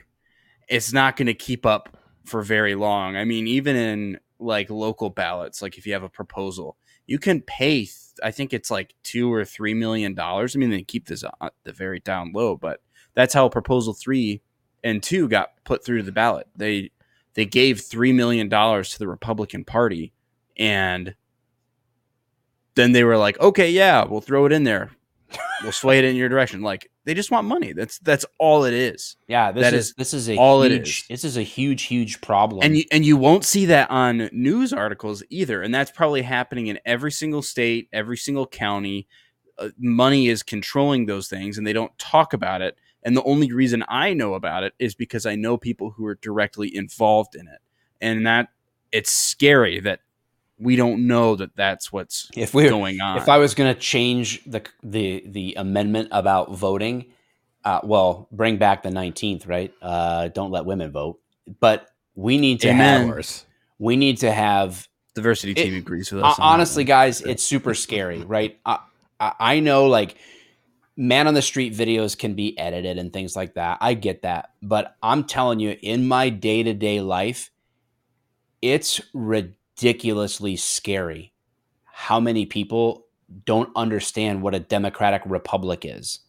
it's 0.68 0.92
not 0.92 1.16
going 1.16 1.26
to 1.26 1.34
keep 1.34 1.66
up 1.66 1.96
for 2.24 2.42
very 2.42 2.74
long. 2.74 3.16
I 3.16 3.24
mean, 3.24 3.46
even 3.46 3.76
in 3.76 4.20
like 4.38 4.70
local 4.70 5.10
ballots, 5.10 5.62
like 5.62 5.78
if 5.78 5.86
you 5.86 5.92
have 5.94 6.02
a 6.02 6.08
proposal, 6.08 6.76
you 7.06 7.18
can 7.18 7.40
pay. 7.40 7.88
I 8.22 8.30
think 8.30 8.52
it's 8.52 8.70
like 8.70 8.94
two 9.02 9.32
or 9.32 9.44
three 9.44 9.74
million 9.74 10.14
dollars. 10.14 10.54
I 10.54 10.58
mean, 10.58 10.70
they 10.70 10.82
keep 10.82 11.06
this 11.06 11.24
at 11.24 11.52
the 11.64 11.72
very 11.72 12.00
down 12.00 12.32
low, 12.34 12.56
but 12.56 12.80
that's 13.14 13.34
how 13.34 13.48
proposal 13.48 13.94
three 13.94 14.42
and 14.84 15.02
two 15.02 15.28
got 15.28 15.52
put 15.64 15.84
through 15.84 16.02
the 16.02 16.12
ballot. 16.12 16.46
They 16.54 16.90
they 17.34 17.46
gave 17.46 17.80
three 17.80 18.12
million 18.12 18.48
dollars 18.48 18.90
to 18.90 18.98
the 18.98 19.08
Republican 19.08 19.64
Party, 19.64 20.12
and 20.56 21.14
then 22.74 22.92
they 22.92 23.04
were 23.04 23.16
like, 23.16 23.40
"Okay, 23.40 23.70
yeah, 23.70 24.04
we'll 24.04 24.20
throw 24.20 24.44
it 24.44 24.52
in 24.52 24.64
there 24.64 24.90
we'll 25.62 25.72
sway 25.72 25.98
it 25.98 26.04
in 26.04 26.16
your 26.16 26.28
direction. 26.28 26.62
Like 26.62 26.90
they 27.08 27.14
just 27.14 27.30
want 27.30 27.46
money. 27.46 27.72
That's 27.72 27.98
that's 28.00 28.26
all 28.38 28.64
it 28.64 28.74
is. 28.74 29.16
Yeah, 29.28 29.50
this 29.50 29.62
that 29.62 29.72
is, 29.72 29.86
is 29.86 29.94
this 29.94 30.12
is 30.12 30.28
a 30.28 30.36
all 30.36 30.62
huge, 30.62 30.72
it 30.72 30.82
is. 30.82 31.04
This 31.08 31.24
is 31.24 31.38
a 31.38 31.42
huge 31.42 31.84
huge 31.84 32.20
problem. 32.20 32.60
And 32.62 32.76
you, 32.76 32.84
and 32.92 33.02
you 33.02 33.16
won't 33.16 33.46
see 33.46 33.64
that 33.64 33.90
on 33.90 34.28
news 34.30 34.74
articles 34.74 35.22
either. 35.30 35.62
And 35.62 35.74
that's 35.74 35.90
probably 35.90 36.20
happening 36.20 36.66
in 36.66 36.78
every 36.84 37.10
single 37.10 37.40
state, 37.40 37.88
every 37.94 38.18
single 38.18 38.46
county. 38.46 39.08
Uh, 39.58 39.70
money 39.78 40.28
is 40.28 40.42
controlling 40.42 41.06
those 41.06 41.28
things, 41.28 41.56
and 41.56 41.66
they 41.66 41.72
don't 41.72 41.98
talk 41.98 42.34
about 42.34 42.60
it. 42.60 42.76
And 43.02 43.16
the 43.16 43.24
only 43.24 43.52
reason 43.52 43.84
I 43.88 44.12
know 44.12 44.34
about 44.34 44.64
it 44.64 44.74
is 44.78 44.94
because 44.94 45.24
I 45.24 45.34
know 45.34 45.56
people 45.56 45.92
who 45.92 46.04
are 46.04 46.16
directly 46.16 46.76
involved 46.76 47.34
in 47.34 47.48
it, 47.48 47.60
and 48.02 48.26
that 48.26 48.48
it's 48.92 49.14
scary 49.14 49.80
that 49.80 50.00
we 50.58 50.76
don't 50.76 51.06
know 51.06 51.36
that 51.36 51.54
that's 51.56 51.92
what's 51.92 52.28
if 52.36 52.52
we're, 52.52 52.70
going 52.70 53.00
on. 53.00 53.16
If 53.18 53.28
I 53.28 53.38
was 53.38 53.54
going 53.54 53.72
to 53.72 53.78
change 53.78 54.42
the 54.44 54.62
the 54.82 55.24
the 55.26 55.54
amendment 55.56 56.08
about 56.10 56.54
voting, 56.56 57.06
uh, 57.64 57.80
well, 57.84 58.28
bring 58.32 58.56
back 58.58 58.82
the 58.82 58.90
nineteenth, 58.90 59.46
right? 59.46 59.72
Uh, 59.80 60.28
don't 60.28 60.50
let 60.50 60.66
women 60.66 60.90
vote, 60.90 61.20
but 61.60 61.88
we 62.14 62.38
need 62.38 62.60
to 62.60 62.68
Amen. 62.68 63.08
have 63.08 63.44
we 63.78 63.96
need 63.96 64.18
to 64.18 64.32
have 64.32 64.88
diversity 65.14 65.54
team 65.54 65.74
it, 65.74 65.78
agrees 65.78 66.10
with 66.10 66.24
us. 66.24 66.36
honestly, 66.38 66.84
guys, 66.84 67.20
it's 67.20 67.42
super 67.42 67.74
scary, 67.74 68.22
right? 68.22 68.58
I, 68.66 68.80
I 69.20 69.60
know, 69.60 69.86
like 69.86 70.16
man 70.96 71.28
on 71.28 71.34
the 71.34 71.42
street 71.42 71.72
videos 71.72 72.18
can 72.18 72.34
be 72.34 72.58
edited 72.58 72.98
and 72.98 73.12
things 73.12 73.36
like 73.36 73.54
that. 73.54 73.78
I 73.80 73.94
get 73.94 74.22
that, 74.22 74.50
but 74.60 74.96
I'm 75.00 75.24
telling 75.24 75.60
you, 75.60 75.76
in 75.80 76.08
my 76.08 76.28
day 76.28 76.64
to 76.64 76.74
day 76.74 77.00
life, 77.00 77.52
it's 78.60 79.00
ridiculous 79.14 79.54
ridiculously 79.78 80.56
scary 80.56 81.32
how 81.84 82.18
many 82.18 82.44
people 82.44 83.06
don't 83.44 83.70
understand 83.76 84.42
what 84.42 84.54
a 84.54 84.60
democratic 84.60 85.22
republic 85.24 85.84
is 85.84 86.20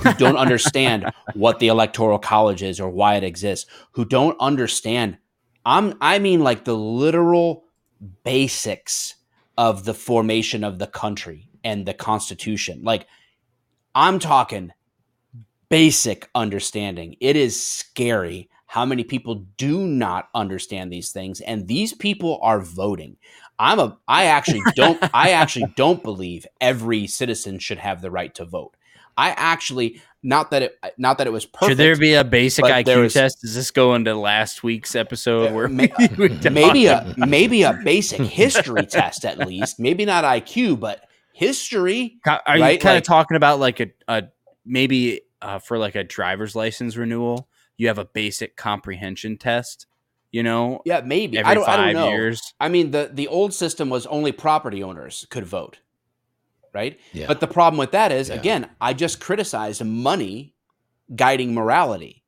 who 0.00 0.12
don't 0.14 0.36
understand 0.46 1.10
what 1.34 1.58
the 1.58 1.68
electoral 1.68 2.18
college 2.18 2.62
is 2.62 2.78
or 2.78 2.90
why 2.90 3.14
it 3.16 3.24
exists, 3.24 3.68
who 3.92 4.04
don't 4.04 4.36
understand 4.40 5.16
I'm 5.64 5.94
I 6.00 6.18
mean 6.18 6.40
like 6.40 6.64
the 6.64 6.76
literal 6.76 7.64
basics 8.24 9.16
of 9.58 9.84
the 9.84 9.94
formation 9.94 10.64
of 10.64 10.78
the 10.78 10.86
country 10.86 11.48
and 11.62 11.84
the 11.84 11.94
constitution. 11.94 12.82
Like 12.82 13.06
I'm 13.94 14.18
talking 14.18 14.72
basic 15.68 16.28
understanding. 16.34 17.16
It 17.20 17.36
is 17.36 17.62
scary 17.62 18.48
how 18.70 18.84
many 18.86 19.02
people 19.02 19.34
do 19.56 19.80
not 19.84 20.28
understand 20.32 20.92
these 20.92 21.10
things 21.10 21.40
and 21.40 21.66
these 21.66 21.92
people 21.92 22.38
are 22.40 22.60
voting. 22.60 23.16
I'm 23.58 23.80
a 23.80 23.98
I 24.06 24.26
actually 24.26 24.62
don't 24.76 25.02
I 25.12 25.30
actually 25.42 25.72
don't 25.74 26.04
believe 26.04 26.46
every 26.60 27.08
citizen 27.08 27.58
should 27.58 27.78
have 27.78 28.00
the 28.00 28.12
right 28.12 28.32
to 28.36 28.44
vote. 28.44 28.76
I 29.16 29.30
actually 29.30 30.00
not 30.22 30.52
that 30.52 30.62
it 30.62 30.78
not 30.98 31.18
that 31.18 31.26
it 31.26 31.30
was 31.32 31.46
perfect. 31.46 31.70
Should 31.70 31.78
there 31.78 31.96
be 31.96 32.14
a 32.14 32.22
basic 32.22 32.64
IQ 32.64 33.02
was- 33.02 33.12
test? 33.14 33.40
Does 33.40 33.56
this 33.56 33.72
go 33.72 33.96
into 33.96 34.14
last 34.14 34.62
week's 34.62 34.94
episode 34.94 35.52
where 35.52 35.66
Ma- 35.66 35.86
we, 35.98 36.28
we 36.28 36.50
maybe 36.50 36.86
a 36.86 37.12
maybe 37.16 37.62
a 37.64 37.72
basic 37.84 38.20
history 38.40 38.86
test 38.86 39.24
at 39.24 39.38
least. 39.38 39.80
Maybe 39.80 40.04
not 40.04 40.22
IQ, 40.22 40.78
but 40.78 41.08
history. 41.32 42.20
Are 42.24 42.56
you 42.56 42.62
right? 42.62 42.80
kind 42.80 42.94
Like- 42.94 43.02
of 43.02 43.06
talking 43.06 43.36
about 43.36 43.58
like 43.58 43.80
a, 43.80 43.88
a 44.06 44.22
maybe 44.64 45.22
uh, 45.42 45.58
for 45.58 45.76
like 45.76 45.96
a 45.96 46.04
driver's 46.04 46.54
license 46.54 46.96
renewal? 46.96 47.48
You 47.80 47.88
have 47.88 47.98
a 47.98 48.04
basic 48.04 48.56
comprehension 48.56 49.38
test, 49.38 49.86
you 50.30 50.42
know, 50.42 50.82
Yeah, 50.84 51.00
maybe. 51.00 51.38
every 51.38 51.50
I 51.50 51.54
don't, 51.54 51.62
I 51.68 51.76
five 51.76 51.94
don't 51.94 52.02
know. 52.02 52.08
years. 52.10 52.40
I 52.60 52.68
mean, 52.68 52.90
the 52.90 53.10
the 53.12 53.26
old 53.28 53.54
system 53.54 53.88
was 53.88 54.04
only 54.06 54.32
property 54.32 54.82
owners 54.82 55.26
could 55.30 55.46
vote, 55.46 55.78
right? 56.74 57.00
Yeah. 57.14 57.26
But 57.26 57.40
the 57.40 57.46
problem 57.46 57.78
with 57.78 57.92
that 57.92 58.12
is, 58.12 58.28
Yeah. 58.28 58.34
again, 58.34 58.68
I 58.82 58.92
just 58.92 59.18
criticized 59.18 59.82
money 59.84 60.54
guiding 61.16 61.54
morality, 61.54 62.22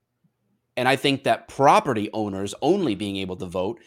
and 0.77 0.89
I 0.89 0.97
think 0.97 1.25
that 1.25 1.49
property 1.49 2.09
owners 2.15 2.55
only 2.63 2.95
being 2.95 3.17
able 3.19 3.37
to 3.37 3.47
vote 3.47 3.79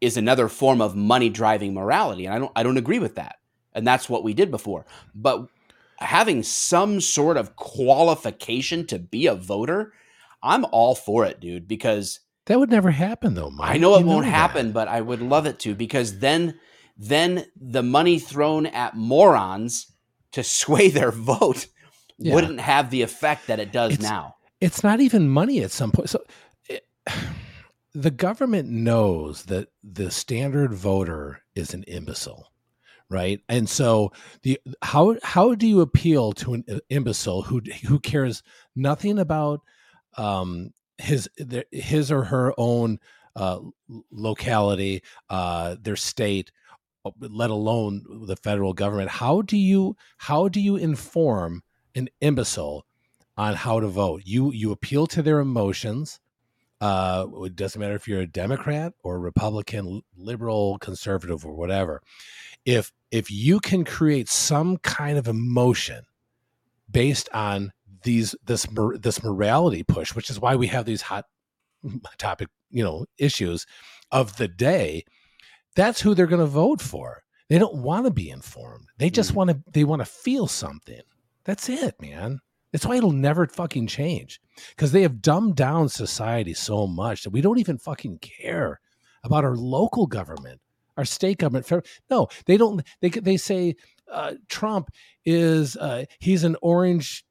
is 0.00 0.16
another 0.16 0.48
form 0.48 0.80
of 0.80 0.96
money 0.96 1.28
driving 1.30 1.72
morality, 1.72 2.26
and 2.26 2.34
I 2.34 2.38
don't 2.40 2.52
I 2.56 2.62
don't 2.64 2.78
agree 2.78 2.98
with 2.98 3.14
that, 3.14 3.36
and 3.74 3.86
that's 3.86 4.08
what 4.10 4.24
we 4.24 4.34
did 4.34 4.50
before. 4.50 4.86
But 5.14 5.46
having 5.98 6.42
some 6.42 7.00
sort 7.00 7.36
of 7.36 7.54
qualification 7.54 8.86
to 8.88 8.98
be 8.98 9.28
a 9.28 9.36
voter, 9.36 9.92
I'm 10.42 10.64
all 10.72 10.94
for 10.94 11.24
it, 11.24 11.40
dude, 11.40 11.68
because 11.68 12.20
that 12.46 12.58
would 12.58 12.70
never 12.70 12.90
happen 12.90 13.34
though, 13.34 13.50
Mike. 13.50 13.70
I 13.74 13.78
know 13.78 13.94
it 13.96 14.00
You 14.00 14.06
won't 14.06 14.24
that. 14.24 14.30
happen, 14.30 14.72
but 14.72 14.88
I 14.88 15.00
would 15.00 15.22
love 15.22 15.46
it 15.46 15.58
to 15.60 15.74
because 15.74 16.18
then 16.18 16.58
then 16.98 17.46
the 17.56 17.82
money 17.82 18.18
thrown 18.18 18.66
at 18.66 18.96
morons 18.96 19.86
to 20.32 20.42
sway 20.42 20.88
their 20.88 21.10
vote 21.12 21.66
Yeah. 22.18 22.34
wouldn't 22.34 22.60
have 22.60 22.90
the 22.90 23.02
effect 23.02 23.46
that 23.46 23.58
it 23.60 23.72
does 23.72 23.94
It's- 23.94 24.08
now. 24.10 24.36
it's 24.60 24.82
not 24.84 25.00
even 25.00 25.28
money 25.28 25.60
at 25.62 25.70
some 25.70 25.90
point. 25.92 26.10
So 26.10 26.22
eh, 26.68 26.78
it, 26.78 26.86
the 27.94 28.10
government 28.10 28.68
knows 28.68 29.44
that 29.44 29.68
the 29.82 30.10
standard 30.10 30.72
voter 30.72 31.40
is 31.54 31.74
an 31.74 31.82
imbecile, 31.84 32.48
right? 33.10 33.40
And 33.48 33.68
so 33.68 34.12
the 34.42 34.58
how 34.82 35.16
how 35.22 35.54
do 35.54 35.66
you 35.66 35.80
appeal 35.80 36.32
to 36.34 36.54
an 36.54 36.64
uh, 36.70 36.78
imbecile 36.90 37.42
who 37.42 37.60
who 37.86 37.98
cares 38.00 38.42
nothing 38.76 39.18
about 39.18 39.60
um, 40.16 40.70
his 40.98 41.28
their, 41.36 41.64
his 41.70 42.10
or 42.10 42.24
her 42.24 42.52
own 42.58 42.98
uh, 43.36 43.60
locality, 44.10 45.02
uh, 45.30 45.76
their 45.80 45.96
state, 45.96 46.52
uh, 47.04 47.10
let 47.18 47.50
alone 47.50 48.04
the 48.26 48.36
federal 48.36 48.72
government? 48.72 49.10
How 49.10 49.42
do 49.42 49.56
you 49.56 49.96
how 50.18 50.48
do 50.48 50.60
you 50.60 50.76
inform 50.76 51.62
an 51.94 52.08
imbecile 52.20 52.86
on 53.36 53.54
how 53.54 53.80
to 53.80 53.88
vote. 53.88 54.22
You 54.24 54.52
you 54.52 54.72
appeal 54.72 55.06
to 55.08 55.22
their 55.22 55.40
emotions. 55.40 56.20
Uh, 56.80 57.26
it 57.44 57.54
doesn't 57.54 57.80
matter 57.80 57.94
if 57.94 58.08
you're 58.08 58.20
a 58.20 58.26
Democrat 58.26 58.92
or 59.04 59.20
Republican, 59.20 60.02
liberal, 60.16 60.78
conservative, 60.78 61.46
or 61.46 61.54
whatever. 61.54 62.02
If 62.64 62.92
if 63.10 63.30
you 63.30 63.60
can 63.60 63.84
create 63.84 64.28
some 64.28 64.78
kind 64.78 65.18
of 65.18 65.28
emotion 65.28 66.04
based 66.90 67.28
on 67.32 67.72
these 68.04 68.34
this 68.44 68.66
this 69.00 69.22
morality 69.22 69.82
push, 69.82 70.14
which 70.14 70.30
is 70.30 70.40
why 70.40 70.56
we 70.56 70.66
have 70.68 70.84
these 70.84 71.02
hot 71.02 71.24
topic 72.18 72.48
you 72.70 72.82
know 72.82 73.06
issues 73.18 73.66
of 74.10 74.36
the 74.36 74.48
day, 74.48 75.04
that's 75.74 76.00
who 76.00 76.14
they're 76.14 76.26
going 76.26 76.40
to 76.40 76.46
vote 76.46 76.80
for. 76.80 77.22
They 77.48 77.58
don't 77.58 77.82
want 77.82 78.06
to 78.06 78.10
be 78.10 78.30
informed. 78.30 78.86
They 78.98 79.10
just 79.10 79.32
Mm. 79.32 79.34
want 79.34 79.50
to 79.50 79.62
they 79.70 79.84
want 79.84 80.00
to 80.00 80.06
feel 80.06 80.46
something. 80.46 81.02
That's 81.44 81.68
it, 81.68 82.00
man. 82.00 82.38
That's 82.72 82.86
why 82.86 82.96
it'll 82.96 83.12
never 83.12 83.46
fucking 83.46 83.88
change 83.88 84.40
because 84.70 84.92
they 84.92 85.02
have 85.02 85.20
dumbed 85.20 85.56
down 85.56 85.88
society 85.90 86.54
so 86.54 86.86
much 86.86 87.24
that 87.24 87.30
we 87.30 87.42
don't 87.42 87.58
even 87.58 87.76
fucking 87.76 88.18
care 88.18 88.80
about 89.24 89.44
our 89.44 89.56
local 89.56 90.06
government, 90.06 90.60
our 90.96 91.04
state 91.04 91.38
government. 91.38 91.70
No, 92.08 92.28
they 92.46 92.56
don't. 92.56 92.82
They 93.00 93.10
they 93.10 93.36
say 93.36 93.76
uh, 94.10 94.34
Trump 94.48 94.90
is 95.26 95.76
uh, 95.76 96.04
he's 96.18 96.44
an 96.44 96.56
orange 96.62 97.24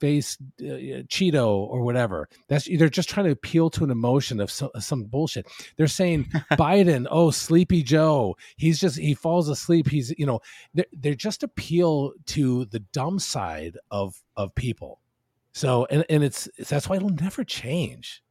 face 0.00 0.36
uh, 0.60 1.04
Cheeto 1.08 1.48
or 1.48 1.82
whatever. 1.82 2.28
That's 2.48 2.68
they're 2.78 2.88
just 2.88 3.08
trying 3.08 3.26
to 3.26 3.32
appeal 3.32 3.70
to 3.70 3.84
an 3.84 3.90
emotion 3.90 4.40
of 4.40 4.50
some, 4.50 4.70
some 4.78 5.04
bullshit. 5.04 5.46
They're 5.76 5.86
saying 5.86 6.24
Biden, 6.52 7.06
oh 7.10 7.30
sleepy 7.30 7.82
Joe, 7.82 8.36
he's 8.56 8.80
just 8.80 8.98
he 8.98 9.14
falls 9.14 9.48
asleep. 9.48 9.88
He's 9.88 10.14
you 10.18 10.26
know 10.26 10.40
they're, 10.74 10.86
they're 10.92 11.14
just 11.14 11.42
appeal 11.42 12.12
to 12.26 12.64
the 12.66 12.80
dumb 12.80 13.18
side 13.18 13.78
of 13.90 14.22
of 14.36 14.54
people. 14.54 15.00
So 15.52 15.86
and 15.90 16.04
and 16.08 16.22
it's 16.22 16.48
that's 16.68 16.88
why 16.88 16.96
it'll 16.96 17.08
never 17.10 17.44
change. 17.44 18.22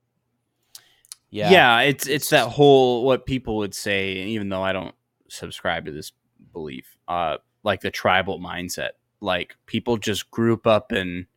Yeah. 1.29 1.51
Yeah. 1.51 1.79
it's 1.81 2.07
it's 2.07 2.29
that 2.29 2.49
whole 2.49 3.05
what 3.05 3.25
people 3.25 3.57
would 3.57 3.75
say, 3.75 4.13
even 4.13 4.49
though 4.49 4.63
I 4.63 4.73
don't 4.73 4.95
subscribe 5.29 5.85
to 5.85 5.91
this 5.91 6.11
belief, 6.53 6.97
uh, 7.07 7.37
like 7.63 7.81
the 7.81 7.91
tribal 7.91 8.39
mindset. 8.39 8.91
Like 9.19 9.55
people 9.65 9.97
just 9.97 10.29
group 10.31 10.67
up 10.67 10.93
in 10.93 11.27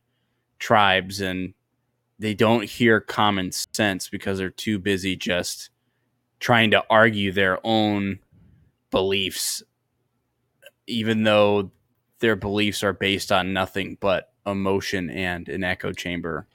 tribes 0.61 1.19
and 1.19 1.53
they 2.19 2.33
don't 2.35 2.63
hear 2.69 3.01
common 3.01 3.51
sense 3.51 4.07
because 4.07 4.37
they're 4.37 4.49
too 4.51 4.77
busy 4.79 5.15
just 5.15 5.71
trying 6.39 6.71
to 6.71 6.83
argue 6.89 7.31
their 7.31 7.59
own 7.65 8.19
beliefs, 8.91 9.63
even 10.87 11.23
though 11.23 11.71
their 12.19 12.35
beliefs 12.35 12.83
are 12.83 12.93
based 12.93 13.31
on 13.31 13.53
nothing 13.53 13.97
but 13.99 14.31
emotion 14.45 15.09
and 15.09 15.49
an 15.49 15.63
echo 15.63 15.91
chamber. 15.91 16.47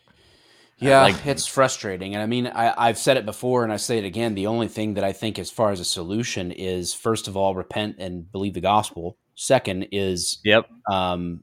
Yeah, 0.78 1.02
like- 1.02 1.26
it's 1.26 1.46
frustrating. 1.46 2.14
And 2.14 2.22
I 2.22 2.26
mean, 2.26 2.46
I, 2.46 2.72
I've 2.88 2.98
said 2.98 3.16
it 3.16 3.26
before 3.26 3.64
and 3.64 3.72
I 3.72 3.76
say 3.76 3.98
it 3.98 4.04
again. 4.04 4.34
The 4.34 4.46
only 4.46 4.68
thing 4.68 4.94
that 4.94 5.04
I 5.04 5.12
think, 5.12 5.38
as 5.38 5.50
far 5.50 5.72
as 5.72 5.80
a 5.80 5.84
solution, 5.84 6.52
is 6.52 6.94
first 6.94 7.26
of 7.28 7.36
all, 7.36 7.54
repent 7.54 7.96
and 7.98 8.30
believe 8.30 8.54
the 8.54 8.60
gospel. 8.60 9.16
Second 9.34 9.88
is 9.90 10.38
Yep. 10.44 10.68
um, 10.90 11.42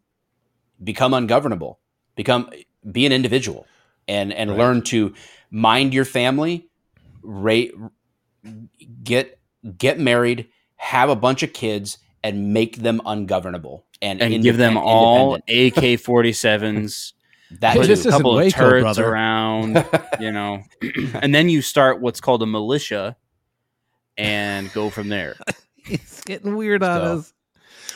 become 0.83 1.13
ungovernable, 1.13 1.79
become 2.15 2.49
be 2.91 3.05
an 3.05 3.11
individual, 3.11 3.65
and 4.07 4.33
and 4.33 4.49
Right. 4.51 4.59
learn 4.59 4.81
to 4.83 5.13
mind 5.51 5.93
your 5.93 6.05
family, 6.05 6.67
rate, 7.21 7.73
get 9.03 9.39
get 9.77 9.99
married, 9.99 10.47
have 10.75 11.09
a 11.09 11.15
bunch 11.15 11.43
of 11.43 11.53
kids, 11.53 11.97
and 12.23 12.53
make 12.53 12.77
them 12.77 13.01
ungovernable 13.05 13.85
and 14.01 14.21
and 14.21 14.43
give 14.43 14.57
them 14.57 14.73
independ- 14.75 14.83
all. 14.83 15.35
AK 15.35 15.97
47s, 15.99 17.13
that 17.59 17.73
Hey, 17.73 17.79
put 17.79 17.87
too. 17.87 18.09
a 18.09 18.11
couple 18.11 18.31
of 18.37 18.43
Waco, 18.45 18.57
turrets 18.57 18.83
brother. 18.83 19.07
around, 19.09 19.85
you 20.19 20.31
know, 20.31 20.63
and 21.21 21.33
then 21.33 21.47
you 21.49 21.61
start 21.61 22.01
what's 22.01 22.19
called 22.19 22.41
a 22.43 22.45
militia 22.45 23.15
and 24.17 24.71
go 24.73 24.89
from 24.89 25.09
there. 25.09 25.35
It's 25.85 26.21
getting 26.21 26.55
weird 26.55 26.81
on 26.81 26.97
So, 27.01 27.17
us. 27.17 27.33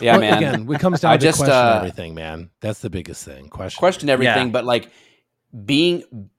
Yeah, 0.02 0.14
Well, 0.14 0.22
man. 0.22 0.38
Again, 0.38 0.72
it 0.72 0.80
comes 0.80 1.00
down 1.02 1.14
I 1.14 1.18
to 1.18 1.24
just, 1.24 1.38
question 1.40 1.54
uh, 1.56 1.76
everything, 1.78 2.14
man. 2.16 2.50
That's 2.62 2.80
the 2.80 2.90
biggest 2.90 3.24
thing. 3.26 3.50
Question. 3.50 3.80
question 3.80 4.10
everything, 4.10 4.48
Yeah. 4.48 4.52
but 4.52 4.66
like 4.66 4.90
being 5.66 6.30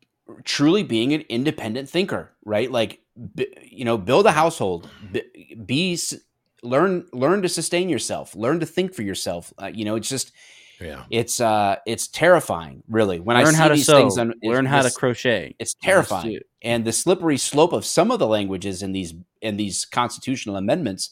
truly 0.45 0.83
being 0.83 1.13
an 1.15 1.23
independent 1.29 1.89
thinker, 1.89 2.33
right? 2.45 2.71
Like 2.71 3.01
b- 3.35 3.49
you 3.71 3.85
know, 3.85 3.97
build 3.99 4.27
a 4.27 4.33
household, 4.33 4.89
b- 5.13 5.57
be 5.65 5.95
s- 5.95 6.15
learn 6.63 7.07
learn 7.13 7.43
to 7.43 7.49
sustain 7.49 7.89
yourself, 7.89 8.35
learn 8.35 8.61
to 8.61 8.67
think 8.67 8.95
for 8.95 9.03
yourself. 9.03 9.53
Uh, 9.61 9.67
you 9.73 9.85
know, 9.85 9.97
it's 9.97 10.09
just 10.09 10.33
Yeah. 10.81 11.05
it's 11.11 11.41
uh 11.41 11.77
it's 11.87 12.09
terrifying, 12.09 12.83
really. 12.89 13.21
When 13.21 13.37
I 13.37 13.43
learn 13.45 13.55
see 13.55 13.59
how 13.59 13.69
to 13.69 13.75
these 13.75 13.87
sew, 13.87 13.97
things, 13.99 14.19
on, 14.19 14.35
learn 14.43 14.67
how 14.67 14.83
to 14.83 14.91
crochet. 14.91 15.55
It's 15.59 15.75
terrifying, 15.75 16.31
do 16.31 16.37
it. 16.37 16.47
and 16.63 16.85
the 16.85 16.93
slippery 16.93 17.39
slope 17.39 17.73
of 17.73 17.85
some 17.87 18.11
of 18.11 18.19
the 18.19 18.27
languages 18.27 18.83
in 18.83 18.93
these 18.93 19.15
in 19.41 19.57
these 19.57 19.85
constitutional 19.87 20.57
amendments 20.57 21.11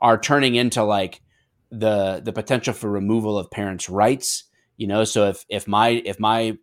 are 0.00 0.18
turning 0.18 0.54
into 0.56 0.84
like 0.84 1.22
the 1.70 2.20
the 2.24 2.32
potential 2.32 2.74
for 2.74 2.90
removal 2.90 3.38
of 3.38 3.50
parents' 3.50 3.88
rights. 3.88 4.44
You 4.76 4.86
know, 4.86 5.04
so 5.04 5.28
if 5.28 5.44
if 5.48 5.66
my 5.68 5.88
if 6.04 6.18
my 6.20 6.56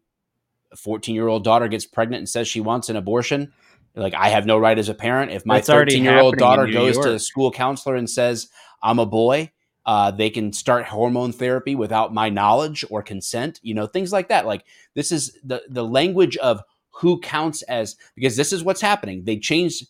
14 0.75 1.15
year 1.15 1.27
old 1.27 1.43
daughter 1.43 1.67
gets 1.67 1.85
pregnant 1.85 2.19
and 2.19 2.29
says 2.29 2.47
she 2.47 2.59
wants 2.61 2.89
an 2.89 2.95
abortion, 2.95 3.53
like 3.95 4.13
I 4.13 4.29
have 4.29 4.45
no 4.45 4.57
right 4.57 4.77
as 4.77 4.89
a 4.89 4.93
parent. 4.93 5.31
If 5.31 5.45
my 5.45 5.57
13 5.91 6.03
year 6.03 6.13
old 6.19 6.37
daughter 6.37 6.65
goes 6.73 6.95
to 7.05 7.13
a 7.13 7.19
school 7.19 7.51
counselor 7.51 7.95
and 7.95 8.09
says 8.09 8.49
I'm 8.81 8.99
a 8.99 9.05
boy, 9.05 9.51
Uh, 9.85 10.09
they 10.11 10.31
can 10.31 10.51
start 10.51 10.85
hormone 10.85 11.31
therapy 11.31 11.75
without 11.75 12.11
my 12.13 12.29
knowledge 12.29 12.83
or 12.89 13.03
consent. 13.03 13.59
You 13.61 13.75
know, 13.75 13.85
things 13.87 14.11
like 14.11 14.29
that. 14.29 14.45
Like 14.47 14.65
this 14.95 15.11
is 15.11 15.37
the 15.43 15.61
the 15.69 15.83
language 15.85 16.37
of 16.37 16.61
who 17.01 17.19
counts 17.19 17.61
as 17.63 17.95
because 18.15 18.35
this 18.35 18.51
is 18.51 18.63
what's 18.63 18.81
happening. 18.81 19.25
They 19.25 19.37
changed 19.37 19.87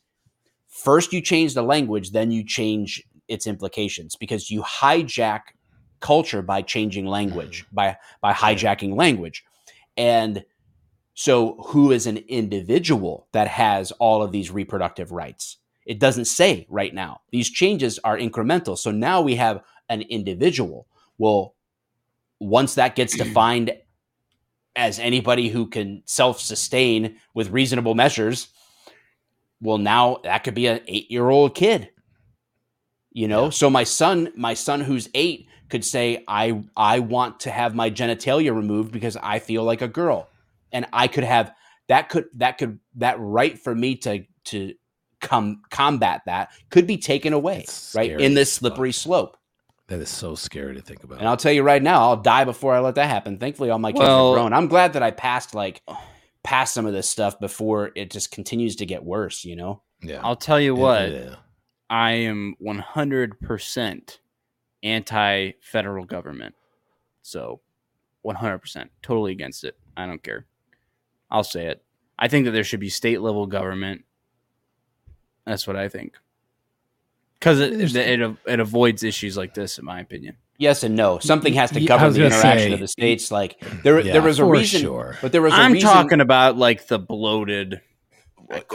first. 0.68 1.14
You 1.14 1.22
change 1.22 1.54
the 1.54 1.64
language, 1.64 2.12
then 2.12 2.32
you 2.32 2.44
change 2.44 3.04
its 3.28 3.48
implications 3.48 4.16
because 4.16 4.52
you 4.52 4.62
hijack 4.62 5.42
culture 6.00 6.42
by 6.42 6.62
changing 6.62 7.06
language 7.06 7.66
mm-hmm. 7.66 7.76
by 7.76 7.98
by 8.22 8.34
hijacking 8.34 8.96
language. 8.96 9.44
And 9.98 10.46
so 11.14 11.56
who 11.68 11.92
is 11.92 12.08
an 12.08 12.18
individual 12.28 13.28
that 13.32 13.48
has 13.48 13.92
all 13.94 14.22
of 14.22 14.32
these 14.32 14.52
reproductive 14.52 15.12
rights? 15.12 15.58
It 15.86 16.00
doesn't 16.00 16.26
say 16.26 16.68
right 16.70 16.94
now. 16.94 17.22
These 17.32 17.50
changes 17.50 18.00
are 18.04 18.18
incremental. 18.18 18.78
So 18.78 18.92
now 18.92 19.22
we 19.22 19.36
have 19.36 19.62
an 19.88 20.02
individual. 20.02 20.88
Well 21.18 21.56
once 22.40 22.76
that 22.76 22.96
gets 22.96 23.18
defined 23.24 23.72
as 24.76 25.00
anybody 25.00 25.50
who 25.50 25.68
can 25.68 26.04
self-sustain 26.06 27.18
with 27.34 27.50
reasonable 27.50 27.96
measures 27.96 28.50
well 29.62 29.78
now 29.78 30.18
that 30.24 30.44
could 30.44 30.54
be 30.54 30.68
an 30.68 30.80
8-year-old 30.80 31.56
kid 31.56 31.90
you 33.16 33.28
know 33.28 33.50
so 33.50 33.70
my 33.70 33.84
son 33.84 34.30
my 34.36 34.54
son 34.54 34.82
who's 34.82 35.08
8 35.16 35.48
could 35.70 35.84
say 35.86 36.24
i 36.28 36.62
i 36.78 37.00
want 37.00 37.40
to 37.40 37.50
have 37.50 37.74
my 37.74 37.90
genitalia 37.90 38.54
removed 38.54 38.92
because 38.92 39.16
i 39.24 39.40
feel 39.40 39.64
like 39.64 39.82
a 39.82 39.88
girl 39.88 40.28
and 40.74 40.86
i 40.94 41.08
could 41.08 41.24
have 41.24 41.52
that 41.88 42.10
could 42.10 42.26
that 42.36 42.58
could 42.60 42.78
that 42.96 43.16
right 43.20 43.58
for 43.58 43.74
me 43.74 43.96
to 43.96 44.24
to 44.46 44.74
come 45.22 45.62
combat 45.72 46.22
that 46.26 46.50
could 46.70 46.86
be 46.86 46.98
taken 46.98 47.32
away 47.34 47.66
right 47.96 48.12
in 48.12 48.34
this 48.34 48.50
as 48.50 48.54
fuck. 48.56 48.60
slippery 48.60 48.92
slope 48.92 49.38
That 49.88 50.00
is 50.02 50.10
so 50.10 50.36
scary 50.36 50.76
to 50.76 50.82
think 50.82 51.04
about. 51.06 51.20
and 51.20 51.28
i'll 51.28 51.38
tell 51.38 51.54
you 51.54 51.64
right 51.64 51.82
now 51.82 52.02
i'll 52.02 52.18
die 52.18 52.44
before 52.44 52.74
i 52.76 52.80
let 52.80 52.96
that 52.96 53.10
happen 53.10 53.38
thankfully 53.40 53.70
all 53.70 53.80
my 53.80 53.92
kids 53.94 54.02
Well- 54.02 54.32
are 54.32 54.36
grown 54.36 54.52
i'm 54.54 54.68
glad 54.68 54.94
that 54.94 55.04
i 55.04 55.12
passed 55.12 55.56
like 55.56 55.82
past 56.44 56.74
some 56.74 56.86
of 56.86 56.92
this 56.94 57.10
stuff 57.10 57.40
before 57.40 57.92
it 57.96 58.12
just 58.12 58.30
continues 58.30 58.76
to 58.76 58.86
get 58.86 59.04
worse 59.06 59.46
you 59.46 59.56
know 59.56 59.82
yeah. 60.04 60.20
I'll 60.22 60.36
tell 60.36 60.60
you 60.60 60.76
Yeah, 60.76 60.82
what. 60.84 61.12
yeah. 61.12 61.36
I 61.90 62.12
am 62.14 62.56
100% 62.64 64.18
anti 64.84 65.52
federal 65.62 66.06
government. 66.06 66.56
So 67.22 67.62
100%. 68.26 68.90
Totally 69.02 69.32
against 69.32 69.64
it. 69.64 69.78
I 69.98 70.06
don't 70.06 70.22
care. 70.24 70.46
I'll 71.30 71.44
say 71.44 71.68
it. 71.68 71.84
I 72.18 72.28
think 72.28 72.46
that 72.46 72.52
there 72.52 72.64
should 72.64 72.80
be 72.80 72.90
state 72.90 73.22
level 73.22 73.46
government. 73.48 74.04
That's 75.46 75.68
what 75.68 75.76
I 75.76 75.90
think. 75.90 76.16
Because 77.40 77.60
it, 77.60 77.96
it, 77.96 78.22
it, 78.22 78.38
it 78.48 78.60
avoids 78.60 79.04
issues 79.04 79.38
like 79.38 79.54
this, 79.54 79.78
in 79.78 79.86
my 79.86 80.00
opinion. 80.00 80.38
yes 80.58 80.84
and 80.84 80.96
no 80.96 81.20
something 81.20 81.54
has 81.54 81.70
to 81.72 81.86
govern 81.86 82.14
the 82.14 82.26
interaction 82.26 82.70
say- 82.70 82.74
of 82.74 82.80
the 82.80 82.88
states 82.88 83.30
like 83.30 83.60
there 83.84 84.00
Yeah, 84.00 84.14
there 84.14 84.22
was 84.22 84.40
a 84.40 84.44
for 84.44 84.52
reason 84.52 84.82
sure. 84.82 85.18
but 85.22 85.32
there 85.34 85.42
was 85.42 85.52
a 85.54 85.58
I'm 85.58 85.74
reason, 85.74 85.90
talking 85.90 86.22
about 86.22 86.58
like 86.58 86.88
the 86.88 86.98
bloated 86.98 87.82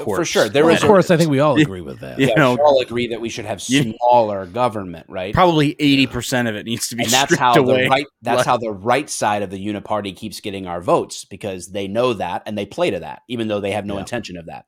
for 0.04 0.24
sure 0.24 0.48
there 0.48 0.64
Well, 0.64 0.74
was 0.74 0.82
of 0.82 0.88
course, 0.88 1.10
I 1.10 1.16
think 1.16 1.30
we 1.30 1.40
all 1.40 1.60
agree 1.60 1.80
with 1.80 2.00
that. 2.00 2.18
Yeah. 2.18 2.28
yeah, 2.28 2.34
know- 2.34 2.54
we 2.54 2.60
all 2.60 2.80
agree 2.80 3.06
that 3.08 3.20
we 3.20 3.28
should 3.28 3.44
have 3.44 3.62
You- 3.68 3.94
smaller 3.98 4.46
government 4.46 5.06
right 5.08 5.32
Probably 5.32 5.74
80% 5.76 6.48
of 6.48 6.56
it 6.56 6.66
needs 6.66 6.88
to 6.88 6.96
be 6.96 7.04
and 7.04 7.12
that's 7.12 7.24
stripped 7.26 7.40
how 7.40 7.54
away. 7.54 7.84
the 7.84 7.88
right 7.88 8.06
that's 8.22 8.38
Like- 8.38 8.46
how 8.46 8.56
the 8.56 8.70
right 8.72 9.08
side 9.08 9.42
of 9.42 9.50
the 9.50 9.64
uniparty 9.64 10.14
keeps 10.16 10.40
getting 10.40 10.66
our 10.66 10.80
votes 10.80 11.24
because 11.24 11.68
they 11.68 11.86
know 11.88 12.14
that 12.14 12.42
and 12.46 12.58
they 12.58 12.66
play 12.66 12.90
to 12.90 13.00
that 13.00 13.22
even 13.28 13.48
though 13.48 13.60
they 13.60 13.70
have 13.72 13.86
no 13.86 13.94
Yeah. 13.94 14.00
intention 14.00 14.36
of 14.36 14.46
that 14.46 14.64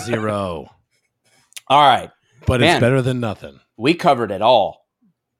Zero. 0.00 0.66
all 1.68 1.80
right 1.80 2.10
But 2.46 2.60
Man. 2.60 2.76
it's 2.76 2.80
better 2.80 3.02
than 3.02 3.20
nothing. 3.20 3.60
we 3.76 3.94
covered 3.94 4.30
it 4.30 4.42
all 4.42 4.86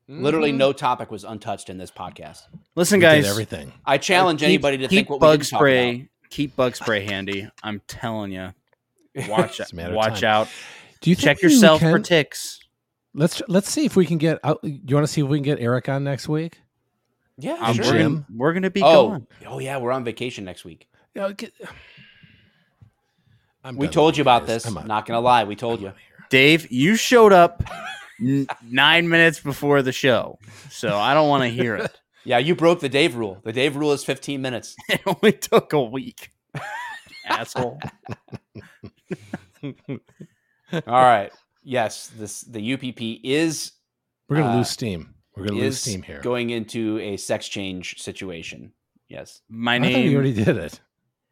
literally 0.09 0.53
Mhm. 0.53 0.57
no 0.59 0.73
topic 0.73 1.11
was 1.11 1.25
untouched 1.25 1.71
in 1.71 1.79
this 1.79 1.91
podcast 1.91 2.43
Listen, 2.77 3.01
We 3.01 3.07
did 3.07 3.23
guys. 3.23 3.29
everything. 3.31 3.73
i 3.87 3.99
challenge 3.99 4.41
Keep- 4.41 4.47
anybody 4.49 4.77
to 4.79 4.83
keep 4.89 4.91
think 4.91 5.11
what 5.11 5.21
bug 5.21 5.31
we 5.31 5.37
didn't 5.39 5.51
talk 5.51 5.59
spray. 5.59 6.09
Keep 6.31 6.57
bug 6.57 6.75
spray 6.77 7.05
handy. 7.05 7.47
I'm 7.63 7.83
telling 7.87 8.33
you. 8.33 8.55
Watch 9.29 9.61
It's 9.61 9.73
a 9.73 9.91
watch 9.93 10.21
time. 10.21 10.31
out. 10.31 10.49
Do 11.01 11.11
you 11.11 11.17
Check 11.17 11.39
think 11.41 11.51
we 11.51 11.55
yourself 11.55 11.81
for 11.81 11.99
ticks. 11.99 12.61
Let's 13.15 13.43
let's 13.49 13.71
see 13.71 13.85
if 13.85 13.95
we 13.97 14.07
can 14.07 14.19
get. 14.19 14.39
out 14.43 14.61
you 14.63 14.95
want 14.97 15.07
to 15.07 15.13
see 15.13 15.21
if 15.21 15.27
we 15.29 15.39
can 15.39 15.45
get 15.45 15.61
Eric 15.61 15.89
on 15.89 16.05
next 16.05 16.29
week? 16.29 16.61
yeah 17.39 17.57
Um, 17.61 17.75
sure. 17.75 17.85
we're, 17.87 17.93
Jim? 17.93 18.13
gonna, 18.15 18.27
we're 18.37 18.53
gonna 18.55 18.71
be 18.71 18.83
oh 18.83 19.09
gone. 19.11 19.27
oh 19.47 19.59
yeah 19.59 19.77
we're 19.79 19.93
on 19.93 20.05
vacation 20.05 20.45
next 20.45 20.65
week 20.65 20.89
Yeah, 21.15 21.33
get, 21.33 21.53
I'm 23.65 23.77
we 23.77 23.89
told 23.89 24.17
you 24.17 24.23
about 24.23 24.47
guys. 24.47 24.65
this 24.65 24.67
I'm 24.77 24.87
not 24.87 25.07
gonna 25.07 25.21
lie 25.21 25.45
we 25.45 25.57
told 25.57 25.81
I'm 25.81 25.87
you. 25.87 25.93
Dave, 26.31 26.71
you 26.71 26.97
showed 26.97 27.33
up 27.33 27.63
n- 28.21 28.47
nine 28.63 29.09
minutes 29.09 29.41
before 29.41 29.83
the 29.83 29.93
show, 29.93 30.39
so 30.71 30.97
I 30.99 31.15
don't 31.15 31.29
want 31.29 31.43
to 31.43 31.49
hear 31.49 31.77
it. 31.77 31.93
yeah 32.25 32.39
you 32.39 32.55
broke 32.55 32.81
the 32.81 32.89
dave 32.89 33.17
rule 33.17 33.41
the 33.45 33.53
dave 33.53 33.77
rule 33.77 33.93
is 33.93 34.05
15 34.05 34.41
minutes 34.41 34.77
It 34.89 35.01
only 35.07 35.33
took 35.33 35.73
a 35.73 35.83
week. 35.83 36.31
Asshole. 37.27 37.79
all 39.63 39.71
right 40.87 41.31
yes 41.63 42.11
this 42.19 42.41
the 42.43 42.73
upp 42.75 42.83
is 43.25 43.73
We're 44.29 44.39
gonna 44.39 44.53
Uh, 44.53 44.57
lose 44.57 44.71
steam. 44.71 45.15
We're 45.37 45.47
gonna 45.47 45.61
lose 45.61 45.81
steam 45.81 46.03
here. 46.03 46.21
going 46.21 46.51
into 46.51 46.99
a 46.99 47.17
sex 47.17 47.49
change 47.49 48.01
situation. 48.01 48.73
Yes, 49.09 49.41
My 49.49 49.77
I 49.77 49.81
thought 49.81 49.89
he 49.91 50.15
already 50.15 50.33
did 50.33 50.57
it. 50.57 50.81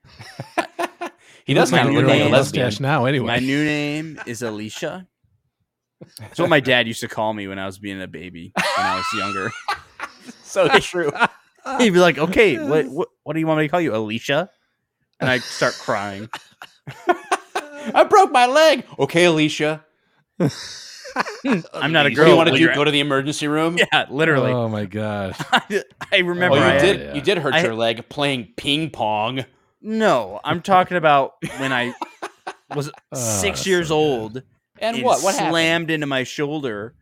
he 1.45 1.55
does 1.55 1.73
My 1.73 1.79
kind 1.79 1.89
of 1.89 1.95
new 1.95 2.01
look 2.01 2.09
like 2.11 2.21
a 2.21 2.25
name- 2.25 2.33
lesbian. 2.33 2.73
now. 2.81 3.05
Anyway, 3.07 3.27
My 3.27 3.39
new 3.39 3.65
name 3.65 4.21
is 4.27 4.43
Alicia. 4.43 5.07
That's 6.19 6.39
what 6.39 6.49
my 6.51 6.61
dad 6.61 6.87
used 6.87 7.01
to 7.01 7.09
call 7.09 7.33
me 7.35 7.47
when 7.49 7.59
I 7.59 7.67
was 7.67 7.79
being 7.79 8.01
a 8.01 8.07
baby 8.09 8.53
when 8.55 8.87
I 8.87 8.97
was 8.97 9.07
younger. 9.19 9.51
So 10.43 10.69
true. 10.81 11.13
He'd 11.79 11.91
be 11.91 11.99
like, 12.01 12.19
"Okay, 12.19 12.59
what 12.59 12.87
what 12.89 13.09
what 13.23 13.33
do 13.35 13.41
you 13.41 13.47
want 13.47 13.59
me 13.59 13.65
to 13.65 13.69
call 13.69 13.81
you, 13.81 13.95
Alicia?" 13.95 14.51
And 15.21 15.29
I 15.31 15.39
start 15.39 15.75
crying. 15.75 16.29
I 17.95 18.05
broke 18.09 18.31
my 18.33 18.47
leg. 18.47 18.85
Okay, 18.99 19.25
Alicia. 19.27 19.85
I'm 21.75 21.93
not 21.93 22.07
a 22.07 22.11
What 22.11 22.15
girl. 22.15 22.25
do 22.25 22.31
you 22.31 22.37
want 22.37 22.49
to 22.51 22.55
do? 22.57 22.61
you- 22.63 22.75
Go 22.75 22.85
to 22.85 22.91
the 22.91 23.01
emergency 23.01 23.49
room. 23.49 23.77
Yeah, 23.79 24.07
literally. 24.11 24.53
Oh 24.53 24.69
my 24.69 24.85
god. 24.87 25.35
I, 25.53 25.83
I 26.13 26.19
remember. 26.19 26.57
Oh, 26.57 26.61
you 26.61 26.65
I 26.67 26.79
did. 26.79 27.01
yeah. 27.01 27.15
You 27.15 27.21
did 27.21 27.39
hurt 27.39 27.55
I- 27.55 27.63
your 27.63 27.75
leg 27.75 28.09
playing 28.09 28.53
ping 28.57 28.91
pong. 28.91 29.45
No, 29.83 30.41
I'm 30.45 30.61
talking 30.63 30.97
about 30.99 31.35
when 31.59 31.73
I 31.73 31.95
was 32.75 32.91
Oh, 33.13 33.17
six 33.19 33.67
years 33.67 33.89
so 33.89 33.97
old 33.97 34.43
And 34.79 35.03
what? 35.03 35.23
What 35.23 35.35
happened? 35.35 35.53
slammed 35.53 35.91
into 35.91 36.07
my 36.07 36.23
shoulder 36.25 36.95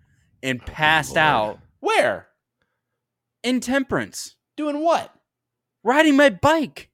and 0.43 0.61
oh, 0.63 0.67
passed 0.67 1.17
Lord. 1.17 1.19
out. 1.19 1.59
Where? 1.81 2.29
In 3.43 3.61
Temperance, 3.61 4.37
Doing 4.57 4.81
what? 4.83 5.13
riding 5.85 6.17
my 6.17 6.31
bike. 6.31 6.89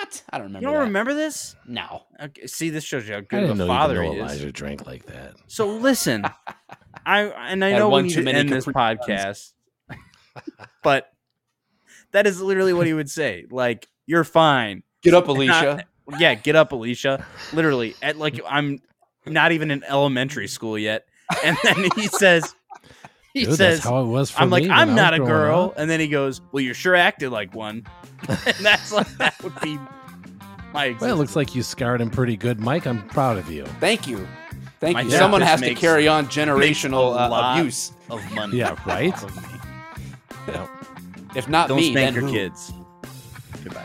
What? 0.00 0.24
I 0.30 0.38
don't 0.38 0.48
remember. 0.48 0.66
You 0.66 0.72
don't 0.72 0.80
that. 0.80 0.86
remember 0.86 1.14
this? 1.14 1.54
No. 1.68 2.02
Okay, 2.20 2.48
see, 2.48 2.70
this 2.70 2.82
shows 2.82 3.06
you 3.06 3.14
how 3.14 3.18
I 3.18 3.22
good 3.22 3.40
didn't 3.40 3.50
of 3.52 3.58
know 3.58 3.64
a 3.64 3.68
father 3.68 4.02
even 4.02 4.12
he 4.12 4.18
know 4.18 4.24
is. 4.24 4.32
Elijah 4.32 4.52
drank 4.52 4.86
like 4.86 5.06
that. 5.06 5.34
So 5.46 5.68
listen, 5.68 6.24
I 7.06 7.20
and 7.22 7.64
I 7.64 7.70
Had 7.70 7.78
know 7.78 7.88
one 7.88 8.02
we 8.02 8.08
need 8.08 8.14
too 8.14 8.20
to 8.20 8.24
many 8.24 8.38
end 8.40 8.48
this 8.48 8.64
Capri 8.64 8.74
podcast, 8.74 9.52
but 10.82 11.12
that 12.10 12.26
is 12.26 12.40
literally 12.40 12.72
what 12.72 12.88
he 12.88 12.92
would 12.92 13.08
say. 13.08 13.46
Like, 13.48 13.88
you're 14.06 14.24
fine. 14.24 14.82
Get 15.02 15.14
up, 15.14 15.28
Alicia. 15.28 15.84
Yeah, 16.18 16.34
get 16.34 16.56
up, 16.56 16.72
Alicia. 16.72 17.24
Literally, 17.52 17.94
at 18.02 18.18
like 18.18 18.40
I'm 18.48 18.80
not 19.26 19.52
even 19.52 19.70
in 19.70 19.84
elementary 19.84 20.48
school 20.48 20.76
yet, 20.76 21.06
and 21.44 21.56
then 21.62 21.88
he 21.94 22.08
says, 22.08 22.52
he 23.34 23.44
Dude, 23.44 23.56
says, 23.56 23.58
that's 23.78 23.84
how 23.84 24.00
it 24.02 24.06
was 24.06 24.30
for 24.30 24.40
I'm 24.40 24.48
like, 24.50 24.62
me 24.62 24.68
when 24.70 24.78
I 24.78 24.82
I'm 24.82 24.94
not 24.94 25.12
a 25.12 25.18
girl, 25.18 25.70
up. 25.72 25.78
and 25.78 25.90
then 25.90 26.00
he 26.00 26.08
goes, 26.08 26.40
Well, 26.52 26.62
you 26.62 26.72
sure 26.72 26.94
acted 26.94 27.30
like 27.30 27.54
one, 27.54 27.84
and 28.28 28.56
that's 28.60 28.92
like 28.92 29.08
that 29.18 29.34
would 29.42 29.60
be 29.60 29.78
my. 30.72 30.96
Well, 31.00 31.10
it 31.12 31.16
looks 31.18 31.36
like 31.36 31.54
you 31.54 31.62
scarred 31.62 32.00
him 32.00 32.10
pretty 32.10 32.36
good, 32.36 32.60
Mike. 32.60 32.86
I'm 32.86 33.06
proud 33.08 33.36
of 33.36 33.50
you. 33.50 33.66
Thank 33.80 34.06
you. 34.06 34.26
Thank 34.80 34.94
My 34.94 35.02
you. 35.02 35.10
Someone 35.10 35.40
just 35.40 35.50
has 35.50 35.60
to 35.62 35.74
carry 35.74 36.06
on 36.08 36.26
generational 36.26 37.14
a 37.14 37.32
uh, 37.32 37.54
abuse. 37.58 37.92
of 38.10 38.32
money. 38.34 38.58
Yeah, 38.58 38.76
right? 38.86 39.12
off. 39.12 39.66
Yeah. 40.48 40.66
If 41.34 41.48
not 41.48 41.68
Don't 41.68 41.78
me, 41.78 41.90
spank 41.92 42.14
then 42.14 42.14
your 42.14 42.22
who? 42.24 42.32
kids. 42.32 42.72
Goodbye. 43.64 43.82